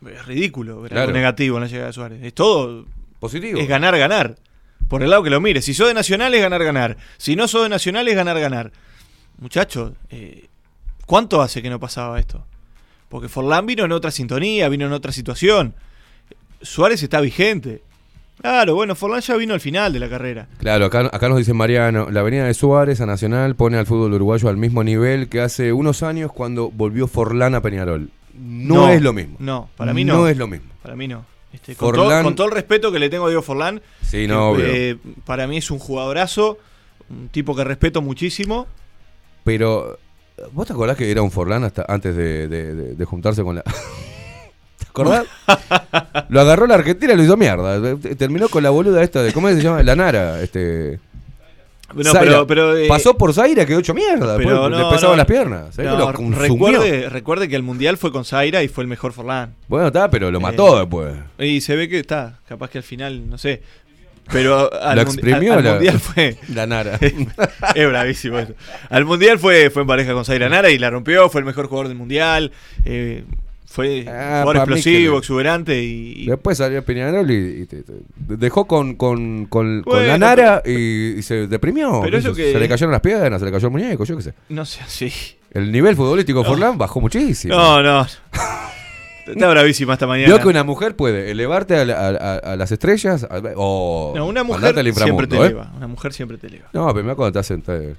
Es 0.10 0.26
ridículo 0.26 0.82
ver 0.82 0.92
Claro. 0.92 1.08
algo 1.08 1.14
negativo 1.18 1.58
en 1.58 1.64
la 1.64 1.68
llegada 1.70 1.88
de 1.88 1.94
Suárez. 1.94 2.24
Es 2.24 2.34
todo 2.34 2.86
positivo. 3.20 3.60
Es 3.60 3.68
ganar, 3.68 3.96
ganar. 3.98 4.36
Por 4.88 5.04
el 5.04 5.12
lado 5.12 5.22
que 5.22 5.30
lo 5.30 5.40
mire. 5.40 5.62
Si 5.62 5.76
sos 5.76 5.88
de 5.88 5.94
Nacional 5.94 6.34
es 6.34 6.42
ganar, 6.42 6.64
ganar. 6.64 6.98
Si 7.18 7.36
no 7.36 7.48
sos 7.48 7.64
de 7.64 7.70
Nacional 7.70 8.08
es 8.08 8.16
ganar, 8.16 8.40
ganar. 8.40 8.72
Muchachos, 9.38 9.92
eh, 10.10 10.48
¿cuánto 11.06 11.44
hace 11.44 11.62
que 11.62 11.70
no 11.70 11.80
pasaba 11.80 12.20
esto? 12.20 12.44
Porque 13.08 13.30
Forlán 13.30 13.68
vino 13.68 13.86
en 13.86 13.92
otra 13.92 14.10
sintonía, 14.10 14.68
vino 14.68 14.88
en 14.88 14.94
otra 14.94 15.12
situación. 15.12 15.76
Suárez 16.62 17.04
está 17.04 17.22
vigente. 17.22 17.84
Claro, 18.42 18.76
bueno, 18.76 18.96
Forlán 18.96 19.22
ya 19.22 19.36
vino 19.36 19.54
al 19.54 19.60
final 19.60 19.92
de 19.92 20.00
la 20.00 20.08
carrera. 20.10 20.48
Claro, 20.60 20.86
acá, 20.86 21.10
acá 21.12 21.28
nos 21.30 21.38
dice 21.40 21.54
Mariano, 21.54 22.10
la 22.10 22.22
venida 22.22 22.46
de 22.46 22.54
Suárez 22.54 23.02
a 23.02 23.06
Nacional 23.06 23.56
pone 23.56 23.78
al 23.78 23.86
fútbol 23.86 24.14
uruguayo 24.14 24.48
al 24.50 24.56
mismo 24.58 24.84
nivel 24.84 25.28
que 25.28 25.42
hace 25.42 25.74
unos 25.74 26.04
años 26.04 26.32
cuando 26.32 26.70
volvió 26.72 27.08
Forlán 27.08 27.54
a 27.56 27.62
Peñarol. 27.62 28.10
No, 28.34 28.90
es 28.90 29.02
lo 29.02 29.12
mismo. 29.12 29.36
No, 29.40 29.70
para 29.76 29.94
mí 29.94 30.06
no. 30.06 30.14
No 30.16 30.28
es 30.30 30.38
lo 30.38 30.48
mismo. 30.48 30.70
Para 30.82 30.96
mí 30.96 31.08
no. 31.08 31.26
Este, 31.52 31.76
con, 31.76 31.94
todo, 31.94 32.06
Forlán- 32.06 32.24
con 32.24 32.36
todo 32.36 32.48
el 32.48 32.54
respeto 32.54 32.92
que 32.92 33.00
le 33.00 33.10
tengo 33.10 33.26
a 33.26 33.30
Diego 33.30 33.42
Forlán, 33.42 33.82
Sí, 34.04 34.28
no, 34.28 34.52
obvio. 34.52 34.66
eh, 34.68 34.98
para 35.26 35.46
mí 35.48 35.58
es 35.58 35.70
un 35.72 35.80
jugadorazo, 35.80 36.58
un 37.10 37.28
tipo 37.30 37.56
que 37.56 37.64
respeto 37.66 38.02
muchísimo. 38.02 38.68
Pero, 39.44 39.98
¿vos 40.54 40.68
te 40.68 40.74
acordás 40.74 40.96
que 40.96 41.10
era 41.12 41.22
un 41.22 41.32
Forlán 41.32 41.64
hasta 41.66 41.84
antes 41.90 42.16
de, 42.16 42.48
de- 42.48 42.76
de- 42.76 42.96
de 42.96 43.06
juntarse 43.06 43.44
con 43.44 43.56
la... 43.56 43.64
¿Te 44.94 45.02
acordás? 45.02 45.26
lo 46.30 46.42
agarró 46.42 46.68
la 46.68 46.76
Argentina 46.76 47.14
y 47.14 47.18
lo 47.18 47.24
hizo 47.24 47.38
mierda. 47.38 47.80
Terminó 48.18 48.50
con 48.50 48.64
la 48.64 48.70
boluda 48.72 49.02
esta 49.04 49.22
de... 49.24 49.32
¿Cómo 49.34 49.48
se 49.50 49.62
llama? 49.62 49.84
La 49.84 49.96
Nara. 49.96 50.42
Este... 50.42 51.00
No, 51.94 52.12
pero- 52.14 52.46
pero, 52.46 52.78
eh, 52.78 52.88
Pasó 52.88 53.18
por 53.18 53.34
Zaira, 53.34 53.66
quedó 53.66 53.80
hecho 53.80 53.96
mierda. 53.96 54.38
Pero 54.38 54.50
después 54.64 54.72
le 54.72 54.78
no, 54.78 54.90
pesaban 54.92 55.14
no, 55.14 55.18
las 55.18 55.26
piernas. 55.26 55.76
¿sabés 55.76 55.92
no, 55.92 56.12
recuerde, 56.38 57.10
recuerde 57.10 57.50
que 57.50 57.56
el 57.56 57.64
Mundial 57.64 57.98
fue 57.98 58.12
con 58.12 58.26
Zaira 58.26 58.62
y 58.62 58.68
fue 58.68 58.84
el 58.84 58.88
mejor 58.88 59.12
Forlán. 59.12 59.56
Bueno, 59.68 59.88
está, 59.88 60.08
pero 60.10 60.30
lo 60.30 60.40
mató 60.40 60.78
Eh, 60.78 60.80
después. 60.82 61.16
Y 61.40 61.62
se 61.62 61.76
ve 61.76 61.90
que 61.90 62.00
está, 62.00 62.40
capaz 62.48 62.70
que 62.70 62.78
al 62.78 62.84
final, 62.84 63.28
no 63.28 63.40
sé. 63.40 63.64
Pero 64.32 64.72
al, 64.84 64.98
Lo 64.98 65.02
exprimió 65.02 65.54
al- 65.54 65.60
al 65.60 65.64
la- 65.66 65.72
Mundial 65.74 66.00
fue... 66.00 66.38
la 66.54 66.68
Nara. 66.68 67.00
es 67.02 67.88
bravísimo 67.88 68.38
eso. 68.38 68.54
Al 68.92 69.06
Mundial 69.06 69.40
fue, 69.40 69.72
fue 69.72 69.82
en 69.82 69.88
pareja 69.88 70.14
con 70.14 70.26
Zaira 70.26 70.48
Nara 70.48 70.70
y 70.70 70.78
la 70.78 70.92
rompió, 70.92 71.28
fue 71.30 71.42
el 71.42 71.46
mejor 71.46 71.66
jugador 71.68 71.88
del 71.88 71.98
Mundial. 71.98 72.52
eh, 72.86 73.24
fue 73.72 74.04
Ah, 74.08 74.40
jugador 74.42 74.58
explosivo, 74.58 75.14
que- 75.14 75.18
exuberante 75.20 75.84
y, 75.84 76.24
y- 76.24 76.26
Después 76.26 76.58
salió 76.58 76.84
Peñarol 76.84 77.30
y, 77.30 77.62
y 77.62 77.66
te- 77.68 77.84
te- 77.84 77.94
dejó 78.38 78.66
con, 78.66 78.96
con, 78.96 79.46
con, 79.46 79.84
con 79.84 80.08
la 80.08 80.18
Nara 80.18 80.64
y, 80.66 81.18
y 81.20 81.22
se 81.22 81.46
deprimió. 81.48 82.00
Pero 82.02 82.12
¿Qué 82.14 82.18
eso 82.18 82.34
sé? 82.36 82.42
que- 82.44 82.52
Se 82.54 82.60
le 82.60 82.68
cayeron 82.68 82.92
las 82.92 83.02
piedras, 83.02 83.40
se 83.40 83.46
le 83.46 83.52
cayó 83.52 83.68
el 83.68 83.72
muñeco, 83.72 84.04
yo 84.06 84.18
qué 84.18 84.24
sé. 84.24 84.34
no 84.50 84.66
sé, 84.66 84.82
sí. 84.88 85.12
El 85.52 85.72
nivel 85.72 85.96
futbolístico 85.96 86.40
de 86.40 86.46
Forlán 86.46 86.78
bajó 86.78 87.00
muchísimo. 87.00 87.56
No, 87.56 87.82
no. 87.84 88.06
Está 89.28 89.48
bravísima 89.52 89.94
esta 89.94 90.08
mañana. 90.08 90.28
Vio 90.34 90.40
que 90.44 90.48
una 90.48 90.64
mujer 90.64 90.96
puede 90.96 91.30
elevarte 91.32 91.76
a, 91.76 91.86
la- 91.86 92.00
a- 92.00 92.10
a- 92.10 92.38
a 92.54 92.56
las 92.56 92.72
estrellas 92.72 93.24
a- 93.24 93.42
o 93.56 94.14
No, 94.16 94.26
una 94.28 94.44
mujer 94.44 94.74
siempre 94.94 95.28
te 95.28 95.36
¿eh? 95.38 95.46
eleva. 95.46 95.72
Una 95.78 95.88
mujer 95.88 96.14
siempre 96.14 96.38
te 96.38 96.48
eleva. 96.48 96.66
No, 96.74 96.88
pero 96.94 97.04
mira 97.04 97.16
cuando 97.16 97.34
te 97.34 97.40
hacen. 97.40 97.62
Te, 97.62 97.96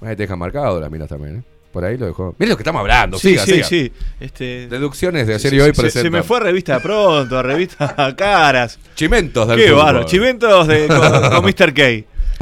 te 0.00 0.16
dejan 0.16 0.38
marcado 0.38 0.80
las 0.80 0.90
minas 0.90 1.08
también, 1.08 1.36
¿eh? 1.36 1.42
Por 1.74 1.84
ahí 1.84 1.98
lo 1.98 2.06
dejó. 2.06 2.34
Mira 2.38 2.50
lo 2.50 2.56
que 2.56 2.62
estamos 2.62 2.80
hablando, 2.80 3.18
Sí, 3.18 3.30
siga, 3.30 3.44
sí, 3.44 3.52
siga. 3.52 3.64
sí. 3.66 3.92
Este, 4.20 4.68
Deducciones 4.68 5.26
de 5.26 5.34
ayer 5.34 5.50
se- 5.50 5.56
y 5.56 5.60
hoy 5.60 5.74
se- 5.74 5.90
se, 5.90 6.08
me 6.08 6.22
fue 6.22 6.38
a 6.38 6.40
revista 6.40 6.74
de 6.76 6.80
pronto, 6.80 7.36
a 7.38 7.42
revista 7.42 7.94
a 7.98 8.14
caras. 8.16 8.78
Chimentos 8.94 9.46
del 9.48 9.58
Qué 9.58 9.70
bárbaro. 9.72 10.06
Chimentos 10.06 10.66
de, 10.68 10.86
con, 10.86 11.30
con 11.30 11.44
Mr. 11.44 11.74
K. 11.74 11.82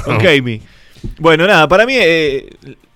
Con 0.04 0.18
Kami. 0.18 0.60
Bueno, 1.18 1.46
nada, 1.46 1.66
para 1.66 1.84
mí 1.86 1.94
eh, 1.96 2.48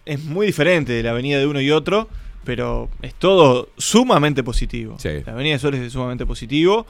es 0.05 0.23
muy 0.24 0.47
diferente 0.47 0.92
de 0.92 1.02
la 1.02 1.10
avenida 1.10 1.39
de 1.39 1.47
uno 1.47 1.60
y 1.60 1.70
otro, 1.73 2.08
pero 2.44 2.89
es 3.02 3.15
todo 3.15 3.70
sumamente 3.78 4.44
positivo. 4.44 4.97
La 5.24 5.32
avenida 5.32 5.55
de 5.55 5.58
Suárez 5.58 5.81
es 5.81 5.92
sumamente 5.92 6.26
positivo. 6.26 6.86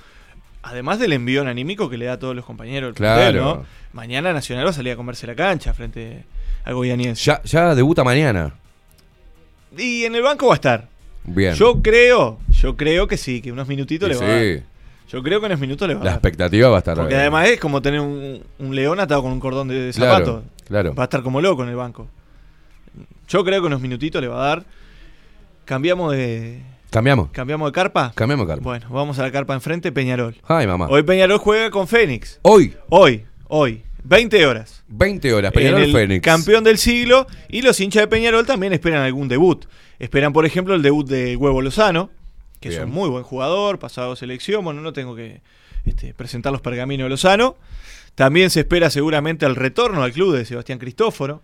Además 0.63 0.99
del 0.99 1.13
envión 1.13 1.47
anímico 1.47 1.89
que 1.89 1.97
le 1.97 2.07
da 2.07 2.15
a 2.15 2.19
todos 2.19 2.35
los 2.35 2.45
compañeros 2.45 2.95
Claro. 2.97 3.21
plantel, 3.23 3.41
¿no? 3.41 3.65
Mañana 3.93 4.33
Nacional 4.33 4.67
va 4.67 4.71
a 4.71 4.73
salir 4.73 4.93
a 4.93 4.97
comerse 4.97 5.25
la 5.27 5.37
cancha 5.37 5.73
frente 5.73 6.25
a 6.65 6.73
Goianiense. 6.73 7.23
Ya, 7.25 7.41
ya 7.45 7.75
debuta 7.77 8.03
mañana. 8.03 8.53
Y 9.79 10.05
en 10.05 10.15
el 10.15 10.23
banco 10.23 10.47
va 10.47 10.53
a 10.53 10.57
estar. 10.57 10.89
Bien. 11.25 11.55
Yo 11.55 11.83
creo, 11.83 12.39
yo 12.51 12.77
creo 12.77 13.07
que 13.09 13.17
sí, 13.17 13.41
que 13.43 13.51
unos 13.53 13.67
minutitos 13.69 14.09
le 14.09 14.17
va 14.17 14.25
a 14.25 14.29
dar. 14.29 14.41
sí. 14.41 14.63
Yo 15.09 15.23
creo 15.23 15.39
que 15.41 15.47
unos 15.47 15.61
minutos 15.61 15.87
le 15.87 15.95
va 15.95 16.01
a 16.01 16.05
La 16.05 16.11
dar. 16.11 16.19
expectativa 16.19 16.69
va 16.69 16.77
a 16.77 16.79
estar. 16.79 16.97
Porque 16.97 17.15
además 17.15 17.49
es 17.49 17.61
como 17.61 17.81
tener 17.81 18.01
un, 18.01 18.43
un 18.59 18.75
león 18.75 18.99
atado 18.99 19.23
con 19.23 19.31
un 19.33 19.39
cordón 19.41 19.69
de 19.69 19.93
Claro, 19.95 20.13
zapato. 20.27 20.45
claro. 20.67 20.95
Va 20.97 21.05
a 21.05 21.07
estar 21.07 21.23
como 21.23 21.41
loco 21.41 21.63
en 21.63 21.69
el 21.69 21.77
banco. 21.77 22.09
Yo 23.29 23.45
creo 23.45 23.61
que 23.61 23.67
unos 23.69 23.81
minutitos 23.81 24.21
le 24.21 24.27
va 24.29 24.45
a 24.45 24.49
dar. 24.49 24.65
Cambiamos 25.65 26.13
de. 26.13 26.61
Cambiamos. 26.91 27.31
¿Cambiamos 27.31 27.69
de 27.69 27.73
carpa? 27.73 28.13
Cambiamos 28.15 28.47
de 28.47 28.53
carpa. 28.55 28.65
Bueno, 28.65 28.87
vamos 28.91 29.19
a 29.19 29.23
la 29.23 29.31
carpa 29.33 29.55
enfrente, 29.55 29.91
Peñarol. 29.93 30.35
Ay, 30.47 30.67
mamá. 30.67 30.87
Hoy 30.89 31.03
Peñarol 31.03 31.39
juega 31.39 31.71
con 31.71 31.87
Fénix. 31.89 32.39
Hoy. 32.43 32.75
Hoy, 32.89 33.25
hoy. 33.49 33.83
20 34.09 34.47
horas. 34.47 34.85
20 34.89 35.35
horas. 35.35 35.53
En 35.53 35.61
Peñarol 35.61 35.83
el 35.83 35.93
Fénix. 35.93 36.23
Campeón 36.25 36.63
del 36.65 36.79
siglo. 36.79 37.27
Y 37.49 37.63
los 37.63 37.81
hinchas 37.81 38.03
de 38.03 38.09
Peñarol 38.09 38.47
también 38.47 38.73
esperan 38.73 39.03
algún 39.03 39.29
debut. 39.29 39.67
Esperan, 39.99 40.33
por 40.33 40.47
ejemplo, 40.47 40.75
el 40.75 40.83
debut 40.83 41.09
de 41.09 41.37
Huevo 41.37 41.61
Lozano, 41.61 42.11
que 42.61 42.69
es 42.69 42.79
un 42.79 42.91
muy 42.91 43.09
buen 43.09 43.25
jugador, 43.25 43.79
pasado 43.79 44.15
selección. 44.15 44.65
Bueno, 44.65 44.81
no 44.81 44.93
tengo 44.93 45.17
que 45.17 45.41
este, 45.85 46.15
presentar 46.15 46.53
los 46.53 46.61
pergaminos 46.61 47.07
de 47.07 47.11
Lozano. 47.11 47.57
También 48.15 48.51
se 48.51 48.61
espera 48.61 48.91
seguramente 48.91 49.45
el 49.45 49.57
retorno 49.57 50.03
al 50.03 50.13
club 50.13 50.37
de 50.37 50.45
Sebastián 50.45 50.79
Cristóforo. 50.79 51.43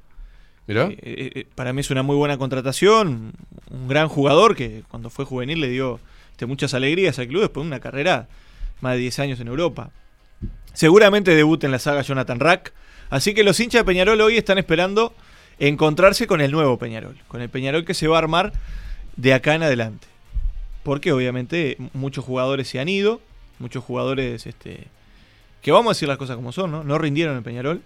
Mirá. 0.66 0.86
Eh, 0.86 0.98
eh, 1.02 1.30
eh, 1.34 1.46
para 1.54 1.72
mí 1.72 1.80
es 1.80 1.90
una 1.90 2.02
muy 2.02 2.16
buena 2.16 2.38
contratación. 2.38 3.32
Un 3.70 3.88
gran 3.88 4.08
jugador 4.08 4.54
que 4.54 4.84
cuando 4.88 5.10
fue 5.10 5.24
juvenil 5.24 5.60
le 5.60 5.68
dio 5.68 5.98
este, 6.30 6.46
muchas 6.46 6.74
alegrías 6.74 7.18
al 7.18 7.26
club 7.26 7.42
después 7.42 7.64
de 7.64 7.68
una 7.68 7.80
carrera 7.80 8.28
más 8.80 8.94
de 8.94 9.00
10 9.00 9.18
años 9.18 9.40
en 9.40 9.48
Europa. 9.48 9.90
Seguramente 10.72 11.34
debute 11.34 11.66
en 11.66 11.72
la 11.72 11.78
saga 11.78 12.02
Jonathan 12.02 12.40
Rack. 12.40 12.72
Así 13.10 13.34
que 13.34 13.44
los 13.44 13.60
hinchas 13.60 13.80
de 13.80 13.84
Peñarol 13.84 14.20
hoy 14.20 14.36
están 14.36 14.58
esperando 14.58 15.14
encontrarse 15.58 16.26
con 16.26 16.40
el 16.40 16.50
nuevo 16.50 16.78
Peñarol. 16.78 17.16
Con 17.28 17.42
el 17.42 17.48
Peñarol 17.48 17.84
que 17.84 17.94
se 17.94 18.08
va 18.08 18.16
a 18.16 18.18
armar 18.18 18.52
de 19.16 19.34
acá 19.34 19.54
en 19.54 19.62
adelante. 19.62 20.06
Porque 20.82 21.12
obviamente 21.12 21.76
muchos 21.92 22.24
jugadores 22.24 22.68
se 22.68 22.80
han 22.80 22.88
ido. 22.88 23.20
Muchos 23.58 23.84
jugadores 23.84 24.46
este, 24.46 24.88
que 25.60 25.70
vamos 25.70 25.90
a 25.90 25.94
decir 25.94 26.08
las 26.08 26.18
cosas 26.18 26.36
como 26.36 26.52
son, 26.52 26.70
¿no? 26.70 26.84
No 26.84 26.98
rindieron 26.98 27.36
en 27.36 27.42
Peñarol. 27.42 27.82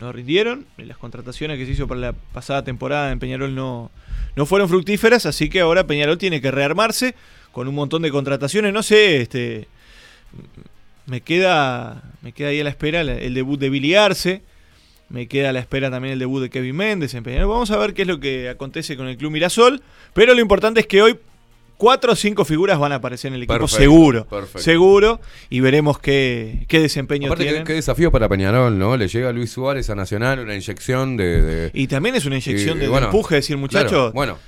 No 0.00 0.12
rindieron. 0.12 0.66
Las 0.76 0.96
contrataciones 0.96 1.58
que 1.58 1.66
se 1.66 1.72
hizo 1.72 1.88
para 1.88 2.00
la 2.00 2.12
pasada 2.12 2.62
temporada 2.62 3.10
en 3.10 3.18
Peñarol 3.18 3.54
no, 3.54 3.90
no 4.36 4.46
fueron 4.46 4.68
fructíferas. 4.68 5.26
Así 5.26 5.50
que 5.50 5.60
ahora 5.60 5.86
Peñarol 5.86 6.16
tiene 6.16 6.40
que 6.40 6.50
rearmarse 6.50 7.14
con 7.52 7.68
un 7.68 7.74
montón 7.74 8.02
de 8.02 8.10
contrataciones. 8.10 8.72
No 8.72 8.82
sé, 8.82 9.20
este. 9.20 9.68
Me 11.08 11.22
queda, 11.22 12.02
me 12.22 12.32
queda 12.32 12.48
ahí 12.48 12.60
a 12.60 12.64
la 12.64 12.70
espera 12.70 13.00
el, 13.00 13.34
debut 13.34 13.58
de 13.58 13.70
Billy 13.70 13.94
Arce. 13.94 14.42
Me 15.08 15.26
queda 15.26 15.48
a 15.50 15.52
la 15.54 15.60
espera 15.60 15.90
también 15.90 16.12
el 16.12 16.18
debut 16.18 16.42
de 16.42 16.50
Kevin 16.50 16.76
Méndez 16.76 17.14
en 17.14 17.24
Peñarol. 17.24 17.48
Vamos 17.48 17.70
a 17.70 17.78
ver 17.78 17.94
qué 17.94 18.02
es 18.02 18.08
lo 18.08 18.20
que 18.20 18.50
acontece 18.50 18.94
con 18.96 19.08
el 19.08 19.16
Club 19.16 19.32
Mirasol. 19.32 19.82
Pero 20.12 20.34
lo 20.34 20.40
importante 20.42 20.80
es 20.80 20.86
que 20.86 21.00
hoy 21.00 21.18
cuatro 21.78 22.12
o 22.12 22.16
cinco 22.16 22.44
figuras 22.44 22.78
van 22.78 22.92
a 22.92 22.96
aparecer 22.96 23.28
en 23.28 23.36
el 23.36 23.42
equipo 23.44 23.54
Perfecto, 23.54 23.78
seguro. 23.82 24.26
perfecto. 24.26 24.58
Seguro. 24.58 25.20
Y 25.48 25.60
veremos 25.60 25.98
qué, 25.98 26.66
qué 26.68 26.80
desempeño 26.80 27.28
Aparte, 27.28 27.44
qué, 27.44 27.50
tienen. 27.50 27.66
qué 27.66 27.72
desafío 27.72 28.12
para 28.12 28.28
Peñarol, 28.28 28.78
¿no? 28.78 28.98
Le 28.98 29.08
llega 29.08 29.30
a 29.30 29.32
Luis 29.32 29.50
Suárez 29.50 29.88
a 29.88 29.94
Nacional 29.94 30.40
una 30.40 30.54
inyección 30.54 31.16
de. 31.16 31.40
de- 31.40 31.70
Y 31.72 31.86
también 31.86 32.14
es 32.16 32.26
una 32.26 32.36
inyección 32.36 32.76
y, 32.76 32.80
de, 32.80 32.84
de 32.84 32.88
bueno, 32.90 33.06
empuje, 33.06 33.36
decir, 33.36 33.56
muchachos. 33.56 33.90
claro, 33.90 34.12
bueno, 34.12 34.38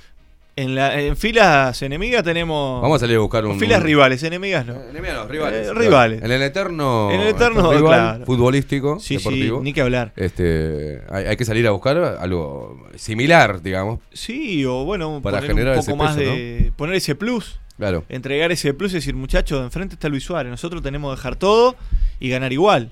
En, 0.57 0.75
la, 0.75 0.99
en 0.99 1.15
filas 1.15 1.81
enemigas 1.81 2.23
tenemos. 2.23 2.81
Vamos 2.81 2.97
a 2.97 2.99
salir 2.99 3.15
a 3.15 3.19
buscar 3.21 3.45
un- 3.45 3.57
filas 3.57 3.79
un- 3.79 3.85
rivales, 3.85 4.21
enemigas 4.23 4.65
no. 4.65 4.73
Enemigas 4.89 5.15
no, 5.15 5.27
rivales. 5.27 5.67
Eh, 5.67 5.73
rivales. 5.73 6.21
En 6.21 6.29
el 6.31 6.41
eterno. 6.41 7.09
En 7.09 7.21
el 7.21 7.27
eterno, 7.29 7.71
rival 7.71 7.83
claro. 7.87 8.25
futbolístico, 8.25 8.99
Sí, 8.99 9.07
sí, 9.07 9.15
deportivo. 9.17 9.61
ni 9.63 9.71
que 9.71 9.81
hablar. 9.81 10.11
Este, 10.17 11.01
hay, 11.09 11.25
hay 11.25 11.37
que 11.37 11.45
salir 11.45 11.65
a 11.67 11.71
buscar 11.71 11.97
algo 12.19 12.85
similar, 12.95 13.61
digamos. 13.61 13.99
Sí, 14.11 14.65
o 14.65 14.83
bueno, 14.83 15.21
Para 15.23 15.37
poner 15.37 15.51
generar 15.51 15.73
un 15.75 15.79
ese 15.79 15.91
poco 15.91 16.03
más 16.03 16.15
peso, 16.17 16.29
de. 16.31 16.73
Poner 16.75 16.95
ese 16.95 17.15
plus. 17.15 17.59
Claro. 17.77 18.03
Entregar 18.09 18.51
ese 18.51 18.73
plus 18.73 18.91
y 18.91 18.95
decir, 18.95 19.15
muchachos, 19.15 19.63
enfrente 19.63 19.95
está 19.95 20.09
Luis 20.09 20.23
Suárez. 20.25 20.51
Nosotros 20.51 20.83
tenemos 20.83 21.13
que 21.13 21.17
dejar 21.17 21.37
todo 21.37 21.75
y 22.19 22.27
ganar 22.29 22.51
igual. 22.51 22.89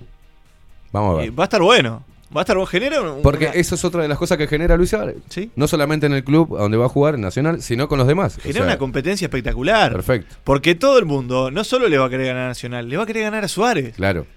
Vamos 0.94 1.20
a 1.20 1.24
Y 1.24 1.30
ver. 1.30 1.40
va 1.40 1.44
a 1.44 1.46
estar 1.46 1.62
bueno. 1.62 2.04
Va 2.36 2.42
a 2.42 2.44
estar. 2.44 2.58
Genera 2.68 3.02
un- 3.02 3.22
Porque 3.24 3.46
una- 3.46 3.54
eso 3.56 3.76
es 3.76 3.84
otra 3.84 4.02
de 4.04 4.08
las 4.08 4.18
cosas 4.18 4.38
que 4.38 4.46
genera 4.48 4.78
Luis 4.78 4.92
Suárez. 4.92 5.16
Sí. 5.30 5.50
No 5.56 5.68
solamente 5.68 6.06
en 6.06 6.14
el 6.14 6.24
club 6.24 6.58
donde 6.58 6.78
va 6.78 6.86
a 6.86 6.90
jugar, 6.90 7.16
en 7.16 7.22
Nacional, 7.22 7.62
sino 7.62 7.88
con 7.88 7.98
los 7.98 8.08
demás. 8.08 8.38
O 8.38 8.42
genera 8.42 8.60
sea, 8.60 8.66
una 8.66 8.78
competencia 8.78 9.26
espectacular. 9.26 9.92
Perfecto. 9.92 10.36
Porque 10.44 10.76
todo 10.76 11.00
el 11.00 11.06
mundo 11.06 11.50
no 11.50 11.64
solo 11.64 11.88
le 11.88 11.98
va 11.98 12.06
a 12.06 12.10
querer 12.10 12.28
ganar 12.28 12.44
a 12.44 12.48
Nacional, 12.50 12.88
le 12.88 12.98
va 12.98 13.04
a 13.04 13.06
querer 13.08 13.24
ganar 13.24 13.44
a 13.44 13.48
Suárez. 13.48 13.96
Claro. 13.96 14.28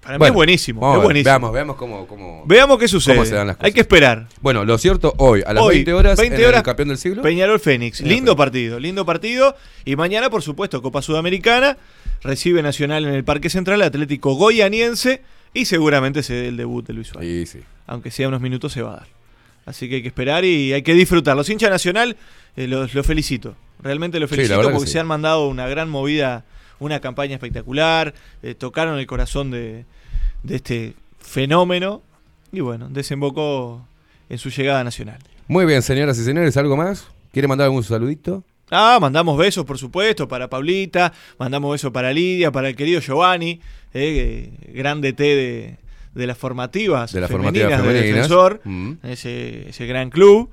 Para 0.00 0.18
mí 0.18 0.26
es 0.26 0.32
buenísimo. 0.34 0.86
es 0.90 0.96
ver, 0.98 1.04
buenísimo. 1.04 1.30
Veamos, 1.30 1.52
veamos 1.52 1.76
cómo, 1.76 2.06
cómo, 2.06 2.42
Veamos 2.46 2.78
qué 2.78 2.88
sucede. 2.88 3.14
cómo 3.14 3.24
se 3.24 3.34
dan 3.34 3.46
las 3.46 3.56
cosas. 3.56 3.66
Hay 3.66 3.72
que 3.72 3.80
esperar. 3.80 4.26
Bueno, 4.42 4.62
lo 4.66 4.76
cierto, 4.76 5.14
hoy, 5.16 5.42
a 5.46 5.54
las 5.54 5.64
Hoy, 5.64 5.76
20 5.76 5.94
horas, 5.94 6.18
20 6.18 6.36
en 6.42 6.48
horas, 6.48 6.58
el 6.58 6.62
campeón 6.64 6.88
del 6.88 6.98
siglo. 6.98 7.22
Peñarol 7.22 7.58
Fénix. 7.58 7.98
Peñarol 7.98 8.14
Lindo 8.14 8.36
partido, 8.36 8.78
lindo 8.78 9.06
partido. 9.06 9.56
Y 9.86 9.96
mañana, 9.96 10.28
por 10.28 10.42
supuesto, 10.42 10.82
Copa 10.82 11.00
Sudamericana. 11.00 11.78
Recibe 12.22 12.62
Nacional 12.62 13.06
en 13.06 13.14
el 13.14 13.24
Parque 13.24 13.48
Central, 13.48 13.80
Atlético 13.80 14.34
Goyaniense. 14.34 15.22
Y 15.54 15.64
seguramente 15.66 16.22
se 16.22 16.34
dé 16.34 16.48
el 16.48 16.56
debut 16.56 16.86
de 16.86 16.92
Luis 16.92 17.08
Suárez. 17.08 17.48
Sí, 17.50 17.58
sí. 17.58 17.64
Aunque 17.86 18.10
sea 18.10 18.28
unos 18.28 18.40
minutos, 18.40 18.72
se 18.72 18.82
va 18.82 18.92
a 18.92 18.96
dar. 18.96 19.06
Así 19.66 19.88
que 19.88 19.96
hay 19.96 20.02
que 20.02 20.08
esperar 20.08 20.44
y 20.44 20.72
hay 20.72 20.82
que 20.82 20.92
disfrutar. 20.94 21.36
Los 21.36 21.48
hinchas 21.48 21.70
Nacional, 21.70 22.16
eh, 22.56 22.66
los, 22.66 22.92
los 22.92 23.06
felicito. 23.06 23.56
Realmente 23.80 24.20
los 24.20 24.28
felicito 24.28 24.60
porque 24.70 24.86
se 24.86 24.98
han 24.98 25.06
mandado 25.06 25.48
una 25.48 25.66
gran 25.68 25.88
movida, 25.88 26.44
una 26.80 27.00
campaña 27.00 27.34
espectacular. 27.34 28.14
eh, 28.42 28.54
tocaron 28.54 28.98
el 28.98 29.06
corazón 29.06 29.50
de, 29.50 29.84
de 30.42 30.56
este 30.56 30.94
fenómeno. 31.20 32.02
Y 32.52 32.60
bueno, 32.60 32.88
desembocó 32.90 33.86
en 34.28 34.38
su 34.38 34.50
llegada 34.50 34.84
Nacional. 34.84 35.18
Muy 35.48 35.66
bien, 35.66 35.82
señoras 35.82 36.18
y 36.18 36.24
señores, 36.24 36.56
¿algo 36.56 36.76
más? 36.76 37.06
¿Quiere 37.32 37.48
mandar 37.48 37.66
algún 37.66 37.82
saludito? 37.84 38.44
Ah, 38.70 38.98
mandamos 39.00 39.36
besos, 39.38 39.64
por 39.64 39.78
supuesto, 39.78 40.26
para 40.26 40.48
Pablita, 40.48 41.12
mandamos 41.38 41.72
besos 41.72 41.90
para 41.92 42.12
Lidia, 42.12 42.50
para 42.50 42.68
el 42.70 42.76
querido 42.76 43.00
Giovanni, 43.00 43.60
eh, 43.92 44.50
que- 44.64 44.72
gran 44.72 45.00
DT 45.00 45.22
de, 45.22 45.76
de 46.14 46.26
las 46.26 46.38
formativas 46.38 47.12
De 47.12 47.20
las 47.20 47.30
femeninas, 47.30 47.64
formativas 47.78 47.80
femeninas. 47.82 48.14
Defensor, 48.14 48.60
Mm. 48.64 48.92
ese, 49.04 49.68
ese 49.68 49.86
gran 49.86 50.10
club. 50.10 50.50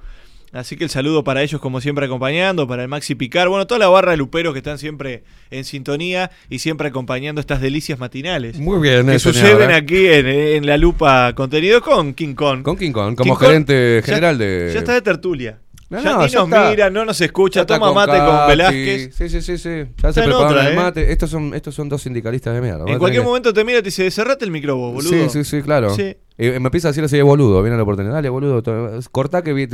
Así 0.54 0.76
que 0.76 0.84
el 0.84 0.90
saludo 0.90 1.24
para 1.24 1.42
ellos, 1.44 1.62
como 1.62 1.80
siempre, 1.80 2.06
acompañando, 2.08 2.68
para 2.68 2.82
el 2.82 2.90
Maxi 2.90 3.16
Picar, 3.16 3.48
bueno, 3.48 3.66
toda 3.68 3.80
la 3.80 3.88
barra 3.88 4.12
de 4.12 4.18
luperos 4.18 4.52
que 4.52 4.60
están 4.60 4.78
siempre 4.78 5.24
en 5.50 5.64
sintonía 5.64 6.30
y 6.50 6.60
siempre 6.60 6.90
acompañando 6.90 7.40
estas 7.40 7.62
delicias 7.62 7.98
matinales. 8.00 8.60
Muy 8.60 8.82
bien, 8.82 9.08
Que 9.08 9.18
suceden 9.18 9.60
señora. 9.60 9.76
aquí 9.78 10.08
en, 10.08 10.28
en 10.28 10.66
la 10.66 10.76
lupa 10.76 11.32
contenido 11.36 11.80
con 11.82 12.14
King 12.14 12.34
Kong. 12.36 12.64
Con 12.64 12.76
King 12.76 12.92
Kong, 12.92 13.16
como 13.16 13.34
King 13.34 13.40
Kong 13.40 13.48
gerente 13.48 14.02
ya- 14.02 14.06
general 14.06 14.38
de. 14.38 14.72
Ya 14.74 14.80
está 14.80 14.94
de 14.94 15.02
tertulia. 15.02 15.58
No, 15.92 16.02
ya 16.02 16.12
no, 16.14 16.24
ni 16.24 16.30
ya 16.30 16.40
nos 16.40 16.48
está. 16.48 16.70
mira, 16.70 16.90
no 16.90 17.06
nos 17.06 17.20
escucha, 17.22 17.66
toma 17.66 17.92
mate 17.94 18.18
con. 18.18 18.48
Velázquez. 18.48 19.14
Sí, 19.16 19.30
sí, 19.30 19.42
sí, 19.42 19.58
sí. 19.58 19.70
Ya 19.70 19.82
Está 20.10 20.14
se 20.14 20.20
en 20.22 20.26
preparan 20.28 20.52
otra, 20.52 20.68
el 20.68 20.74
¿eh? 20.74 20.76
mate. 20.78 21.12
Estos 21.12 21.30
son, 21.30 21.54
estos 21.54 21.76
son 21.76 21.90
dos 21.90 22.02
sindicalistas 22.02 22.54
de 22.56 22.62
mierda. 22.62 22.86
En 22.88 22.98
cualquier 22.98 23.22
que- 23.24 23.28
momento 23.28 23.54
te 23.54 23.64
mira 23.66 23.80
y 23.80 23.82
te 23.82 23.88
dice, 23.90 24.10
cerrate 24.10 24.46
el 24.46 24.52
micrófono, 24.52 24.94
boludo. 24.94 25.10
Sí, 25.12 25.30
sí, 25.30 25.44
sí, 25.44 25.62
claro. 25.62 25.94
Sí. 25.94 26.16
Eh, 26.38 26.60
me 26.60 26.68
empieza 26.68 26.88
a 26.88 26.92
decir 26.92 27.04
así 27.04 27.18
de 27.18 27.24
boludo, 27.24 27.62
viene 27.62 27.76
la 27.76 27.84
oportunidad. 27.84 28.14
Dale, 28.14 28.30
boludo. 28.30 28.64
Cortá 29.12 29.44
que, 29.44 29.68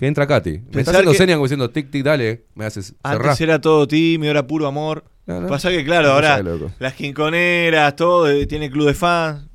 entra 0.00 0.26
Katy. 0.26 0.60
Me 0.72 0.80
está 0.80 0.92
haciendo 0.92 1.10
que- 1.12 1.18
señas 1.18 1.34
como 1.36 1.46
diciendo 1.46 1.70
tic, 1.70 1.90
tic, 1.90 2.04
dale. 2.04 2.44
Me 2.54 2.64
haces 2.64 2.94
cerrar. 3.04 3.22
Antes 3.26 3.40
era 3.40 3.60
todo 3.60 3.86
tímido, 3.88 4.30
era 4.30 4.46
puro 4.46 4.66
amor. 4.68 5.04
No, 5.26 5.40
no. 5.40 5.48
Pasa 5.48 5.70
que, 5.70 5.84
claro, 5.84 6.08
No, 6.08 6.14
ahora 6.14 6.40
las 6.78 6.94
quinconeras, 6.94 7.94
todo, 7.96 8.28
eh, 8.30 8.46
tiene 8.46 8.70
club 8.70 8.86
de 8.86 8.94
fans, 8.94 9.48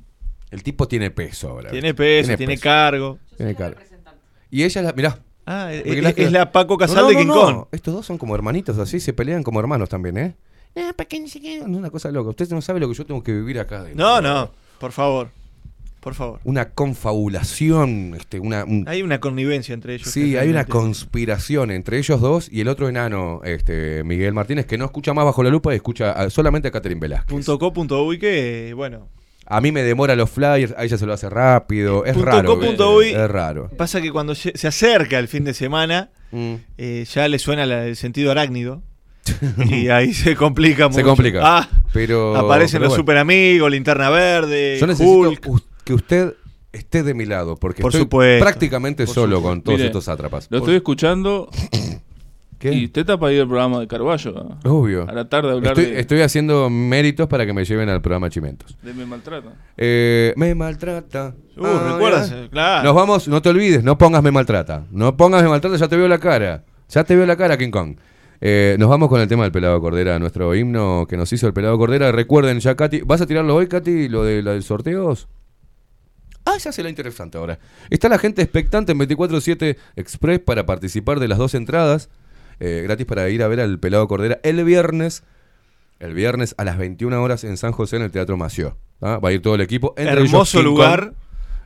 El 0.50 0.62
tipo 0.62 0.86
tiene 0.88 1.10
peso 1.10 1.48
ahora. 1.48 1.70
tiene 1.70 1.92
peso, 1.94 2.36
tiene, 2.36 2.58
cargo. 2.58 3.18
Tiene 3.36 3.54
cargo. 3.54 3.80
Y 4.50 4.62
ella, 4.64 4.82
la, 4.82 4.92
mirá. 4.92 5.18
Ah, 5.50 5.72
es, 5.72 5.82
Porque 5.82 6.00
es- 6.00 6.18
es 6.26 6.32
la 6.32 6.52
Paco 6.52 6.76
Casal 6.76 6.96
No, 6.96 7.02
no, 7.02 7.08
de 7.08 7.14
no, 7.14 7.20
King 7.20 7.26
no. 7.28 7.34
Kong. 7.34 7.64
Estos 7.72 7.94
dos 7.94 8.04
son 8.06 8.18
como 8.18 8.34
hermanitos 8.34 8.76
así, 8.78 9.00
se 9.00 9.12
pelean 9.14 9.42
como 9.42 9.60
hermanos 9.60 9.88
también, 9.88 10.18
¿eh? 10.18 10.36
Eh, 10.74 10.92
¿para 10.94 11.08
qué 11.08 11.18
ni 11.18 11.28
siquiera? 11.28 11.62
Es 11.64 11.68
una 11.68 11.90
cosa 11.90 12.10
loca. 12.10 12.30
Usted 12.30 12.50
no 12.50 12.60
sabe 12.60 12.80
lo 12.80 12.88
que 12.88 12.94
yo 12.94 13.06
tengo 13.06 13.22
que 13.22 13.32
vivir 13.32 13.58
acá. 13.58 13.78
adentro. 13.80 14.04
No, 14.04 14.20
no, 14.20 14.50
por 14.78 14.92
favor. 14.92 15.30
Por 16.00 16.14
favor. 16.14 16.38
Una 16.44 16.68
confabulación, 16.70 18.14
este, 18.16 18.38
una, 18.38 18.64
un- 18.64 18.84
Hay 18.88 19.02
una 19.02 19.18
connivencia 19.20 19.74
entre 19.74 19.94
ellos. 19.94 20.08
Sí, 20.10 20.36
hay 20.36 20.48
una 20.48 20.64
conspiración 20.64 21.70
entre 21.70 21.98
ellos 21.98 22.20
dos 22.20 22.48
y 22.52 22.60
el 22.60 22.68
otro 22.68 22.88
enano, 22.88 23.40
este, 23.44 24.04
Miguel 24.04 24.32
Martínez, 24.32 24.66
que 24.66 24.78
no 24.78 24.84
escucha 24.84 25.12
más 25.12 25.24
bajo 25.24 25.42
la 25.42 25.50
lupa 25.50 25.72
y 25.72 25.76
escucha 25.76 26.30
solamente 26.30 26.68
a 26.68 26.70
Catherine 26.70 27.00
Velázquez. 27.00 27.28
Punto 27.30 27.58
co, 27.58 27.72
punto 27.72 28.04
uy, 28.04 28.18
que, 28.18 28.72
bueno, 28.76 29.08
A 29.50 29.60
mí 29.62 29.72
me 29.72 29.82
demora 29.82 30.14
los 30.14 30.28
flyers, 30.30 30.74
a 30.76 30.84
ella 30.84 30.98
se 30.98 31.06
lo 31.06 31.12
hace 31.14 31.28
rápido. 31.30 32.04
Es 32.04 32.12
Punto 32.14 32.26
raro. 32.30 32.60
punto 32.60 32.98
¿viste? 32.98 33.14
uy. 33.16 33.22
Es 33.22 33.30
raro. 33.30 33.70
Pasa 33.76 34.00
que 34.02 34.12
cuando 34.12 34.34
se 34.34 34.52
acerca 34.68 35.18
el 35.18 35.26
fin 35.28 35.44
de 35.44 35.54
semana, 35.54 36.10
Mm. 36.30 36.54
eh, 36.76 37.06
ya 37.10 37.26
le 37.28 37.38
suena 37.38 37.64
la- 37.64 37.86
el 37.86 37.96
sentido 37.96 38.30
arácnido. 38.30 38.82
y 39.70 39.88
ahí 39.88 40.12
se 40.14 40.34
complica 40.36 40.88
mucho. 40.88 40.96
Se 41.00 41.02
complica. 41.04 41.40
Ah, 41.42 41.68
pero 41.92 42.34
aparecen 42.36 42.78
pero 42.78 42.84
los 42.84 42.88
bueno. 42.92 43.00
super 43.02 43.16
amigos, 43.18 43.70
linterna 43.70 44.08
verde, 44.10 44.78
Yo 44.80 44.86
necesito 44.86 45.10
Hulk. 45.30 45.62
que 45.84 45.94
usted 45.94 46.34
esté 46.72 47.02
de 47.02 47.12
mi 47.14 47.24
lado, 47.26 47.56
porque 47.56 47.82
Por 47.82 47.90
estoy 47.90 48.02
supuesto, 48.04 48.44
prácticamente 48.44 49.04
por 49.06 49.14
solo 49.14 49.36
supuesto. 49.36 49.48
con 49.48 49.62
todos 49.62 49.76
Mire, 49.78 49.86
estos 49.88 50.04
sátrapas. 50.04 50.46
Lo 50.50 50.58
estoy 50.58 50.76
escuchando. 50.76 51.48
¿Qué? 52.58 52.72
Y 52.72 52.84
usted 52.86 53.02
está 53.02 53.18
para 53.18 53.32
ir 53.32 53.40
al 53.42 53.46
programa 53.48 53.78
de 53.80 53.86
Carballo. 53.86 54.32
¿no? 54.64 54.70
Obvio. 54.72 55.08
A 55.08 55.12
la 55.12 55.28
tarde 55.28 55.52
hablar 55.52 55.78
Estoy, 55.78 55.92
de, 55.94 56.00
estoy 56.00 56.20
haciendo 56.22 56.68
méritos 56.68 57.28
para 57.28 57.46
que 57.46 57.52
me 57.52 57.64
lleven 57.64 57.88
al 57.88 58.00
programa 58.02 58.28
Chimentos. 58.30 58.76
de 58.82 58.92
Me 58.94 59.06
Maltrata. 59.06 59.52
Eh, 59.76 60.32
me 60.36 60.54
maltrata. 60.54 61.34
Uh, 61.56 61.64
Ah, 61.66 61.90
¿recuerdas? 61.92 62.30
ya. 62.30 62.48
Claro. 62.50 62.84
Nos 62.84 62.94
vamos, 62.94 63.28
no 63.28 63.40
te 63.42 63.48
olvides, 63.50 63.84
no 63.84 63.96
pongas 63.96 64.22
me 64.22 64.30
maltrata. 64.32 64.84
No 64.90 65.16
pongas 65.16 65.42
me 65.42 65.48
maltrata, 65.48 65.76
ya 65.76 65.86
te 65.88 65.96
veo 65.96 66.08
la 66.08 66.18
cara. 66.18 66.64
Ya 66.88 67.04
te 67.04 67.14
veo 67.14 67.26
la 67.26 67.36
cara, 67.36 67.56
King 67.56 67.70
Kong. 67.70 67.96
Eh, 68.40 68.76
nos 68.78 68.88
vamos 68.88 69.08
con 69.08 69.20
el 69.20 69.28
tema 69.28 69.42
del 69.44 69.52
pelado 69.52 69.80
Cordera, 69.80 70.18
nuestro 70.18 70.54
himno 70.54 71.06
que 71.08 71.16
nos 71.16 71.32
hizo 71.32 71.46
el 71.46 71.52
pelado 71.52 71.76
Cordera. 71.78 72.10
Recuerden 72.12 72.60
ya, 72.60 72.74
Katy. 72.76 73.02
¿Vas 73.04 73.20
a 73.20 73.26
tirarlo 73.26 73.54
hoy, 73.54 73.66
Katy, 73.68 74.08
lo 74.08 74.24
de 74.24 74.42
la 74.42 74.52
del 74.52 74.62
sorteos? 74.62 75.28
Ah, 76.44 76.58
se 76.58 76.68
hace 76.70 76.82
la 76.82 76.88
interesante 76.88 77.36
ahora. 77.36 77.58
Está 77.90 78.08
la 78.08 78.18
gente 78.18 78.40
expectante 78.42 78.92
en 78.92 78.98
24-7 78.98 79.76
Express 79.96 80.38
para 80.40 80.64
participar 80.66 81.20
de 81.20 81.28
las 81.28 81.38
dos 81.38 81.54
entradas. 81.54 82.08
Eh, 82.60 82.80
gratis 82.84 83.06
para 83.06 83.28
ir 83.28 83.42
a 83.42 83.48
ver 83.48 83.60
al 83.60 83.78
pelado 83.78 84.06
Cordera 84.08 84.38
el 84.42 84.62
viernes. 84.64 85.22
El 85.98 86.14
viernes 86.14 86.54
a 86.58 86.64
las 86.64 86.78
21 86.78 87.20
horas 87.22 87.42
en 87.44 87.56
San 87.56 87.72
José 87.72 87.96
en 87.96 88.02
el 88.02 88.10
Teatro 88.12 88.36
Mació. 88.36 88.76
¿ah? 89.00 89.18
Va 89.18 89.30
a 89.30 89.32
ir 89.32 89.42
todo 89.42 89.56
el 89.56 89.60
equipo. 89.60 89.94
entre 89.96 90.20
Hermoso 90.22 90.62
lugar. 90.62 91.12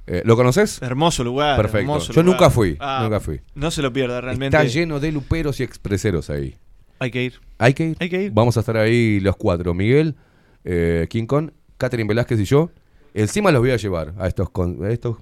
Eh, 0.06 0.22
¿Lo 0.24 0.36
conoces? 0.36 0.80
Hermoso 0.82 1.22
lugar. 1.22 1.56
Perfecto. 1.56 1.78
hermoso 1.80 2.12
Yo 2.12 2.22
lugar. 2.22 2.40
nunca 2.40 2.50
fui. 2.50 2.76
Ah, 2.80 3.00
nunca 3.04 3.20
fui. 3.20 3.40
No 3.54 3.70
se 3.70 3.82
lo 3.82 3.92
pierda, 3.92 4.20
realmente. 4.20 4.56
Está 4.56 4.66
lleno 4.68 4.98
de 5.00 5.12
luperos 5.12 5.60
y 5.60 5.62
expreseros 5.62 6.30
ahí. 6.30 6.56
Hay 6.98 7.10
que 7.10 7.24
ir. 7.24 7.34
¿Hay 7.58 7.74
que 7.74 7.88
ir? 7.88 7.96
Hay 8.00 8.08
que 8.08 8.22
ir. 8.24 8.32
Vamos 8.32 8.56
a 8.56 8.60
estar 8.60 8.76
ahí 8.78 9.20
los 9.20 9.36
cuatro. 9.36 9.74
Miguel, 9.74 10.16
eh, 10.64 11.06
King 11.10 11.26
Kong, 11.26 11.50
Catherine 11.76 12.08
Velázquez 12.08 12.40
y 12.40 12.44
yo. 12.44 12.70
Encima 13.14 13.52
los 13.52 13.60
voy 13.60 13.70
a 13.72 13.76
llevar 13.76 14.14
a 14.18 14.26
estos... 14.26 14.48
Con, 14.50 14.82
a 14.84 14.90
estos 14.90 15.18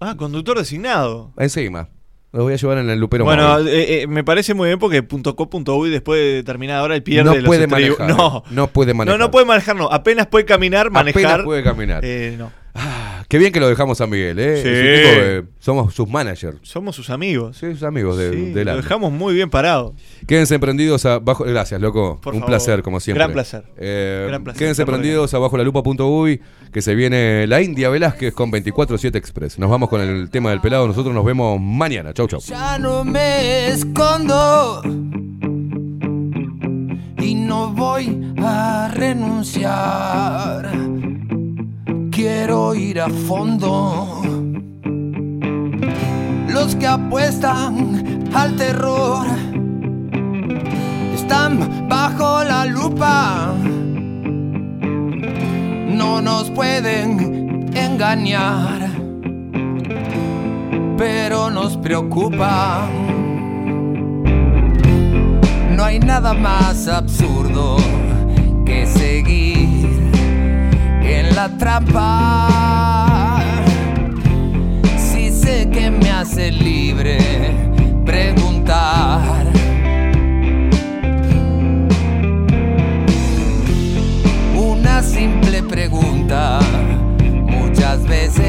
Ah, 0.00 0.16
conductor 0.16 0.56
designado. 0.56 1.32
encima. 1.36 1.88
Los 2.30 2.42
voy 2.42 2.52
a 2.52 2.56
llevar 2.56 2.78
en 2.78 2.90
el 2.90 2.98
lupero 2.98 3.24
Bueno, 3.24 3.58
eh, 3.60 4.02
eh, 4.02 4.06
me 4.06 4.22
parece 4.22 4.52
muy 4.52 4.68
bien 4.68 4.78
porque 4.78 5.06
.co.uy 5.06 5.88
después 5.88 6.20
de 6.20 6.42
terminada 6.42 6.82
hora 6.82 6.94
él 6.94 7.02
pierde 7.02 7.24
No 7.24 7.34
los 7.34 7.44
puede 7.44 7.66
manejar, 7.66 8.06
No, 8.16 8.44
no 8.50 8.66
puede 8.68 8.92
manejar. 8.92 9.18
No, 9.18 9.24
no 9.24 9.30
puede 9.30 9.46
manejar, 9.46 9.76
no. 9.76 9.90
Apenas 9.90 10.26
puede 10.26 10.44
caminar, 10.44 10.90
manejar. 10.90 11.24
Apenas 11.24 11.44
puede 11.44 11.62
caminar. 11.62 12.04
Eh, 12.04 12.36
no. 12.36 12.52
Qué 13.28 13.36
bien 13.36 13.52
que 13.52 13.60
lo 13.60 13.68
dejamos 13.68 14.00
a 14.00 14.06
Miguel, 14.06 14.38
¿eh? 14.38 14.62
Sí. 14.62 14.68
Es 14.68 14.78
un 14.78 15.02
tipo 15.02 15.20
que 15.20 15.44
somos 15.62 15.94
sus 15.94 16.08
managers. 16.08 16.56
Somos 16.62 16.96
sus 16.96 17.10
amigos. 17.10 17.58
Sí, 17.58 17.70
sus 17.72 17.82
amigos 17.82 18.16
de, 18.16 18.32
Sí, 18.32 18.52
del 18.52 18.64
lo 18.68 18.76
dejamos 18.76 19.12
muy 19.12 19.34
bien 19.34 19.50
parado. 19.50 19.94
Quédense 20.26 20.58
prendidos 20.58 21.04
abajo. 21.04 21.44
Gracias, 21.44 21.78
loco. 21.78 22.18
Por 22.22 22.32
un 22.32 22.40
favor. 22.40 22.52
placer, 22.52 22.82
como 22.82 23.00
siempre. 23.00 23.18
Gran 23.22 23.34
placer. 23.34 23.64
Eh, 23.76 24.24
Gran 24.28 24.44
placer 24.44 24.58
Quédense 24.58 24.80
estar 24.80 24.86
por 24.86 24.94
prendidos 24.94 25.34
abajo 25.34 25.58
la 25.58 25.64
lupa.uy, 25.64 26.40
que 26.72 26.80
se 26.80 26.94
viene 26.94 27.46
la 27.46 27.60
India 27.60 27.90
Velázquez 27.90 28.32
con 28.32 28.50
24-7 28.50 29.16
Express. 29.16 29.58
Nos 29.58 29.68
vamos 29.68 29.90
con 29.90 30.00
el 30.00 30.30
tema 30.30 30.48
del 30.48 30.62
pelado. 30.62 30.86
Nosotros 30.86 31.14
nos 31.14 31.26
vemos 31.26 31.60
mañana. 31.60 32.14
Chau, 32.14 32.28
chau. 32.28 32.40
Ya 32.40 32.78
no 32.78 33.04
me 33.04 33.68
escondo 33.68 34.80
y 37.20 37.34
no 37.34 37.74
voy 37.74 38.34
a 38.38 38.90
renunciar. 38.94 40.72
Quiero 42.20 42.74
ir 42.74 43.00
a 43.00 43.08
fondo. 43.08 44.20
Los 46.48 46.74
que 46.74 46.84
apuestan 46.84 48.26
al 48.34 48.56
terror 48.56 49.24
están 51.14 51.86
bajo 51.88 52.42
la 52.42 52.64
lupa. 52.64 53.54
No 55.92 56.20
nos 56.20 56.50
pueden 56.50 57.70
engañar 57.76 58.90
pero 60.96 61.50
nos 61.50 61.76
preocupa. 61.76 62.88
No 65.70 65.84
hay 65.84 66.00
nada 66.00 66.34
más 66.34 66.88
absurdo 66.88 67.76
que 68.66 68.88
seguir 68.88 69.67
en 71.08 71.34
la 71.34 71.48
trampa. 71.48 73.40
Si 74.96 75.30
sé 75.30 75.68
que 75.70 75.90
me 75.90 76.10
hace 76.10 76.50
libre 76.52 77.18
preguntar. 78.04 79.46
Una 84.56 85.02
simple 85.02 85.62
pregunta 85.62 86.60
muchas 87.46 88.06
veces 88.06 88.47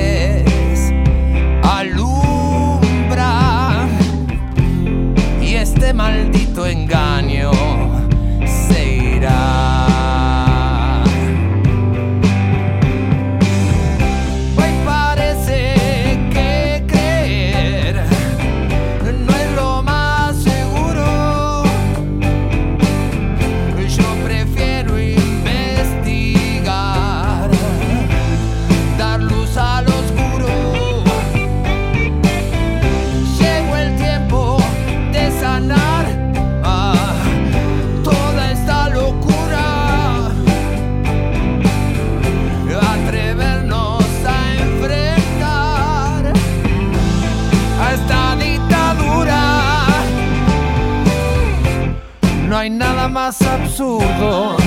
más 53.79 53.87
absurdo 53.87 54.58